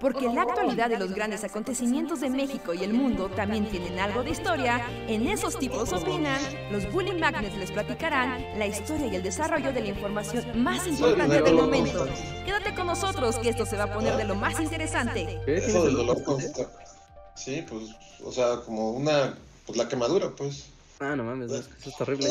Porque 0.00 0.26
la 0.26 0.42
actualidad 0.42 0.90
de 0.90 0.98
los 0.98 1.12
grandes 1.14 1.42
acontecimientos 1.44 2.20
de 2.20 2.28
México 2.28 2.74
y 2.74 2.84
el 2.84 2.92
mundo 2.92 3.30
también 3.30 3.66
tienen 3.70 3.98
algo 3.98 4.22
de 4.22 4.30
historia, 4.30 4.86
en 5.08 5.26
esos 5.26 5.58
tipos 5.58 5.92
opinan, 5.92 6.38
los 6.70 6.90
Bully 6.92 7.12
Magnets 7.18 7.56
les 7.56 7.70
platicarán 7.70 8.58
la 8.58 8.66
historia 8.66 9.06
y 9.06 9.16
el 9.16 9.22
desarrollo 9.22 9.72
de 9.72 9.80
la 9.80 9.88
información 9.88 10.62
más 10.62 10.86
importante 10.86 11.40
del 11.40 11.54
momento. 11.54 12.06
Quédate 12.44 12.74
con 12.74 12.86
nosotros 12.86 13.36
que 13.36 13.48
esto 13.48 13.64
se 13.64 13.76
va 13.76 13.84
a 13.84 13.92
poner 13.92 14.16
de 14.16 14.24
lo 14.24 14.34
más 14.34 14.60
interesante. 14.60 15.40
Eso 15.46 15.84
del 15.84 15.94
dolor 15.94 16.22
constante. 16.22 16.68
Sí, 17.34 17.64
pues, 17.68 17.84
o 18.24 18.32
sea, 18.32 18.56
como 18.64 18.92
una, 18.92 19.38
pues 19.66 19.78
la 19.78 19.88
quemadura, 19.88 20.30
pues. 20.36 20.66
Ah, 21.00 21.14
no 21.16 21.24
mames, 21.24 21.50
no, 21.50 21.56
eso 21.56 21.68
es 21.84 21.96
terrible. 21.96 22.28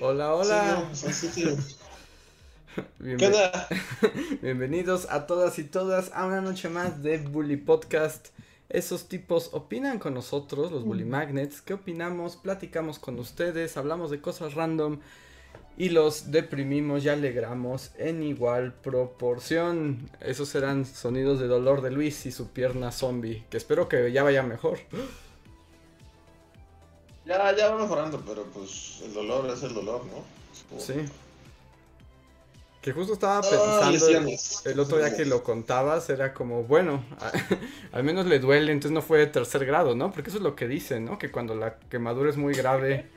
Hola, 0.00 0.34
hola. 0.34 0.88
Sí, 0.92 1.06
no, 1.06 1.12
sí, 1.12 1.28
sí. 1.32 1.44
Bienvenidos 4.42 5.06
a 5.10 5.26
todas 5.26 5.58
y 5.58 5.64
todas 5.64 6.10
a 6.14 6.26
una 6.26 6.40
noche 6.40 6.68
más 6.68 7.02
de 7.02 7.18
Bully 7.18 7.56
Podcast. 7.56 8.28
Esos 8.68 9.08
tipos 9.08 9.50
opinan 9.52 9.98
con 9.98 10.14
nosotros, 10.14 10.70
los 10.70 10.84
Bully 10.84 11.04
Magnets. 11.04 11.60
¿Qué 11.60 11.74
opinamos? 11.74 12.36
Platicamos 12.36 12.98
con 12.98 13.18
ustedes, 13.18 13.76
hablamos 13.76 14.10
de 14.10 14.20
cosas 14.20 14.54
random 14.54 15.00
y 15.76 15.88
los 15.88 16.30
deprimimos 16.30 17.04
y 17.04 17.08
alegramos 17.08 17.90
en 17.98 18.22
igual 18.22 18.74
proporción. 18.74 20.08
Esos 20.20 20.48
serán 20.48 20.86
sonidos 20.86 21.40
de 21.40 21.48
dolor 21.48 21.80
de 21.82 21.90
Luis 21.90 22.26
y 22.26 22.32
su 22.32 22.48
pierna 22.50 22.92
zombie, 22.92 23.44
que 23.50 23.56
espero 23.56 23.88
que 23.88 24.12
ya 24.12 24.22
vaya 24.22 24.42
mejor. 24.44 24.78
Ya, 27.26 27.56
ya 27.56 27.70
va 27.74 27.82
mejorando, 27.82 28.22
pero 28.26 28.44
pues 28.44 29.00
el 29.04 29.14
dolor 29.14 29.50
es 29.50 29.62
el 29.64 29.74
dolor, 29.74 30.04
¿no? 30.06 30.22
Como- 30.68 30.80
Sí. 30.80 30.94
Que 32.80 32.92
justo 32.92 33.12
estaba 33.12 33.42
pensando 33.42 34.30
el, 34.64 34.80
otro 34.80 34.96
día 34.98 35.14
que 35.14 35.26
lo 35.26 35.44
contabas, 35.44 36.08
era 36.08 36.32
como, 36.32 36.62
bueno, 36.64 37.04
al 37.92 38.04
menos 38.04 38.24
le 38.24 38.38
duele, 38.38 38.72
entonces 38.72 38.92
no 38.92 39.02
fue 39.02 39.18
de 39.18 39.26
tercer 39.26 39.66
grado, 39.66 39.94
¿no? 39.94 40.10
Porque 40.12 40.30
eso 40.30 40.38
es 40.38 40.42
lo 40.42 40.56
que 40.56 40.66
dicen, 40.66 41.04
¿no? 41.04 41.18
Que 41.18 41.30
cuando 41.30 41.54
la 41.54 41.78
quemadura 41.90 42.30
es 42.30 42.38
muy 42.38 42.54
grave, 42.54 43.10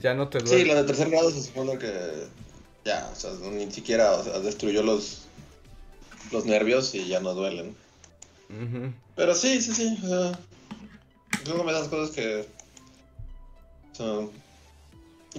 ya 0.00 0.14
no 0.14 0.28
te 0.28 0.38
duele. 0.38 0.62
Sí, 0.62 0.64
la 0.64 0.76
de 0.76 0.84
tercer 0.84 1.10
grado 1.10 1.30
se 1.30 1.42
supone 1.42 1.76
que 1.78 2.26
ya, 2.86 3.10
o 3.12 3.16
sea, 3.16 3.32
ni 3.50 3.70
siquiera 3.70 4.12
o 4.12 4.24
sea, 4.24 4.38
destruyó 4.38 4.82
los, 4.82 5.26
los 6.32 6.46
nervios 6.46 6.94
y 6.94 7.06
ya 7.06 7.20
no 7.20 7.34
duelen. 7.34 7.76
Pero 9.14 9.34
sí, 9.34 9.60
sí, 9.60 9.72
sí. 9.72 9.98
O 10.04 10.08
sea, 10.08 10.38
es 11.42 11.48
una 11.48 11.72
de 11.72 11.78
esas 11.78 11.88
cosas 11.88 12.14
que. 12.14 12.46
o 13.92 13.94
sea, 13.94 14.28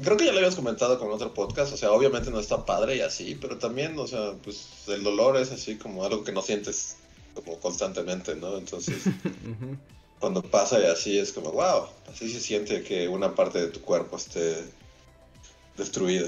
creo 0.02 0.18
que 0.18 0.26
ya 0.26 0.32
lo 0.32 0.40
habías 0.40 0.56
comentado 0.56 1.00
con 1.00 1.12
otro 1.12 1.34
podcast. 1.34 1.74
O 1.74 1.78
sea, 1.78 1.92
obviamente 1.92 2.32
no 2.32 2.40
está 2.40 2.66
padre 2.66 2.98
y 2.98 3.02
así, 3.02 3.38
pero 3.40 3.58
también, 3.58 3.98
o 3.98 4.08
sea, 4.08 4.34
pues 4.44 4.68
el 4.88 5.04
dolor 5.04 5.38
es 5.38 5.52
así 5.52 5.78
como 5.78 6.04
algo 6.04 6.24
que 6.24 6.32
no 6.32 6.42
sientes 6.42 6.98
como 7.34 7.60
constantemente, 7.60 8.36
¿no? 8.36 8.58
Entonces, 8.58 9.04
cuando 10.20 10.42
pasa 10.42 10.80
y 10.80 10.86
así 10.86 11.18
es 11.18 11.32
como, 11.32 11.52
wow, 11.52 11.88
así 12.12 12.30
se 12.32 12.40
siente 12.40 12.84
que 12.84 13.08
una 13.08 13.36
parte 13.36 13.60
de 13.60 13.68
tu 13.68 13.82
cuerpo 13.82 14.18
esté 14.18 14.64
destruida. 15.78 16.28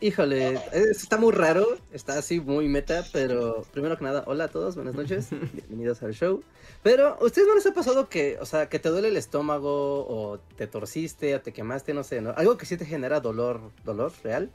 Híjole, 0.00 0.54
es- 0.72 1.02
está 1.02 1.16
muy 1.16 1.32
raro, 1.32 1.66
está 1.92 2.18
así 2.18 2.38
muy 2.40 2.68
meta, 2.68 3.04
pero 3.12 3.64
primero 3.72 3.98
que 3.98 4.04
nada, 4.04 4.22
hola 4.26 4.44
a 4.44 4.48
todos, 4.48 4.76
buenas 4.76 4.94
noches, 4.94 5.26
bienvenidos 5.52 6.02
al 6.04 6.14
show. 6.14 6.40
Pero, 6.84 7.18
¿ustedes 7.20 7.48
no 7.48 7.56
les 7.56 7.66
ha 7.66 7.74
pasado 7.74 8.08
que, 8.08 8.38
o 8.40 8.46
sea, 8.46 8.68
que 8.68 8.78
te 8.78 8.90
duele 8.90 9.08
el 9.08 9.16
estómago, 9.16 10.06
o 10.08 10.38
te 10.56 10.68
torciste, 10.68 11.34
o 11.34 11.40
te 11.40 11.52
quemaste, 11.52 11.94
no 11.94 12.04
sé, 12.04 12.20
¿no? 12.20 12.30
Algo 12.36 12.56
que 12.56 12.64
sí 12.64 12.76
te 12.76 12.84
genera 12.84 13.18
dolor, 13.18 13.60
dolor 13.84 14.12
real, 14.22 14.50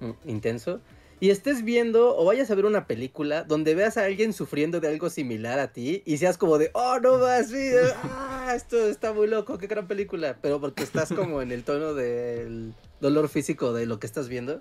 mm, 0.00 0.10
intenso, 0.28 0.80
y 1.20 1.30
estés 1.30 1.64
viendo, 1.64 2.14
o 2.14 2.26
vayas 2.26 2.50
a 2.50 2.54
ver 2.54 2.66
una 2.66 2.86
película 2.86 3.44
donde 3.44 3.74
veas 3.74 3.96
a 3.96 4.04
alguien 4.04 4.34
sufriendo 4.34 4.78
de 4.80 4.88
algo 4.88 5.08
similar 5.08 5.58
a 5.58 5.72
ti, 5.72 6.02
y 6.04 6.18
seas 6.18 6.36
como 6.36 6.58
de, 6.58 6.70
oh, 6.74 6.98
no 7.00 7.18
sí, 7.44 7.70
ah, 8.02 8.52
esto 8.54 8.76
está 8.88 9.14
muy 9.14 9.26
loco, 9.26 9.56
qué 9.56 9.68
gran 9.68 9.88
película, 9.88 10.36
pero 10.42 10.60
porque 10.60 10.82
estás 10.82 11.10
como 11.14 11.40
en 11.40 11.50
el 11.50 11.64
tono 11.64 11.94
del 11.94 12.74
dolor 13.00 13.30
físico 13.30 13.72
de 13.72 13.86
lo 13.86 13.98
que 13.98 14.06
estás 14.06 14.28
viendo. 14.28 14.60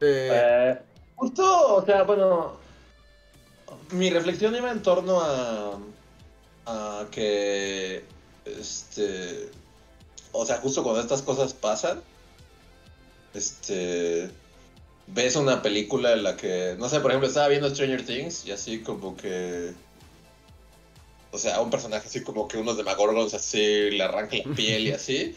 Eh, 0.00 0.30
Eh, 0.32 0.78
justo, 1.16 1.76
o 1.76 1.84
sea, 1.84 2.02
bueno, 2.04 2.56
mi 3.90 4.10
reflexión 4.10 4.54
iba 4.54 4.70
en 4.70 4.82
torno 4.82 5.20
a, 5.20 5.78
a 6.66 7.06
que, 7.10 8.04
este, 8.44 9.50
o 10.32 10.44
sea, 10.46 10.58
justo 10.58 10.82
cuando 10.82 11.00
estas 11.00 11.22
cosas 11.22 11.54
pasan, 11.54 12.00
este, 13.34 14.30
ves 15.08 15.36
una 15.36 15.62
película 15.62 16.12
en 16.12 16.22
la 16.22 16.36
que, 16.36 16.76
no 16.78 16.88
sé, 16.88 17.00
por 17.00 17.10
ejemplo, 17.10 17.28
estaba 17.28 17.48
viendo 17.48 17.70
Stranger 17.70 18.04
Things 18.04 18.46
y 18.46 18.52
así 18.52 18.80
como 18.82 19.16
que, 19.16 19.72
o 21.32 21.38
sea, 21.38 21.60
un 21.60 21.70
personaje 21.70 22.06
así 22.08 22.22
como 22.22 22.48
que 22.48 22.58
unos 22.58 22.76
demagorgons 22.76 23.34
así 23.34 23.90
le 23.90 24.02
arranca 24.02 24.36
la 24.44 24.54
piel 24.54 24.86
y 24.88 24.92
así. 24.92 25.36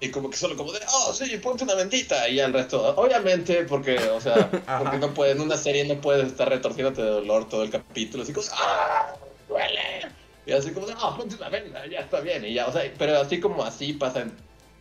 Y 0.00 0.10
como 0.10 0.30
que 0.30 0.36
solo 0.36 0.56
como 0.56 0.72
de, 0.72 0.78
oh, 0.92 1.12
sí, 1.12 1.36
ponte 1.38 1.64
una 1.64 1.74
bendita. 1.74 2.28
Y 2.28 2.36
ya 2.36 2.46
el 2.46 2.52
resto, 2.52 2.94
obviamente, 2.96 3.64
porque, 3.64 3.98
o 3.98 4.20
sea, 4.20 4.50
porque 4.82 4.98
no 4.98 5.12
puedes, 5.12 5.36
en 5.36 5.42
una 5.42 5.56
serie 5.56 5.84
no 5.84 6.00
puedes 6.00 6.28
estar 6.28 6.48
retorciéndote 6.48 7.02
de 7.02 7.08
dolor 7.08 7.48
todo 7.48 7.62
el 7.64 7.70
capítulo. 7.70 8.22
Así 8.22 8.32
como, 8.32 8.46
ah, 8.52 9.14
duele. 9.48 10.08
Y 10.46 10.52
así 10.52 10.70
como, 10.70 10.86
no, 10.86 11.16
ponte 11.16 11.34
una 11.34 11.48
venda, 11.48 11.84
ya 11.86 12.00
está 12.00 12.20
bien. 12.20 12.44
Y 12.44 12.54
ya, 12.54 12.68
o 12.68 12.72
sea, 12.72 12.82
pero 12.96 13.18
así 13.18 13.40
como 13.40 13.64
así 13.64 13.92
pasa 13.92 14.22
en 14.22 14.32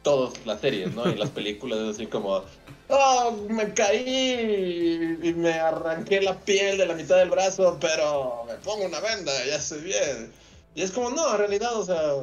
todas 0.03 0.45
las 0.45 0.61
series, 0.61 0.94
¿no? 0.94 1.09
Y 1.09 1.16
las 1.16 1.31
películas 1.31 1.79
es 1.79 1.95
así 1.95 2.07
como, 2.07 2.44
oh, 2.89 3.31
me 3.49 3.73
caí 3.73 5.17
y 5.22 5.34
me 5.34 5.53
arranqué 5.53 6.22
la 6.22 6.39
piel 6.39 6.78
de 6.78 6.85
la 6.85 6.94
mitad 6.94 7.17
del 7.17 7.29
brazo, 7.29 7.78
pero 7.81 8.45
me 8.47 8.53
pongo 8.55 8.85
una 8.85 8.99
venda, 8.99 9.31
ya 9.45 9.55
estoy 9.55 9.81
bien. 9.81 10.31
Y 10.75 10.84
es 10.84 10.91
como, 10.91 11.09
no, 11.09 11.31
en 11.31 11.38
realidad, 11.39 11.75
o 11.75 11.84
sea, 11.84 12.13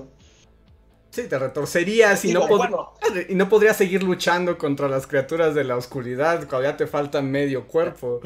sí, 1.15 1.29
te 1.29 1.39
retorcerías 1.39 2.25
y 2.25 2.33
no, 2.33 2.47
bueno, 2.49 2.93
y 3.29 3.35
no 3.35 3.49
podrías 3.49 3.77
seguir 3.77 4.03
luchando 4.03 4.59
contra 4.59 4.89
las 4.89 5.07
criaturas 5.07 5.55
de 5.55 5.65
la 5.65 5.77
oscuridad 5.77 6.49
cuando 6.49 6.63
ya 6.69 6.77
te 6.77 6.87
falta 6.87 7.23
medio 7.23 7.67
cuerpo. 7.67 8.21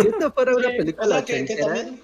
Si 0.00 0.08
esto 0.08 0.32
fuera 0.32 0.54
una 0.56 0.70
Sí, 0.70 0.76
película 0.76 1.06
o 1.06 1.08
sea, 1.08 1.24
que, 1.24 1.44
que 1.44 1.54
ochentera, 1.54 1.66
también... 1.66 2.00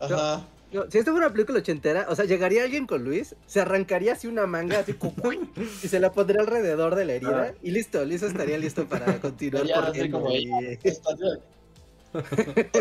Ajá. 0.00 0.48
no, 0.72 0.90
si 0.90 0.98
esto 0.98 1.12
fuera 1.12 1.26
una 1.26 1.32
película 1.32 1.58
ochentera, 1.60 2.06
o 2.08 2.14
sea, 2.16 2.24
llegaría 2.24 2.64
alguien 2.64 2.86
con 2.86 3.04
Luis, 3.04 3.36
se 3.46 3.60
arrancaría 3.60 4.12
así 4.14 4.26
una 4.26 4.46
manga 4.46 4.80
así 4.80 4.94
cucuy, 4.94 5.40
y 5.82 5.88
se 5.88 6.00
la 6.00 6.12
pondría 6.12 6.40
alrededor 6.40 6.94
de 6.96 7.04
la 7.04 7.12
herida 7.14 7.52
Ah. 7.54 7.58
y 7.62 7.70
listo, 7.70 8.04
listo 8.04 8.26
estaría 8.26 8.58
listo 8.58 8.86
para 8.88 9.20
continuar 9.20 9.64
Ya, 9.66 9.76
corriendo 9.86 10.20
como, 10.20 10.30
y-. 10.34 10.78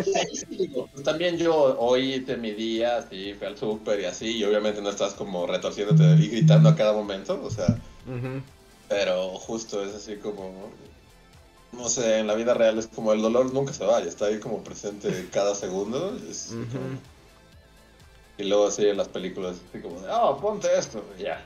Sí, 0.03 0.45
digo, 0.57 0.87
pues 0.91 1.03
también 1.03 1.37
yo 1.37 1.77
hoy 1.79 2.13
hice 2.15 2.37
mi 2.37 2.51
día, 2.51 2.97
así, 2.97 3.33
fui 3.33 3.47
al 3.47 3.57
súper 3.57 3.99
y 4.01 4.05
así, 4.05 4.37
y 4.37 4.43
obviamente 4.43 4.81
no 4.81 4.89
estás 4.89 5.13
como 5.13 5.47
retorciéndote 5.47 6.03
y 6.23 6.27
gritando 6.29 6.69
a 6.69 6.75
cada 6.75 6.93
momento, 6.93 7.39
o 7.43 7.49
sea, 7.49 7.77
pero 8.89 9.29
justo 9.39 9.83
es 9.83 9.93
así 9.95 10.17
como, 10.17 10.69
no 11.71 11.89
sé, 11.89 12.19
en 12.19 12.27
la 12.27 12.35
vida 12.35 12.53
real 12.53 12.77
es 12.77 12.87
como 12.87 13.13
el 13.13 13.21
dolor 13.21 13.51
nunca 13.53 13.73
se 13.73 13.85
va, 13.85 14.01
y 14.03 14.07
está 14.07 14.25
ahí 14.25 14.39
como 14.39 14.63
presente 14.63 15.27
cada 15.31 15.55
segundo, 15.55 16.15
es 16.29 16.49
Ujú. 16.51 16.71
como- 16.77 16.99
y 18.37 18.43
luego 18.45 18.67
así 18.67 18.85
en 18.87 18.97
las 18.97 19.07
películas, 19.09 19.57
así 19.69 19.81
como, 19.81 19.99
de, 20.01 20.07
oh, 20.11 20.37
ponte 20.39 20.67
esto, 20.77 21.03
ya, 21.19 21.43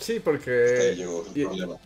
Sí, 0.00 0.20
porque... 0.20 0.94
llegó 0.96 1.24
el 1.26 1.38
y- 1.40 1.44
problema. 1.44 1.76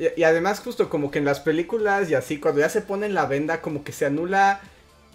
Y, 0.00 0.22
además 0.22 0.60
justo 0.60 0.88
como 0.88 1.10
que 1.10 1.18
en 1.18 1.26
las 1.26 1.40
películas 1.40 2.10
y 2.10 2.14
así, 2.14 2.40
cuando 2.40 2.60
ya 2.60 2.70
se 2.70 2.80
ponen 2.80 3.12
la 3.14 3.26
venda, 3.26 3.60
como 3.60 3.84
que 3.84 3.92
se 3.92 4.06
anula 4.06 4.60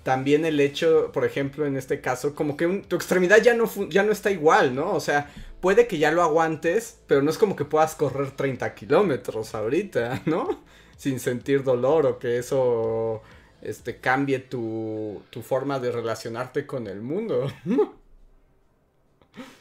también 0.03 0.45
el 0.45 0.59
hecho, 0.59 1.11
por 1.11 1.25
ejemplo, 1.25 1.65
en 1.65 1.75
este 1.75 2.01
caso, 2.01 2.35
como 2.35 2.55
que 2.55 2.67
tu 2.87 2.95
extremidad 2.95 3.41
ya 3.41 3.55
no, 3.55 3.65
ya 3.89 4.03
no 4.03 4.11
está 4.11 4.29
igual, 4.29 4.75
¿no? 4.75 4.93
O 4.93 4.99
sea, 4.99 5.31
puede 5.61 5.87
que 5.87 5.97
ya 5.97 6.11
lo 6.11 6.21
aguantes, 6.21 6.99
pero 7.07 7.23
no 7.23 7.31
es 7.31 7.39
como 7.39 7.55
que 7.55 7.65
puedas 7.65 7.95
correr 7.95 8.31
30 8.31 8.75
kilómetros 8.75 9.55
ahorita, 9.55 10.21
¿no? 10.27 10.63
Sin 10.97 11.19
sentir 11.19 11.63
dolor 11.63 12.05
o 12.05 12.19
que 12.19 12.37
eso 12.37 13.23
este, 13.61 13.97
cambie 13.99 14.39
tu, 14.39 15.23
tu 15.31 15.41
forma 15.41 15.79
de 15.79 15.91
relacionarte 15.91 16.65
con 16.67 16.87
el 16.87 17.01
mundo. 17.01 17.51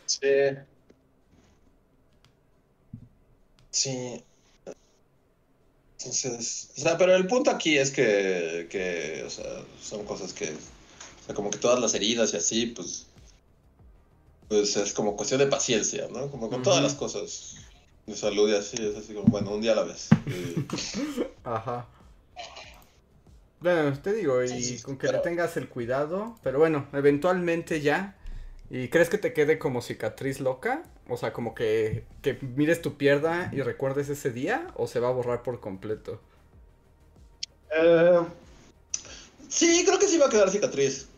Sí. 0.07 0.21
Sí. 3.71 4.25
Entonces, 6.05 6.69
o 6.77 6.81
sea, 6.81 6.99
pero 6.99 7.15
el 7.17 7.27
punto 7.27 7.51
aquí 7.51 7.79
es 7.79 7.91
que, 7.91 8.67
que, 8.71 9.25
o 9.27 9.31
sea, 9.31 9.47
son 9.81 10.05
cosas 10.05 10.35
que, 10.35 10.51
o 10.51 11.25
sea, 11.27 11.35
como 11.35 11.49
que 11.51 11.57
todas 11.59 11.81
las 11.81 11.95
heridas 11.95 12.35
y 12.35 12.37
así, 12.37 12.67
pues, 12.67 13.07
pues 14.49 14.77
es 14.77 14.93
como 14.93 15.17
cuestión 15.17 15.41
de 15.41 15.47
paciencia, 15.47 16.07
¿no? 16.13 16.31
Como 16.31 16.51
con 16.51 16.63
todas 16.63 16.83
las 16.83 16.93
cosas 16.95 17.57
de 18.07 18.15
salud 18.15 18.51
y 18.51 18.55
así, 18.55 18.77
es 18.79 18.97
así 18.97 19.15
como, 19.15 19.29
bueno, 19.29 19.53
un 19.53 19.63
día 19.63 19.73
a 19.73 19.77
la 19.77 19.85
vez. 19.85 20.09
Y- 20.27 20.67
Ajá. 21.45 21.89
Bueno, 23.61 23.99
te 24.03 24.13
digo, 24.13 24.43
y 24.45 24.49
Sí, 24.49 24.63
sí, 24.77 24.83
con 24.83 24.99
que 24.99 25.07
pero- 25.07 25.19
le 25.19 25.25
tengas 25.25 25.57
el 25.57 25.71
cuidado, 25.71 26.37
pero 26.43 26.59
bueno, 26.59 26.87
eventualmente 26.93 27.81
ya. 27.81 28.19
¿Y 28.69 28.89
crees 28.89 29.09
que 29.09 29.17
te 29.19 29.33
quede 29.33 29.59
como 29.59 29.81
cicatriz 29.81 30.41
loca? 30.41 30.83
O 31.09 31.17
sea, 31.17 31.33
como 31.33 31.55
que, 31.55 32.05
que 32.23 32.35
mires 32.35 32.81
tu 32.81 32.97
pierna 32.97 33.51
y 33.53 33.61
recuerdes 33.61 34.09
ese 34.09 34.31
día, 34.31 34.69
o 34.77 34.87
se 34.87 35.01
va 35.01 35.09
a 35.09 35.13
borrar 35.13 35.43
por 35.43 35.61
completo. 35.61 36.21
Eh, 37.77 38.21
sí, 39.49 39.83
creo 39.85 39.99
que 39.99 40.07
sí 40.07 40.17
va 40.19 40.27
a 40.27 40.31
quedar 40.31 40.51
cicatriz. 40.51 41.09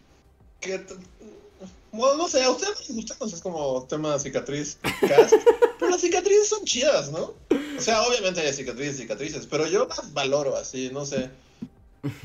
No 1.93 2.29
sé, 2.29 2.43
a 2.43 2.51
ustedes 2.51 2.81
les 2.81 2.97
gusta 2.97 3.15
entonces 3.15 3.41
como 3.41 3.87
tema 3.89 4.19
cicatriz 4.19 4.79
cast, 5.01 5.35
pero 5.79 5.91
las 5.91 6.01
cicatrices 6.01 6.49
son 6.49 6.65
chidas, 6.65 7.11
¿no? 7.11 7.35
O 7.51 7.81
sea, 7.81 8.03
obviamente 8.03 8.41
hay 8.41 8.53
cicatrices 8.53 8.99
cicatrices, 8.99 9.47
pero 9.47 9.67
yo 9.67 9.87
las 9.87 10.13
valoro 10.13 10.57
así, 10.57 10.91
no 10.93 11.07
sé. 11.07 11.31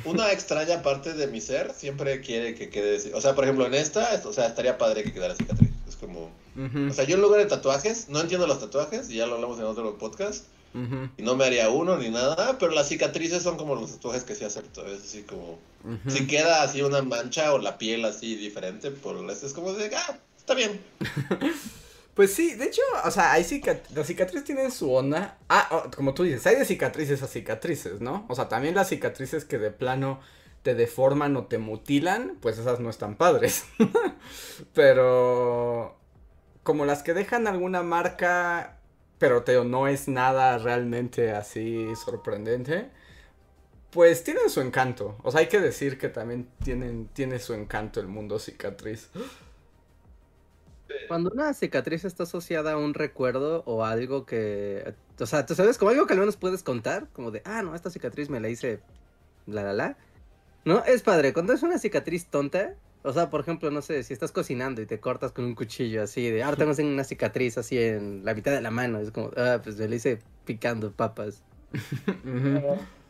Una 0.06 0.31
extraña 0.31 0.81
parte 0.84 1.14
de 1.14 1.28
mi 1.28 1.42
ser 1.42 1.74
siempre 1.74 2.22
quiere 2.22 2.54
que 2.56 2.69
quede, 2.69 3.14
o 3.14 3.22
sea, 3.22 3.34
por 3.34 3.46
ejemplo, 3.46 3.66
en 3.66 3.74
esta, 3.74 4.22
o 4.25 4.34
sea, 4.34 4.48
estaría 4.48 4.78
padre 4.78 5.04
que 5.04 5.14
quedara 5.14 5.36
cicatriz. 5.36 5.69
Es 5.88 5.96
como, 5.96 6.31
O 6.56 6.94
sea, 6.94 7.06
yo 7.06 7.15
en 7.15 7.21
lugar 7.21 7.39
de 7.39 7.45
tatuajes, 7.45 8.09
no 8.09 8.19
entiendo 8.19 8.48
los 8.48 8.59
tatuajes, 8.59 9.09
y 9.09 9.15
ya 9.15 9.25
lo 9.25 9.36
hablamos 9.36 9.59
en 9.59 9.65
otro 9.65 9.98
podcast, 9.98 10.45
y 11.18 11.21
no 11.21 11.36
me 11.36 11.45
haría 11.45 11.69
uno 11.69 11.98
ni 11.98 12.09
nada, 12.09 12.57
pero 12.57 12.71
las 12.71 12.88
cicatrices 12.88 13.44
son 13.44 13.57
como 13.57 13.75
los 13.75 13.92
tatuajes 13.92 14.24
que 14.24 14.36
sí 14.36 14.45
acepto, 14.45 14.86
es 14.86 15.01
así 15.01 15.24
como, 15.24 15.59
si 16.07 16.27
queda 16.27 16.63
así 16.63 16.81
una 16.81 17.01
mancha 17.01 17.53
o 17.53 17.57
la 17.57 17.77
piel 17.77 18.06
así 18.06 18.36
diferente, 18.36 18.92
por 18.92 19.18
eso 19.30 19.45
es 19.45 19.53
como 19.53 19.74
de, 19.74 19.95
ah, 19.95 20.19
está 20.38 20.53
bien. 20.53 20.81
Pues 22.13 22.33
sí, 22.33 22.56
de 22.56 22.65
hecho, 22.65 22.81
o 23.06 23.12
sea, 23.12 23.31
hay 23.31 23.44
cicat 23.44 23.89
las 23.95 24.06
cicatrices 24.06 24.44
tienen 24.44 24.69
su 24.71 24.92
onda. 24.92 25.38
Ah, 25.47 25.69
oh, 25.71 25.89
como 25.95 26.13
tú 26.13 26.24
dices, 26.24 26.45
hay 26.45 26.57
de 26.57 26.65
cicatrices 26.65 27.24
a 27.24 27.27
cicatrices, 27.27 28.01
¿no? 28.01 28.25
O 28.27 28.36
sea, 28.36 28.50
también 28.50 28.75
las 28.75 28.89
cicatrices 28.89 29.45
que 29.45 29.57
de 29.57 29.71
plano 29.71 30.19
te 30.62 30.75
deforman 30.75 31.38
o 31.38 31.45
te 31.45 31.57
mutilan, 31.57 32.38
pues 32.42 32.57
esas 32.57 32.80
no 32.80 32.89
están 32.89 33.15
padres. 33.15 33.63
pero 34.74 35.97
como 36.63 36.86
las 36.86 37.04
que 37.04 37.13
dejan 37.13 37.48
alguna 37.48 37.84
marca, 37.84 38.78
pero 39.18 39.44
te 39.44 39.63
no 39.63 39.88
es 39.88 40.08
nada 40.08 40.58
realmente 40.58 41.31
así 41.31 41.88
sorprendente, 41.96 42.90
pues 43.92 44.24
tienen 44.24 44.50
su 44.50 44.62
encanto. 44.62 45.18
O 45.24 45.31
sea, 45.31 45.42
hay 45.42 45.48
que 45.48 45.60
decir 45.60 45.98
que 45.98 46.10
también 46.10 46.48
tienen 46.63 47.08
tiene 47.10 47.40
su 47.40 47.54
encanto 47.54 48.00
el 48.00 48.08
mundo 48.08 48.40
cicatriz. 48.40 49.10
Cuando 51.08 51.30
una 51.31 51.54
cicatriz 51.54 52.06
está 52.06 52.24
asociada 52.24 52.74
a 52.74 52.78
un 52.78 52.94
recuerdo 52.94 53.64
o 53.66 53.86
algo 53.86 54.25
que, 54.25 54.94
o 55.19 55.25
sea, 55.25 55.46
tú 55.46 55.56
sabes, 55.56 55.78
como 55.78 55.92
algo 55.92 56.06
que 56.06 56.14
al 56.14 56.19
menos 56.19 56.38
puedes 56.38 56.64
contar, 56.64 57.07
como 57.14 57.31
de, 57.31 57.42
ah, 57.46 57.62
no, 57.62 57.75
esta 57.75 57.90
cicatriz 57.90 58.30
me 58.30 58.40
la 58.40 58.50
hice, 58.50 58.81
la, 59.46 59.64
la, 59.64 59.74
la. 59.74 59.98
No, 60.66 60.84
es 60.86 61.02
padre, 61.02 61.34
cuando 61.34 61.54
es 61.54 61.64
una 61.64 61.78
cicatriz 61.80 62.28
tonta, 62.28 62.75
o 63.03 63.13
sea, 63.13 63.30
por 63.30 63.42
ejemplo, 63.42 63.71
no 63.71 63.81
sé, 63.81 64.03
si 64.03 64.13
estás 64.13 64.31
cocinando 64.31 64.81
y 64.81 64.86
te 64.86 65.00
cortas 65.00 65.31
con 65.31 65.45
un 65.45 65.56
cuchillo 65.56 66.03
así 66.03 66.30
de, 66.30 66.44
ahora 66.44 66.57
tengo 66.57 66.74
una 66.88 67.03
cicatriz 67.03 67.57
así 67.57 67.77
en 67.77 68.24
la 68.24 68.33
mitad 68.33 68.51
de 68.51 68.62
la 68.62 68.71
mano, 68.71 69.00
es 69.00 69.12
como, 69.12 69.31
ah, 69.38 69.59
pues 69.63 69.77
me 69.77 69.88
la 69.88 69.95
hice 69.95 70.19
picando 70.45 70.92
papas. 70.92 71.44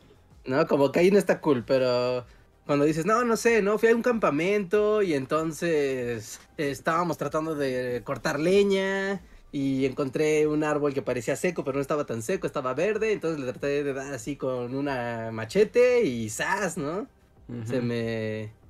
No, 0.44 0.66
como 0.66 0.92
que 0.92 1.00
ahí 1.00 1.12
no 1.12 1.20
está 1.20 1.40
cool, 1.40 1.64
pero 1.66 2.26
cuando 2.66 2.86
dices, 2.86 3.06
no, 3.06 3.24
no 3.24 3.38
sé, 3.38 3.62
no, 3.62 3.78
fui 3.78 3.90
a 3.90 3.96
un 3.96 4.02
campamento 4.02 5.04
y 5.04 5.14
entonces 5.14 6.40
estábamos 6.58 7.18
tratando 7.18 7.54
de 7.54 8.02
cortar 8.04 8.40
leña 8.40 9.22
y 9.52 9.86
encontré 9.86 10.48
un 10.48 10.64
árbol 10.64 10.94
que 10.94 11.02
parecía 11.02 11.36
seco, 11.36 11.64
pero 11.64 11.76
no 11.76 11.82
estaba 11.82 12.06
tan 12.06 12.22
seco, 12.22 12.48
estaba 12.48 12.74
verde, 12.74 13.12
entonces 13.12 13.40
le 13.40 13.52
traté 13.52 13.84
de 13.84 13.94
dar 13.94 14.14
así 14.14 14.36
con 14.36 14.74
una 14.74 15.30
machete 15.32 16.06
y 16.06 16.30
¡zas! 16.30 16.78
¿no? 16.78 17.08
Se 17.66 17.82
me... 17.82 18.61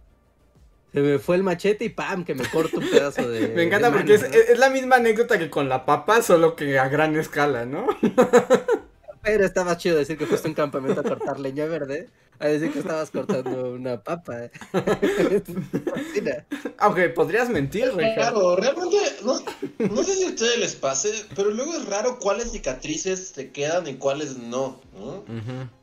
Se 0.93 0.99
me 0.99 1.19
fue 1.19 1.37
el 1.37 1.43
machete 1.43 1.85
y 1.85 1.89
¡pam! 1.89 2.25
que 2.25 2.35
me 2.35 2.45
corto 2.49 2.77
un 2.77 2.89
pedazo 2.89 3.27
de... 3.29 3.47
Me 3.55 3.63
encanta 3.63 3.89
de 3.89 3.97
porque 3.97 4.13
es, 4.15 4.23
es 4.23 4.59
la 4.59 4.69
misma 4.69 4.97
anécdota 4.97 5.39
que 5.39 5.49
con 5.49 5.69
la 5.69 5.85
papa, 5.85 6.21
solo 6.21 6.55
que 6.55 6.77
a 6.79 6.89
gran 6.89 7.15
escala, 7.15 7.65
¿no? 7.65 7.87
Pero 9.23 9.45
estaba 9.45 9.77
chido 9.77 9.97
decir 9.97 10.17
que 10.17 10.25
fuiste 10.25 10.47
a 10.47 10.49
un 10.49 10.55
campamento 10.55 11.01
a 11.01 11.03
cortar 11.03 11.39
leña 11.39 11.65
verde, 11.65 12.09
a 12.39 12.47
decir 12.47 12.73
que 12.73 12.79
estabas 12.79 13.11
cortando 13.11 13.73
una 13.73 14.01
papa. 14.01 14.49
Fascina. 14.71 16.45
Aunque 16.79 17.09
podrías 17.09 17.47
mentir. 17.47 17.91
Claro, 18.15 18.55
realmente, 18.55 18.97
no, 19.23 19.39
no 19.77 20.03
sé 20.03 20.15
si 20.15 20.23
a 20.23 20.27
ustedes 20.29 20.57
les 20.57 20.75
pase, 20.75 21.13
pero 21.35 21.51
luego 21.51 21.75
es 21.75 21.85
raro 21.85 22.17
cuáles 22.19 22.51
cicatrices 22.51 23.27
se 23.27 23.51
quedan 23.51 23.87
y 23.87 23.93
cuáles 23.95 24.37
no, 24.37 24.81
¿no? 24.93 25.23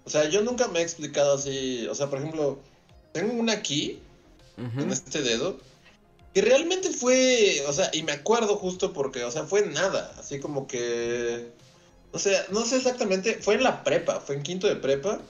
O 0.04 0.10
sea, 0.10 0.28
yo 0.28 0.42
nunca 0.42 0.66
me 0.66 0.80
he 0.80 0.82
explicado 0.82 1.36
así, 1.36 1.86
o 1.88 1.94
sea, 1.94 2.08
por 2.08 2.18
ejemplo, 2.18 2.58
tengo 3.12 3.34
una 3.34 3.52
aquí, 3.52 4.02
en 4.58 4.90
este 4.90 5.22
dedo, 5.22 5.58
que 6.34 6.42
realmente 6.42 6.90
fue, 6.90 7.64
o 7.68 7.72
sea, 7.72 7.90
y 7.92 8.02
me 8.02 8.12
acuerdo 8.12 8.56
justo 8.56 8.92
porque, 8.92 9.24
o 9.24 9.30
sea, 9.30 9.44
fue 9.44 9.66
nada, 9.66 10.12
así 10.18 10.40
como 10.40 10.66
que, 10.66 11.48
o 12.12 12.18
sea, 12.18 12.44
no 12.50 12.64
sé 12.64 12.76
exactamente, 12.76 13.38
fue 13.40 13.54
en 13.54 13.62
la 13.62 13.84
prepa, 13.84 14.20
fue 14.20 14.36
en 14.36 14.42
quinto 14.42 14.66
de 14.66 14.76
prepa, 14.76 15.20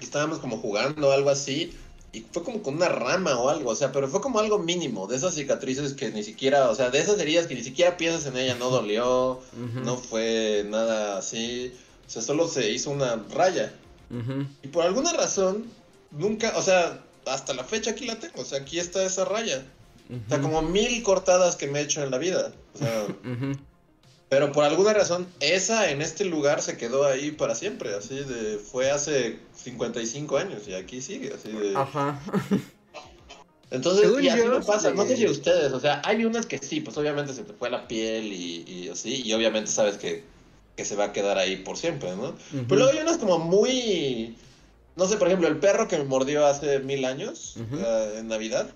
y 0.00 0.04
estábamos 0.04 0.38
como 0.38 0.58
jugando 0.58 1.08
o 1.08 1.12
algo 1.12 1.30
así, 1.30 1.72
y 2.12 2.26
fue 2.30 2.42
como 2.42 2.62
con 2.62 2.76
una 2.76 2.88
rama 2.88 3.38
o 3.38 3.48
algo, 3.48 3.70
o 3.70 3.74
sea, 3.74 3.92
pero 3.92 4.08
fue 4.08 4.20
como 4.20 4.38
algo 4.38 4.58
mínimo, 4.58 5.06
de 5.06 5.16
esas 5.16 5.34
cicatrices 5.34 5.94
que 5.94 6.10
ni 6.10 6.22
siquiera, 6.22 6.70
o 6.70 6.74
sea, 6.74 6.90
de 6.90 6.98
esas 6.98 7.18
heridas 7.18 7.46
que 7.46 7.54
ni 7.54 7.62
siquiera 7.62 7.96
piensas 7.96 8.26
en 8.26 8.36
ella, 8.36 8.54
no 8.54 8.70
dolió, 8.70 9.40
no 9.82 9.96
fue 9.96 10.64
nada 10.68 11.18
así, 11.18 11.74
o 12.06 12.10
sea, 12.10 12.22
solo 12.22 12.48
se 12.48 12.70
hizo 12.70 12.90
una 12.90 13.24
raya. 13.34 13.72
Y 14.62 14.68
por 14.68 14.84
alguna 14.84 15.12
razón, 15.14 15.64
nunca, 16.10 16.52
o 16.56 16.62
sea, 16.62 17.00
hasta 17.26 17.54
la 17.54 17.64
fecha 17.64 17.92
aquí 17.92 18.06
la 18.06 18.18
tengo, 18.18 18.40
o 18.40 18.44
sea, 18.44 18.60
aquí 18.60 18.78
está 18.78 19.04
esa 19.04 19.24
raya. 19.24 19.64
O 20.10 20.28
sea, 20.28 20.40
como 20.40 20.60
mil 20.60 21.02
cortadas 21.02 21.56
que 21.56 21.66
me 21.66 21.80
he 21.80 21.82
hecho 21.82 22.02
en 22.02 22.10
la 22.10 22.18
vida. 22.18 22.52
O 22.74 22.78
sea, 22.78 23.04
Ujú. 23.24 23.58
pero 24.28 24.52
por 24.52 24.64
alguna 24.64 24.92
razón, 24.92 25.26
esa 25.40 25.90
en 25.90 26.02
este 26.02 26.24
lugar 26.26 26.60
se 26.60 26.76
quedó 26.76 27.06
ahí 27.06 27.30
para 27.30 27.54
siempre, 27.54 27.94
así 27.94 28.16
de, 28.16 28.58
fue 28.58 28.90
hace 28.90 29.38
55 29.56 30.36
años 30.36 30.68
y 30.68 30.74
aquí 30.74 31.00
sigue, 31.00 31.32
así 31.32 31.50
de... 31.50 31.74
Ajá. 31.76 32.20
Entonces, 33.70 34.04
Según 34.04 34.22
y 34.22 34.28
así 34.28 34.46
me 34.46 34.60
pasa, 34.60 34.90
no 34.90 35.06
sé 35.06 35.16
si 35.16 35.26
ustedes, 35.26 35.72
o 35.72 35.80
sea, 35.80 36.02
hay 36.04 36.26
unas 36.26 36.44
que 36.44 36.58
sí, 36.58 36.82
pues 36.82 36.94
obviamente 36.98 37.32
se 37.32 37.42
te 37.42 37.54
fue 37.54 37.70
la 37.70 37.88
piel 37.88 38.26
y, 38.26 38.64
y 38.66 38.88
así, 38.90 39.22
y 39.24 39.32
obviamente 39.32 39.70
sabes 39.70 39.96
que, 39.96 40.24
que 40.76 40.84
se 40.84 40.94
va 40.94 41.04
a 41.04 41.12
quedar 41.14 41.38
ahí 41.38 41.56
por 41.56 41.78
siempre, 41.78 42.14
¿no? 42.14 42.30
Ujú. 42.30 42.66
Pero 42.68 42.76
luego 42.76 42.90
hay 42.90 42.98
unas 42.98 43.16
como 43.16 43.38
muy. 43.38 44.36
No 44.96 45.08
sé, 45.08 45.16
por 45.16 45.28
ejemplo, 45.28 45.48
el 45.48 45.58
perro 45.58 45.88
que 45.88 45.96
me 45.98 46.04
mordió 46.04 46.46
hace 46.46 46.78
mil 46.80 47.04
años 47.04 47.56
en 47.56 48.28
Navidad. 48.28 48.68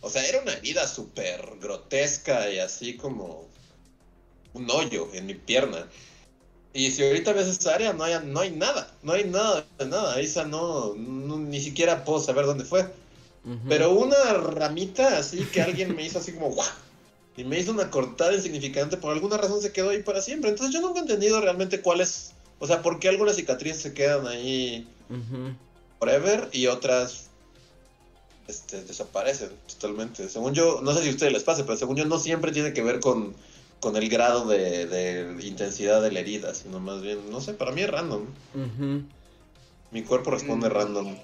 O 0.00 0.10
sea, 0.10 0.26
era 0.26 0.40
una 0.42 0.52
herida 0.52 0.86
súper 0.86 1.40
grotesca 1.60 2.50
y 2.50 2.58
así 2.58 2.96
como 2.96 3.46
un 4.52 4.70
hoyo 4.70 5.08
en 5.14 5.26
mi 5.26 5.34
pierna. 5.34 5.86
Y 6.74 6.90
si 6.90 7.04
ahorita 7.06 7.32
ves 7.32 7.46
esa 7.46 7.74
área, 7.74 7.92
no 7.92 8.04
hay, 8.04 8.14
no 8.24 8.40
hay 8.40 8.50
nada, 8.50 8.92
no 9.02 9.12
hay 9.12 9.24
nada 9.24 9.64
de 9.78 9.86
nada. 9.86 10.20
Esa 10.20 10.44
no, 10.44 10.94
no- 10.94 11.38
ni 11.38 11.60
siquiera 11.60 12.04
puedo 12.04 12.20
saber 12.20 12.46
dónde 12.46 12.64
fue. 12.64 12.82
Ujú. 13.44 13.68
Pero 13.68 13.92
una 13.92 14.34
ramita 14.34 15.18
así 15.18 15.44
que 15.46 15.62
alguien 15.62 15.94
me 15.94 16.04
hizo 16.04 16.18
así 16.18 16.32
como 16.32 16.50
¡guau! 16.50 16.68
Y 17.36 17.44
me 17.44 17.58
hizo 17.58 17.72
una 17.72 17.90
cortada 17.90 18.34
insignificante, 18.34 18.96
por 18.96 19.12
alguna 19.12 19.36
razón 19.36 19.60
se 19.62 19.72
quedó 19.72 19.90
ahí 19.90 20.02
para 20.02 20.20
siempre. 20.20 20.50
Entonces 20.50 20.74
yo 20.74 20.80
nunca 20.80 20.98
he 20.98 21.02
entendido 21.02 21.40
realmente 21.40 21.80
cuál 21.80 22.00
es, 22.00 22.32
o 22.64 22.66
sea, 22.66 22.80
por 22.80 22.98
qué 22.98 23.10
algunas 23.10 23.36
cicatrices 23.36 23.82
se 23.82 23.92
quedan 23.92 24.26
ahí 24.26 24.88
forever 25.98 26.48
y 26.50 26.66
otras 26.66 27.28
este, 28.48 28.82
desaparecen 28.84 29.50
totalmente. 29.68 30.30
Según 30.30 30.54
yo, 30.54 30.80
no 30.82 30.94
sé 30.94 31.02
si 31.02 31.08
a 31.08 31.12
ustedes 31.12 31.32
les 31.34 31.42
pase, 31.42 31.64
pero 31.64 31.76
según 31.76 31.96
yo 31.96 32.06
no 32.06 32.18
siempre 32.18 32.52
tiene 32.52 32.72
que 32.72 32.82
ver 32.82 33.00
con, 33.00 33.34
con 33.80 33.96
el 33.96 34.08
grado 34.08 34.46
de, 34.48 34.86
de 34.86 35.46
intensidad 35.46 36.00
de 36.00 36.10
la 36.10 36.20
herida, 36.20 36.54
sino 36.54 36.80
más 36.80 37.02
bien, 37.02 37.30
no 37.30 37.42
sé, 37.42 37.52
para 37.52 37.70
mí 37.70 37.82
es 37.82 37.90
random. 37.90 38.24
Mi 39.90 40.02
cuerpo 40.02 40.30
responde 40.30 40.68
Mm. 40.68 40.72
random. 40.72 41.16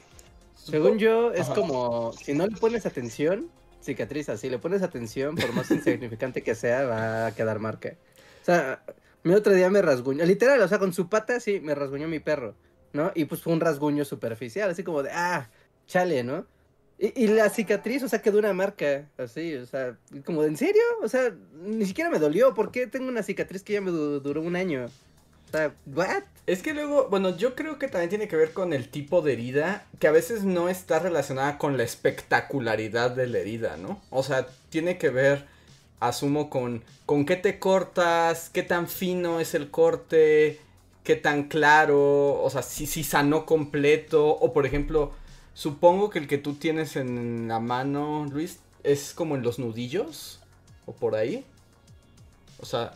Según 0.63 0.99
yo, 0.99 1.33
es 1.33 1.41
Ajá. 1.41 1.55
como, 1.55 2.13
si 2.23 2.35
no 2.35 2.47
le 2.47 2.55
pones 2.55 2.85
atención, 2.85 3.49
cicatriza, 3.83 4.37
si 4.37 4.51
le 4.51 4.59
pones 4.59 4.83
atención, 4.83 5.37
por 5.37 5.55
más 5.55 5.71
insignificante 5.71 6.43
que 6.43 6.55
sea, 6.55 6.85
va 6.85 7.27
a 7.29 7.35
quedar 7.35 7.59
marca. 7.61 7.97
O 8.43 8.45
sea, 8.45 8.83
mi 9.23 9.35
otro 9.35 9.53
día 9.55 9.71
me 9.71 9.83
rasguñó, 9.83 10.25
literal, 10.25 10.61
o 10.61 10.69
sea, 10.69 10.79
con 10.79 10.93
su 10.93 11.09
pata, 11.09 11.41
sí, 11.41 11.61
me 11.61 11.75
rasguñó 11.75 12.09
mi 12.09 12.21
perro, 12.21 12.55
¿no? 12.93 13.13
Y 13.15 13.25
pues 13.27 13.43
fue 13.43 13.53
un 13.53 13.61
rasguño 13.61 14.05
superficial, 14.05 14.71
así 14.71 14.83
como 14.83 15.03
de, 15.03 15.11
ah, 15.13 15.49
chale, 15.87 16.23
¿no? 16.23 16.47
Y, 16.99 17.29
la 17.29 17.49
cicatriz, 17.49 18.03
o 18.03 18.09
sea, 18.09 18.21
quedó 18.21 18.39
una 18.39 18.53
marca, 18.53 19.09
así, 19.17 19.55
o 19.55 19.65
sea, 19.65 19.97
como 20.27 20.43
de, 20.43 20.49
¿en 20.49 20.57
serio? 20.59 20.83
O 21.03 21.09
sea, 21.09 21.35
ni 21.65 21.87
siquiera 21.87 22.11
me 22.11 22.19
dolió, 22.19 22.53
¿por 22.53 22.71
qué 22.71 22.87
tengo 22.87 23.09
una 23.09 23.23
cicatriz 23.23 23.63
que 23.63 23.73
ya 23.73 23.81
me 23.81 23.91
du- 23.91 24.21
duró 24.21 24.43
un 24.43 24.55
año? 24.55 24.85
O 24.85 25.51
sea, 25.51 25.75
¿what? 25.87 26.25
Es 26.47 26.63
que 26.63 26.75
luego, 26.75 27.09
bueno, 27.09 27.35
yo 27.37 27.55
creo 27.55 27.79
que 27.79 27.89
también 27.89 28.11
tiene 28.11 28.29
que 28.29 28.37
ver 28.37 28.53
con 28.53 28.75
el 28.75 28.91
tipo 28.91 29.23
de 29.23 29.33
herida, 29.33 29.87
que 29.99 30.09
a 30.09 30.13
veces 30.13 30.45
no 30.45 30.69
está 30.69 30.99
relacionada 30.99 31.57
con 31.57 31.79
la 31.79 31.85
espectacularidad 31.85 33.13
de 33.13 33.27
la 33.29 33.39
herida, 33.39 33.77
¿no? 33.79 34.01
O 34.11 34.23
sea, 34.23 34.47
tiene 34.69 34.99
que 34.99 35.09
ver, 35.09 35.47
asumo, 36.01 36.51
con, 36.51 36.83
con 37.07 37.25
qué 37.27 37.37
te 37.37 37.59
cortas, 37.59 38.51
qué 38.53 38.63
tan 38.63 38.89
fino 38.89 39.39
es 39.41 39.55
el 39.55 39.71
corte, 39.71 40.61
qué 41.05 41.17
tan 41.17 41.45
claro, 41.49 42.43
o 42.43 42.51
sea, 42.51 42.63
si, 42.63 42.87
si 42.87 43.05
sanó 43.05 43.47
completo, 43.47 44.29
o 44.29 44.53
por 44.53 44.67
ejemplo, 44.67 45.13
supongo 45.55 46.11
que 46.11 46.19
el 46.21 46.27
que 46.29 46.39
tú 46.39 46.55
tienes 46.55 46.97
en 46.97 47.49
la 47.49 47.61
mano, 47.61 48.27
Luis, 48.31 48.61
es 48.83 49.13
como 49.15 49.37
en 49.37 49.43
los 49.43 49.59
nudillos, 49.59 50.41
o 50.87 50.93
por 50.93 51.15
ahí. 51.15 51.45
O 52.61 52.67
sea, 52.67 52.95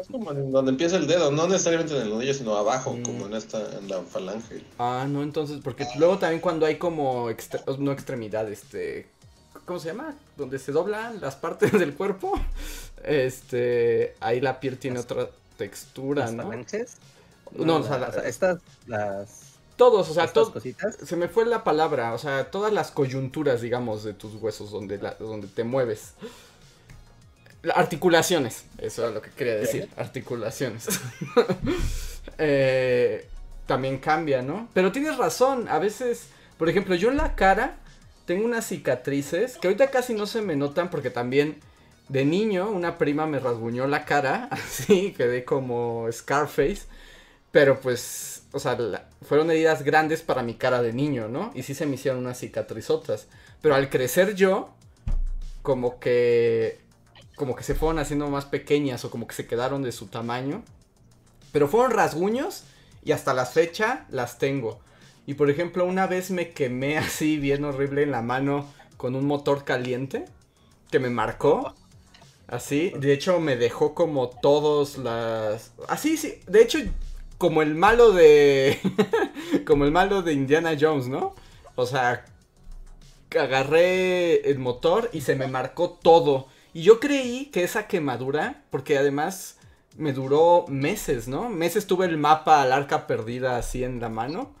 Es 0.00 0.08
como 0.08 0.32
en 0.32 0.50
donde 0.50 0.72
empieza 0.72 0.96
el 0.96 1.06
dedo, 1.06 1.30
no 1.30 1.46
necesariamente 1.46 1.94
en 1.96 2.02
el 2.02 2.10
nudillo, 2.10 2.34
sino 2.34 2.56
abajo, 2.56 2.94
Mm. 2.94 3.02
como 3.02 3.26
en 3.26 3.34
esta, 3.34 3.78
en 3.78 3.88
la 3.88 4.02
falange. 4.02 4.62
Ah, 4.78 5.06
no, 5.08 5.22
entonces, 5.22 5.60
porque 5.62 5.86
luego 5.98 6.18
también 6.18 6.40
cuando 6.40 6.66
hay 6.66 6.78
como, 6.78 7.30
extre- 7.30 7.62
no 7.78 7.92
extremidad, 7.92 8.50
este, 8.50 9.06
¿cómo 9.66 9.78
se 9.78 9.88
llama? 9.88 10.14
Donde 10.36 10.58
se 10.58 10.72
doblan 10.72 11.20
las 11.20 11.36
partes 11.36 11.72
del 11.78 11.94
cuerpo, 11.94 12.32
este, 13.02 14.14
ahí 14.20 14.40
la 14.40 14.60
piel 14.60 14.78
tiene 14.78 14.96
Las- 14.96 15.04
otra 15.10 15.28
textura, 15.56 16.30
¿no? 16.30 16.50
No, 17.52 17.76
o 17.76 17.82
sea, 17.82 17.98
la- 17.98 18.08
estas, 18.26 18.58
las, 18.86 19.28
Todos, 19.76 20.08
o 20.10 20.14
sea, 20.14 20.26
cositas. 20.32 20.96
se 21.04 21.16
me 21.16 21.28
fue 21.28 21.46
la 21.46 21.62
palabra, 21.64 22.12
o 22.14 22.18
sea, 22.18 22.50
todas 22.50 22.72
las 22.72 22.90
coyunturas, 22.90 23.60
digamos, 23.60 24.02
de 24.04 24.12
tus 24.14 24.34
huesos 24.36 24.70
donde, 24.70 24.98
la- 24.98 25.14
donde 25.14 25.46
te 25.48 25.64
mueves. 25.64 26.14
La- 27.62 27.74
Articulaciones, 27.74 28.64
eso 28.78 29.02
era 29.04 29.12
lo 29.12 29.22
que 29.22 29.30
quería 29.30 29.54
decir, 29.56 29.88
articulaciones. 29.96 30.86
Eh, 32.38 33.28
también 33.66 33.98
cambia, 33.98 34.42
¿no? 34.42 34.68
Pero 34.72 34.90
tienes 34.92 35.16
razón, 35.18 35.68
a 35.68 35.78
veces, 35.78 36.26
por 36.58 36.68
ejemplo, 36.68 36.94
yo 36.94 37.10
en 37.10 37.16
la 37.18 37.34
cara 37.34 37.76
tengo 38.24 38.44
unas 38.44 38.66
cicatrices 38.66 39.58
que 39.58 39.68
ahorita 39.68 39.90
casi 39.90 40.14
no 40.14 40.26
se 40.26 40.42
me 40.42 40.56
notan 40.56 40.90
porque 40.90 41.10
también 41.10 41.60
de 42.08 42.24
niño 42.24 42.70
una 42.70 42.98
prima 42.98 43.26
me 43.26 43.38
rasguñó 43.38 43.86
la 43.86 44.04
cara, 44.04 44.48
así, 44.50 45.12
quedé 45.16 45.44
como 45.44 46.06
Scarface, 46.10 46.82
pero 47.50 47.80
pues, 47.80 48.44
o 48.52 48.58
sea, 48.58 48.76
fueron 49.22 49.50
heridas 49.50 49.82
grandes 49.82 50.22
para 50.22 50.42
mi 50.42 50.54
cara 50.54 50.82
de 50.82 50.92
niño, 50.92 51.28
¿no? 51.28 51.52
Y 51.54 51.62
sí 51.62 51.74
se 51.74 51.86
me 51.86 51.94
hicieron 51.94 52.20
unas 52.20 52.38
cicatrizotas, 52.38 53.28
pero 53.62 53.74
al 53.74 53.90
crecer 53.90 54.34
yo, 54.34 54.74
como 55.62 55.98
que, 55.98 56.80
como 57.36 57.54
que 57.54 57.62
se 57.62 57.74
fueron 57.74 57.98
haciendo 57.98 58.28
más 58.28 58.44
pequeñas 58.44 59.04
o 59.04 59.10
como 59.10 59.26
que 59.26 59.34
se 59.34 59.46
quedaron 59.46 59.82
de 59.82 59.92
su 59.92 60.06
tamaño, 60.06 60.62
pero 61.52 61.68
fueron 61.68 61.92
rasguños 61.92 62.64
y 63.04 63.12
hasta 63.12 63.34
la 63.34 63.46
fecha 63.46 64.06
las 64.10 64.38
tengo. 64.38 64.80
Y 65.26 65.34
por 65.34 65.50
ejemplo, 65.50 65.84
una 65.84 66.06
vez 66.06 66.30
me 66.30 66.50
quemé 66.50 66.98
así 66.98 67.38
bien 67.38 67.64
horrible 67.64 68.02
en 68.02 68.10
la 68.10 68.22
mano 68.22 68.66
con 68.96 69.14
un 69.14 69.26
motor 69.26 69.64
caliente 69.64 70.24
que 70.90 70.98
me 70.98 71.10
marcó. 71.10 71.74
Así, 72.46 72.92
de 72.98 73.12
hecho 73.12 73.40
me 73.40 73.56
dejó 73.56 73.94
como 73.94 74.28
todos 74.28 74.98
las... 74.98 75.72
Así, 75.88 76.16
sí, 76.16 76.40
de 76.46 76.62
hecho 76.62 76.78
como 77.38 77.62
el 77.62 77.74
malo 77.74 78.12
de... 78.12 78.78
como 79.66 79.84
el 79.84 79.92
malo 79.92 80.22
de 80.22 80.34
Indiana 80.34 80.76
Jones, 80.78 81.08
¿no? 81.08 81.34
O 81.74 81.86
sea, 81.86 82.26
agarré 83.38 84.48
el 84.48 84.58
motor 84.58 85.10
y 85.12 85.22
se 85.22 85.34
me 85.34 85.48
marcó 85.48 85.90
todo. 85.90 86.48
Y 86.72 86.82
yo 86.82 87.00
creí 87.00 87.46
que 87.46 87.64
esa 87.64 87.86
quemadura, 87.86 88.64
porque 88.70 88.98
además 88.98 89.58
me 89.96 90.12
duró 90.12 90.66
meses, 90.68 91.28
¿no? 91.28 91.48
Meses 91.48 91.86
tuve 91.86 92.06
el 92.06 92.18
mapa 92.18 92.62
al 92.62 92.72
arca 92.72 93.06
perdida 93.06 93.56
así 93.56 93.84
en 93.84 94.00
la 94.00 94.08
mano. 94.08 94.54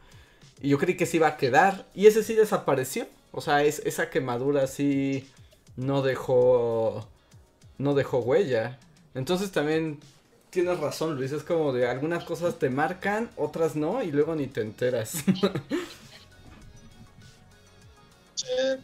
Y 0.64 0.70
yo 0.70 0.78
creí 0.78 0.96
que 0.96 1.06
se 1.06 1.18
iba 1.18 1.28
a 1.28 1.36
quedar. 1.36 1.86
Y 1.94 2.06
ese 2.06 2.22
sí 2.24 2.34
desapareció. 2.34 3.06
O 3.32 3.40
sea, 3.42 3.62
es, 3.64 3.80
esa 3.80 4.10
quemadura 4.10 4.62
así 4.64 5.28
no 5.76 6.02
dejó. 6.02 7.06
No 7.78 7.94
dejó 7.94 8.18
huella. 8.20 8.78
Entonces 9.14 9.52
también 9.52 10.00
tienes 10.50 10.80
razón, 10.80 11.16
Luis. 11.16 11.32
Es 11.32 11.42
como 11.44 11.72
de 11.74 11.88
algunas 11.88 12.24
cosas 12.24 12.58
te 12.58 12.70
marcan, 12.70 13.30
otras 13.36 13.76
no, 13.76 14.02
y 14.02 14.10
luego 14.12 14.34
ni 14.36 14.46
te 14.46 14.62
enteras. 14.62 15.16
Eh, 18.48 18.78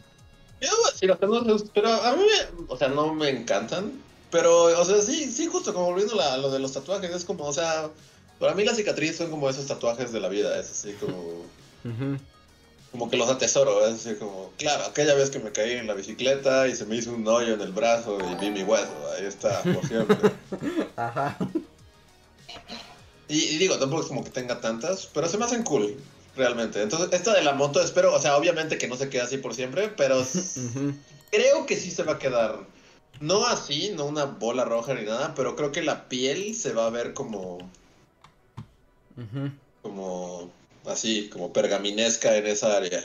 yo 0.61 0.69
debo 0.69 0.83
decir, 0.91 1.11
o 1.11 1.17
sea, 1.17 1.27
no 1.27 1.59
sé, 1.59 1.65
pero 1.73 1.89
a 1.89 2.15
mí, 2.15 2.23
me- 2.23 2.65
o 2.67 2.77
sea, 2.77 2.87
no 2.89 3.13
me 3.13 3.29
encantan. 3.29 4.03
Pero, 4.31 4.65
o 4.79 4.85
sea, 4.85 5.01
sí, 5.01 5.31
sí, 5.31 5.47
justo 5.47 5.73
como 5.73 5.87
volviendo 5.87 6.19
a 6.21 6.37
lo 6.37 6.51
de 6.51 6.59
los 6.59 6.71
tatuajes, 6.73 7.11
es 7.11 7.25
como, 7.25 7.45
o 7.45 7.53
sea, 7.53 7.89
para 8.39 8.53
mí 8.55 8.63
las 8.63 8.77
cicatrices 8.77 9.17
son 9.17 9.29
como 9.31 9.49
esos 9.49 9.67
tatuajes 9.67 10.11
de 10.13 10.19
la 10.21 10.29
vida, 10.29 10.57
es 10.59 10.71
así 10.71 10.93
como, 10.93 11.51
Como 12.91 13.09
que 13.09 13.17
los 13.17 13.29
atesoro, 13.29 13.85
es 13.85 14.05
así 14.05 14.15
como, 14.15 14.51
claro, 14.57 14.83
aquella 14.83 15.13
vez 15.13 15.29
que 15.29 15.39
me 15.39 15.51
caí 15.51 15.73
en 15.73 15.87
la 15.87 15.93
bicicleta 15.93 16.67
y 16.67 16.75
se 16.75 16.85
me 16.85 16.97
hizo 16.97 17.13
un 17.13 17.25
hoyo 17.27 17.53
en 17.53 17.61
el 17.61 17.71
brazo 17.71 18.17
y 18.19 18.35
vi 18.35 18.51
mi 18.51 18.63
hueso, 18.63 18.93
ahí 19.17 19.25
está, 19.25 19.61
por 19.61 19.87
siempre. 19.87 20.17
Ajá. 20.97 21.37
Y, 23.29 23.37
y 23.37 23.57
digo, 23.57 23.77
tampoco 23.79 24.01
es 24.01 24.07
como 24.09 24.23
que 24.25 24.29
tenga 24.29 24.59
tantas, 24.59 25.05
pero 25.13 25.29
se 25.29 25.37
me 25.37 25.45
hacen 25.45 25.63
cool, 25.63 25.95
realmente. 26.35 26.81
Entonces, 26.81 27.09
esta 27.13 27.33
de 27.33 27.43
la 27.43 27.53
moto, 27.53 27.81
espero, 27.81 28.13
o 28.13 28.19
sea, 28.19 28.35
obviamente 28.35 28.77
que 28.77 28.89
no 28.89 28.97
se 28.97 29.09
quede 29.09 29.21
así 29.21 29.37
por 29.37 29.53
siempre, 29.53 29.87
pero 29.87 30.21
creo 31.31 31.65
que 31.65 31.77
sí 31.77 31.91
se 31.91 32.03
va 32.03 32.13
a 32.13 32.19
quedar. 32.19 32.59
No 33.19 33.45
así, 33.45 33.93
no 33.95 34.05
una 34.05 34.25
bola 34.25 34.65
roja 34.65 34.93
ni 34.93 35.05
nada, 35.05 35.33
pero 35.35 35.55
creo 35.55 35.71
que 35.71 35.81
la 35.81 36.09
piel 36.09 36.55
se 36.55 36.73
va 36.73 36.87
a 36.87 36.89
ver 36.89 37.13
como, 37.13 37.59
como, 39.81 40.51
así, 40.85 41.29
como 41.29 41.53
pergaminesca 41.53 42.35
en 42.37 42.47
esa 42.47 42.75
área. 42.77 43.03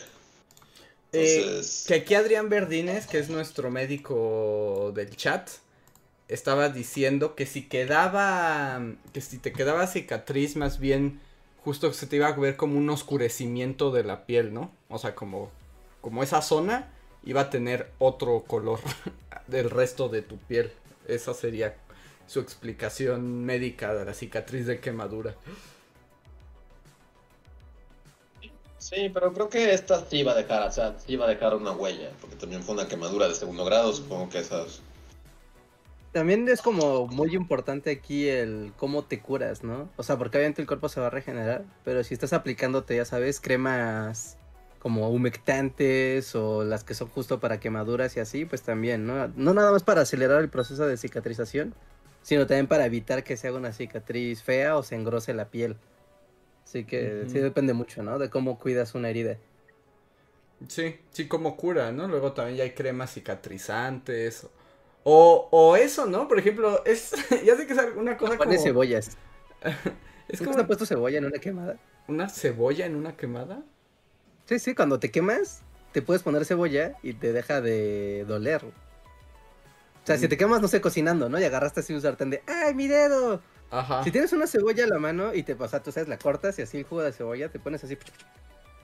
Eh, 1.13 1.63
que 1.87 1.95
aquí 1.95 2.15
Adrián 2.15 2.49
Verdines, 2.49 3.07
que 3.07 3.19
es 3.19 3.29
nuestro 3.29 3.71
médico 3.71 4.93
del 4.95 5.15
chat, 5.17 5.49
estaba 6.29 6.69
diciendo 6.69 7.35
que 7.35 7.47
si 7.47 7.69
quedaba, 7.69 8.83
que 9.13 9.21
si 9.21 9.39
te 9.39 9.53
quedaba 9.53 9.87
cicatriz, 9.87 10.57
más 10.57 10.79
bien 10.79 11.21
justo 11.65 11.93
se 11.93 12.07
te 12.07 12.17
iba 12.17 12.29
a 12.29 12.33
ver 12.33 12.57
como 12.57 12.79
un 12.79 12.91
oscurecimiento 12.91 13.91
de 13.91 14.05
la 14.05 14.27
piel, 14.27 14.53
¿no? 14.53 14.73
O 14.89 14.99
sea, 14.99 15.15
como, 15.15 15.51
como 16.01 16.23
esa 16.23 16.43
zona 16.43 16.93
iba 17.25 17.43
a 17.43 17.51
tener 17.51 17.91
otro 17.99 18.45
color 18.47 18.81
del 19.47 19.71
resto 19.71 20.09
de 20.09 20.23
tu 20.23 20.39
piel. 20.39 20.73
Esa 21.09 21.35
sería 21.35 21.77
su 22.27 22.41
explicación 22.41 23.45
médica 23.45 23.95
de 23.95 24.05
la 24.05 24.15
cicatriz 24.15 24.67
de 24.67 24.81
quemadura. 24.81 25.37
Sí, 28.87 29.11
pero 29.13 29.33
creo 29.33 29.49
que 29.49 29.73
esta 29.75 30.05
sí 30.09 30.23
va 30.23 30.33
a 30.33 30.37
dejar, 30.37 30.69
o 30.69 30.71
sea, 30.71 30.95
sí 30.99 31.17
va 31.17 31.27
a 31.27 31.29
dejar 31.29 31.55
una 31.57 31.73
huella, 31.73 32.11
porque 32.21 32.37
también 32.37 32.63
fue 32.63 32.75
una 32.75 32.87
quemadura 32.87 33.27
de 33.27 33.35
segundo 33.35 33.65
grado, 33.65 33.93
supongo 33.93 34.29
que 34.29 34.39
esas... 34.39 34.81
También 36.13 36.49
es 36.49 36.63
como 36.63 37.09
muy 37.09 37.35
importante 37.35 37.91
aquí 37.91 38.29
el 38.29 38.73
cómo 38.77 39.05
te 39.05 39.21
curas, 39.21 39.65
¿no? 39.65 39.91
O 39.97 40.03
sea, 40.03 40.17
porque 40.17 40.39
obviamente 40.39 40.63
el 40.63 40.69
cuerpo 40.69 40.89
se 40.89 41.01
va 41.01 41.09
a 41.09 41.11
regenerar, 41.11 41.65
pero 41.85 42.05
si 42.05 42.15
estás 42.15 42.33
aplicándote, 42.33 42.97
ya 42.97 43.05
sabes, 43.05 43.41
cremas 43.41 44.39
como 44.79 45.11
humectantes 45.11 46.35
o 46.37 46.63
las 46.63 46.85
que 46.85 46.95
son 46.95 47.09
justo 47.09 47.41
para 47.41 47.59
quemaduras 47.59 48.17
y 48.17 48.21
así, 48.21 48.45
pues 48.45 48.63
también, 48.63 49.05
¿no? 49.05 49.29
No 49.35 49.53
nada 49.53 49.73
más 49.73 49.83
para 49.83 50.03
acelerar 50.03 50.41
el 50.41 50.49
proceso 50.49 50.87
de 50.87 50.97
cicatrización, 50.97 51.75
sino 52.23 52.47
también 52.47 52.69
para 52.69 52.87
evitar 52.87 53.25
que 53.25 53.37
se 53.37 53.49
haga 53.49 53.59
una 53.59 53.73
cicatriz 53.73 54.43
fea 54.43 54.77
o 54.77 54.85
se 54.85 54.95
engrose 54.95 55.35
la 55.35 55.49
piel. 55.49 55.77
Así 56.67 56.85
que 56.85 57.25
sí 57.29 57.39
depende 57.39 57.73
mucho, 57.75 58.03
¿no? 58.03 58.19
De 58.19 58.29
cómo 58.29 58.59
cuidas 58.59 58.95
una 58.95 59.09
herida. 59.09 59.37
Sí, 60.69 60.99
sí, 61.11 61.29
como 61.29 61.57
cura, 61.57 61.93
¿no? 61.93 62.09
Luego 62.09 62.33
también 62.33 62.57
ya 62.59 62.65
hay 62.65 62.73
cremas 62.73 63.13
cicatrizantes. 63.15 64.47
O, 65.05 65.49
o 65.53 65.77
eso, 65.77 66.07
¿no? 66.07 66.27
Por 66.27 66.39
ejemplo, 66.39 66.85
es. 66.85 67.13
ya 67.45 67.57
sé 67.57 67.67
que 67.67 67.75
es 67.75 67.79
una 67.97 68.17
cosa 68.17 68.37
como. 68.37 68.51
Cebollas. 68.59 69.17
Es 70.29 70.41
¿Nunca 70.41 70.45
como 70.47 70.57
te 70.57 70.61
has 70.63 70.67
puesto 70.67 70.87
cebolla 70.87 71.19
en 71.19 71.25
una 71.27 71.39
quemada? 71.39 71.79
una 72.09 72.29
cebolla 72.29 72.85
en 72.85 72.97
una 72.97 73.17
quemada. 73.17 73.63
Sí, 74.47 74.59
sí, 74.59 74.75
cuando 74.75 74.99
te 74.99 75.13
quemas, 75.13 75.63
te 75.93 76.03
puedes 76.03 76.25
poner 76.25 76.45
cebolla 76.45 76.97
y 77.05 77.13
te 77.15 77.33
deja 77.33 77.61
de 77.61 78.25
doler. 78.27 78.65
O 78.65 80.07
sea, 80.07 80.19
si 80.19 80.27
Mm. 80.27 80.29
te 80.31 80.37
quemas, 80.37 80.61
no 80.61 80.67
sé, 80.67 80.81
cocinando, 80.81 81.29
¿no? 81.29 81.39
Y 81.39 81.45
agarraste 81.45 81.79
así 81.79 81.95
un 81.95 82.01
sartén 82.03 82.31
de, 82.31 82.43
¡ay, 82.49 82.75
mi 82.75 82.89
dedo! 82.89 83.41
Ajá. 83.79 84.03
Si 84.05 84.11
tienes 84.11 84.33
una 84.33 84.47
cebolla 84.47 84.85
a 84.85 84.89
la 84.89 84.99
mano 84.99 85.35
y 85.35 85.43
te 85.43 85.55
pasa, 85.57 85.83
tú 85.83 85.93
sabes, 85.93 86.09
la 86.09 86.19
cortas 86.19 86.59
y 86.59 86.63
así 86.63 86.79
el 86.79 86.85
jugo 86.85 87.03
de 87.03 87.13
cebolla, 87.13 87.49
te 87.49 87.59
pones 87.59 87.83
así, 87.85 87.97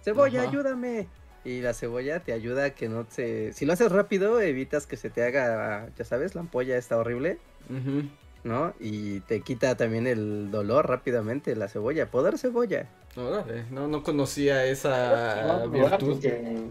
¡cebolla, 0.04 0.40
Ajá. 0.42 0.50
ayúdame! 0.50 1.08
Y 1.44 1.60
la 1.60 1.74
cebolla 1.74 2.20
te 2.20 2.32
ayuda 2.32 2.66
a 2.66 2.70
que 2.70 2.88
no 2.88 3.04
se... 3.10 3.52
Si 3.52 3.66
lo 3.66 3.72
haces 3.72 3.90
rápido, 3.90 4.40
evitas 4.40 4.86
que 4.86 4.96
se 4.96 5.10
te 5.10 5.24
haga, 5.24 5.88
ya 5.96 6.04
sabes, 6.04 6.34
la 6.36 6.42
ampolla 6.42 6.76
está 6.76 6.96
horrible. 6.96 7.38
¿no? 8.44 8.74
Y 8.80 9.20
te 9.20 9.40
quita 9.40 9.76
también 9.76 10.06
el 10.06 10.50
dolor 10.50 10.88
rápidamente, 10.88 11.54
la 11.56 11.68
cebolla. 11.68 12.10
Poder 12.10 12.38
cebolla. 12.38 12.88
Órale, 13.16 13.64
no, 13.70 13.88
no 13.88 14.02
conocía 14.02 14.64
esa 14.66 15.42
No, 15.46 15.58
no, 15.66 15.70
virtud. 15.70 16.12
porque- 16.12 16.62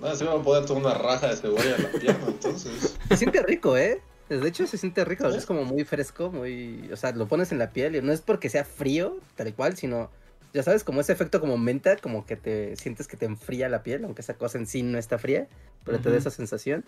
No, 0.00 0.14
se 0.16 0.24
me 0.24 0.30
va 0.30 0.40
a 0.40 0.42
poder 0.42 0.64
tomar 0.64 0.84
una 0.84 0.94
raja 0.94 1.28
de 1.28 1.36
cebolla 1.36 1.76
en 1.76 1.82
la 1.82 1.88
pierna, 1.90 2.24
entonces... 2.28 2.96
Se 3.08 3.16
siente 3.16 3.42
rico, 3.42 3.76
¿eh? 3.76 4.00
De 4.38 4.48
hecho, 4.48 4.66
se 4.66 4.78
siente 4.78 5.04
rico. 5.04 5.26
Es 5.28 5.46
como 5.46 5.64
muy 5.64 5.84
fresco, 5.84 6.30
muy. 6.30 6.88
O 6.92 6.96
sea, 6.96 7.12
lo 7.12 7.26
pones 7.28 7.52
en 7.52 7.58
la 7.58 7.70
piel 7.70 7.96
y 7.96 8.02
no 8.02 8.12
es 8.12 8.20
porque 8.20 8.48
sea 8.48 8.64
frío, 8.64 9.18
tal 9.36 9.52
cual, 9.54 9.76
sino. 9.76 10.10
Ya 10.54 10.62
sabes, 10.62 10.84
como 10.84 11.00
ese 11.00 11.12
efecto 11.12 11.40
como 11.40 11.56
menta, 11.56 11.96
como 11.96 12.26
que 12.26 12.36
te 12.36 12.76
sientes 12.76 13.08
que 13.08 13.16
te 13.16 13.24
enfría 13.24 13.70
la 13.70 13.82
piel, 13.82 14.04
aunque 14.04 14.20
esa 14.20 14.34
cosa 14.34 14.58
en 14.58 14.66
sí 14.66 14.82
no 14.82 14.98
está 14.98 15.16
fría, 15.18 15.46
pero 15.84 15.98
te 15.98 16.10
da 16.10 16.18
esa 16.18 16.30
sensación. 16.30 16.84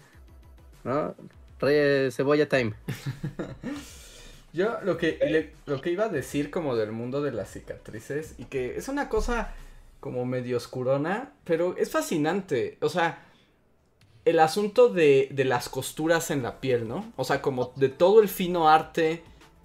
¿No? 0.84 1.14
Re- 1.60 2.10
cebolla 2.12 2.46
time. 2.46 2.74
Yo 4.52 4.78
lo 4.82 4.96
que, 4.98 5.18
le- 5.28 5.52
lo 5.66 5.80
que 5.80 5.90
iba 5.90 6.04
a 6.04 6.08
decir 6.08 6.50
como 6.50 6.76
del 6.76 6.92
mundo 6.92 7.22
de 7.22 7.32
las 7.32 7.50
cicatrices 7.50 8.34
y 8.38 8.44
que 8.44 8.76
es 8.76 8.88
una 8.88 9.08
cosa 9.08 9.52
como 9.98 10.24
medio 10.26 10.58
oscurona, 10.58 11.32
pero 11.44 11.76
es 11.76 11.90
fascinante. 11.90 12.76
O 12.80 12.88
sea, 12.88 13.24
el 14.24 14.38
asunto 14.38 14.88
de, 14.88 15.28
de 15.30 15.44
las 15.44 15.68
costuras 15.68 16.30
en 16.30 16.42
la 16.42 16.60
piel, 16.60 16.88
¿no? 16.88 17.12
O 17.16 17.24
sea, 17.24 17.42
como 17.42 17.72
de 17.76 17.88
todo 17.88 18.22
el 18.22 18.28
fino 18.28 18.68
arte 18.68 19.22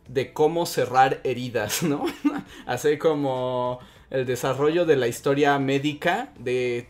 de 0.08 0.34
cómo 0.34 0.66
cerrar 0.66 1.22
heridas, 1.24 1.84
¿no? 1.84 2.06
Así 2.66 2.98
como 2.98 3.80
el 4.10 4.26
desarrollo 4.26 4.86
de 4.86 4.96
la 4.96 5.08
historia 5.08 5.58
médica 5.60 6.34
de 6.38 6.90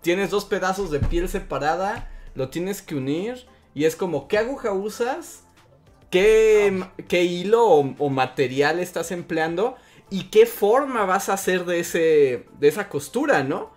tienes 0.00 0.30
dos 0.30 0.44
pedazos 0.44 0.90
de 0.90 1.00
piel 1.00 1.28
separada, 1.28 2.10
lo 2.34 2.48
tienes 2.48 2.80
que 2.80 2.94
unir 2.94 3.46
y 3.74 3.84
es 3.84 3.96
como 3.96 4.28
¿qué 4.28 4.38
aguja 4.38 4.72
usas? 4.72 5.44
¿Qué, 6.10 6.84
qué 7.06 7.24
hilo 7.24 7.66
o, 7.66 7.94
o 7.98 8.08
material 8.08 8.80
estás 8.80 9.12
empleando? 9.12 9.76
¿Y 10.10 10.24
qué 10.24 10.46
forma 10.46 11.04
vas 11.04 11.28
a 11.28 11.34
hacer 11.34 11.64
de, 11.64 11.80
ese, 11.80 12.46
de 12.58 12.68
esa 12.68 12.88
costura, 12.88 13.44
no? 13.44 13.70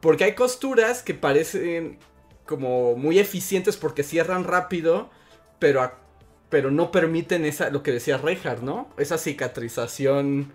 Porque 0.00 0.24
hay 0.24 0.34
costuras 0.34 1.02
que 1.02 1.14
parecen 1.14 1.98
como 2.46 2.96
muy 2.96 3.18
eficientes 3.18 3.76
porque 3.76 4.02
cierran 4.02 4.44
rápido, 4.44 5.10
pero, 5.58 5.90
pero 6.50 6.70
no 6.70 6.90
permiten 6.90 7.44
esa, 7.44 7.70
lo 7.70 7.82
que 7.82 7.92
decía 7.92 8.18
Reinhardt, 8.18 8.62
¿no? 8.62 8.88
Esa 8.98 9.18
cicatrización 9.18 10.52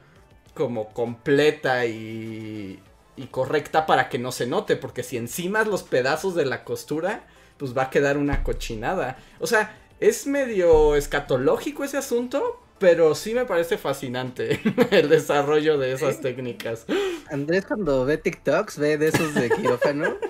como 0.54 0.90
completa 0.90 1.86
y, 1.86 2.82
y 3.16 3.28
correcta 3.28 3.86
para 3.86 4.10
que 4.10 4.20
no 4.20 4.32
se 4.32 4.48
note, 4.48 4.76
porque 4.76 5.04
si 5.04 5.18
encima 5.18 5.64
los 5.64 5.84
pedazos 5.84 6.36
de 6.36 6.46
la 6.46 6.64
costura, 6.64 7.28
pues 7.58 7.78
va 7.78 7.84
a 7.84 7.90
quedar 7.90 8.18
una 8.18 8.44
cochinada. 8.44 9.18
O 9.40 9.48
sea, 9.48 9.78
es 10.00 10.28
medio 10.28 10.96
escatológico 10.96 11.84
ese 11.84 11.98
asunto, 11.98 12.62
pero 12.80 13.14
sí 13.14 13.34
me 13.34 13.46
parece 13.46 13.78
fascinante 13.78 14.60
el 14.92 15.10
desarrollo 15.10 15.78
de 15.78 15.94
esas 15.94 16.22
técnicas. 16.22 16.86
Andrés 17.30 17.66
cuando 17.66 18.06
ve 18.06 18.18
TikToks 18.18 18.80
ve 18.80 18.98
de 18.98 19.10
esos 19.10 19.34
de 19.36 19.50
quirófano. 19.50 20.16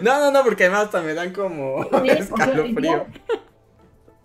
No, 0.00 0.18
no, 0.18 0.30
no, 0.30 0.44
porque 0.44 0.64
además 0.64 0.86
hasta 0.86 1.02
me 1.02 1.14
dan 1.14 1.32
como 1.32 1.84
escalofrío. 2.04 3.06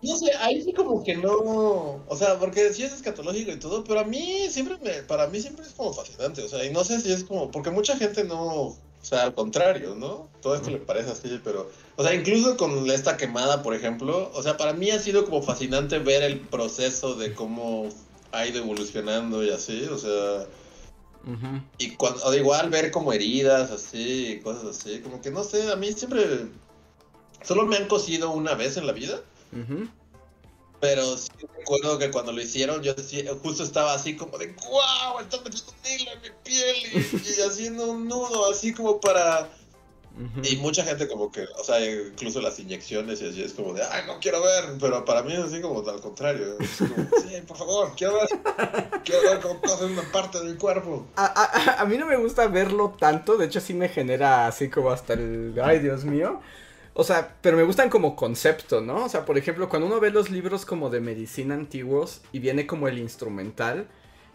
No 0.01 0.15
sé, 0.15 0.31
ahí 0.39 0.61
sí 0.61 0.73
como 0.73 1.03
que 1.03 1.15
no, 1.15 2.03
o 2.07 2.15
sea, 2.15 2.37
porque 2.37 2.71
sí 2.73 2.83
es 2.83 2.93
escatológico 2.93 3.51
y 3.51 3.59
todo, 3.59 3.83
pero 3.83 4.01
a 4.01 4.03
mí 4.03 4.47
siempre 4.49 4.77
me, 4.81 5.03
para 5.03 5.27
mí 5.27 5.41
siempre 5.41 5.65
es 5.65 5.73
como 5.73 5.93
fascinante, 5.93 6.43
o 6.43 6.47
sea, 6.47 6.63
y 6.65 6.71
no 6.71 6.83
sé 6.83 7.01
si 7.01 7.11
es 7.11 7.23
como, 7.23 7.49
porque 7.49 7.71
mucha 7.71 7.97
gente 7.97 8.23
no, 8.23 8.37
o 8.37 8.77
sea, 9.01 9.23
al 9.23 9.33
contrario, 9.33 9.95
¿no? 9.95 10.29
Todo 10.41 10.55
esto 10.55 10.69
le 10.69 10.77
parece 10.77 11.11
así, 11.11 11.39
pero, 11.43 11.69
o 11.97 12.03
sea, 12.03 12.13
incluso 12.13 12.55
con 12.55 12.89
esta 12.89 13.17
quemada, 13.17 13.61
por 13.63 13.73
ejemplo, 13.75 14.31
o 14.33 14.41
sea, 14.41 14.55
para 14.55 14.71
mí 14.73 14.89
ha 14.91 14.99
sido 14.99 15.25
como 15.25 15.41
fascinante 15.41 15.99
ver 15.99 16.23
el 16.23 16.39
proceso 16.39 17.15
de 17.15 17.33
cómo 17.33 17.89
ha 18.31 18.45
ido 18.45 18.59
evolucionando 18.59 19.43
y 19.43 19.49
así, 19.49 19.83
o 19.91 19.97
sea, 19.97 20.45
Ujú. 21.25 21.61
y 21.77 21.91
cuando, 21.95 22.23
o 22.23 22.33
igual 22.33 22.69
ver 22.69 22.91
como 22.91 23.11
heridas 23.11 23.71
así, 23.71 24.27
y 24.33 24.39
cosas 24.39 24.77
así, 24.77 24.99
como 25.01 25.21
que 25.21 25.29
no 25.31 25.43
sé, 25.43 25.69
a 25.71 25.75
mí 25.75 25.91
siempre, 25.91 26.47
solo 27.43 27.65
me 27.65 27.75
han 27.77 27.87
cosido 27.87 28.31
una 28.31 28.53
vez 28.53 28.77
en 28.77 28.87
la 28.87 28.93
vida. 28.93 29.21
Pero 30.79 31.17
sí 31.17 31.31
recuerdo 31.57 31.97
que 31.97 32.11
cuando 32.11 32.31
lo 32.31 32.39
hicieron, 32.39 32.83
yo 32.83 32.93
sí- 33.03 33.25
justo 33.41 33.63
estaba 33.63 33.93
así 33.95 34.15
como 34.15 34.37
de 34.37 34.53
¡Guau! 34.53 35.19
Está 35.21 35.37
metiendo 35.41 35.71
un 35.71 35.91
hilo 35.91 36.11
en 36.11 36.21
mi 36.21 36.27
piel 36.43 36.75
y, 36.93 36.97
y 37.29 37.41
haciendo 37.41 37.87
un 37.89 38.07
nudo 38.07 38.51
así 38.51 38.71
como 38.73 39.01
para. 39.01 39.49
Y 40.43 40.55
mucha 40.57 40.83
gente, 40.83 41.07
como 41.07 41.31
que, 41.31 41.45
o 41.59 41.63
sea, 41.63 41.79
incluso 41.85 42.41
las 42.41 42.57
inyecciones 42.59 43.21
y 43.21 43.29
así 43.29 43.43
es 43.43 43.53
como 43.53 43.73
de 43.73 43.83
¡Ay, 43.83 44.03
no 44.07 44.19
quiero 44.19 44.41
ver! 44.41 44.77
Pero 44.79 45.05
para 45.05 45.21
mí 45.21 45.33
es 45.33 45.39
así 45.39 45.61
como 45.61 45.87
al 45.87 46.01
contrario. 46.01 46.57
Es 46.59 46.77
como, 46.77 46.95
sí, 47.27 47.35
por 47.47 47.57
favor, 47.57 47.91
quiero 47.95 48.13
ver. 48.15 48.27
Quiero 49.03 49.21
ver 49.29 49.39
cómo 49.41 49.61
cosen 49.61 49.91
una 49.91 50.11
parte 50.11 50.39
de 50.39 50.45
mi 50.51 50.57
cuerpo. 50.57 51.05
A, 51.15 51.25
a- 51.25 51.81
a 51.81 51.85
mí 51.85 51.97
no 51.97 52.05
me 52.07 52.15
gusta 52.17 52.47
verlo 52.47 52.95
tanto, 52.99 53.37
de 53.37 53.45
hecho 53.45 53.59
sí 53.59 53.73
me 53.73 53.89
genera 53.89 54.47
así 54.47 54.69
como 54.69 54.89
hasta 54.91 55.13
el... 55.13 55.53
¡Ay, 55.63 55.79
Dios 55.79 56.03
mío! 56.05 56.41
O 56.93 57.03
sea, 57.03 57.35
pero 57.41 57.55
me 57.57 57.63
gustan 57.63 57.89
como 57.91 58.15
concepto, 58.15 58.81
¿no? 58.81 59.05
O 59.05 59.09
sea, 59.09 59.23
por 59.23 59.37
ejemplo, 59.37 59.69
cuando 59.69 59.85
uno 59.87 59.99
ve 59.99 60.09
los 60.09 60.31
libros 60.31 60.65
como 60.65 60.89
de 60.89 60.99
medicina 60.99 61.53
antiguos 61.53 62.21
y 62.31 62.39
viene 62.39 62.65
como 62.65 62.87
el 62.87 62.97
instrumental 62.97 63.87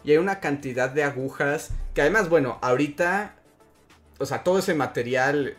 y 0.05 0.11
hay 0.11 0.17
una 0.17 0.39
cantidad 0.39 0.89
de 0.89 1.03
agujas 1.03 1.71
que 1.93 1.99
además, 2.01 2.29
bueno, 2.29 2.59
ahorita, 2.61 3.35
o 4.19 4.25
sea, 4.25 4.43
todo 4.43 4.59
ese 4.59 4.73
material 4.75 5.57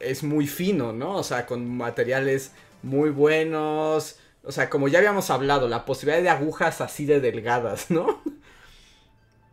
es 0.00 0.22
muy 0.22 0.46
fino, 0.46 0.92
¿no? 0.92 1.16
O 1.16 1.22
sea, 1.22 1.46
con 1.46 1.68
materiales 1.76 2.52
muy 2.82 3.10
buenos, 3.10 4.18
o 4.42 4.52
sea, 4.52 4.70
como 4.70 4.88
ya 4.88 4.98
habíamos 4.98 5.30
hablado, 5.30 5.68
la 5.68 5.84
posibilidad 5.84 6.22
de 6.22 6.30
agujas 6.30 6.80
así 6.80 7.04
de 7.04 7.20
delgadas, 7.20 7.90
¿no? 7.90 8.22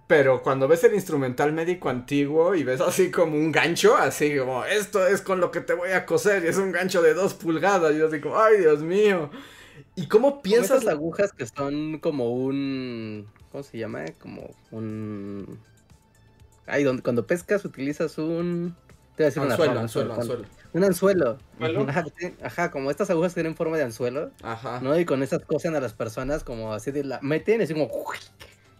Pero 0.07 0.41
cuando 0.41 0.69
ves 0.69 0.85
el 0.85 0.93
instrumental 0.93 1.51
médico 1.51 1.89
antiguo 1.89 2.55
y 2.55 2.63
ves 2.63 2.79
así 2.79 3.11
como 3.11 3.35
un 3.35 3.51
gancho, 3.51 3.97
así 3.97 4.37
como, 4.37 4.63
esto 4.63 5.05
es 5.05 5.21
con 5.21 5.41
lo 5.41 5.51
que 5.51 5.59
te 5.59 5.73
voy 5.73 5.91
a 5.91 6.05
coser, 6.05 6.45
y 6.45 6.47
es 6.47 6.57
un 6.57 6.71
gancho 6.71 7.01
de 7.01 7.13
dos 7.13 7.33
pulgadas, 7.33 7.93
y 7.93 7.99
yo 7.99 8.07
así 8.07 8.21
como, 8.21 8.39
ay 8.39 8.59
Dios 8.59 8.81
mío. 8.81 9.29
¿Y 9.95 10.07
cómo 10.07 10.41
Piensas 10.41 10.83
las 10.83 10.93
agujas 10.93 11.33
que 11.33 11.45
son 11.45 11.99
como 11.99 12.31
un. 12.31 13.27
¿Cómo 13.51 13.63
se 13.63 13.77
llama? 13.77 14.05
Como 14.19 14.49
un. 14.71 15.59
Ay, 16.65 16.83
donde, 16.83 17.03
cuando 17.03 17.27
pescas 17.27 17.65
utilizas 17.65 18.17
un. 18.17 18.75
Te 19.17 19.23
iba 19.23 19.25
a 19.25 19.29
decir 19.29 19.41
una 19.41 19.53
Anzuelo, 19.53 19.79
anzuelo, 19.79 20.13
anzuelo. 20.13 20.45
Un 20.73 20.83
anzuelo. 20.83 21.37
¿Anzuelo? 21.59 21.87
Ajá, 22.43 22.69
como 22.69 22.91
estas 22.91 23.09
agujas 23.09 23.33
tienen 23.33 23.55
forma 23.55 23.75
de 23.75 23.83
anzuelo, 23.83 24.29
Ajá. 24.43 24.79
¿no? 24.79 24.97
Y 24.99 25.05
con 25.05 25.23
esas 25.23 25.43
cosen 25.43 25.75
a 25.75 25.79
las 25.79 25.93
personas 25.93 26.43
como 26.43 26.71
así 26.71 26.91
de 26.91 27.03
la. 27.03 27.19
Meten 27.23 27.59
así 27.61 27.73
como. 27.73 27.89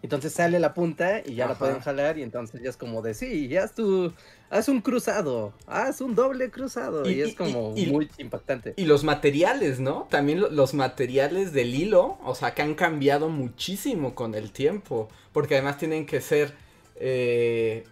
Entonces 0.04 0.32
sale 0.32 0.60
la 0.60 0.76
punta 0.76 1.21
y 1.26 1.34
ya 1.34 1.47
la 1.47 1.56
pueden 1.56 1.80
jalar 1.80 2.19
y 2.19 2.21
entonces 2.21 2.62
ya 2.62 2.69
es 2.69 2.78
como 2.78 3.02
de 3.02 3.15
sí, 3.15 3.47
ya 3.47 3.63
haz 3.63 3.73
tu. 3.73 4.13
Haz 4.52 4.69
un 4.69 4.82
cruzado, 4.82 5.54
haz 5.65 6.02
un 6.02 6.13
doble 6.13 6.52
cruzado. 6.52 7.10
Y- 7.10 7.19
es 7.21 7.34
como 7.36 7.73
y- 7.76 7.86
y- 7.86 7.91
muy 7.91 8.08
impactante. 8.19 8.76
Y 8.78 8.86
los 8.86 9.04
materiales, 9.04 9.80
¿no? 9.80 10.08
También 10.12 10.39
lo- 10.39 10.52
los 10.52 10.76
materiales 10.76 11.52
del 11.52 11.73
hilo, 11.73 12.19
o 12.23 12.36
sea, 12.36 12.54
que 12.54 12.62
han 12.62 12.76
cambiado 12.76 13.28
muchísimo 13.30 14.13
con 14.13 14.36
el 14.36 14.52
tiempo. 14.52 15.10
Porque 15.34 15.56
además 15.56 15.80
tienen 15.80 16.06
que 16.06 16.21
ser, 16.21 16.54
eh, 16.95 17.86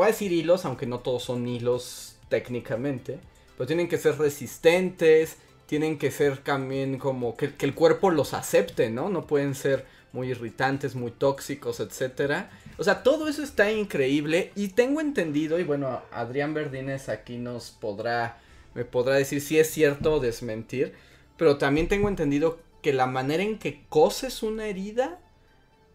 voy 0.00 0.06
a 0.06 0.12
decir 0.12 0.32
hilos, 0.32 0.64
aunque 0.64 0.86
no 0.86 1.00
todos 1.00 1.24
son 1.24 1.46
hilos 1.46 2.16
técnicamente, 2.30 3.18
pero 3.58 3.66
tienen 3.66 3.86
que 3.86 3.98
ser 3.98 4.16
resistentes, 4.16 5.36
tienen 5.66 5.98
que 5.98 6.10
ser 6.10 6.38
también 6.38 6.98
como 6.98 7.36
que, 7.36 7.52
el 7.60 7.74
cuerpo 7.74 8.10
los 8.10 8.32
acepte, 8.32 8.88
¿no? 8.88 9.10
No 9.10 9.26
pueden 9.26 9.54
ser 9.54 9.84
muy 10.14 10.30
irritantes, 10.30 10.94
muy 10.94 11.10
tóxicos, 11.10 11.80
etcétera. 11.80 12.48
O 12.78 12.84
sea, 12.84 13.02
todo 13.02 13.28
eso 13.28 13.42
está 13.42 13.70
increíble 13.70 14.52
y 14.56 14.68
tengo 14.68 15.02
entendido, 15.02 15.60
y 15.60 15.64
bueno, 15.64 16.00
Adrián 16.12 16.54
Verdines 16.54 17.10
aquí 17.10 17.36
nos 17.36 17.70
podrá 17.70 18.38
me 18.72 18.86
podrá 18.86 19.16
decir 19.16 19.42
si 19.42 19.58
es 19.58 19.70
cierto 19.70 20.14
o 20.14 20.20
desmentir, 20.20 20.94
pero 21.36 21.58
también 21.58 21.88
tengo 21.88 22.08
entendido 22.08 22.58
que 22.80 22.94
la 22.94 23.04
manera 23.04 23.42
en 23.42 23.58
que 23.58 23.84
coses 23.90 24.42
una 24.42 24.66
herida 24.66 25.18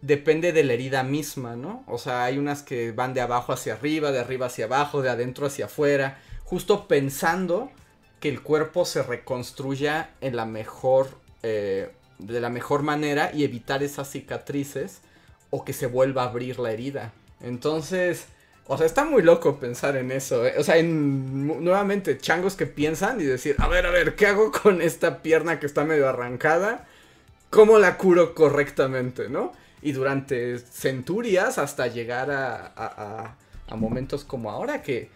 depende 0.06 0.52
de 0.52 0.64
la 0.64 0.74
herida 0.74 1.02
misma, 1.02 1.56
¿no? 1.56 1.84
O 1.88 1.98
sea, 1.98 2.26
hay 2.26 2.38
unas 2.38 2.62
que 2.62 2.92
van 2.92 3.16
de 3.16 3.22
abajo 3.22 3.54
hacia 3.54 3.74
arriba, 3.74 4.12
de 4.12 4.20
arriba 4.20 4.46
hacia 4.46 4.66
abajo, 4.66 5.02
de 5.02 5.10
adentro 5.10 5.48
hacia 5.48 5.66
afuera, 5.66 6.20
justo 6.44 6.88
pensando 6.88 7.72
que 8.20 8.30
el 8.30 8.44
cuerpo 8.44 8.86
se 8.86 9.02
reconstruya 9.02 10.12
en 10.22 10.36
la 10.36 10.46
mejor, 10.46 11.08
eh, 11.42 11.90
de 12.20 12.40
la 12.40 12.50
mejor 12.50 12.84
manera 12.84 13.32
y 13.34 13.44
evitar 13.44 13.82
esas 13.82 14.12
cicatrices 14.12 15.02
o 15.50 15.66
que 15.66 15.74
se 15.74 15.88
vuelva 15.88 16.24
a 16.24 16.28
abrir 16.28 16.60
la 16.60 16.72
herida. 16.72 17.12
Entonces, 17.42 18.28
o 18.68 18.78
sea, 18.78 18.86
está 18.86 19.06
muy 19.06 19.24
loco 19.24 19.60
pensar 19.60 19.96
en 19.96 20.12
eso. 20.12 20.46
¿eh? 20.46 20.54
O 20.60 20.64
sea, 20.64 20.78
en, 20.78 21.64
nuevamente, 21.64 22.20
changos 22.20 22.56
que 22.56 22.68
piensan 22.68 23.20
y 23.22 23.24
decir, 23.24 23.56
a 23.58 23.68
ver, 23.68 23.88
a 23.88 23.92
ver, 23.92 24.16
¿qué 24.16 24.28
hago 24.28 24.52
con 24.52 24.84
esta 24.84 25.24
pierna 25.24 25.60
que 25.60 25.66
está 25.66 25.84
medio 25.84 26.08
arrancada? 26.08 26.86
¿Cómo 27.50 27.80
la 27.80 27.98
curo 27.98 28.36
correctamente, 28.36 29.30
no? 29.30 29.65
Y 29.86 29.92
durante 29.92 30.58
centurias 30.58 31.60
hasta 31.60 31.86
llegar 31.88 32.32
a, 32.32 32.74
a- 32.76 33.76
momentos 33.76 34.24
como 34.24 34.50
ahora 34.50 34.82
que 34.82 35.10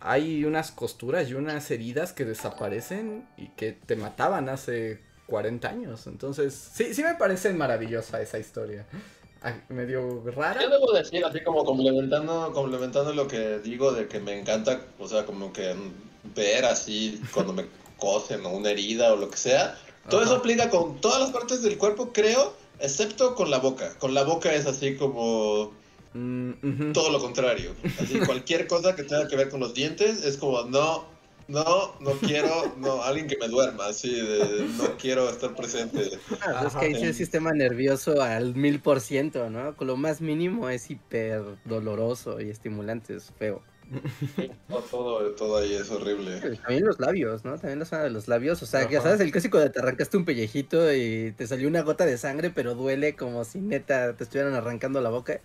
hay 0.00 0.44
unas 0.44 0.72
costuras 0.72 1.28
y 1.30 1.34
unas 1.34 1.70
heridas 1.70 2.12
que 2.12 2.24
desaparecen 2.26 3.26
y 3.38 3.48
que 3.48 3.72
te 3.72 3.96
mataban 3.96 4.48
hace 4.50 5.00
40 5.26 5.68
años. 5.68 6.06
Entonces, 6.06 6.52
sí, 6.52 6.92
sí 6.92 7.02
me 7.02 7.14
parece 7.14 7.52
maravillosa 7.54 8.20
esa 8.20 8.38
historia. 8.38 8.84
Medio 9.70 10.22
rara. 10.36 10.60
Yo 10.62 10.68
debo 10.68 10.92
decir, 10.92 11.24
así 11.24 11.42
como 11.42 11.64
complementando, 11.64 12.52
complementando 12.52 13.14
lo 13.14 13.26
que 13.26 13.58
digo 13.60 13.92
de 13.92 14.06
que 14.06 14.20
me 14.20 14.38
encanta, 14.38 14.82
o 14.98 15.08
sea, 15.08 15.24
como 15.24 15.50
que 15.52 15.74
ver 16.36 16.66
así 16.66 17.22
cuando 17.32 17.54
me 17.54 17.64
cosen 17.98 18.44
o 18.44 18.50
una 18.50 18.70
herida 18.70 19.14
o 19.14 19.16
lo 19.16 19.30
que 19.30 19.38
sea. 19.38 19.78
Todo 20.10 20.20
Ajá. 20.20 20.30
eso 20.30 20.38
aplica 20.40 20.68
con 20.68 21.00
todas 21.00 21.20
las 21.20 21.30
partes 21.30 21.62
del 21.62 21.78
cuerpo, 21.78 22.10
creo, 22.12 22.54
excepto 22.80 23.34
con 23.34 23.50
la 23.50 23.58
boca. 23.58 23.94
Con 23.98 24.14
la 24.14 24.24
boca 24.24 24.52
es 24.52 24.66
así 24.66 24.96
como 24.96 25.72
Mm, 26.12 26.92
todo 26.92 27.10
lo 27.10 27.20
contrario. 27.20 27.72
Así, 28.00 28.18
cualquier 28.26 28.66
cosa 28.66 28.96
que 28.96 29.04
tenga 29.04 29.28
que 29.28 29.36
ver 29.36 29.48
con 29.48 29.60
los 29.60 29.74
dientes 29.74 30.24
es 30.24 30.36
como, 30.36 30.64
no, 30.64 31.04
no, 31.48 31.94
no 32.00 32.10
quiero, 32.20 32.74
no, 32.78 33.02
alguien 33.02 33.28
que 33.28 33.36
me 33.38 33.48
duerma, 33.48 33.86
así, 33.86 34.12
de, 34.12 34.66
no 34.76 34.96
quiero 34.96 35.28
estar 35.30 35.54
presente. 35.54 36.10
Ah, 36.42 36.64
es 36.66 36.74
que 36.74 36.86
ahí 36.86 36.94
sí 36.94 37.04
el 37.04 37.14
sistema 37.14 37.52
nervioso 37.52 38.20
al 38.20 38.54
mil 38.54 38.80
por 38.80 39.00
ciento, 39.00 39.50
¿no? 39.50 39.76
Con 39.76 39.86
lo 39.86 39.96
más 39.96 40.20
mínimo 40.20 40.68
es 40.68 40.90
hiper 40.90 41.42
doloroso 41.64 42.40
y 42.40 42.50
estimulante, 42.50 43.14
es 43.14 43.32
feo. 43.38 43.62
No, 44.68 44.76
todo, 44.78 45.30
todo 45.32 45.56
ahí 45.58 45.74
es 45.74 45.90
horrible. 45.90 46.40
También 46.62 46.84
los 46.84 47.00
labios, 47.00 47.44
¿no? 47.44 47.52
También 47.58 47.80
la 47.80 47.84
zona 47.84 48.04
de 48.04 48.10
los 48.10 48.28
labios. 48.28 48.62
O 48.62 48.66
sea, 48.66 48.88
ya 48.88 49.00
sabes, 49.00 49.20
el 49.20 49.32
clásico 49.32 49.58
de 49.58 49.70
te 49.70 49.80
arrancaste 49.80 50.16
un 50.16 50.24
pellejito 50.24 50.92
y 50.94 51.32
te 51.36 51.46
salió 51.46 51.66
una 51.68 51.82
gota 51.82 52.06
de 52.06 52.16
sangre, 52.18 52.50
pero 52.50 52.74
duele 52.74 53.16
como 53.16 53.44
si 53.44 53.60
neta 53.60 54.14
te 54.16 54.24
estuvieran 54.24 54.54
arrancando 54.54 55.00
la 55.00 55.10
boca. 55.10 55.40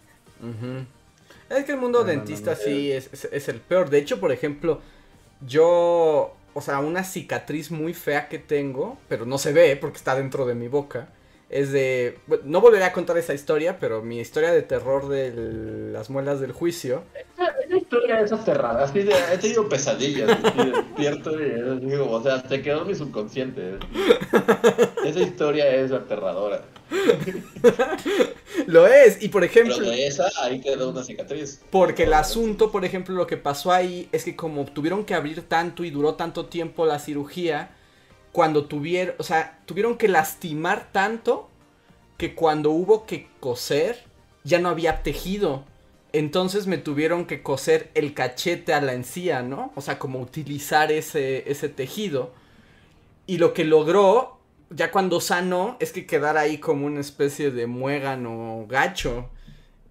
Es 1.50 1.66
que 1.66 1.72
el 1.72 1.78
mundo 1.80 2.00
No, 2.00 2.06
dentista 2.06 2.52
no, 2.52 2.58
no. 2.58 2.64
sí 2.64 2.92
es, 2.92 3.10
es- 3.14 3.30
es 3.32 3.50
el 3.50 3.60
peor. 3.62 3.90
De 3.90 3.98
hecho, 4.00 4.20
por 4.20 4.32
ejemplo, 4.32 4.82
yo, 5.46 6.36
o 6.54 6.62
sea, 6.62 6.80
una 6.80 7.04
cicatriz 7.04 7.72
muy 7.72 7.94
fea 7.94 8.28
que 8.30 8.40
tengo, 8.40 8.98
pero 9.10 9.26
no 9.26 9.38
se 9.38 9.54
ve 9.54 9.76
porque 9.76 9.98
está 9.98 10.16
dentro 10.16 10.46
de 10.46 10.56
mi 10.56 10.68
boca, 10.68 11.10
es 11.50 11.72
de... 11.72 12.18
No 12.44 12.60
volveré 12.62 12.86
a 12.86 12.94
contar 12.94 13.18
esa 13.18 13.34
historia, 13.36 13.80
pero 13.80 14.02
mi 14.02 14.20
historia 14.20 14.52
de 14.52 14.64
terror 14.64 15.08
de 15.08 15.32
las 15.92 16.10
muelas 16.10 16.40
del 16.40 16.52
juicio. 16.52 17.04
Esa 17.96 18.06
historia 18.06 18.22
es 18.22 18.32
aterrada. 18.32 18.84
Así 18.84 19.00
de, 19.00 19.14
he 19.34 19.38
tenido 19.38 19.70
pesadillas. 19.70 20.30
así 20.44 20.70
despierto 20.70 21.40
y 21.40 21.86
digo, 21.86 22.12
o 22.12 22.22
sea, 22.22 22.42
te 22.42 22.62
quedó 22.62 22.86
mi 22.86 22.96
subconsciente. 22.96 23.78
Esa 25.06 25.20
historia 25.20 25.74
es 25.76 25.92
aterradora. 25.92 26.64
Lo 28.68 28.88
es, 28.88 29.22
y 29.22 29.30
por 29.30 29.44
ejemplo... 29.44 29.76
Pero 29.78 29.90
de 29.90 30.08
esa, 30.08 30.30
ahí 30.42 30.62
quedó 30.62 30.90
una 30.90 31.04
cicatriz. 31.04 31.62
Porque 31.72 32.04
el 32.04 32.14
asunto, 32.14 32.72
por 32.72 32.86
ejemplo, 32.86 33.16
lo 33.16 33.28
que 33.28 33.38
pasó 33.38 33.72
ahí 33.72 34.10
es 34.12 34.24
que 34.24 34.36
como 34.36 34.66
tuvieron 34.66 35.06
que 35.06 35.14
abrir 35.14 35.42
tanto 35.48 35.84
y 35.84 35.90
duró 35.90 36.16
tanto 36.16 36.46
tiempo 36.46 36.86
la 36.86 37.00
cirugía, 37.00 37.72
cuando 38.32 38.66
tuvieron, 38.66 39.16
o 39.18 39.24
sea, 39.24 39.60
tuvieron 39.66 39.98
que 39.98 40.08
lastimar 40.08 40.92
tanto 40.92 41.50
que 42.18 42.36
cuando 42.36 42.72
hubo 42.72 43.06
que 43.06 43.28
coser 43.40 44.04
ya 44.44 44.60
no 44.60 44.70
había 44.70 45.04
tejido. 45.04 45.64
Entonces 46.18 46.66
me 46.66 46.78
tuvieron 46.78 47.26
que 47.26 47.44
coser 47.44 47.92
el 47.94 48.14
cachete 48.14 48.74
a 48.74 48.80
la 48.80 48.94
encía, 48.94 49.42
¿no? 49.44 49.74
O 49.76 49.82
sea, 49.82 50.00
como 50.00 50.20
utilizar 50.22 50.92
ese, 50.92 51.50
ese 51.52 51.68
tejido. 51.68 52.34
Y 53.28 53.38
lo 53.38 53.54
que 53.54 53.66
logró, 53.66 54.40
ya 54.70 54.92
cuando 54.92 55.20
sanó, 55.20 55.76
es 55.82 55.92
que 55.92 56.06
quedara 56.06 56.40
ahí 56.42 56.58
como 56.60 56.86
una 56.86 57.02
especie 57.02 57.52
de 57.52 57.68
muégano 57.68 58.66
gacho. 58.70 59.30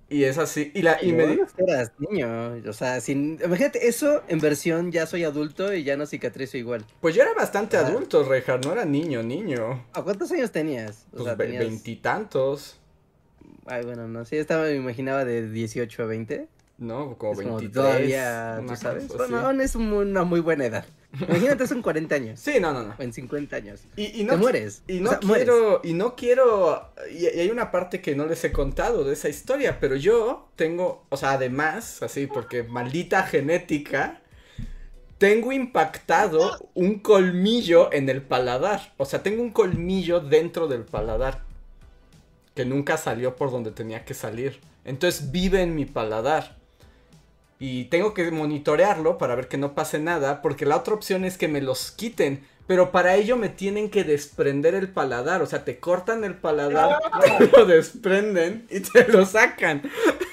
Y 0.09 0.25
es 0.25 0.39
así. 0.39 0.71
Y, 0.75 0.83
la, 0.83 1.03
y 1.03 1.13
me 1.13 1.25
es 1.25 1.53
que 1.53 1.63
eras 1.65 1.93
niño. 1.99 2.55
O 2.69 2.73
sea, 2.73 3.01
sin... 3.01 3.39
imagínate 3.45 3.87
eso 3.89 4.23
en 4.29 4.39
versión 4.39 4.93
ya 4.93 5.07
soy 5.07 5.25
adulto 5.25 5.75
y 5.75 5.83
ya 5.85 5.97
no 5.97 6.07
cicatrizo 6.07 6.57
igual. 6.57 6.85
Pues 7.01 7.15
yo 7.15 7.23
era 7.23 7.35
bastante 7.35 7.77
adulto, 7.77 8.23
Rejar, 8.23 8.65
no 8.65 8.73
era 8.73 8.85
niño, 8.87 9.23
niño. 9.23 9.85
¿A 9.93 10.03
cuántos 10.03 10.31
años 10.33 10.51
tenías? 10.53 11.07
O 11.13 11.17
Pues 11.17 11.25
sea, 11.25 11.37
tenías- 11.37 11.61
veintitantos, 11.67 12.79
Ay, 13.67 13.85
bueno, 13.85 14.07
no, 14.09 14.25
sí, 14.25 14.37
estaba, 14.37 14.65
me 14.65 14.75
imaginaba 14.75 15.25
de 15.25 15.49
18 15.51 16.03
a 16.03 16.07
20. 16.07 16.49
¿no? 16.77 17.17
Como 17.19 17.33
Es 17.35 17.39
como 17.39 17.57
veintitrés. 17.59 17.73
todavía, 17.73 18.61
tú 18.67 18.75
sabes. 18.75 19.05
cosa. 19.05 19.27
Bueno, 19.43 19.63
es 19.63 19.77
un- 19.77 19.93
una 19.93 20.25
muy 20.25 20.41
buena 20.41 20.65
edad. 20.67 20.85
Imagínate, 21.29 21.69
son 21.69 21.83
40 21.83 22.17
años. 22.17 22.41
Sí, 22.41 22.55
no, 22.61 22.73
no, 22.73 22.83
no. 22.83 22.95
O 22.99 23.03
en 23.03 23.13
50 23.13 23.55
años. 23.55 23.83
Y, 23.95 24.21
y 24.21 24.25
no 24.25 24.33
Te 24.33 24.39
mueres. 24.41 24.83
Y 24.89 24.99
o 24.99 25.03
no 25.03 25.11
mueres. 25.23 25.45
quiero, 25.49 25.81
y 25.85 25.93
no 25.93 26.17
quiero, 26.17 26.89
y, 27.13 27.27
y 27.27 27.41
hay 27.41 27.51
una 27.51 27.71
parte 27.71 28.01
que 28.01 28.17
no 28.17 28.27
les 28.27 28.43
he 28.43 28.51
contado 28.51 29.05
de 29.05 29.13
esa 29.13 29.29
historia, 29.29 29.79
pero 29.79 29.95
yo 29.95 30.49
tengo, 30.57 31.07
o 31.11 31.17
sea, 31.17 31.35
además, 31.35 32.03
así, 32.03 32.27
porque 32.27 32.65
maldita 32.65 33.23
genética, 33.23 34.21
tengo 35.19 35.53
impactado 35.53 36.69
un 36.75 36.99
colmillo 36.99 37.93
en 37.93 38.09
el 38.09 38.21
paladar, 38.21 38.93
o 38.97 39.05
sea, 39.05 39.23
tengo 39.23 39.43
un 39.43 39.51
colmillo 39.53 40.19
dentro 40.19 40.67
del 40.67 40.83
paladar, 40.83 41.43
que 42.55 42.65
nunca 42.65 42.97
salió 42.97 43.37
por 43.37 43.51
donde 43.51 43.71
tenía 43.71 44.05
que 44.05 44.15
salir, 44.15 44.61
entonces 44.85 45.33
vive 45.33 45.63
en 45.63 45.75
mi 45.75 45.85
paladar. 45.85 46.57
Y 47.59 47.85
tengo 47.85 48.15
que 48.15 48.31
monitorearlo 48.31 49.17
para 49.17 49.35
ver 49.35 49.49
que 49.49 49.57
no 49.57 49.75
pase 49.75 49.99
nada, 49.99 50.43
porque 50.43 50.67
la 50.67 50.77
otra 50.77 50.95
opción 50.95 51.25
es 51.25 51.39
que 51.39 51.49
me 51.49 51.63
los 51.63 51.93
quiten. 51.93 52.45
Pero 52.67 52.93
para 52.93 53.15
ello 53.15 53.37
me 53.37 53.51
tienen 53.51 53.91
que 53.91 54.05
desprender 54.05 54.75
el 54.75 54.89
paladar. 54.89 55.43
O 55.43 55.47
sea, 55.47 55.65
te 55.65 55.79
cortan 55.79 56.25
el 56.25 56.35
paladar, 56.35 56.99
lo 57.57 57.67
desprenden 57.67 58.67
y 58.71 58.81
te 58.81 59.07
lo 59.09 59.27
sacan. 59.27 59.83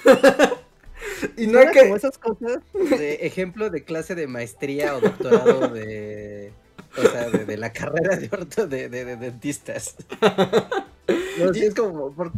y 1.37 1.47
no 1.47 1.59
hay 1.59 1.67
que. 1.71 1.81
como 1.81 1.95
esas 1.97 2.17
cosas 2.17 2.59
de 2.73 3.15
ejemplo 3.25 3.69
de 3.69 3.83
clase 3.83 4.15
de 4.15 4.27
maestría 4.27 4.95
o 4.95 5.01
doctorado 5.01 5.67
de. 5.69 6.53
O 6.97 7.01
sea, 7.01 7.29
de, 7.29 7.45
de 7.45 7.57
la 7.57 7.71
carrera 7.71 8.17
de 8.17 8.29
orto 8.31 8.67
de, 8.67 8.89
de, 8.89 9.05
de 9.05 9.15
dentistas. 9.15 9.95
No, 11.45 11.53
sí, 11.53 11.65
es 11.65 11.75
como, 11.75 12.11
por- 12.11 12.31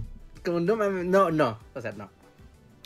como 0.43 0.59
no 0.59 0.75
mames, 0.75 1.05
no, 1.05 1.31
no, 1.31 1.57
o 1.73 1.81
sea, 1.81 1.91
no. 1.93 2.09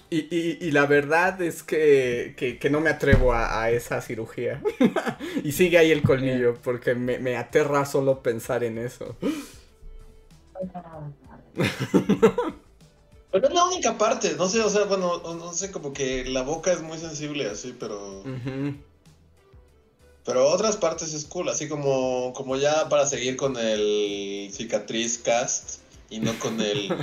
Y, 0.10 0.20
y- 0.34 0.58
y 0.62 0.72
la 0.72 0.86
verdad 0.86 1.42
es 1.42 1.64
que, 1.64 2.34
que- 2.38 2.58
que 2.60 2.70
no 2.70 2.80
me 2.80 2.90
atrevo 2.90 3.34
a, 3.34 3.62
a 3.62 3.72
esa 3.72 4.02
cirugía. 4.02 4.62
y 5.44 5.52
sigue 5.52 5.78
ahí 5.78 5.92
el 5.92 6.02
colmillo, 6.04 6.56
porque 6.64 6.96
me, 6.96 7.20
me 7.20 7.36
aterra 7.36 7.86
solo 7.86 8.22
pensar 8.22 8.64
en 8.64 8.78
eso. 8.78 9.16
Pero 13.32 13.48
es 13.50 13.54
la 13.54 13.66
única 13.66 13.98
parte, 13.98 14.34
no 14.38 14.48
sé, 14.48 14.62
o 14.62 14.70
sea, 14.70 14.86
bueno, 14.86 15.22
no 15.22 15.52
sé, 15.54 15.70
como 15.72 15.92
que 15.94 16.24
la 16.26 16.42
boca 16.44 16.72
es 16.72 16.82
muy 16.82 16.98
sensible 16.98 17.46
así, 17.48 17.76
pero... 17.78 18.24
Pero 20.26 20.48
otras 20.48 20.76
partes 20.78 21.14
es 21.14 21.26
cool, 21.26 21.48
así 21.50 21.68
como, 21.70 22.34
como 22.34 22.56
ya 22.58 22.90
para 22.90 23.06
seguir 23.06 23.38
con 23.38 23.56
el 23.58 24.50
cicatriz 24.52 25.18
cast 25.20 25.82
y 26.10 26.20
no 26.20 26.38
con 26.40 26.60
el 26.62 26.94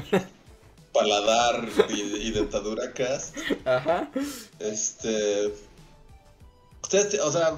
paladar 0.93 1.69
y, 1.91 2.01
y 2.01 2.31
dentadura 2.31 2.93
cast. 2.93 3.37
Ajá. 3.65 4.11
Este. 4.59 5.53
Ustedes, 6.83 7.21
o 7.21 7.33
sea, 7.33 7.57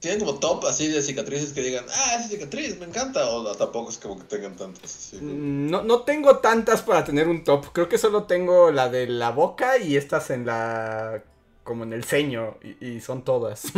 tienen 0.00 0.20
como 0.20 0.38
top 0.40 0.64
así 0.66 0.88
de 0.88 1.02
cicatrices 1.02 1.52
que 1.52 1.60
digan, 1.60 1.84
ah, 1.90 2.16
esa 2.18 2.28
cicatriz 2.28 2.78
me 2.78 2.86
encanta, 2.86 3.28
o 3.30 3.42
no, 3.42 3.54
tampoco 3.54 3.90
es 3.90 3.98
como 3.98 4.18
que 4.18 4.24
tengan 4.24 4.56
tantas. 4.56 4.96
Así, 4.96 5.18
No, 5.20 5.82
no 5.82 6.00
tengo 6.02 6.38
tantas 6.38 6.82
para 6.82 7.04
tener 7.04 7.28
un 7.28 7.44
top. 7.44 7.66
Creo 7.72 7.88
que 7.88 7.98
solo 7.98 8.24
tengo 8.24 8.70
la 8.72 8.88
de 8.88 9.06
la 9.06 9.30
boca 9.30 9.78
y 9.78 9.96
estas 9.96 10.30
en 10.30 10.46
la. 10.46 11.22
como 11.64 11.84
en 11.84 11.92
el 11.92 12.04
ceño. 12.04 12.56
Y, 12.80 12.94
y 12.94 13.00
son 13.00 13.24
todas. 13.24 13.64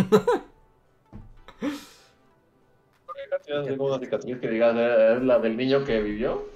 ¿Tienes 3.44 3.66
alguna 3.68 3.98
cicatriz 3.98 4.38
que 4.38 4.48
digas, 4.48 4.74
"Eh, 4.76 5.14
es 5.16 5.22
la 5.22 5.38
del 5.40 5.56
niño 5.56 5.84
que 5.84 6.00
vivió? 6.00 6.46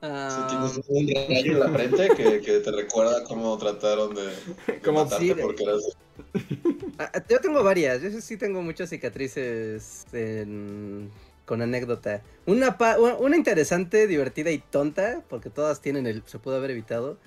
Si 0.00 0.06
Ah, 0.06 0.46
tienes 0.48 0.80
un 0.88 1.08
rayo 1.28 1.52
en 1.52 1.60
la 1.60 1.68
frente 1.68 2.08
que, 2.16 2.40
que 2.40 2.60
te 2.60 2.72
recuerda 2.72 3.22
cómo 3.24 3.58
trataron 3.58 4.14
de, 4.14 4.22
de 4.66 4.80
Como 4.82 5.04
matarte 5.04 5.24
sí, 5.26 5.34
de- 5.34 5.42
porque 5.42 5.62
eras... 5.64 5.82
ah, 6.98 7.10
ah, 7.14 7.22
yo 7.28 7.38
tengo 7.40 7.62
varias, 7.62 8.00
yo 8.00 8.10
sí 8.22 8.38
tengo 8.38 8.62
muchas 8.62 8.88
cicatrices 8.88 10.06
en- 10.14 11.10
con 11.44 11.60
anécdota. 11.60 12.22
Una, 12.46 12.78
pa- 12.78 12.96
una 12.98 13.36
interesante, 13.36 14.06
divertida 14.06 14.50
y 14.50 14.58
tonta, 14.58 15.22
porque 15.28 15.50
todas 15.50 15.82
tienen 15.82 16.06
el, 16.06 16.22
se 16.24 16.38
pudo 16.38 16.56
haber 16.56 16.70
evitado. 16.70 17.18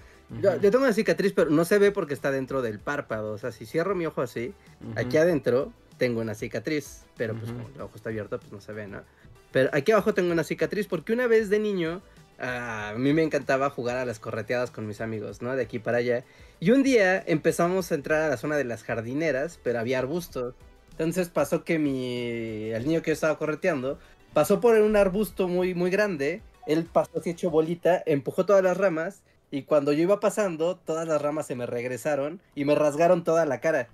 Yo, 0.41 0.55
yo 0.59 0.71
tengo 0.71 0.85
una 0.85 0.93
cicatriz, 0.93 1.31
pero 1.33 1.51
no 1.51 1.65
se 1.65 1.77
ve 1.77 1.91
porque 1.91 2.15
está 2.15 2.31
dentro 2.31 2.63
del 2.63 2.79
párpado. 2.79 3.33
O 3.33 3.37
sea, 3.37 3.51
si 3.51 3.67
cierro 3.67 3.93
mi 3.93 4.07
ojo 4.07 4.23
así, 4.23 4.51
Ujú. 4.81 4.93
aquí 4.99 5.17
adentro 5.17 5.71
tengo 5.99 6.21
una 6.21 6.33
cicatriz, 6.33 7.03
pero 7.17 7.35
pues 7.35 7.51
Ujú. 7.51 7.59
como 7.61 7.75
el 7.75 7.81
ojo 7.81 7.95
está 7.97 8.09
abierto, 8.09 8.39
pues 8.39 8.51
no 8.51 8.59
se 8.59 8.73
ve, 8.73 8.87
¿no? 8.87 9.03
Pero 9.51 9.69
aquí 9.73 9.91
abajo 9.91 10.15
tengo 10.15 10.31
una 10.31 10.43
cicatriz 10.43 10.87
porque 10.87 11.13
una 11.13 11.27
vez 11.27 11.49
de 11.51 11.59
niño 11.59 12.01
ah, 12.01 12.12
a 12.39 12.93
mí 12.97 13.13
me 13.13 13.23
encantaba 13.23 13.69
jugar 13.69 13.97
a 13.97 14.05
las 14.05 14.19
correteadas 14.19 14.71
con 14.71 14.87
mis 14.87 15.01
amigos, 15.01 15.41
¿no? 15.41 15.55
De 15.55 15.63
aquí 15.63 15.79
para 15.79 15.97
allá. 15.97 16.23
Y 16.59 16.71
un 16.71 16.83
día 16.83 17.23
empezamos 17.25 17.91
a 17.91 17.95
entrar 17.95 18.21
a 18.21 18.29
la 18.29 18.37
zona 18.37 18.57
de 18.57 18.63
las 18.63 18.83
jardineras, 18.83 19.59
pero 19.63 19.79
había 19.79 19.99
arbustos. 19.99 20.55
Entonces 20.91 21.29
pasó 21.29 21.63
que 21.63 21.79
mi 21.79 22.71
el 22.71 22.85
niño 22.85 23.01
que 23.01 23.11
yo 23.11 23.13
estaba 23.13 23.37
correteando 23.37 23.99
pasó 24.33 24.61
por 24.61 24.75
un 24.79 24.95
arbusto 24.95 25.47
muy 25.47 25.73
muy 25.73 25.89
grande, 25.89 26.41
él 26.67 26.85
pasó 26.91 27.19
así 27.19 27.31
hecho 27.31 27.49
bolita, 27.49 28.03
empujó 28.05 28.45
todas 28.45 28.63
las 28.63 28.77
ramas 28.77 29.23
y 29.51 29.63
cuando 29.63 29.91
yo 29.91 30.03
iba 30.03 30.19
pasando, 30.19 30.77
todas 30.77 31.07
las 31.07 31.21
ramas 31.21 31.47
se 31.47 31.55
me 31.55 31.65
regresaron 31.65 32.41
y 32.55 32.65
me 32.65 32.75
rasgaron 32.75 33.23
toda 33.23 33.45
la 33.45 33.59
cara. 33.59 33.89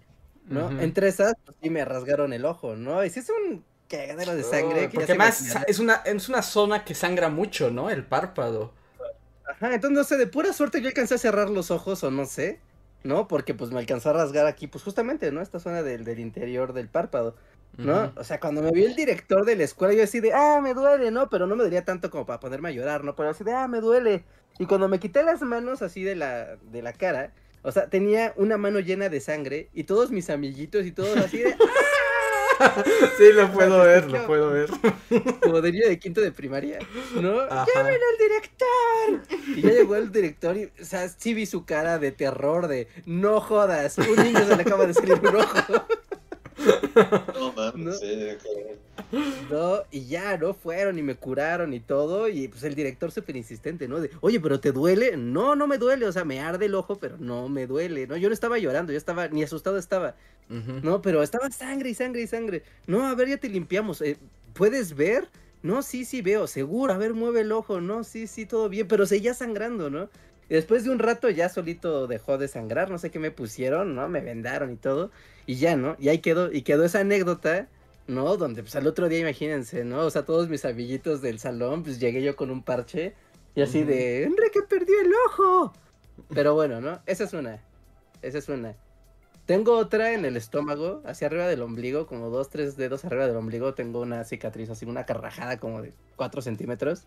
¿no? 0.49 0.81
Entre 0.81 1.07
esas, 1.07 1.35
pues 1.45 1.57
sí 1.61 1.69
me 1.69 1.85
rasgaron 1.85 2.33
el 2.33 2.45
ojo, 2.45 2.75
¿no? 2.75 3.03
Y 3.05 3.09
sí 3.09 3.19
es 3.19 3.29
un 3.29 3.63
cagadero 3.89 4.35
de 4.35 4.43
sangre. 4.43 4.89
Que 4.89 4.95
porque 4.95 5.15
más 5.15 5.55
es 5.67 5.79
una, 5.79 5.95
es 6.05 6.29
una 6.29 6.41
zona 6.41 6.85
que 6.85 6.95
sangra 6.95 7.29
mucho, 7.29 7.71
¿no? 7.71 7.89
El 7.89 8.05
párpado. 8.05 8.73
Ajá, 9.49 9.73
entonces 9.73 9.97
no 9.97 10.03
sé, 10.03 10.17
de 10.17 10.27
pura 10.27 10.53
suerte 10.53 10.81
yo 10.81 10.87
alcancé 10.87 11.15
a 11.15 11.17
cerrar 11.17 11.49
los 11.49 11.71
ojos 11.71 12.03
o 12.03 12.11
no 12.11 12.25
sé, 12.25 12.59
¿no? 13.03 13.27
Porque 13.27 13.53
pues 13.53 13.71
me 13.71 13.79
alcanzó 13.79 14.11
a 14.11 14.13
rasgar 14.13 14.45
aquí, 14.45 14.67
pues 14.67 14.83
justamente, 14.83 15.31
¿no? 15.31 15.41
Esta 15.41 15.59
zona 15.59 15.81
del, 15.81 16.05
del 16.05 16.19
interior 16.19 16.73
del 16.73 16.87
párpado, 16.87 17.35
¿no? 17.77 18.13
O 18.15 18.23
sea, 18.23 18.39
cuando 18.39 18.61
me 18.61 18.71
vio 18.71 18.85
el 18.85 18.95
director 18.95 19.45
de 19.45 19.55
la 19.55 19.63
escuela, 19.63 19.93
yo 19.93 20.03
así 20.03 20.19
de, 20.19 20.33
ah, 20.33 20.59
me 20.61 20.73
duele, 20.73 21.11
¿no? 21.11 21.29
Pero 21.29 21.47
no 21.47 21.55
me 21.55 21.63
dolía 21.63 21.83
tanto 21.83 22.09
como 22.11 22.25
para 22.25 22.39
ponerme 22.39 22.69
a 22.69 22.71
llorar, 22.71 23.03
¿no? 23.03 23.15
Pero 23.15 23.29
así 23.29 23.43
de, 23.43 23.53
ah, 23.53 23.67
me 23.67 23.81
duele. 23.81 24.23
Y 24.59 24.65
cuando 24.65 24.87
me 24.87 24.99
quité 24.99 25.23
las 25.23 25.41
manos 25.41 25.81
así 25.81 26.03
de 26.03 26.15
la, 26.15 26.57
de 26.57 26.81
la 26.81 26.93
cara, 26.93 27.33
o 27.61 27.71
sea, 27.71 27.89
tenía 27.89 28.33
una 28.37 28.57
mano 28.57 28.79
llena 28.79 29.09
de 29.09 29.19
sangre 29.19 29.69
y 29.73 29.83
todos 29.85 30.11
mis 30.11 30.29
amiguitos 30.29 30.85
y 30.85 30.91
todos 30.91 31.17
así 31.17 31.39
de, 31.39 31.53
¡ah! 31.53 31.57
sí, 33.17 33.31
lo 33.33 33.51
puedo 33.51 33.79
ver, 33.83 34.09
lo 34.11 34.25
puedo 34.25 34.51
ver. 34.51 34.69
Como 35.41 35.61
de 35.61 35.71
niño 35.71 35.87
de 35.87 35.99
quinto 35.99 36.21
de 36.21 36.31
primaria, 36.31 36.79
¿no? 37.15 37.41
Ajá. 37.41 37.65
¡Llamen 37.75 37.93
al 37.93 38.17
director! 38.17 39.37
Y 39.55 39.61
ya 39.61 39.69
llegó 39.69 39.95
el 39.95 40.11
director 40.11 40.57
y, 40.57 40.65
o 40.65 40.85
sea, 40.85 41.07
sí 41.09 41.33
vi 41.33 41.45
su 41.45 41.65
cara 41.65 41.99
de 41.99 42.11
terror, 42.11 42.67
de 42.67 42.87
no 43.05 43.39
jodas, 43.41 43.97
un 43.97 44.15
niño 44.23 44.45
se 44.45 44.55
le 44.55 44.61
acaba 44.61 44.85
de 44.85 44.93
salir 44.93 45.13
un 45.13 45.35
ojo. 45.35 45.85
No 47.33 47.53
mames, 47.53 47.75
¿No? 47.75 47.93
sí. 47.93 48.37
No, 49.49 49.79
y 49.91 50.05
ya, 50.05 50.37
¿no? 50.37 50.53
Fueron 50.53 50.99
y 50.99 51.01
me 51.01 51.15
curaron 51.15 51.73
y 51.73 51.79
todo. 51.79 52.27
Y 52.27 52.47
pues 52.47 52.63
el 52.63 52.75
director 52.75 53.11
súper 53.11 53.35
insistente, 53.35 53.87
¿no? 53.87 53.99
De, 53.99 54.11
oye, 54.21 54.39
¿pero 54.39 54.59
te 54.59 54.71
duele? 54.71 55.17
No, 55.17 55.55
no 55.55 55.67
me 55.67 55.77
duele. 55.77 56.05
O 56.05 56.11
sea, 56.11 56.25
me 56.25 56.39
arde 56.39 56.65
el 56.65 56.75
ojo, 56.75 56.97
pero 56.99 57.17
no 57.17 57.49
me 57.49 57.65
duele. 57.65 58.07
No, 58.07 58.17
yo 58.17 58.29
no 58.29 58.33
estaba 58.33 58.57
llorando, 58.57 58.91
yo 58.91 58.97
estaba, 58.97 59.27
ni 59.29 59.43
asustado 59.43 59.77
estaba. 59.77 60.15
No, 60.49 61.01
pero 61.01 61.21
estaba 61.21 61.51
sangre 61.51 61.91
y 61.91 61.93
sangre 61.93 62.21
y 62.23 62.27
sangre. 62.27 62.63
No, 62.87 63.05
a 63.07 63.13
ver, 63.13 63.29
ya 63.29 63.37
te 63.37 63.49
limpiamos. 63.49 64.01
Eh, 64.01 64.17
¿Puedes 64.53 64.95
ver? 64.95 65.29
No, 65.61 65.83
sí, 65.83 66.05
sí 66.05 66.21
veo, 66.23 66.47
seguro. 66.47 66.91
A 66.93 66.97
ver, 66.97 67.13
mueve 67.13 67.41
el 67.41 67.51
ojo. 67.51 67.81
No, 67.81 68.03
sí, 68.03 68.25
sí, 68.25 68.45
todo 68.45 68.67
bien. 68.67 68.87
Pero 68.87 69.05
seguía 69.05 69.35
sangrando, 69.35 69.89
¿no? 69.91 70.09
Y 70.49 70.55
después 70.55 70.83
de 70.83 70.89
un 70.89 70.97
rato 70.97 71.29
ya 71.29 71.49
solito 71.49 72.07
dejó 72.07 72.39
de 72.39 72.47
sangrar. 72.47 72.89
No 72.89 72.97
sé 72.97 73.11
qué 73.11 73.19
me 73.19 73.29
pusieron, 73.29 73.93
¿no? 73.93 74.09
Me 74.09 74.21
vendaron 74.21 74.71
y 74.71 74.75
todo. 74.75 75.11
Y 75.45 75.55
ya, 75.55 75.75
¿no? 75.75 75.95
Y 75.99 76.09
ahí 76.09 76.17
quedó. 76.19 76.51
Y 76.51 76.63
quedó 76.63 76.83
esa 76.83 77.01
anécdota, 77.01 77.67
¿no? 78.07 78.35
Donde 78.35 78.63
pues 78.63 78.75
al 78.75 78.87
otro 78.87 79.07
día, 79.07 79.19
imagínense, 79.19 79.83
¿no? 79.85 79.99
O 80.01 80.09
sea, 80.09 80.25
todos 80.25 80.49
mis 80.49 80.65
amiguitos 80.65 81.21
del 81.21 81.37
salón, 81.39 81.83
pues 81.83 81.99
llegué 81.99 82.23
yo 82.23 82.35
con 82.35 82.49
un 82.49 82.63
parche. 82.63 83.13
Y 83.53 83.61
así 83.61 83.79
Ujú. 83.81 83.89
de, 83.89 84.23
Enrique 84.23 84.61
perdió 84.67 84.99
el 85.01 85.11
ojo. 85.27 85.73
Pero 86.33 86.55
bueno, 86.55 86.81
¿no? 86.81 86.99
Esa 87.05 87.25
es 87.25 87.33
una. 87.33 87.61
Esa 88.23 88.39
es 88.39 88.49
una. 88.49 88.75
Tengo 89.49 89.75
otra 89.75 90.13
en 90.13 90.25
el 90.25 90.37
estómago, 90.37 91.01
hacia 91.07 91.25
arriba 91.25 91.47
del 91.47 91.63
ombligo, 91.63 92.05
como 92.05 92.29
dos, 92.29 92.51
tres 92.51 92.77
dedos 92.77 93.03
arriba 93.03 93.25
del 93.25 93.35
ombligo. 93.35 93.73
Tengo 93.73 93.99
una 93.99 94.23
cicatriz, 94.23 94.69
así 94.69 94.85
una 94.85 95.07
carrajada 95.07 95.57
como 95.57 95.81
de 95.81 95.91
4 96.17 96.43
centímetros, 96.43 97.05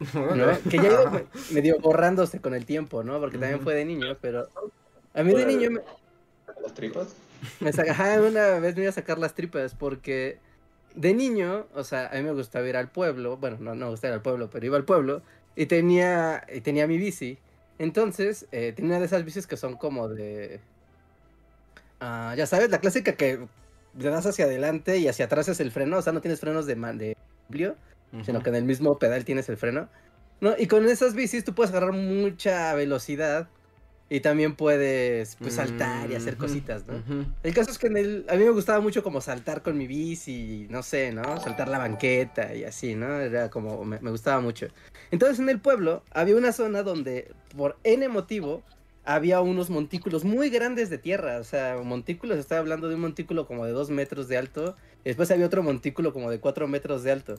¿no? 0.14 0.46
Que 0.70 0.78
ya 0.78 0.84
ha 0.84 0.86
ido 0.86 1.10
me- 1.12 1.24
medio 1.50 1.78
borrándose 1.80 2.40
con 2.40 2.54
el 2.54 2.64
tiempo, 2.64 3.04
¿no? 3.04 3.20
Porque 3.20 3.36
también 3.36 3.60
fue 3.60 3.74
de 3.74 3.84
niño, 3.84 4.16
pero 4.22 4.48
a 5.12 5.22
mí 5.22 5.34
de 5.34 5.44
niño 5.44 5.70
me, 5.70 5.80
¿Las 6.62 6.72
tripas? 6.72 7.14
me 7.60 7.70
saca- 7.74 8.22
una 8.26 8.58
vez 8.58 8.74
me 8.74 8.80
iba 8.84 8.88
a 8.88 8.94
sacar 8.94 9.18
las 9.18 9.34
tripas 9.34 9.74
porque 9.74 10.38
de 10.94 11.12
niño, 11.12 11.66
o 11.74 11.84
sea, 11.84 12.06
a 12.06 12.14
mí 12.14 12.22
me 12.22 12.32
gustaba 12.32 12.66
ir 12.66 12.76
al 12.78 12.88
pueblo, 12.90 13.36
bueno, 13.36 13.58
no, 13.60 13.74
no 13.74 13.84
me 13.84 13.90
gustaba 13.90 14.12
ir 14.12 14.14
al 14.14 14.22
pueblo, 14.22 14.48
pero 14.48 14.64
iba 14.64 14.78
al 14.78 14.86
pueblo 14.86 15.20
y 15.56 15.66
tenía, 15.66 16.42
y 16.50 16.62
tenía 16.62 16.86
mi 16.86 16.96
bici. 16.96 17.36
Entonces, 17.78 18.46
eh, 18.50 18.72
tenía 18.74 18.92
una 18.92 19.00
de 19.00 19.04
esas 19.04 19.26
bicis 19.26 19.46
que 19.46 19.58
son 19.58 19.76
como 19.76 20.08
de... 20.08 20.58
ah, 22.02 22.34
ya 22.36 22.46
sabes, 22.46 22.68
la 22.70 22.78
clásica 22.80 23.12
que 23.14 23.38
le 23.96 24.10
das 24.10 24.26
hacia 24.26 24.46
adelante 24.46 24.98
y 24.98 25.06
hacia 25.08 25.26
atrás 25.26 25.48
es 25.48 25.60
el 25.60 25.70
freno, 25.70 25.98
o 25.98 26.02
sea, 26.02 26.12
no 26.12 26.20
tienes 26.20 26.40
frenos 26.40 26.66
de, 26.66 26.76
man- 26.76 26.98
de 26.98 27.16
amplio, 27.46 27.76
sino 28.24 28.42
que 28.42 28.50
en 28.50 28.56
el 28.56 28.64
mismo 28.64 28.98
pedal 28.98 29.24
tienes 29.24 29.48
el 29.48 29.56
freno. 29.56 29.88
¿no? 30.40 30.54
Y 30.58 30.66
con 30.66 30.84
esas 30.88 31.14
bicis 31.14 31.44
tú 31.44 31.54
puedes 31.54 31.70
agarrar 31.70 31.92
mucha 31.92 32.74
velocidad 32.74 33.48
y 34.10 34.20
también 34.20 34.56
puedes 34.56 35.36
pues, 35.36 35.54
saltar 35.54 36.10
y 36.10 36.16
hacer 36.16 36.36
cositas, 36.36 36.84
¿no? 36.86 36.94
El 37.42 37.54
caso 37.54 37.70
es 37.70 37.78
que 37.78 37.86
en 37.86 37.96
el, 37.96 38.26
a 38.28 38.34
mí 38.34 38.44
me 38.44 38.50
gustaba 38.50 38.80
mucho 38.80 39.02
como 39.02 39.20
saltar 39.20 39.62
con 39.62 39.78
mi 39.78 39.86
bici, 39.86 40.66
no 40.68 40.82
sé, 40.82 41.12
¿no? 41.12 41.40
Saltar 41.40 41.68
la 41.68 41.78
banqueta 41.78 42.54
y 42.54 42.64
así, 42.64 42.94
¿no? 42.94 43.20
Era 43.20 43.48
como, 43.48 43.84
me, 43.84 44.00
me 44.00 44.10
gustaba 44.10 44.40
mucho. 44.42 44.66
Entonces 45.12 45.38
en 45.38 45.48
el 45.48 45.60
pueblo 45.60 46.02
había 46.10 46.36
una 46.36 46.52
zona 46.52 46.82
donde 46.82 47.30
por 47.56 47.78
N 47.84 48.06
motivo 48.08 48.62
había 49.04 49.40
unos 49.40 49.70
montículos 49.70 50.24
muy 50.24 50.50
grandes 50.50 50.90
de 50.90 50.98
tierra, 50.98 51.38
o 51.38 51.44
sea, 51.44 51.78
montículos, 51.82 52.38
estaba 52.38 52.60
hablando 52.60 52.88
de 52.88 52.94
un 52.94 53.00
montículo 53.00 53.46
como 53.46 53.66
de 53.66 53.72
dos 53.72 53.90
metros 53.90 54.28
de 54.28 54.36
alto, 54.36 54.76
después 55.04 55.30
había 55.30 55.46
otro 55.46 55.62
montículo 55.62 56.12
como 56.12 56.30
de 56.30 56.38
cuatro 56.38 56.68
metros 56.68 57.02
de 57.02 57.12
alto, 57.12 57.34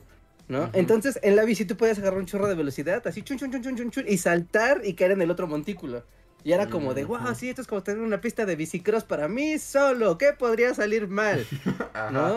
¿no? 0.48 0.68
Entonces 0.74 1.18
en 1.22 1.36
la 1.36 1.44
bici 1.44 1.64
tú 1.64 1.76
puedes 1.76 1.98
agarrar 1.98 2.20
un 2.20 2.26
chorro 2.26 2.48
de 2.48 2.54
velocidad, 2.54 3.06
así 3.06 3.22
chun 3.22 3.38
chun 3.38 3.50
chun 3.50 3.62
chun 3.62 3.76
chun, 3.76 3.90
chun, 3.90 4.04
y 4.06 4.18
saltar 4.18 4.82
y 4.84 4.94
caer 4.94 5.12
en 5.12 5.22
el 5.22 5.30
otro 5.30 5.46
montículo. 5.46 6.04
Y 6.44 6.52
era 6.52 6.68
como 6.68 6.92
de, 6.92 7.04
wow, 7.04 7.34
sí, 7.34 7.48
esto 7.48 7.62
es 7.62 7.66
como 7.66 7.82
tener 7.82 8.02
una 8.02 8.20
pista 8.20 8.44
de 8.44 8.54
bicicross 8.54 9.04
para 9.04 9.28
mí 9.28 9.58
solo, 9.58 10.18
¿qué 10.18 10.34
podría 10.38 10.74
salir 10.74 11.08
mal? 11.08 11.46
¿No? 12.12 12.36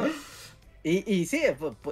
Y, 0.81 1.03
y 1.13 1.25
sí, 1.25 1.41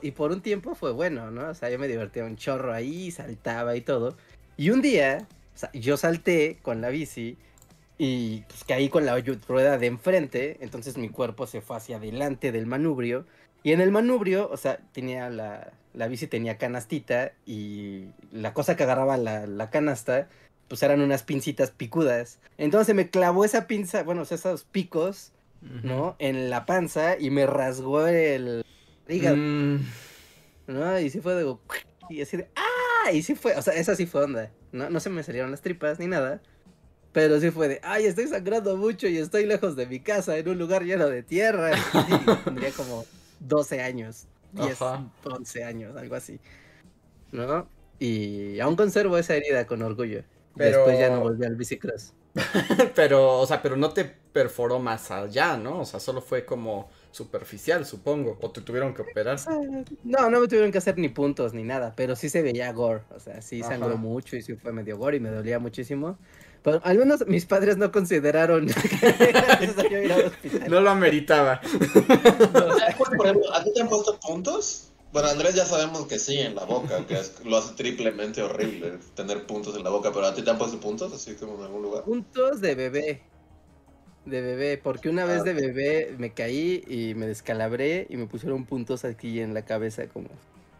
y 0.01 0.11
por 0.11 0.31
un 0.31 0.39
tiempo 0.39 0.75
fue 0.75 0.93
bueno, 0.93 1.29
¿no? 1.29 1.49
O 1.49 1.53
sea, 1.53 1.69
yo 1.69 1.77
me 1.77 1.89
divertía 1.89 2.23
un 2.23 2.37
chorro 2.37 2.71
ahí, 2.71 3.11
saltaba 3.11 3.75
y 3.75 3.81
todo. 3.81 4.15
Y 4.55 4.69
un 4.69 4.81
día, 4.81 5.27
o 5.55 5.57
sea, 5.57 5.71
yo 5.73 5.95
salté 5.97 6.59
con 6.61 6.81
la 6.81 6.89
bici 6.89 7.37
y 7.97 8.41
pues 8.49 8.63
caí 8.65 8.89
con 8.89 9.05
la 9.05 9.17
ru- 9.17 9.39
rueda 9.47 9.77
de 9.77 9.87
enfrente, 9.87 10.57
entonces 10.59 10.97
mi 10.97 11.09
cuerpo 11.09 11.47
se 11.47 11.61
fue 11.61 11.77
hacia 11.77 11.97
adelante 11.97 12.51
del 12.51 12.65
manubrio. 12.65 13.25
Y 13.63 13.71
en 13.71 13.81
el 13.81 13.89
manubrio, 13.91 14.49
o 14.51 14.57
sea, 14.57 14.77
tenía 14.91 15.29
la, 15.29 15.71
la 15.93 16.07
bici 16.07 16.27
tenía 16.27 16.57
canastita 16.57 17.31
y 17.47 18.05
la 18.31 18.53
cosa 18.53 18.75
que 18.75 18.83
agarraba 18.83 19.17
la, 19.17 19.47
la 19.47 19.69
canasta, 19.71 20.27
pues 20.67 20.83
eran 20.83 21.01
unas 21.01 21.23
pincitas 21.23 21.71
picudas. 21.71 22.39
Entonces 22.57 22.93
me 22.93 23.09
clavó 23.09 23.43
esa 23.45 23.65
pinza, 23.65 24.03
bueno, 24.03 24.21
o 24.21 24.25
sea, 24.25 24.35
esos 24.35 24.65
picos. 24.65 25.31
¿no? 25.81 26.15
En 26.19 26.51
la 26.51 26.67
panza 26.67 27.17
y 27.17 27.31
me 27.31 27.47
rasgó 27.47 28.05
el 28.05 28.63
hígado, 29.09 29.35
Mm, 29.37 29.79
¿no? 30.67 30.99
Y 30.99 31.09
sí 31.09 31.21
fue 31.21 31.33
de... 31.33 31.55
Y 32.09 32.21
así 32.21 32.37
de... 32.37 32.47
¡Ah! 32.55 33.11
Y 33.11 33.23
sí 33.23 33.33
fue, 33.33 33.55
o 33.55 33.61
sea, 33.63 33.73
esa 33.73 33.95
sí 33.95 34.05
fue 34.05 34.23
onda, 34.23 34.51
¿no? 34.75 34.89
No 34.89 34.99
se 34.99 35.09
me 35.09 35.23
salieron 35.23 35.51
las 35.51 35.61
tripas 35.61 35.99
ni 35.99 36.07
nada. 36.07 36.41
Pero 37.11 37.39
sí 37.39 37.49
fue 37.49 37.69
de, 37.69 37.79
ay, 37.81 38.05
estoy 38.05 38.27
sangrando 38.27 38.75
mucho 38.75 39.07
y 39.07 39.17
estoy 39.17 39.45
lejos 39.45 39.75
de 39.77 39.87
mi 39.87 40.01
casa, 40.01 40.37
en 40.37 40.49
un 40.49 40.57
lugar 40.59 40.83
lleno 40.83 41.07
de 41.07 41.23
tierra. 41.23 41.71
Y 42.09 42.43
tendría 42.43 42.71
como 42.71 43.05
12 43.39 43.81
años, 43.81 44.27
10, 44.51 44.81
Ajá. 44.81 45.07
11 45.23 45.63
años, 45.63 45.95
algo 45.95 46.15
así. 46.15 46.39
¿No? 47.31 47.67
Y 47.99 48.59
aún 48.59 48.75
conservo 48.75 49.17
esa 49.17 49.35
herida 49.35 49.65
con 49.65 49.81
orgullo. 49.81 50.23
Pero- 50.57 50.77
Después 50.79 50.99
ya 50.99 51.09
no 51.09 51.21
volví 51.21 51.45
al 51.45 51.55
bicicross. 51.55 52.13
Pero, 52.95 53.39
o 53.39 53.47
sea, 53.47 53.61
pero 53.61 53.77
no 53.77 53.91
te 53.91 54.03
perforó 54.03 54.77
más 54.79 55.09
allá, 55.09 55.55
¿no? 55.55 55.79
O 55.79 55.85
sea, 55.85 56.01
solo 56.01 56.21
fue 56.21 56.43
como 56.45 56.89
superficial, 57.15 57.85
supongo. 57.85 58.37
O 58.41 58.51
te 58.51 58.61
tuvieron 58.61 58.93
que 58.93 59.01
operar. 59.01 59.39
No, 60.03 60.29
no 60.29 60.41
me 60.41 60.47
tuvieron 60.47 60.71
que 60.71 60.77
hacer 60.77 60.97
ni 60.97 61.09
puntos 61.09 61.53
ni 61.53 61.63
nada, 61.63 61.93
pero 61.95 62.15
sí 62.15 62.29
se 62.29 62.41
veía 62.41 62.71
gore, 62.73 63.03
o 63.15 63.19
sea, 63.19 63.41
sí 63.41 63.61
Ajá. 63.61 63.69
sangró 63.71 63.97
mucho 63.97 64.35
y 64.35 64.41
sí 64.41 64.55
fue 64.55 64.73
medio 64.73 64.97
gore 64.97 65.17
y 65.17 65.19
me 65.19 65.29
dolía 65.29 65.57
muchísimo. 65.59 66.17
Pero 66.61 66.81
al 66.83 66.97
menos 66.97 67.25
mis 67.27 67.45
padres 67.45 67.77
no 67.77 67.91
consideraron 67.91 68.65
que 68.99 69.29
era 69.29 69.59
necesario 69.59 70.03
ir 70.03 70.11
al 70.11 70.25
hospital. 70.25 70.69
No 70.69 70.81
lo 70.81 70.89
ameritaba. 70.89 71.61
Por 73.17 73.25
ejemplo, 73.27 73.53
¿a 73.53 73.63
ti 73.63 73.71
te 73.73 73.81
han 73.81 73.89
puesto 73.89 74.19
puntos? 74.19 74.89
Bueno, 75.13 75.29
Andrés 75.29 75.55
ya 75.55 75.65
sabemos 75.65 76.07
que 76.07 76.19
sí 76.19 76.37
en 76.39 76.55
la 76.55 76.65
boca, 76.65 77.05
que 77.07 77.13
es- 77.13 77.35
lo 77.45 77.55
hace 77.57 77.73
triplemente 77.75 78.41
horrible 78.41 78.97
tener 79.15 79.45
puntos 79.45 79.77
en 79.77 79.83
la 79.83 79.89
boca, 79.89 80.11
pero 80.11 80.25
¿a 80.25 80.33
ti 80.35 80.41
te 80.41 80.49
han 80.49 80.57
puesto 80.57 80.77
puntos 80.79 81.13
así 81.13 81.35
como 81.35 81.55
en 81.55 81.61
algún 81.63 81.83
lugar? 81.83 82.03
Puntos 82.03 82.59
de 82.59 82.75
bebé. 82.75 83.21
De 84.25 84.41
bebé, 84.41 84.79
porque 84.81 85.09
una 85.09 85.25
vez 85.25 85.43
de 85.43 85.53
bebé 85.53 86.15
me 86.17 86.31
caí 86.33 86.83
y 86.87 87.13
me 87.13 87.27
descalabré 87.27 88.07
y 88.09 88.17
me 88.17 88.25
pusieron 88.25 88.65
puntos 88.65 89.05
aquí 89.05 89.39
en 89.39 89.53
la 89.53 89.63
cabeza, 89.63 90.07
como 90.07 90.29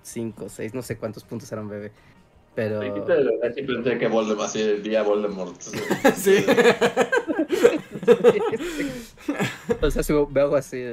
cinco, 0.02 0.50
seis, 0.50 0.74
no 0.74 0.82
sé 0.82 0.98
cuántos 0.98 1.24
puntos 1.24 1.52
eran 1.52 1.70
bebé. 1.70 1.92
Pero. 2.56 2.82
Sí 2.82 3.62
pensé 3.64 3.98
que 4.00 4.08
Voldemort, 4.08 4.48
así 4.48 4.62
el 4.62 4.82
día 4.82 5.04
Voldemort. 5.04 5.62
Sí. 6.16 6.44
o 9.82 9.92
sea, 9.92 10.04
si 10.04 10.14
me 10.14 10.42
hago 10.42 10.56
así. 10.56 10.84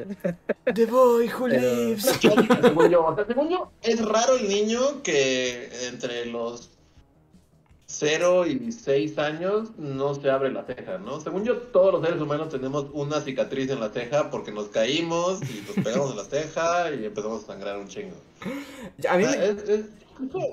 The 0.74 0.86
boy 0.86 1.28
who 1.28 1.46
Pero- 1.48 1.60
lives. 1.60 2.04
según 2.20 2.90
yo, 2.90 3.04
o 3.06 3.14
sea, 3.14 3.26
según 3.26 3.50
yo, 3.50 3.70
es 3.82 4.04
raro 4.04 4.36
el 4.36 4.48
niño 4.48 5.02
que 5.02 5.68
entre 5.88 6.26
los 6.26 6.70
0 7.92 8.46
y 8.46 8.72
6 8.72 9.18
años 9.18 9.70
no 9.76 10.14
se 10.14 10.30
abre 10.30 10.50
la 10.50 10.64
ceja, 10.64 10.96
¿no? 10.98 11.20
Según 11.20 11.44
yo, 11.44 11.58
todos 11.58 11.92
los 11.92 12.02
seres 12.04 12.20
humanos 12.20 12.48
tenemos 12.48 12.86
una 12.92 13.20
cicatriz 13.20 13.70
en 13.70 13.80
la 13.80 13.90
ceja 13.90 14.30
porque 14.30 14.50
nos 14.50 14.68
caímos 14.68 15.40
y 15.42 15.62
nos 15.66 15.84
pegamos 15.84 16.10
en 16.12 16.16
la 16.16 16.24
ceja 16.24 16.90
y 16.92 17.04
empezamos 17.04 17.44
a 17.44 17.46
sangrar 17.48 17.78
un 17.78 17.88
chingo. 17.88 18.14
A 19.08 19.18
mí 19.18 19.24
O 19.24 19.30
sea, 19.30 19.38
me- 19.40 19.46
es, 19.62 19.68
es 19.68 19.84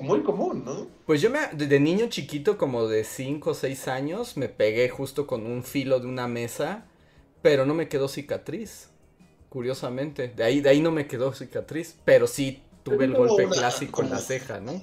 muy 0.02 0.22
común, 0.24 0.64
¿no? 0.66 0.88
Pues 1.06 1.22
yo 1.22 1.30
me, 1.30 1.40
de 1.54 1.80
niño 1.80 2.08
chiquito, 2.10 2.58
como 2.58 2.88
de 2.88 3.04
5 3.06 3.52
o 3.52 3.54
6 3.54 3.88
años, 3.88 4.36
me 4.36 4.50
pegué 4.50 4.90
justo 4.90 5.26
con 5.26 5.46
un 5.46 5.64
filo 5.64 6.00
de 6.00 6.08
una 6.08 6.28
mesa, 6.28 6.86
pero 7.42 7.66
no 7.66 7.74
me 7.74 7.88
quedó 7.88 8.08
cicatriz, 8.10 8.90
curiosamente. 9.50 10.28
De 10.36 10.44
ahí, 10.44 10.62
de 10.62 10.70
ahí 10.70 10.82
no 10.82 10.92
me 10.92 11.08
quedó 11.08 11.34
cicatriz, 11.34 11.96
pero 12.06 12.28
sí 12.28 12.62
tuve 12.84 13.06
el 13.06 13.14
golpe 13.14 13.46
una- 13.46 13.56
clásico 13.56 14.02
en 14.04 14.10
la 14.10 14.20
ceja, 14.20 14.60
¿no? 14.60 14.82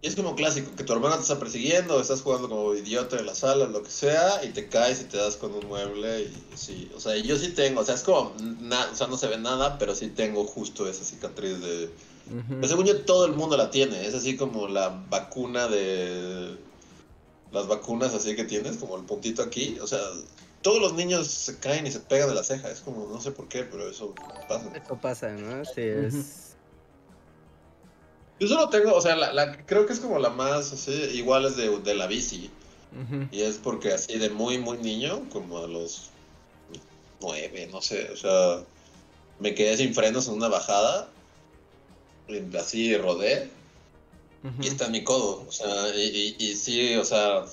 Y 0.00 0.06
es 0.06 0.14
como 0.14 0.36
clásico, 0.36 0.76
que 0.76 0.84
tu 0.84 0.92
hermano 0.92 1.16
te 1.16 1.22
está 1.22 1.40
persiguiendo, 1.40 2.00
estás 2.00 2.22
jugando 2.22 2.48
como 2.48 2.72
idiota 2.74 3.18
en 3.18 3.26
la 3.26 3.34
sala, 3.34 3.66
lo 3.66 3.82
que 3.82 3.90
sea, 3.90 4.44
y 4.44 4.50
te 4.50 4.68
caes 4.68 5.00
y 5.00 5.04
te 5.04 5.16
das 5.16 5.36
con 5.36 5.52
un 5.52 5.66
mueble 5.66 6.22
y 6.22 6.56
sí, 6.56 6.88
o 6.94 7.00
sea, 7.00 7.16
yo 7.16 7.36
sí 7.36 7.48
tengo, 7.48 7.80
o 7.80 7.84
sea, 7.84 7.96
es 7.96 8.02
como, 8.02 8.32
na- 8.60 8.88
o 8.92 8.94
sea, 8.94 9.08
no 9.08 9.16
se 9.16 9.26
ve 9.26 9.38
nada, 9.38 9.76
pero 9.76 9.96
sí 9.96 10.08
tengo 10.08 10.44
justo 10.44 10.88
esa 10.88 11.02
cicatriz 11.04 11.60
de... 11.60 11.90
Pero 12.48 12.68
según 12.68 12.84
yo, 12.86 13.00
todo 13.04 13.26
el 13.26 13.32
mundo 13.32 13.56
la 13.56 13.70
tiene, 13.72 14.06
es 14.06 14.14
así 14.14 14.36
como 14.36 14.68
la 14.68 14.88
vacuna 15.10 15.66
de... 15.66 16.56
Las 17.50 17.66
vacunas 17.66 18.14
así 18.14 18.36
que 18.36 18.44
tienes, 18.44 18.76
como 18.76 18.96
el 18.96 19.04
puntito 19.04 19.42
aquí, 19.42 19.78
o 19.80 19.86
sea, 19.86 20.00
todos 20.62 20.80
los 20.80 20.92
niños 20.92 21.26
se 21.28 21.58
caen 21.58 21.86
y 21.86 21.90
se 21.90 22.00
pegan 22.00 22.28
de 22.28 22.34
la 22.34 22.44
ceja. 22.44 22.70
Es 22.70 22.80
como, 22.80 23.08
no 23.08 23.20
sé 23.20 23.30
por 23.30 23.48
qué, 23.48 23.62
pero 23.64 23.88
eso 23.88 24.14
pasa. 24.46 24.70
Eso 24.74 24.96
pasa, 24.98 25.30
¿no? 25.30 25.64
Sí, 25.64 25.80
es... 25.80 26.47
Yo 28.40 28.46
solo 28.46 28.68
tengo, 28.68 28.94
o 28.94 29.00
sea, 29.00 29.16
la, 29.16 29.32
la- 29.32 29.66
creo 29.66 29.86
que 29.86 29.92
es 29.92 30.00
como 30.00 30.18
la 30.18 30.30
más, 30.30 30.72
así, 30.72 30.92
igual 31.14 31.44
es 31.46 31.56
de, 31.56 31.76
de 31.80 31.94
la 31.94 32.06
bici. 32.06 32.50
Y 33.30 33.42
es 33.42 33.56
porque 33.58 33.92
así 33.92 34.18
de 34.18 34.30
muy, 34.30 34.58
muy 34.58 34.78
niño, 34.78 35.28
como 35.30 35.58
a 35.58 35.66
los 35.66 36.10
nueve, 37.20 37.68
no 37.70 37.80
sé, 37.82 38.08
o 38.10 38.16
sea, 38.16 38.64
me 39.40 39.54
quedé 39.54 39.76
sin 39.76 39.92
frenos 39.94 40.26
en 40.28 40.34
una 40.34 40.48
bajada, 40.48 41.08
y 42.28 42.56
así 42.56 42.96
rodé, 42.96 43.50
y 44.62 44.68
está 44.68 44.86
en 44.86 44.92
mi 44.92 45.04
codo, 45.04 45.44
o 45.46 45.52
sea, 45.52 45.94
y, 45.94 46.36
y, 46.38 46.44
y 46.44 46.56
sí, 46.56 46.94
o 46.96 47.04
sea, 47.04 47.44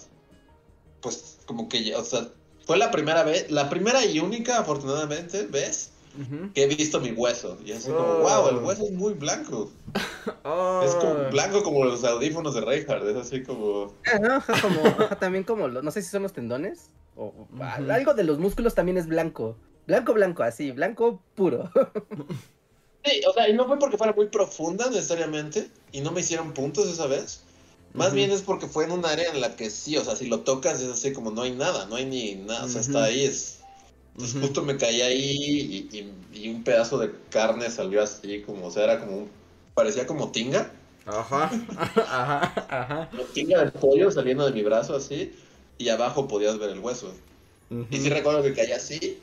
pues 1.01 1.37
como 1.45 1.67
que, 1.67 1.95
o 1.95 2.03
sea, 2.03 2.29
fue 2.65 2.77
la 2.77 2.91
primera 2.91 3.23
vez, 3.23 3.51
la 3.51 3.69
primera 3.69 4.05
y 4.05 4.19
única, 4.19 4.59
afortunadamente, 4.59 5.45
vez 5.47 5.89
Que 6.53 6.63
he 6.63 6.67
visto 6.67 6.99
mi 6.99 7.11
hueso, 7.11 7.57
y 7.65 7.71
así 7.73 7.89
como, 7.89 8.19
wow, 8.19 8.49
el 8.49 8.57
hueso 8.57 8.85
es 8.85 8.91
muy 8.91 9.13
blanco, 9.13 9.71
Oh. 10.43 10.81
es 10.85 10.93
como 10.95 11.29
blanco 11.31 11.63
como 11.63 11.85
los 11.85 12.03
audífonos 12.03 12.53
de 12.53 12.61
Reinhardt, 12.61 13.07
es 13.07 13.15
así 13.15 13.43
como... 13.43 13.93
Ajá, 14.05 14.37
ajá, 14.37 14.61
como, 14.61 14.85
ajá, 14.85 15.15
también 15.19 15.43
como, 15.43 15.67
no 15.67 15.91
sé 15.91 16.01
si 16.01 16.09
son 16.09 16.23
los 16.23 16.33
tendones, 16.33 16.89
o 17.15 17.33
algo 17.61 18.13
de 18.13 18.23
los 18.23 18.39
músculos 18.39 18.75
también 18.75 18.97
es 18.97 19.07
blanco. 19.07 19.55
Blanco, 19.87 20.13
blanco, 20.13 20.43
así, 20.43 20.71
blanco 20.71 21.21
puro. 21.35 21.71
Sí, 23.05 23.21
o 23.29 23.33
sea, 23.33 23.47
y 23.47 23.53
no 23.53 23.67
fue 23.67 23.77
porque 23.77 23.99
fuera 23.99 24.13
muy 24.13 24.29
profunda 24.29 24.89
necesariamente 24.89 25.69
y 25.91 26.01
no 26.01 26.11
me 26.11 26.21
hicieron 26.21 26.53
puntos 26.53 26.87
esa 26.87 27.05
vez. 27.05 27.41
Más 27.93 28.13
bien 28.13 28.31
es 28.31 28.41
porque 28.41 28.65
fue 28.65 28.85
en 28.85 28.91
un 28.91 29.05
área 29.05 29.31
en 29.31 29.41
la 29.41 29.55
que 29.55 29.69
sí, 29.69 29.95
o 29.95 30.03
sea, 30.03 30.15
si 30.15 30.25
lo 30.25 30.39
tocas 30.39 30.81
es 30.81 30.89
así 30.89 31.13
como 31.13 31.29
no 31.29 31.43
hay 31.43 31.51
nada, 31.51 31.85
no 31.85 31.97
hay 31.97 32.05
ni 32.05 32.33
nada, 32.33 32.65
o 32.65 32.67
sea, 32.67 32.81
está 32.81 33.03
ahí. 33.03 33.23
Es... 33.23 33.59
Ujú. 34.17 34.39
justo 34.41 34.61
me 34.63 34.77
caí 34.77 35.01
ahí 35.01 35.89
y, 35.91 35.97
y- 35.97 36.15
y 36.45 36.49
un 36.49 36.63
pedazo 36.63 36.97
de 36.97 37.11
carne 37.29 37.69
salió 37.69 38.01
así, 38.01 38.41
como, 38.43 38.67
o 38.67 38.71
sea, 38.71 38.83
era 38.85 38.99
como 38.99 39.17
un... 39.17 39.31
parecía 39.73 40.07
como 40.07 40.31
tinga, 40.31 40.71
Ajá. 41.05 41.51
Ajá. 41.77 42.65
Ajá. 42.69 43.09
como 43.11 43.23
tinga 43.25 43.59
del 43.59 43.71
pollo 43.73 44.09
saliendo 44.11 44.45
de 44.45 44.51
mi 44.53 44.63
brazo 44.63 44.95
así 44.95 45.33
y 45.77 45.89
abajo 45.89 46.27
podías 46.27 46.57
ver 46.57 46.69
el 46.71 46.79
hueso. 46.79 47.13
Y 47.91 47.97
sí 47.97 48.09
recuerdo 48.09 48.41
que 48.43 48.53
caí 48.53 48.71
así. 48.71 49.19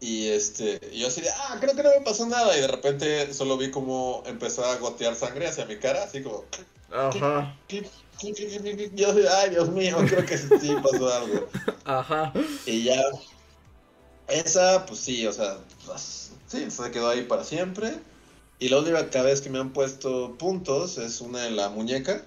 Y 0.00 0.28
este, 0.28 0.80
yo 0.96 1.08
así 1.08 1.20
de, 1.20 1.28
ah, 1.30 1.58
creo 1.60 1.74
que 1.76 1.82
no 1.82 1.90
me 1.90 2.00
pasó 2.00 2.26
nada. 2.26 2.56
Y 2.56 2.60
de 2.62 2.66
repente 2.68 3.32
solo 3.34 3.56
vi 3.58 3.70
como 3.70 4.22
empezó 4.26 4.64
a 4.64 4.76
gotear 4.76 5.14
sangre 5.14 5.46
hacia 5.46 5.66
mi 5.66 5.76
cara, 5.76 6.04
así 6.04 6.22
como. 6.22 6.44
Ajá. 6.90 7.54
clip, 7.68 7.86
así, 8.28 9.26
ay, 9.28 9.50
Dios 9.50 9.70
mío, 9.70 9.96
creo 10.08 10.26
que 10.26 10.36
sí 10.36 10.74
pasó 10.82 11.12
algo. 11.12 11.48
Ajá. 11.84 12.32
Y 12.66 12.84
ya. 12.84 13.02
Esa, 14.28 14.86
pues 14.86 15.00
sí, 15.00 15.26
o 15.26 15.32
sea, 15.32 15.58
pues, 15.86 16.30
sí, 16.46 16.70
se 16.70 16.90
quedó 16.90 17.08
ahí 17.08 17.22
para 17.22 17.44
siempre. 17.44 17.94
Y 18.58 18.68
la 18.68 18.78
única 18.78 19.22
vez 19.22 19.40
que 19.40 19.50
me 19.50 19.58
han 19.58 19.72
puesto 19.72 20.36
puntos 20.38 20.98
es 20.98 21.20
una 21.20 21.46
en 21.46 21.56
la 21.56 21.70
muñeca, 21.70 22.22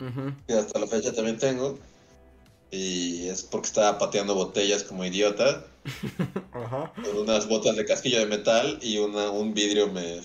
Ujú. 0.00 0.32
que 0.46 0.54
hasta 0.54 0.78
la 0.78 0.86
fecha 0.86 1.12
también 1.12 1.38
tengo. 1.38 1.78
Y 2.70 3.28
es 3.28 3.42
porque 3.42 3.68
estaba 3.68 3.98
pateando 3.98 4.34
botellas 4.34 4.82
como 4.82 5.04
idiota. 5.04 5.64
Ajá. 6.52 6.92
con 7.02 7.16
unas 7.16 7.48
botas 7.48 7.76
de 7.76 7.84
casquillo 7.86 8.18
de 8.18 8.26
metal 8.26 8.78
y 8.82 8.98
una, 8.98 9.30
un 9.30 9.54
vidrio 9.54 9.86
me, 9.88 10.20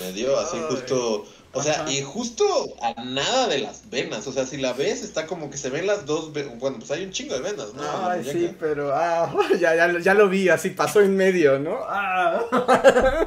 me 0.00 0.12
dio 0.12 0.38
así 0.38 0.56
justo, 0.68 1.26
o 1.52 1.62
sea, 1.62 1.82
Ajá. 1.82 1.92
y 1.92 2.02
justo 2.02 2.44
a 2.80 3.04
nada 3.04 3.48
de 3.48 3.58
las 3.58 3.88
venas, 3.90 4.26
o 4.26 4.32
sea, 4.32 4.46
si 4.46 4.56
la 4.56 4.72
ves 4.72 5.02
está 5.02 5.26
como 5.26 5.50
que 5.50 5.56
se 5.56 5.70
ven 5.70 5.86
las 5.86 6.06
dos, 6.06 6.32
bueno, 6.32 6.78
pues 6.78 6.90
hay 6.90 7.04
un 7.04 7.10
chingo 7.10 7.34
de 7.34 7.40
venas, 7.40 7.74
¿no? 7.74 7.82
Ay, 8.06 8.24
sí, 8.24 8.50
pero 8.58 8.92
ah, 8.94 9.34
ya, 9.60 9.74
ya, 9.74 9.98
ya 9.98 10.14
lo 10.14 10.28
vi, 10.28 10.48
así 10.48 10.70
pasó 10.70 11.00
en 11.00 11.16
medio, 11.16 11.58
¿no? 11.58 11.78
Ah. 11.86 13.26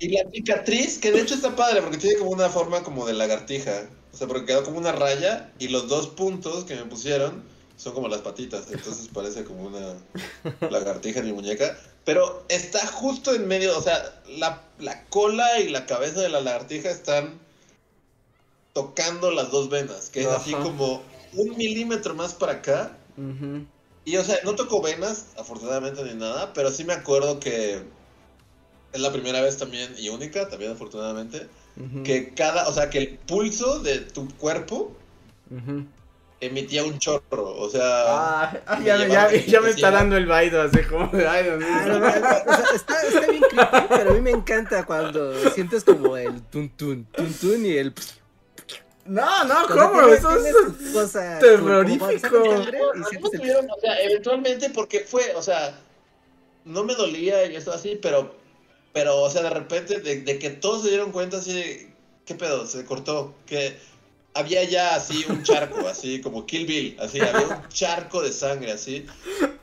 Y 0.00 0.10
la 0.10 0.30
cicatriz, 0.30 0.98
que 0.98 1.10
de 1.10 1.20
hecho 1.20 1.34
está 1.34 1.56
padre 1.56 1.82
porque 1.82 1.98
tiene 1.98 2.18
como 2.18 2.30
una 2.30 2.48
forma 2.48 2.84
como 2.84 3.04
de 3.04 3.14
lagartija, 3.14 3.88
o 4.12 4.16
sea, 4.16 4.28
porque 4.28 4.46
quedó 4.46 4.62
como 4.62 4.78
una 4.78 4.92
raya 4.92 5.50
y 5.58 5.68
los 5.68 5.88
dos 5.88 6.06
puntos 6.06 6.64
que 6.64 6.76
me 6.76 6.84
pusieron 6.84 7.42
son 7.78 7.94
como 7.94 8.08
las 8.08 8.20
patitas, 8.20 8.66
entonces 8.70 9.08
parece 9.14 9.44
como 9.44 9.62
una 9.62 9.94
lagartija 10.68 11.20
en 11.20 11.26
mi 11.26 11.32
muñeca. 11.32 11.78
Pero 12.04 12.44
está 12.48 12.84
justo 12.86 13.34
en 13.34 13.46
medio, 13.46 13.76
o 13.78 13.80
sea, 13.80 14.20
la, 14.28 14.62
la 14.78 15.04
cola 15.04 15.60
y 15.60 15.68
la 15.68 15.86
cabeza 15.86 16.20
de 16.20 16.28
la 16.28 16.40
lagartija 16.40 16.90
están 16.90 17.38
tocando 18.72 19.30
las 19.30 19.50
dos 19.50 19.70
venas, 19.70 20.10
que 20.10 20.22
es 20.22 20.26
así 20.26 20.52
como 20.52 21.02
un 21.34 21.56
milímetro 21.56 22.14
más 22.14 22.34
para 22.34 22.54
acá. 22.54 22.96
Y 24.04 24.16
o 24.16 24.24
sea, 24.24 24.38
no 24.44 24.54
tocó 24.54 24.82
venas, 24.82 25.26
afortunadamente 25.36 26.02
ni 26.02 26.14
nada, 26.14 26.52
pero 26.54 26.70
sí 26.70 26.84
me 26.84 26.94
acuerdo 26.94 27.40
que 27.40 27.82
es 28.92 29.00
la 29.00 29.12
primera 29.12 29.40
vez 29.40 29.56
también 29.56 29.94
y 29.98 30.08
única, 30.08 30.48
también 30.48 30.72
afortunadamente, 30.72 31.46
que 32.04 32.34
cada, 32.34 32.68
o 32.68 32.72
sea, 32.72 32.90
que 32.90 32.98
el 32.98 33.18
pulso 33.18 33.78
de 33.80 34.00
tu 34.00 34.28
cuerpo. 34.36 34.96
Emitía 36.40 36.84
un 36.84 36.98
chorro, 36.98 37.56
o 37.58 37.68
sea, 37.68 37.82
Ah, 37.82 38.60
ah, 38.66 38.80
ya, 38.84 38.96
me- 38.96 39.06
llevaba 39.08 39.32
ya, 39.32 39.44
ya 39.46 39.60
me 39.60 39.66
que 39.68 39.74
está 39.74 39.90
dando 39.90 40.16
el 40.16 40.26
baido, 40.26 40.62
así 40.62 40.82
como 40.84 41.08
de. 41.08 41.26
Ah, 41.26 41.42
no, 41.42 41.56
o 41.56 42.00
sea, 42.10 42.64
está, 42.74 43.02
está 43.02 43.20
bien 43.30 43.42
creepy, 43.42 43.86
pero 43.88 44.10
a 44.10 44.14
mí 44.14 44.20
me 44.20 44.30
encanta 44.30 44.84
cuando 44.86 45.34
sientes 45.50 45.82
como 45.84 46.16
el 46.16 46.40
tun 46.42 46.68
tun, 46.70 47.04
tun 47.06 47.32
tun 47.34 47.66
y 47.66 47.76
el... 47.76 47.92
No, 49.04 49.44
no, 49.44 49.66
¿cómo? 49.68 50.02
Eso 50.08 50.30
es 50.32 50.54
cosa, 50.92 51.40
como- 51.40 51.66
como 51.68 51.98
cuando 51.98 52.20
terrorífico. 52.20 52.38
No, 52.94 53.30
tuvieron, 53.30 53.70
o 53.70 53.80
sea, 53.80 54.00
eventualmente 54.02 54.70
porque 54.70 55.00
fue, 55.00 55.34
o 55.34 55.42
sea, 55.42 55.74
no 56.66 56.84
me 56.84 56.94
dolía 56.94 57.46
y 57.46 57.56
eso 57.56 57.72
así, 57.72 57.98
pero, 58.02 58.34
pero, 58.92 59.22
o 59.22 59.30
sea, 59.30 59.42
de 59.42 59.50
repente, 59.50 60.00
de, 60.00 60.20
de 60.20 60.38
que 60.38 60.50
todos 60.50 60.82
se 60.82 60.90
dieron 60.90 61.10
cuenta 61.10 61.38
así, 61.38 61.52
de, 61.54 61.90
¿qué 62.26 62.34
pedo? 62.34 62.66
Se 62.66 62.84
cortó, 62.84 63.34
que 63.46 63.78
había 64.38 64.64
ya 64.64 64.94
así 64.94 65.24
un 65.28 65.42
charco, 65.42 65.86
así 65.88 66.20
como 66.20 66.46
Kill 66.46 66.66
Bill, 66.66 66.96
así, 67.00 67.20
había 67.20 67.46
un 67.46 67.68
charco 67.68 68.22
de 68.22 68.32
sangre, 68.32 68.72
así, 68.72 69.04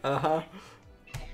Ajá. 0.03 0.47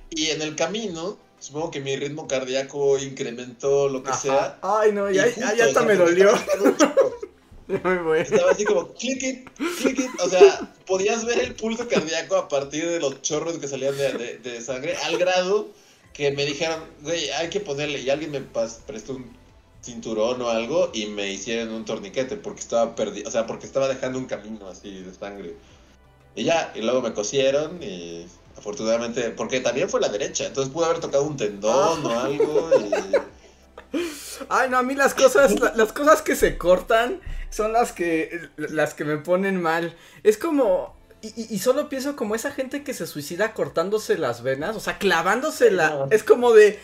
y 0.10 0.28
en 0.28 0.42
el 0.42 0.56
camino, 0.56 1.18
supongo 1.40 1.72
que 1.72 1.80
mi 1.82 1.96
ritmo 1.96 2.28
cardíaco 2.28 2.98
incrementó 3.00 3.90
lo 3.90 4.04
que 4.04 4.12
Ajá. 4.12 4.20
sea. 4.20 4.60
Ay, 4.62 4.92
no, 4.92 5.10
ya, 5.10 5.24
justo, 5.26 5.42
ya, 5.42 5.56
ya 5.56 5.66
o 5.66 5.68
hasta 5.68 5.80
sea, 5.80 5.88
me 5.88 5.96
dolió. 5.96 6.32
voy. 8.04 8.20
Estaba 8.22 8.52
así 8.52 8.64
como 8.66 8.94
click 8.94 9.24
it, 9.24 9.50
click 9.82 10.00
it. 10.00 10.10
O 10.22 10.30
sea, 10.30 10.74
podías 10.86 11.26
ver 11.26 11.40
el 11.40 11.56
pulso 11.56 11.88
cardíaco 11.88 12.36
a 12.36 12.48
partir 12.48 12.88
de 12.88 13.00
los 13.00 13.22
chorros 13.22 13.58
que 13.58 13.68
salían 13.68 13.98
de, 13.98 14.14
de- 14.14 14.38
de 14.38 14.62
sangre, 14.62 14.96
al 15.04 15.18
grado 15.18 15.70
que 16.14 16.32
me 16.32 16.46
dijeron, 16.46 16.84
güey, 17.02 17.30
hay 17.32 17.50
que 17.50 17.60
ponerle. 17.62 18.00
Y 18.02 18.10
alguien 18.10 18.32
me 18.32 18.42
prestó 18.42 19.14
un 19.14 19.41
cinturón 19.82 20.42
o 20.42 20.50
algo 20.50 20.92
y 20.94 21.08
me 21.08 21.32
hicieron 21.32 21.74
un 21.74 21.86
torniquete 21.86 22.36
porque 22.38 22.60
estaba 22.62 22.96
perdido, 22.96 23.28
o 23.28 23.32
sea, 23.32 23.48
porque 23.48 23.66
estaba 23.66 23.88
dejando 23.88 24.20
un 24.20 24.26
camino 24.26 24.68
así 24.68 25.02
de 25.02 25.14
sangre. 25.14 25.56
Y 26.36 26.44
ya, 26.44 26.72
y 26.76 26.82
luego 26.82 27.02
me 27.02 27.14
cosieron 27.14 27.82
y 27.82 28.26
afortunadamente, 28.58 29.32
porque 29.32 29.60
también 29.60 29.90
fue 29.90 30.00
la 30.00 30.10
derecha, 30.10 30.46
entonces 30.46 30.72
pude 30.74 30.86
haber 30.86 31.00
tocado 31.00 31.24
un 31.24 31.36
tendón 31.38 32.06
o 32.06 32.20
algo. 32.20 32.70
Y... 32.80 33.98
Ay, 34.50 34.70
no, 34.70 34.78
a 34.78 34.84
mí 34.84 34.96
las 34.96 35.14
cosas, 35.14 35.60
la- 35.60 35.74
las 35.76 35.92
cosas 35.94 36.22
que 36.22 36.36
se 36.36 36.58
cortan 36.58 37.20
son 37.50 37.74
las 37.74 37.92
que, 37.92 38.50
las 38.58 38.94
que 38.94 39.04
me 39.04 39.18
ponen 39.18 39.62
mal. 39.62 39.96
Es 40.24 40.38
como, 40.38 40.96
y, 41.22 41.28
y- 41.30 41.48
y 41.54 41.60
solo 41.60 41.90
pienso 41.90 42.16
como 42.16 42.36
esa 42.36 42.52
gente 42.52 42.84
que 42.84 42.94
se 42.94 43.08
suicida 43.08 43.54
cortándose 43.54 44.18
las 44.18 44.42
venas, 44.44 44.76
o 44.76 44.80
sea, 44.80 44.98
clavándosela. 44.98 45.90
No. 45.90 46.08
Es 46.12 46.24
como 46.24 46.54
de, 46.54 46.80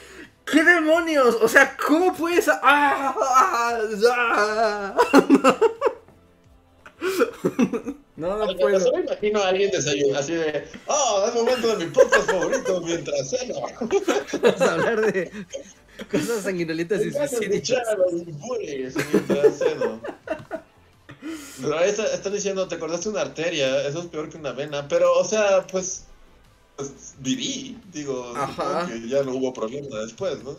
¿qué 0.51 0.63
demonios? 0.63 1.37
O 1.41 1.47
sea, 1.47 1.75
¿cómo 1.77 2.13
puedes? 2.15 2.47
¡Ah! 2.49 3.15
¡Ah! 3.19 3.79
¡Ah! 4.13 4.95
No, 8.15 8.37
no 8.45 8.55
puedo. 8.57 8.79
Solo 8.79 8.99
imagino 8.99 9.39
a 9.41 9.49
alguien 9.49 9.69
desayunando 9.69 10.19
así 10.19 10.33
de, 10.33 10.67
oh, 10.87 11.25
es 11.27 11.33
momento 11.35 11.75
de 11.75 11.85
mi 11.85 11.91
podcast 11.91 12.29
favorito 12.29 12.81
mientras 12.81 13.29
ceno. 13.29 13.61
Vamos 14.41 14.61
a 14.61 14.73
hablar 14.73 15.01
de 15.13 15.31
cosas 16.11 16.41
sanguinolientas 16.43 17.01
y 17.03 17.09
bullies 18.31 18.95
mientras 19.13 19.59
ceno. 19.59 20.01
Pero 21.61 21.77
ahí 21.77 21.89
está- 21.89 22.11
están 22.13 22.33
diciendo, 22.33 22.67
te 22.67 22.75
acordaste 22.75 23.05
de 23.09 23.13
una 23.15 23.21
arteria, 23.21 23.87
eso 23.87 23.99
es 23.99 24.05
peor 24.07 24.29
que 24.29 24.37
una 24.37 24.51
vena. 24.51 24.87
Pero, 24.87 25.13
o 25.13 25.23
sea, 25.23 25.67
pues, 25.67 26.05
pues 26.77 27.15
viví, 27.19 27.77
digo, 27.91 28.33
que 28.87 29.07
ya 29.09 29.23
no 29.23 29.35
hubo 29.35 29.53
problema 29.53 29.99
después, 29.99 30.43
¿no? 30.43 30.55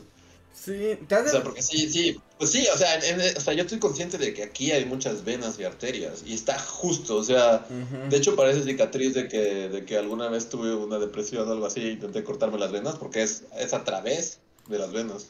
Sí, 0.53 0.99
te 1.07 1.15
O 1.15 1.19
has 1.19 1.31
sea, 1.31 1.43
porque 1.45 1.63
sí, 1.63 1.89
sí, 1.89 2.21
pues 2.37 2.51
sí, 2.51 2.67
o 2.75 2.77
sea, 2.77 2.97
en- 2.97 3.21
en- 3.21 3.37
o 3.37 3.41
sea, 3.41 3.55
yo 3.55 3.63
estoy 3.63 3.79
consciente 3.79 4.19
de 4.19 4.35
que 4.35 4.43
aquí 4.43 4.73
hay 4.73 4.85
muchas 4.85 5.25
venas 5.25 5.57
y 5.61 5.65
arterias, 5.65 6.25
y 6.27 6.35
está 6.35 6.59
justo, 6.59 7.17
o 7.17 7.23
sea, 7.23 7.65
de 8.09 8.17
hecho 8.17 8.35
parece 8.35 8.65
cicatriz 8.65 9.15
de 9.15 9.29
que, 9.29 9.69
de 9.69 9.85
que 9.85 9.97
alguna 9.97 10.29
vez 10.29 10.49
tuve 10.49 10.75
una 10.75 10.99
depresión 10.99 11.49
o 11.49 11.53
algo 11.53 11.67
así, 11.67 11.81
e 11.81 11.93
intenté 11.93 12.25
cortarme 12.25 12.59
las 12.59 12.73
venas, 12.73 12.97
porque 12.97 13.23
es, 13.23 13.45
es 13.57 13.73
a 13.73 13.85
través 13.85 14.39
de 14.67 14.79
las 14.81 14.91
venas. 14.93 15.27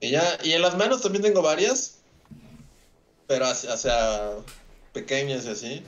Y 0.00 0.10
ya, 0.10 0.38
y 0.44 0.52
en 0.52 0.60
las 0.60 0.76
manos 0.76 1.00
también 1.00 1.22
tengo 1.22 1.40
varias, 1.40 1.94
pero, 3.26 3.48
o 3.50 3.76
sea, 3.78 4.32
pequeñas 4.92 5.46
y 5.46 5.48
así. 5.48 5.82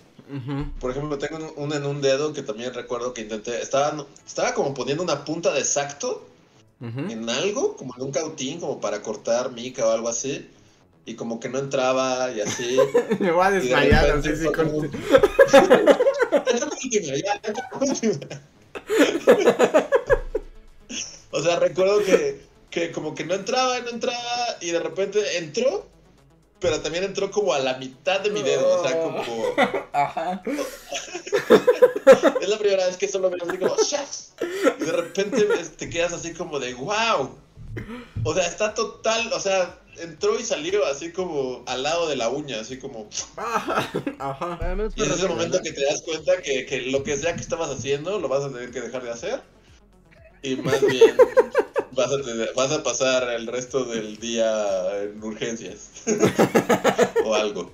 Por 0.80 0.90
ejemplo, 0.90 1.18
tengo 1.18 1.36
un- 1.36 1.52
una 1.64 1.76
en 1.76 1.86
un 1.86 2.00
dedo 2.00 2.32
que 2.32 2.42
también 2.42 2.74
recuerdo 2.74 3.14
que 3.14 3.22
intenté. 3.22 3.60
Estaba, 3.62 4.04
estaba 4.26 4.54
como 4.54 4.74
poniendo 4.74 5.02
una 5.02 5.24
punta 5.24 5.52
de 5.52 5.60
exacto 5.60 6.26
Ujú. 6.80 7.00
en 7.10 7.28
algo, 7.30 7.76
como 7.76 7.94
en 7.96 8.02
un 8.02 8.10
cautín, 8.12 8.58
como 8.60 8.80
para 8.80 9.02
cortar 9.02 9.52
mica 9.52 9.86
o 9.86 9.90
algo 9.90 10.08
así. 10.08 10.50
Y 11.04 11.14
como 11.14 11.38
que 11.38 11.48
no 11.48 11.58
entraba 11.60 12.32
y 12.32 12.40
así. 12.40 12.76
Me 13.20 13.30
voy 13.30 13.46
a 13.46 13.50
desmayar 13.52 14.10
así, 14.10 14.34
sí, 14.36 14.46
con-. 14.46 14.90
O 21.30 21.42
sea, 21.42 21.58
recuerdo 21.58 22.02
que, 22.04 22.40
que 22.70 22.92
como 22.92 23.14
que 23.14 23.24
no 23.24 23.34
entraba, 23.34 23.80
no 23.80 23.90
entraba, 23.90 24.56
y 24.60 24.70
de 24.70 24.80
repente 24.80 25.36
entró, 25.38 25.86
pero 26.60 26.80
también 26.80 27.04
entró 27.04 27.30
como 27.30 27.52
a 27.52 27.58
la 27.58 27.76
mitad 27.78 28.20
de 28.20 28.30
mi 28.30 28.42
dedo. 28.42 28.80
O 28.80 28.86
sea, 28.86 29.00
como. 29.00 29.22
Ajá. 29.92 30.42
Es 32.40 32.48
la 32.48 32.58
primera 32.58 32.86
vez 32.86 32.96
que 32.96 33.08
solo 33.08 33.30
veo 33.30 33.44
así 33.44 33.58
como 33.58 33.74
¡Chefs! 33.76 34.32
Y 34.78 34.84
de 34.84 34.92
repente 34.92 35.44
te 35.76 35.90
quedas 35.90 36.12
así 36.12 36.32
como 36.32 36.60
de 36.60 36.74
¡Wow! 36.74 37.36
O 38.22 38.34
sea, 38.34 38.46
está 38.46 38.74
total, 38.74 39.32
o 39.32 39.40
sea, 39.40 39.80
entró 39.96 40.38
y 40.38 40.44
salió 40.44 40.86
así 40.86 41.10
como 41.10 41.64
al 41.66 41.82
lado 41.82 42.08
de 42.08 42.14
la 42.14 42.28
uña, 42.28 42.60
así 42.60 42.78
como. 42.78 43.08
Ajá. 43.36 43.90
Ajá. 44.20 44.76
Y 44.94 45.02
es 45.02 45.10
ese 45.10 45.26
momento 45.26 45.60
que 45.62 45.72
te 45.72 45.84
das 45.84 46.02
cuenta 46.02 46.40
que, 46.42 46.64
que 46.64 46.82
lo 46.82 47.02
que 47.02 47.16
sea 47.16 47.34
que 47.34 47.40
estabas 47.40 47.70
haciendo 47.70 48.20
lo 48.20 48.28
vas 48.28 48.44
a 48.44 48.52
tener 48.52 48.70
que 48.70 48.80
dejar 48.80 49.02
de 49.02 49.10
hacer. 49.10 49.42
Y 50.42 50.56
más 50.56 50.80
bien 50.86 51.16
vas 51.96 52.12
a, 52.12 52.22
tener- 52.22 52.52
vas 52.54 52.70
a 52.72 52.82
pasar 52.82 53.28
el 53.30 53.46
resto 53.46 53.84
del 53.84 54.18
día 54.18 55.02
en 55.02 55.22
urgencias. 55.22 55.90
o 57.24 57.34
algo. 57.34 57.72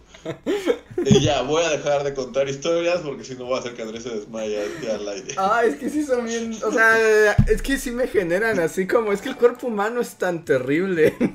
Y 1.05 1.20
ya, 1.20 1.43
voy 1.43 1.62
a 1.64 1.70
dejar 1.70 2.05
de 2.05 2.14
contar 2.14 2.49
historias 2.49 3.01
porque 3.01 3.25
si 3.25 3.35
no 3.35 3.47
voy 3.47 3.57
a 3.57 3.61
hacer 3.61 3.75
que 3.75 3.83
Andrés 3.83 4.05
se 4.05 4.11
desmaya 4.11 4.61
ya 4.81 4.95
al 4.95 5.09
aire. 5.09 5.35
Ah, 5.37 5.62
es 5.64 5.77
que 5.77 5.91
sí 5.91 6.05
son 6.05 6.25
bien, 6.25 6.57
o 6.64 6.73
sea, 6.73 7.33
es 7.49 7.61
que 7.61 7.77
sí 7.79 7.91
me 7.91 8.07
generan 8.07 8.61
así 8.61 8.87
como, 8.87 9.12
es 9.12 9.20
que 9.20 9.31
el 9.31 9.37
cuerpo 9.37 9.66
humano 9.66 10.01
es 10.01 10.16
tan 10.16 10.45
terrible. 10.45 11.16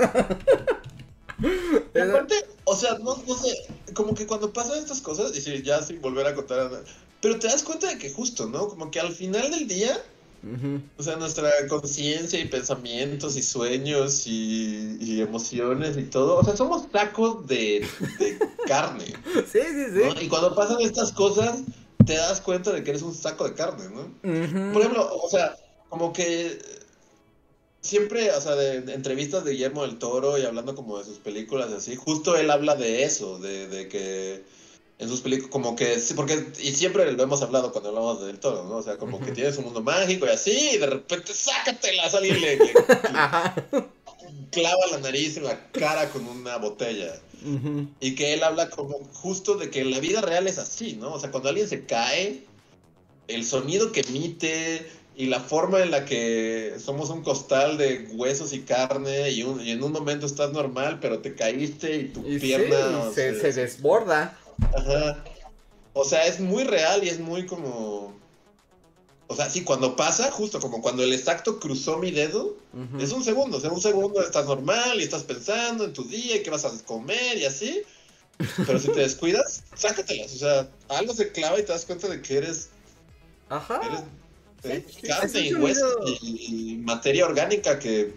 Y 1.39 1.99
aparte, 1.99 2.33
o 2.63 2.75
sea, 2.75 2.97
no, 2.97 3.15
no 3.27 3.35
sé, 3.35 3.55
como 3.93 4.15
que 4.15 4.25
cuando 4.25 4.51
pasan 4.51 4.79
estas 4.79 5.01
cosas, 5.01 5.35
y 5.37 5.41
si 5.41 5.61
ya 5.61 5.81
sin 5.83 6.01
volver 6.01 6.25
a 6.25 6.33
contar, 6.33 6.83
pero 7.21 7.37
te 7.37 7.47
das 7.47 7.63
cuenta 7.63 7.87
de 7.87 7.97
que 7.97 8.11
justo, 8.11 8.47
¿no? 8.47 8.67
Como 8.67 8.89
que 8.89 8.99
al 8.99 9.13
final 9.13 9.51
del 9.51 9.67
día, 9.67 10.01
O 10.97 11.03
sea, 11.03 11.15
nuestra 11.17 11.51
conciencia 11.67 12.39
y 12.39 12.47
pensamientos 12.47 13.35
y 13.35 13.41
sueños 13.41 14.27
y, 14.27 14.97
y 15.01 15.21
emociones 15.21 15.97
y 15.97 16.03
todo, 16.03 16.37
o 16.37 16.43
sea, 16.43 16.55
somos 16.55 16.89
tacos 16.91 17.45
de, 17.47 17.85
de 18.19 18.39
carne, 18.67 19.05
Sí, 19.51 19.59
sí, 19.61 19.85
¿no? 19.91 20.11
sí. 20.13 20.25
Y 20.25 20.27
cuando 20.27 20.55
pasan 20.55 20.79
estas 20.81 21.11
cosas, 21.11 21.59
te 22.05 22.13
das 22.13 22.39
cuenta 22.41 22.71
de 22.71 22.83
que 22.83 22.91
eres 22.91 23.01
un 23.01 23.13
saco 23.13 23.43
de 23.45 23.53
carne, 23.53 23.85
¿no? 23.89 24.71
Por 24.73 24.81
ejemplo, 24.81 25.09
o 25.21 25.29
sea, 25.29 25.55
como 25.89 26.13
que 26.13 26.59
siempre, 27.81 28.31
o 28.31 28.41
sea, 28.41 28.55
de, 28.55 28.81
de 28.81 28.93
entrevistas 28.93 29.43
de 29.43 29.51
Guillermo 29.51 29.83
del 29.83 29.97
Toro 29.97 30.37
y 30.37 30.45
hablando 30.45 30.75
como 30.75 30.97
de 30.97 31.05
sus 31.05 31.17
películas 31.17 31.69
y 31.71 31.75
así, 31.75 31.95
justo 31.95 32.35
él 32.37 32.51
habla 32.51 32.75
de 32.75 33.03
eso, 33.03 33.39
de, 33.39 33.67
de 33.67 33.87
que 33.87 34.43
en 34.99 35.07
sus 35.09 35.21
películas, 35.21 35.51
como 35.51 35.75
que, 35.75 35.99
sí, 35.99 36.13
porque, 36.15 36.43
y 36.59 36.73
siempre 36.73 37.11
lo 37.11 37.21
hemos 37.23 37.41
hablado 37.43 37.71
cuando 37.71 37.89
hablamos 37.89 38.19
de 38.21 38.27
del 38.27 38.39
Toro, 38.39 38.63
¿no? 38.63 38.77
O 38.77 38.81
sea, 38.83 38.97
como 38.97 39.19
que 39.19 39.31
tienes 39.31 39.55
un 39.57 39.65
mundo 39.65 39.81
mágico 39.81 40.25
y 40.25 40.29
así, 40.29 40.71
y 40.73 40.77
de 40.79 40.87
repente, 40.87 41.33
sácatelas, 41.35 42.15
alguien 42.15 42.41
le, 42.41 42.55
le 42.57 42.73
Ajá. 43.13 43.55
clava 44.51 44.87
la 44.91 44.97
nariz 44.99 45.37
en 45.37 45.43
la 45.43 45.71
cara 45.71 46.09
con 46.09 46.25
una 46.27 46.57
botella. 46.57 47.13
Y 47.99 48.15
que 48.15 48.33
él 48.33 48.43
habla 48.43 48.69
como 48.71 48.97
justo 49.13 49.55
de 49.55 49.69
que 49.69 49.85
la 49.85 49.99
vida 49.99 50.21
real 50.21 50.47
es 50.47 50.57
así, 50.57 50.93
¿no? 50.93 51.13
O 51.13 51.19
sea, 51.19 51.29
cuando 51.29 51.49
alguien 51.49 51.69
se 51.69 51.85
cae, 51.85 52.43
el 53.27 53.45
sonido 53.45 53.91
que 53.91 53.99
emite 54.01 54.89
y 55.15 55.27
la 55.27 55.39
forma 55.39 55.81
en 55.83 55.91
la 55.91 56.05
que 56.05 56.75
somos 56.83 57.11
un 57.11 57.21
costal 57.21 57.77
de 57.77 58.07
huesos 58.13 58.53
y 58.53 58.61
carne 58.61 59.29
y, 59.31 59.43
un- 59.43 59.61
y 59.65 59.69
en 59.71 59.83
un 59.83 59.91
momento 59.91 60.25
estás 60.25 60.51
normal, 60.51 60.97
pero 60.99 61.19
te 61.19 61.35
caíste 61.35 61.95
y 61.97 62.03
tu 62.09 62.27
Y 62.27 62.39
sí, 62.39 62.47
pierna... 62.47 63.11
se 63.13 63.31
desborda. 63.53 64.37
Ajá. 64.75 65.23
O 65.93 66.03
sea, 66.03 66.27
es 66.27 66.39
muy 66.39 66.63
real 66.63 67.03
y 67.03 67.09
es 67.09 67.19
muy 67.19 67.45
como... 67.45 68.15
O 69.29 69.35
sea, 69.35 69.49
sí, 69.49 69.63
cuando 69.63 69.95
pasa, 69.95 70.31
justo 70.31 70.59
como 70.59 70.81
cuando 70.81 71.03
el 71.03 71.11
exacto 71.11 71.59
cruzó 71.59 71.97
mi 71.97 72.11
dedo, 72.11 72.55
es 72.99 73.11
un 73.11 73.23
segundo, 73.23 73.57
o 73.57 73.59
sea, 73.59 73.71
un 73.71 73.81
segundo 73.81 74.21
estás 74.21 74.45
normal 74.45 75.01
y 75.01 75.03
estás 75.03 75.23
pensando 75.23 75.83
en 75.83 75.91
tu 75.91 76.05
día 76.05 76.37
y 76.37 76.43
qué 76.43 76.49
vas 76.49 76.63
a 76.63 76.71
comer 76.85 77.37
y 77.37 77.43
así. 77.45 77.81
Pero 78.65 78.79
si 78.79 78.89
te 78.89 79.01
descuidas, 79.01 79.63
sácatelas. 79.75 80.33
O 80.33 80.37
sea, 80.37 80.69
algo 80.87 81.13
se 81.13 81.31
clava 81.31 81.59
y 81.59 81.63
te 81.63 81.73
das 81.73 81.85
cuenta 81.85 82.07
de 82.07 82.21
que 82.21 82.37
eres, 82.37 82.69
Ajá. 83.49 83.81
eres, 83.83 83.99
eres 84.63 84.93
sí, 84.93 84.99
es 85.01 85.09
carne 85.09 85.39
y 85.41 85.55
hueso 85.55 85.87
y 86.21 86.77
materia 86.83 87.25
orgánica 87.25 87.79
que 87.79 88.13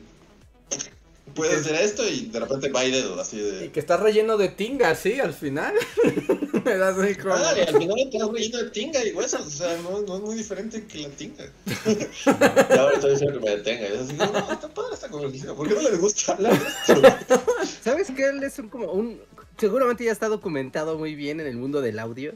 puede 1.34 1.56
hacer 1.56 1.74
esto 1.76 2.06
y 2.06 2.26
de 2.26 2.40
repente 2.40 2.70
va 2.70 2.84
y 2.84 2.90
dedo, 2.90 3.20
así 3.20 3.36
Y 3.36 3.40
de. 3.40 3.72
que 3.72 3.80
está 3.80 3.96
relleno 3.96 4.36
de 4.36 4.48
tinga, 4.48 4.94
sí, 4.94 5.20
al 5.20 5.34
final. 5.34 5.74
Me 6.64 6.76
da 6.76 6.88
así 6.88 7.14
como... 7.16 7.34
Ah, 7.34 7.54
y 7.56 7.60
al 7.60 7.78
final 7.78 7.98
estás 7.98 8.30
relleno 8.30 8.58
de 8.58 8.70
tinga 8.70 9.04
y 9.04 9.12
huesos, 9.12 9.46
o 9.46 9.50
sea, 9.50 9.76
no, 9.82 10.02
no 10.02 10.16
es 10.16 10.20
muy 10.20 10.34
diferente 10.36 10.84
que 10.86 10.98
la 10.98 11.08
tinga. 11.10 11.44
y 11.66 12.78
ahora 12.78 12.94
estoy 12.94 13.12
diciendo 13.12 13.40
que 13.40 13.44
me 13.44 13.56
detenga. 13.56 13.88
Y 13.88 13.92
es 13.92 14.00
así, 14.00 14.12
no, 14.14 14.26
no, 14.26 14.52
está 14.52 14.68
padre 14.68 14.94
esta 14.94 15.08
conversación. 15.08 15.56
¿Por 15.56 15.68
qué 15.68 15.74
no 15.74 15.82
les 15.82 16.00
gusta 16.00 16.32
hablar 16.32 16.58
de 16.58 16.68
esto? 16.68 17.42
¿Sabes 17.82 18.10
qué? 18.14 18.28
Él 18.28 18.42
es 18.42 18.58
un, 18.58 18.68
como 18.68 18.92
un... 18.92 19.20
Seguramente 19.56 20.04
ya 20.04 20.12
está 20.12 20.28
documentado 20.28 20.98
muy 20.98 21.14
bien 21.14 21.40
en 21.40 21.46
el 21.46 21.56
mundo 21.56 21.80
del 21.80 21.98
audio. 21.98 22.34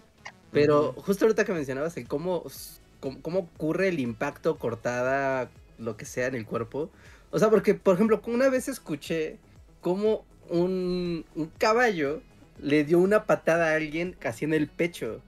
Pero 0.52 0.92
justo 0.98 1.24
ahorita 1.24 1.44
que 1.44 1.52
mencionabas 1.52 1.96
el 1.96 2.06
cómo, 2.06 2.44
cómo, 3.00 3.20
cómo 3.20 3.38
ocurre 3.40 3.88
el 3.88 3.98
impacto, 3.98 4.56
cortada, 4.56 5.50
lo 5.78 5.96
que 5.96 6.04
sea 6.04 6.28
en 6.28 6.36
el 6.36 6.46
cuerpo. 6.46 6.90
O 7.34 7.38
sea, 7.40 7.50
porque, 7.50 7.74
por 7.74 7.96
ejemplo, 7.96 8.22
una 8.26 8.48
vez 8.48 8.68
escuché 8.68 9.38
cómo 9.80 10.24
un, 10.48 11.24
un 11.34 11.46
caballo 11.58 12.22
le 12.60 12.84
dio 12.84 13.00
una 13.00 13.26
patada 13.26 13.72
a 13.72 13.74
alguien 13.74 14.14
casi 14.16 14.44
en 14.44 14.54
el 14.54 14.68
pecho. 14.68 15.20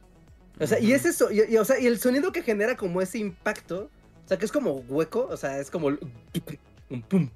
O 0.60 0.68
sea, 0.68 0.78
y 0.78 0.92
es 0.92 1.04
eso, 1.04 1.32
y, 1.32 1.42
y, 1.52 1.56
o 1.56 1.64
sea, 1.64 1.80
y 1.80 1.86
el 1.88 1.98
sonido 1.98 2.30
que 2.30 2.44
genera 2.44 2.76
como 2.76 3.02
ese 3.02 3.18
impacto, 3.18 3.90
o 4.24 4.28
sea, 4.28 4.38
que 4.38 4.44
es 4.44 4.52
como 4.52 4.84
hueco, 4.88 5.26
o 5.28 5.36
sea, 5.36 5.58
es 5.58 5.68
como 5.68 5.88
un 6.90 7.02
pum, 7.02 7.28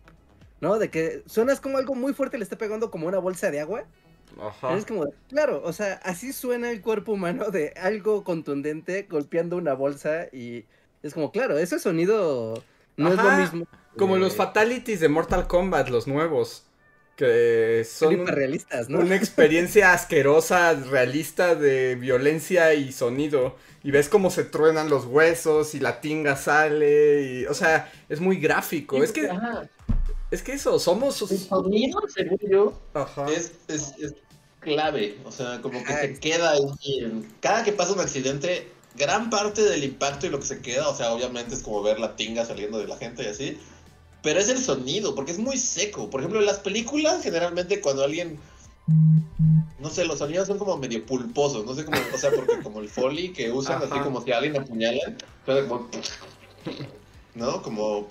¿no? 0.60 0.78
De 0.78 0.88
que 0.88 1.24
suenas 1.26 1.58
como 1.58 1.76
algo 1.76 1.96
muy 1.96 2.12
fuerte 2.12 2.38
le 2.38 2.44
está 2.44 2.56
pegando 2.56 2.92
como 2.92 3.08
una 3.08 3.18
bolsa 3.18 3.50
de 3.50 3.58
agua. 3.58 3.86
Ajá. 4.40 4.76
Es 4.76 4.86
como, 4.86 5.12
claro, 5.28 5.62
o 5.64 5.72
sea, 5.72 5.94
así 6.04 6.32
suena 6.32 6.70
el 6.70 6.80
cuerpo 6.80 7.14
humano 7.14 7.50
de 7.50 7.70
algo 7.70 8.22
contundente 8.22 9.08
golpeando 9.10 9.56
una 9.56 9.74
bolsa 9.74 10.28
y 10.32 10.64
es 11.02 11.12
como, 11.12 11.32
claro, 11.32 11.58
ese 11.58 11.80
sonido 11.80 12.62
no 12.96 13.12
es 13.12 13.16
lo 13.16 13.32
mismo. 13.32 13.66
Como 13.96 14.16
los 14.16 14.34
fatalities 14.36 15.00
de 15.00 15.08
Mortal 15.08 15.46
Kombat, 15.46 15.88
los 15.88 16.06
nuevos. 16.06 16.64
Que 17.16 17.86
son 17.86 18.14
hiperrealistas, 18.14 18.88
¿no? 18.88 19.00
una 19.00 19.14
experiencia 19.14 19.92
asquerosa, 19.92 20.72
realista 20.72 21.54
de 21.54 21.94
violencia 21.96 22.72
y 22.74 22.92
sonido. 22.92 23.56
Y 23.82 23.90
ves 23.90 24.08
cómo 24.08 24.30
se 24.30 24.44
truenan 24.44 24.88
los 24.88 25.04
huesos 25.06 25.74
y 25.74 25.80
la 25.80 26.00
tinga 26.00 26.36
sale. 26.36 27.22
Y, 27.22 27.46
o 27.46 27.54
sea, 27.54 27.92
es 28.08 28.20
muy 28.20 28.36
gráfico. 28.38 29.02
Es 29.02 29.12
que, 29.12 29.28
Ajá. 29.28 29.68
es 30.30 30.42
que 30.42 30.52
eso, 30.54 30.78
somos. 30.78 31.20
El 31.30 31.38
sonido, 31.38 32.00
según 32.14 32.38
yo, 32.50 32.80
Ajá. 32.94 33.26
es, 33.30 33.52
es, 33.68 33.94
es 33.98 34.14
clave. 34.60 35.18
O 35.24 35.32
sea, 35.32 35.60
como 35.60 35.82
que 35.84 35.92
Ay. 35.92 36.14
se 36.14 36.20
queda 36.20 36.52
ahí. 36.52 36.60
en- 37.00 37.28
Cada 37.40 37.64
que 37.64 37.72
pasa 37.72 37.92
un 37.92 38.00
accidente, 38.00 38.68
gran 38.96 39.28
parte 39.30 39.62
del 39.62 39.84
impacto 39.84 40.26
y 40.26 40.30
lo 40.30 40.40
que 40.40 40.46
se 40.46 40.60
queda, 40.60 40.88
o 40.88 40.96
sea, 40.96 41.12
obviamente 41.12 41.54
es 41.54 41.62
como 41.62 41.82
ver 41.82 41.98
la 42.00 42.16
tinga 42.16 42.44
saliendo 42.46 42.78
de 42.78 42.86
la 42.86 42.96
gente 42.96 43.22
y 43.24 43.26
así. 43.26 43.58
Pero 44.22 44.40
es 44.40 44.48
el 44.48 44.58
sonido, 44.58 45.14
porque 45.14 45.32
es 45.32 45.38
muy 45.38 45.56
seco. 45.56 46.10
Por 46.10 46.20
ejemplo, 46.20 46.40
en 46.40 46.46
las 46.46 46.58
películas, 46.58 47.22
generalmente 47.22 47.80
cuando 47.80 48.04
alguien. 48.04 48.38
No 49.78 49.88
sé, 49.88 50.04
los 50.04 50.18
sonidos 50.18 50.48
son 50.48 50.58
como 50.58 50.76
medio 50.76 51.04
pulposos. 51.06 51.64
No 51.64 51.74
sé 51.74 51.84
cómo. 51.84 51.98
O 52.12 52.18
sea, 52.18 52.30
porque 52.30 52.62
como 52.62 52.80
el 52.80 52.88
foley 52.88 53.32
que 53.32 53.50
usan, 53.50 53.82
así 53.82 53.98
como 54.00 54.20
si 54.20 54.32
alguien 54.32 54.60
apuñala. 54.60 55.00
suena 55.44 55.68
como. 55.68 55.88
¿No? 57.34 57.62
Como. 57.62 58.06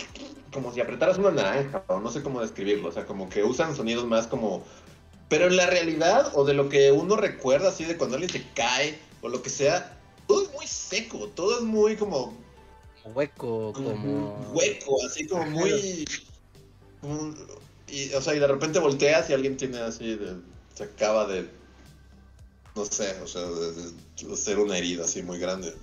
Como 0.51 0.73
si 0.73 0.81
apretaras 0.81 1.19
una 1.19 1.29
naranja, 1.29 1.83
o 1.87 1.99
no 1.99 2.09
sé 2.09 2.23
cómo 2.23 2.41
describirlo. 2.41 2.89
O 2.89 2.91
sea, 2.91 3.05
como 3.05 3.29
que 3.29 3.43
usan 3.43 3.75
sonidos 3.75 4.05
más 4.05 4.25
como. 4.25 4.63
Pero 5.27 5.45
en 5.45 5.57
la 5.57 5.67
realidad, 5.67 6.31
o 6.33 6.43
de 6.43 6.55
lo 6.55 6.69
que 6.69 6.91
uno 6.91 7.15
recuerda, 7.15 7.69
así 7.69 7.85
de 7.85 7.97
cuando 7.97 8.15
alguien 8.15 8.31
se 8.31 8.43
cae, 8.55 8.97
o 9.21 9.29
lo 9.29 9.43
que 9.43 9.51
sea, 9.51 9.95
todo 10.27 10.41
es 10.41 10.51
muy 10.53 10.65
seco, 10.65 11.27
todo 11.35 11.59
es 11.59 11.63
muy 11.63 11.95
como 11.97 12.33
Hueco, 13.13 13.73
como... 13.73 14.51
hueco, 14.53 14.97
así 15.05 15.27
como 15.27 15.45
muy. 15.45 16.05
como- 17.01 17.33
y, 17.87 18.13
o 18.13 18.21
sea, 18.21 18.35
y 18.35 18.39
de 18.39 18.47
repente 18.47 18.77
volteas 18.79 19.29
y 19.29 19.33
alguien 19.33 19.57
tiene 19.57 19.79
así, 19.79 20.15
de, 20.15 20.35
se 20.75 20.83
acaba 20.83 21.27
de. 21.27 21.49
No 22.75 22.85
sé, 22.85 23.19
o 23.21 23.27
sea, 23.27 23.41
de, 23.41 23.71
de 23.73 24.33
hacer 24.33 24.59
una 24.59 24.77
herida 24.77 25.05
así 25.05 25.23
muy 25.23 25.39
grande. 25.39 25.73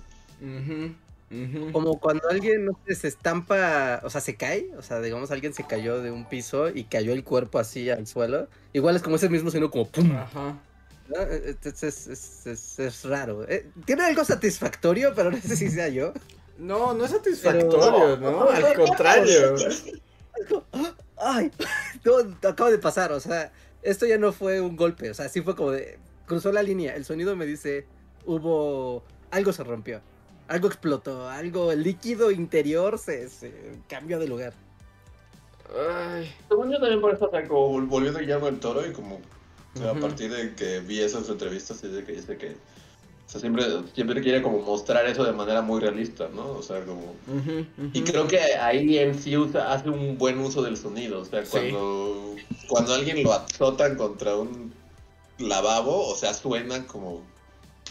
Como 1.73 1.99
cuando 1.99 2.29
alguien, 2.29 2.65
no 2.65 2.79
sé, 2.87 2.95
se 2.95 3.07
estampa, 3.09 3.99
o 4.05 4.09
sea, 4.09 4.21
se 4.21 4.35
cae, 4.37 4.69
o 4.77 4.81
sea, 4.81 5.01
digamos, 5.01 5.29
alguien 5.31 5.53
se 5.53 5.65
cayó 5.67 6.01
de 6.01 6.09
un 6.11 6.23
piso 6.29 6.69
y 6.69 6.85
cayó 6.85 7.11
el 7.11 7.25
cuerpo 7.25 7.59
así 7.59 7.89
al 7.89 8.07
suelo. 8.07 8.47
Igual 8.71 8.95
es 8.95 9.01
como 9.03 9.17
ese 9.17 9.27
mismo 9.27 9.51
sonido 9.51 9.69
como 9.69 9.89
pum. 9.89 10.09
Ajá. 10.15 10.57
¿no? 11.09 11.21
Es, 11.21 11.83
es- 11.83 12.07
es- 12.07 12.47
es- 12.47 12.79
es 12.79 13.03
raro. 13.03 13.45
Eh, 13.49 13.65
tiene 13.85 14.03
algo 14.05 14.23
satisfactorio, 14.23 15.13
pero 15.15 15.29
no 15.31 15.41
sé 15.41 15.57
si 15.57 15.69
sea 15.69 15.89
yo. 15.89 16.13
No, 16.57 16.93
no 16.93 17.05
es 17.05 17.11
satisfactorio, 17.11 18.17
Pero- 18.19 18.31
¿no? 18.31 18.49
Al 18.49 18.73
contrario. 18.73 19.55
Ay, 21.17 21.51
no, 22.05 22.49
acaba 22.49 22.69
de 22.69 22.77
pasar, 22.77 23.11
o 23.11 23.19
sea, 23.19 23.51
esto 23.81 24.05
ya 24.05 24.17
no 24.17 24.31
fue 24.31 24.61
un 24.61 24.75
golpe, 24.75 25.09
o 25.09 25.13
sea, 25.13 25.29
sí 25.29 25.41
fue 25.41 25.55
como 25.55 25.71
de, 25.71 25.97
cruzó 26.27 26.51
la 26.51 26.61
línea, 26.61 26.95
el 26.95 27.05
sonido 27.05 27.35
me 27.35 27.45
dice, 27.45 27.87
hubo, 28.25 29.03
algo 29.31 29.51
se 29.51 29.63
rompió, 29.63 30.01
algo 30.47 30.67
explotó, 30.67 31.27
algo, 31.27 31.71
el 31.71 31.81
líquido 31.83 32.29
interior 32.31 32.99
se, 32.99 33.29
se 33.29 33.51
cambió 33.89 34.19
de 34.19 34.27
lugar. 34.27 34.53
Ay, 35.75 36.31
Según 36.47 36.71
yo 36.71 36.79
también 36.79 37.01
por 37.01 37.13
eso, 37.13 37.25
o 37.25 37.31
sea, 37.31 37.47
como 37.47 37.71
vol- 37.79 37.87
volviendo 37.87 38.19
a 38.19 38.21
Guillermo 38.21 38.45
del 38.45 38.59
Toro 38.59 38.85
y 38.85 38.93
como 38.93 39.19
a 39.83 39.93
partir 39.95 40.31
de 40.31 40.53
que 40.55 40.79
vi 40.79 41.01
esas 41.01 41.27
entrevistas 41.29 41.83
y 41.83 41.87
de 41.87 42.03
que 42.03 42.11
dice 42.13 42.37
que 42.37 42.55
o 43.27 43.29
sea, 43.29 43.41
siempre, 43.41 43.65
siempre 43.93 44.21
quiere 44.21 44.41
como 44.41 44.59
mostrar 44.61 45.05
eso 45.05 45.25
de 45.25 45.33
manera 45.33 45.61
muy 45.61 45.81
realista, 45.81 46.29
¿no? 46.33 46.47
O 46.53 46.63
sea, 46.63 46.83
como... 46.85 47.13
Y 47.93 48.01
creo 48.03 48.25
que 48.27 48.39
ahí 48.39 48.97
en 48.97 49.21
sí 49.21 49.35
usa, 49.35 49.73
hace 49.73 49.89
un 49.89 50.17
buen 50.17 50.39
uso 50.39 50.61
del 50.61 50.77
sonido, 50.77 51.19
o 51.19 51.25
sea, 51.25 51.43
Sí. 51.45 51.51
cuando, 51.51 52.35
cuando 52.69 52.93
alguien 52.93 53.21
lo 53.23 53.33
azotan 53.33 53.95
contra 53.97 54.35
un 54.37 54.73
lavabo, 55.39 56.07
o 56.07 56.15
sea, 56.15 56.33
suena 56.33 56.87
como, 56.87 57.21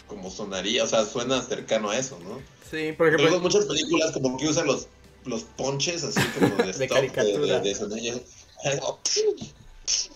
como 0.07 0.31
sonaría, 0.31 0.83
o 0.83 0.87
sea, 0.87 1.05
suena 1.05 1.39
cercano 1.41 1.91
a 1.91 1.97
eso, 1.99 2.17
¿no? 2.23 2.39
Sí, 2.71 2.91
por 2.93 3.07
Luego 3.07 3.27
ejemplo, 3.27 3.39
muchas 3.41 3.65
películas 3.65 4.11
como 4.13 4.37
que 4.37 4.47
usan 4.47 4.65
los, 4.65 4.87
los 5.25 5.43
ponches 5.43 6.03
así 6.03 6.19
como 6.39 6.55
de, 6.55 6.63
De 6.65 6.71
stop, 6.71 6.89
caricatura. 6.89 7.59
de, 7.59 7.69
de 7.69 7.75
sonido. 7.75 8.19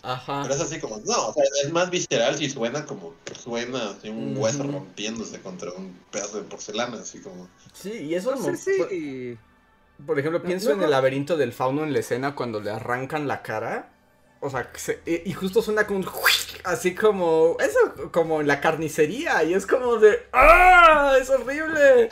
ajá. 0.03 0.41
Pero 0.43 0.55
es 0.55 0.61
así 0.61 0.79
como, 0.79 0.97
no, 1.05 1.27
o 1.29 1.33
sea, 1.33 1.43
es 1.63 1.71
más 1.71 1.89
visceral 1.89 2.37
si 2.37 2.49
suena 2.49 2.85
como, 2.85 3.13
suena 3.41 3.91
así 3.91 4.09
un 4.09 4.35
hueso 4.37 4.63
rompiéndose 4.63 5.39
contra 5.41 5.71
un 5.71 5.97
pedazo 6.11 6.37
de 6.37 6.43
porcelana, 6.43 6.97
así 6.99 7.19
como... 7.21 7.47
Sí, 7.73 7.91
y 7.91 8.15
eso 8.15 8.35
No 8.35 8.41
sé 8.55 8.75
por, 8.77 8.89
si... 8.89 9.37
por 10.05 10.19
ejemplo, 10.19 10.39
No, 10.39 10.45
pienso 10.45 10.69
no, 10.69 10.75
en 10.75 10.83
el 10.83 10.91
laberinto 10.91 11.37
del 11.37 11.53
fauno 11.53 11.83
en 11.83 11.93
la 11.93 11.99
escena 11.99 12.35
cuando 12.35 12.59
le 12.59 12.71
arrancan 12.71 13.27
la 13.27 13.41
cara. 13.41 13.89
O 14.39 14.49
sea, 14.49 14.71
se- 14.75 15.01
y 15.05 15.31
justo 15.33 15.61
suena 15.61 15.85
como 15.85 15.99
un 15.99 16.07
así 16.63 16.95
como 16.95 17.57
eso 17.59 18.11
como 18.11 18.41
en 18.41 18.47
la 18.47 18.59
carnicería 18.59 19.43
y 19.43 19.53
es 19.53 19.65
como 19.67 19.97
de 19.97 20.25
¡Ah! 20.33 21.15
es 21.21 21.29
horrible. 21.29 22.09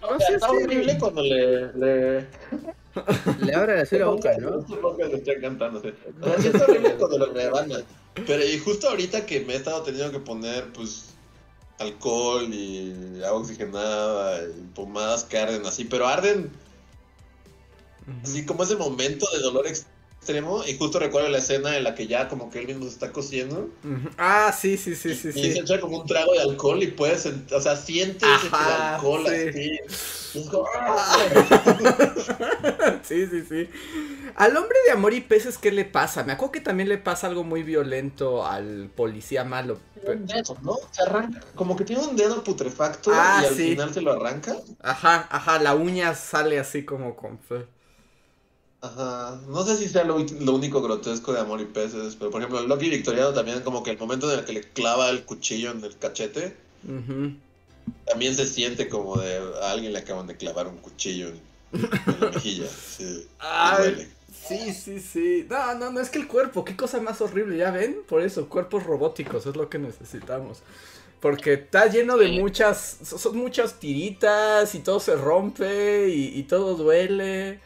No 0.00 0.10
O 0.16 0.18
sea, 0.18 0.36
está 0.36 0.50
horrible 0.50 0.98
cuando 0.98 1.22
le... 1.22 1.72
le... 1.74 2.26
Le 3.40 3.54
abre 3.54 3.84
la 3.90 4.06
boca, 4.06 4.36
¿no? 4.38 4.60
Está 5.14 5.32
encantando, 5.32 5.80
sí. 5.80 5.92
O 6.20 6.24
sea, 6.24 6.40
sí 6.40 6.48
está 6.48 6.64
horrible 6.64 6.94
cuando 6.98 7.18
lo 7.18 7.32
rebanan. 7.32 7.84
Pero 8.26 8.44
y 8.44 8.58
justo 8.58 8.88
ahorita 8.88 9.26
que 9.26 9.40
me 9.40 9.54
he 9.54 9.56
estado 9.56 9.82
teniendo 9.82 10.12
que 10.12 10.20
poner, 10.20 10.72
pues, 10.72 11.14
alcohol 11.78 12.48
y 12.52 13.22
agua 13.24 13.40
oxigenada 13.40 14.42
y 14.42 14.62
pomadas 14.74 15.24
que 15.24 15.38
arden 15.38 15.66
así, 15.66 15.84
pero 15.84 16.06
arden 16.06 16.50
así 18.22 18.46
como 18.46 18.62
ese 18.62 18.76
momento 18.76 19.26
de 19.34 19.40
dolor 19.40 19.66
extremo. 19.66 19.95
Y 20.66 20.76
justo 20.76 20.98
recuerdo 20.98 21.28
la 21.28 21.38
escena 21.38 21.76
en 21.76 21.84
la 21.84 21.94
que 21.94 22.06
ya 22.06 22.28
como 22.28 22.50
que 22.50 22.60
él 22.60 22.66
mismo 22.66 22.84
se 22.84 22.90
está 22.90 23.12
cosiendo. 23.12 23.70
Ujú. 23.84 24.10
Ah, 24.18 24.52
sí, 24.52 24.76
sí, 24.76 24.94
sí, 24.96 25.14
sí, 25.14 25.32
Y 25.32 25.50
sí. 25.50 25.52
se 25.52 25.60
echa 25.60 25.80
como 25.80 25.98
un 26.00 26.06
trago 26.06 26.32
de 26.32 26.40
alcohol 26.40 26.82
y 26.82 26.88
puedes, 26.88 27.26
o 27.26 27.60
sea, 27.60 27.76
sientes 27.76 28.42
Ajá, 28.44 28.58
alcohol 28.58 29.26
sí. 29.26 29.50
así. 29.52 29.78
Es 30.34 30.48
como, 30.50 30.66
¡ah! 30.74 31.16
Sí, 33.02 33.26
sí, 33.26 33.42
sí. 33.48 33.68
Al 34.36 34.56
hombre 34.56 34.76
de 34.86 34.92
amor 34.92 35.14
y 35.14 35.20
peces, 35.20 35.58
¿qué 35.58 35.72
le 35.72 35.84
pasa? 35.84 36.24
Me 36.24 36.32
acuerdo 36.32 36.52
que 36.52 36.60
también 36.60 36.88
le 36.88 36.98
pasa 36.98 37.26
algo 37.26 37.44
muy 37.44 37.62
violento 37.62 38.46
al 38.46 38.90
policía 38.94 39.44
malo. 39.44 39.78
Un 40.06 40.24
dedo, 40.26 40.56
¿no? 40.62 40.76
Se 40.90 41.02
arranca, 41.02 41.40
como 41.54 41.76
que 41.76 41.84
tiene 41.84 42.02
un 42.06 42.16
dedo 42.16 42.42
putrefacto 42.42 43.10
Ah, 43.12 43.38
y 43.38 43.44
al 43.44 43.56
sí. 43.56 43.60
final 43.60 43.92
se 43.92 44.00
lo 44.00 44.12
arranca. 44.12 44.56
Ajá, 44.82 45.28
ajá, 45.30 45.58
la 45.60 45.74
uña 45.74 46.14
sale 46.14 46.58
así 46.58 46.84
como 46.84 47.16
con 47.16 47.38
fe. 47.40 47.66
Ajá, 48.80 49.38
no 49.48 49.62
sé 49.66 49.76
si 49.76 49.86
sea 49.88 50.04
lo, 50.04 50.18
lo 50.18 50.54
único 50.54 50.80
grotesco 50.80 51.32
de 51.32 51.40
Amor 51.40 51.60
y 51.60 51.66
Peces, 51.66 52.16
pero 52.16 52.30
por 52.30 52.40
ejemplo, 52.40 52.58
el 52.60 52.68
Loki 52.68 52.88
Victoriano 52.88 53.32
también, 53.34 53.60
como 53.62 53.82
que 53.82 53.90
el 53.90 53.98
momento 53.98 54.32
en 54.32 54.38
el 54.38 54.44
que 54.46 54.52
le 54.54 54.72
clava 54.72 55.10
el 55.10 55.24
cuchillo 55.26 55.70
en 55.72 55.84
el 55.84 55.98
cachete, 55.98 56.56
también 58.04 58.34
se 58.34 58.46
siente 58.46 58.88
como 58.88 59.18
de 59.18 59.36
a 59.62 59.70
alguien 59.70 59.92
le 59.92 59.98
acaban 60.00 60.26
de 60.26 60.36
clavar 60.36 60.66
un 60.68 60.78
cuchillo 60.78 61.28
en, 61.28 61.42
en 62.06 62.20
la 62.20 62.26
mejilla. 62.28 62.76
Sí, 62.86 63.28
y 63.60 63.70
Ay, 63.70 63.72
duele. 63.72 64.16
sí, 64.32 64.72
sí, 64.74 65.00
sí. 65.00 65.46
No, 65.50 65.74
no, 65.74 65.90
no, 65.92 66.00
es 66.00 66.10
que 66.10 66.18
el 66.18 66.28
cuerpo, 66.28 66.64
qué 66.64 66.76
cosa 66.76 67.00
más 67.00 67.20
horrible, 67.20 67.56
¿ya 67.58 67.70
ven? 67.70 67.98
Por 68.08 68.22
eso, 68.22 68.48
cuerpos 68.48 68.84
robóticos 68.84 69.46
es 69.46 69.56
lo 69.56 69.68
que 69.68 69.78
necesitamos. 69.78 70.62
Porque 71.20 71.54
está 71.54 71.86
lleno 71.88 72.16
de 72.18 72.28
muchas, 72.28 72.98
so- 73.04 73.18
son 73.18 73.36
muchas 73.38 73.80
tiritas 73.80 74.74
y 74.74 74.80
todo 74.80 75.00
se 75.00 75.16
rompe 75.16 76.08
y, 76.10 76.38
y 76.38 76.44
todo 76.44 76.76
duele. 76.76 77.60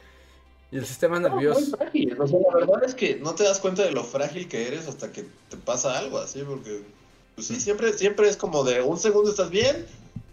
Y 0.70 0.78
el 0.78 0.86
sistema 0.86 1.18
No, 1.18 1.30
muy 1.34 1.44
nervioso. 1.44 1.76
frágil. 1.76 2.16
O 2.20 2.26
sea, 2.26 2.38
la 2.52 2.54
verdad 2.66 2.84
es 2.84 2.94
que 2.94 3.16
no 3.16 3.34
te 3.34 3.44
das 3.44 3.58
cuenta 3.60 3.82
de 3.82 3.90
lo 3.92 4.04
frágil 4.04 4.48
que 4.48 4.66
eres 4.68 4.86
hasta 4.88 5.12
que 5.12 5.24
te 5.48 5.56
pasa 5.56 5.98
algo 5.98 6.18
así, 6.18 6.42
porque 6.42 6.82
pues 7.34 7.46
sí, 7.48 7.60
siempre, 7.60 7.92
siempre 7.94 8.28
es 8.28 8.36
como 8.36 8.64
de 8.64 8.82
un 8.82 8.98
segundo 8.98 9.30
estás 9.30 9.50
bien, 9.50 9.86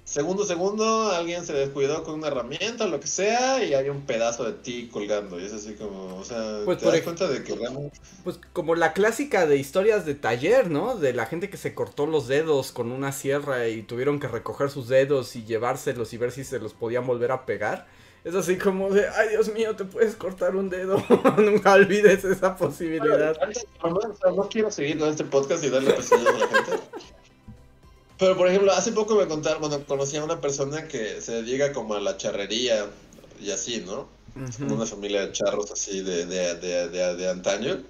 segundo, 0.03 0.45
segundo, 0.45 1.11
alguien 1.11 1.45
se 1.45 1.53
descuidó 1.53 2.03
con 2.03 2.15
una 2.15 2.27
herramienta, 2.27 2.87
lo 2.87 2.99
que 2.99 3.07
sea, 3.07 3.63
y 3.63 3.73
hay 3.73 3.89
un 3.89 4.05
pedazo 4.05 4.43
de 4.45 4.53
ti 4.53 4.89
colgando. 4.91 5.39
Y 5.39 5.45
es 5.45 5.53
así 5.53 5.73
como, 5.75 6.17
o 6.17 6.23
sea, 6.25 6.61
Pues, 6.65 6.77
te 6.79 6.85
das 6.85 7.01
cuenta 7.01 7.27
de 7.27 7.43
que 7.43 7.55
realmente... 7.55 7.99
Pues 8.23 8.39
como 8.53 8.75
la 8.75 8.93
clásica 8.93 9.45
de 9.47 9.57
historias 9.57 10.05
de 10.05 10.15
taller, 10.15 10.69
¿no? 10.69 10.95
De 10.97 11.13
la 11.13 11.25
gente 11.25 11.49
que 11.49 11.57
se 11.57 11.73
cortó 11.73 12.05
los 12.07 12.27
dedos 12.27 12.71
con 12.71 12.91
una 12.91 13.11
sierra 13.11 13.67
y 13.69 13.83
tuvieron 13.83 14.19
que 14.19 14.27
recoger 14.27 14.69
sus 14.69 14.87
dedos 14.87 15.35
y 15.35 15.45
llevárselos 15.45 16.13
y 16.13 16.17
ver 16.17 16.31
si 16.31 16.43
se 16.43 16.59
los 16.59 16.73
podían 16.73 17.07
volver 17.07 17.31
a 17.31 17.45
pegar. 17.45 17.87
Es 18.27 18.35
así 18.35 18.57
como 18.57 18.89
de, 18.89 19.07
ay 19.07 19.29
Dios 19.29 19.53
mío, 19.53 19.73
te 19.77 19.85
puedes 19.85 20.17
cortar 20.17 20.57
un 20.57 20.69
dedo. 20.69 21.01
Nunca 21.37 21.71
olvides 21.71 22.25
esa 22.25 22.57
posibilidad. 22.57 23.33
No, 23.81 24.49
quiero 24.49 24.69
seguir 24.69 24.99
con 24.99 25.07
este 25.07 25.23
podcast 25.23 25.63
y 25.63 25.69
darle 25.69 25.93
pesadillas 25.93 26.33
a 26.33 26.37
la 26.37 26.47
gente. 26.47 26.83
Pero, 28.19 28.35
por 28.35 28.49
ejemplo, 28.49 28.73
hace 28.73 28.91
poco 28.91 29.15
me 29.15 29.27
contaron, 29.27 29.61
bueno, 29.61 29.81
conocí 29.87 30.17
a 30.17 30.25
una 30.25 30.41
persona 30.41 30.89
que 30.89 31.21
se 31.21 31.41
dedica 31.41 31.71
como 31.71 31.93
a 31.93 32.01
la 32.01 32.17
charrería 32.17 32.87
y 33.39 33.51
así, 33.51 33.81
¿no? 33.85 34.09
como 34.59 34.75
una 34.75 34.85
familia 34.85 35.21
de 35.21 35.31
charros 35.31 35.71
así 35.71 36.01
de, 36.01 36.25
de, 36.25 36.55
de, 36.55 36.89
de, 36.89 37.15
de 37.15 37.29
antaño. 37.29 37.81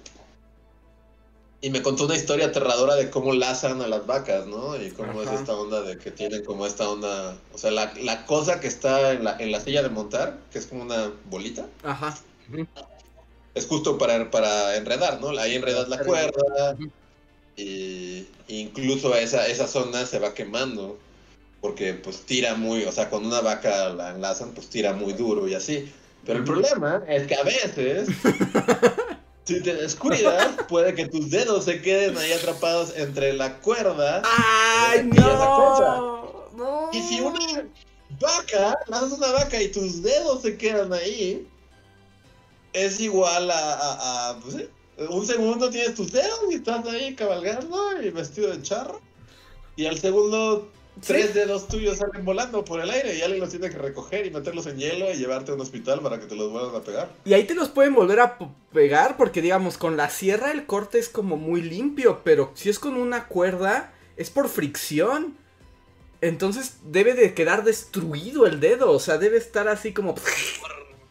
Y 1.60 1.70
me 1.70 1.82
contó 1.82 2.04
una 2.04 2.14
historia 2.14 2.46
aterradora 2.46 2.94
de 2.94 3.10
cómo 3.10 3.32
lazan 3.32 3.82
a 3.82 3.88
las 3.88 4.06
vacas, 4.06 4.46
¿no? 4.46 4.80
Y 4.80 4.90
cómo 4.92 5.22
Ajá. 5.22 5.34
es 5.34 5.40
esta 5.40 5.56
onda 5.56 5.82
de 5.82 5.98
que 5.98 6.12
tienen 6.12 6.44
como 6.44 6.64
esta 6.66 6.88
onda, 6.88 7.36
o 7.52 7.58
sea, 7.58 7.72
la, 7.72 7.92
la 8.00 8.26
cosa 8.26 8.60
que 8.60 8.68
está 8.68 9.12
en 9.12 9.24
la, 9.24 9.36
en 9.38 9.50
la 9.50 9.60
silla 9.60 9.82
de 9.82 9.88
montar, 9.88 10.38
que 10.52 10.58
es 10.58 10.66
como 10.66 10.82
una 10.82 11.12
bolita, 11.24 11.66
Ajá. 11.82 12.16
es 13.54 13.66
justo 13.66 13.98
para, 13.98 14.30
para 14.30 14.76
enredar, 14.76 15.20
¿no? 15.20 15.30
Ahí 15.30 15.56
enredas 15.56 15.88
la 15.88 15.98
cuerda 16.04 16.74
Ujú. 16.74 16.90
y 17.56 18.28
incluso 18.46 19.14
esa, 19.16 19.48
esa 19.48 19.66
zona 19.66 20.06
se 20.06 20.20
va 20.20 20.34
quemando 20.34 20.96
porque 21.60 21.92
pues 21.94 22.20
tira 22.20 22.54
muy, 22.54 22.84
o 22.84 22.92
sea, 22.92 23.10
cuando 23.10 23.28
una 23.28 23.40
vaca 23.40 23.88
la 23.88 24.10
enlazan, 24.10 24.52
pues 24.52 24.68
tira 24.68 24.92
muy 24.92 25.12
duro 25.12 25.48
y 25.48 25.54
así. 25.54 25.92
Pero 26.24 26.38
el 26.38 26.44
problema 26.44 27.02
es 27.08 27.26
que 27.26 27.34
a 27.34 27.42
veces, 27.42 28.08
si 29.48 29.62
te 29.62 29.74
descuidas, 29.74 30.48
puede 30.68 30.94
que 30.94 31.06
tus 31.08 31.30
dedos 31.30 31.64
se 31.64 31.80
queden 31.82 32.16
ahí 32.18 32.32
atrapados 32.32 32.92
entre 32.96 33.32
la 33.32 33.58
cuerda. 33.60 34.22
¡Ay, 34.24 35.00
Y 35.00 35.16
no! 35.16 36.48
No. 36.54 36.90
Y 36.92 37.00
si 37.02 37.20
una 37.20 37.38
vaca, 38.20 38.78
lanzas 38.88 39.12
una 39.18 39.32
vaca 39.32 39.60
y 39.62 39.68
tus 39.70 40.02
dedos 40.02 40.42
se 40.42 40.56
quedan 40.56 40.92
ahí, 40.92 41.46
es 42.72 43.00
igual 43.00 43.50
a, 43.50 43.74
a- 43.74 44.30
a, 44.30 44.40
pues, 44.40 44.54
sí, 44.56 44.68
un 45.08 45.26
segundo 45.26 45.70
tienes 45.70 45.94
tus 45.94 46.12
dedos 46.12 46.40
y 46.50 46.54
estás 46.54 46.86
ahí 46.86 47.14
cabalgando 47.14 48.02
y 48.02 48.10
vestido 48.10 48.50
de 48.50 48.62
charro. 48.62 49.00
Y 49.76 49.86
al 49.86 49.98
segundo, 49.98 50.68
tres 51.06 51.34
dedos 51.34 51.68
tuyos 51.68 51.98
salen 51.98 52.24
volando 52.24 52.64
por 52.64 52.80
el 52.80 52.90
aire 52.90 53.16
y 53.16 53.22
alguien 53.22 53.40
los 53.40 53.50
tiene 53.50 53.70
que 53.70 53.78
recoger 53.78 54.26
y 54.26 54.30
meterlos 54.30 54.66
en 54.66 54.78
hielo 54.78 55.10
y 55.10 55.16
llevarte 55.16 55.52
a 55.52 55.54
un 55.54 55.60
hospital 55.60 56.00
para 56.00 56.18
que 56.18 56.26
te 56.26 56.34
los 56.34 56.50
vuelvan 56.50 56.74
a 56.74 56.84
pegar. 56.84 57.08
Y 57.24 57.34
ahí 57.34 57.44
te 57.44 57.54
los 57.54 57.68
pueden 57.68 57.94
volver 57.94 58.20
a 58.20 58.38
pegar 58.72 59.16
porque 59.16 59.42
digamos 59.42 59.78
con 59.78 59.96
la 59.96 60.10
sierra 60.10 60.50
el 60.52 60.66
corte 60.66 60.98
es 60.98 61.08
como 61.08 61.36
muy 61.36 61.62
limpio, 61.62 62.20
pero 62.24 62.52
si 62.54 62.68
es 62.70 62.78
con 62.78 62.94
una 62.94 63.26
cuerda 63.26 63.92
es 64.16 64.30
por 64.30 64.48
fricción. 64.48 65.36
Entonces 66.20 66.78
debe 66.84 67.14
de 67.14 67.32
quedar 67.32 67.62
destruido 67.62 68.46
el 68.46 68.58
dedo, 68.58 68.90
o 68.90 68.98
sea, 68.98 69.18
debe 69.18 69.36
estar 69.38 69.68
así 69.68 69.92
como 69.92 70.16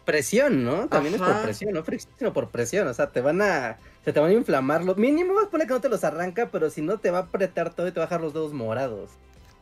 Presión, 0.08 0.64
¿no? 0.64 0.88
También 0.88 1.16
es 1.16 1.22
por 1.22 1.42
presión, 1.42 1.74
no 1.74 1.84
fricción, 1.84 2.14
sino 2.18 2.32
por 2.32 2.48
presión. 2.48 2.88
O 2.88 2.94
sea, 2.94 3.12
te 3.12 3.20
van 3.20 3.42
a. 3.42 3.78
Se 4.06 4.14
te 4.14 4.22
van 4.22 4.30
a 4.30 4.34
inflamar. 4.34 4.86
Lo 4.86 4.96
mínimo, 4.96 5.34
pone 5.52 5.68
que 5.68 5.74
no 5.74 5.82
te 5.82 5.90
los 5.90 6.06
arranca, 6.06 6.48
pero 6.50 6.70
si 6.70 6.82
no, 6.82 6.98
te 6.98 7.12
va 7.12 7.18
a 7.18 7.22
apretar 7.24 7.74
todo 7.74 7.90
y 7.90 7.92
te 7.92 8.00
va 8.00 8.06
a 8.06 8.08
dejar 8.08 8.22
los 8.22 8.34
dedos 8.34 8.54
morados. 8.54 9.10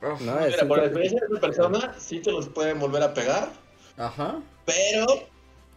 ¿No? 0.02 0.18
Mira, 0.20 0.68
por 0.68 0.78
la 0.78 0.86
experiencia 0.86 1.20
de 1.22 1.28
esa 1.28 1.42
persona, 1.42 1.96
sí 1.98 2.20
te 2.20 2.32
los 2.32 2.48
pueden 2.50 2.80
volver 2.80 3.04
a 3.04 3.14
pegar, 3.14 3.50
Ajá. 3.98 4.40
pero 4.66 5.06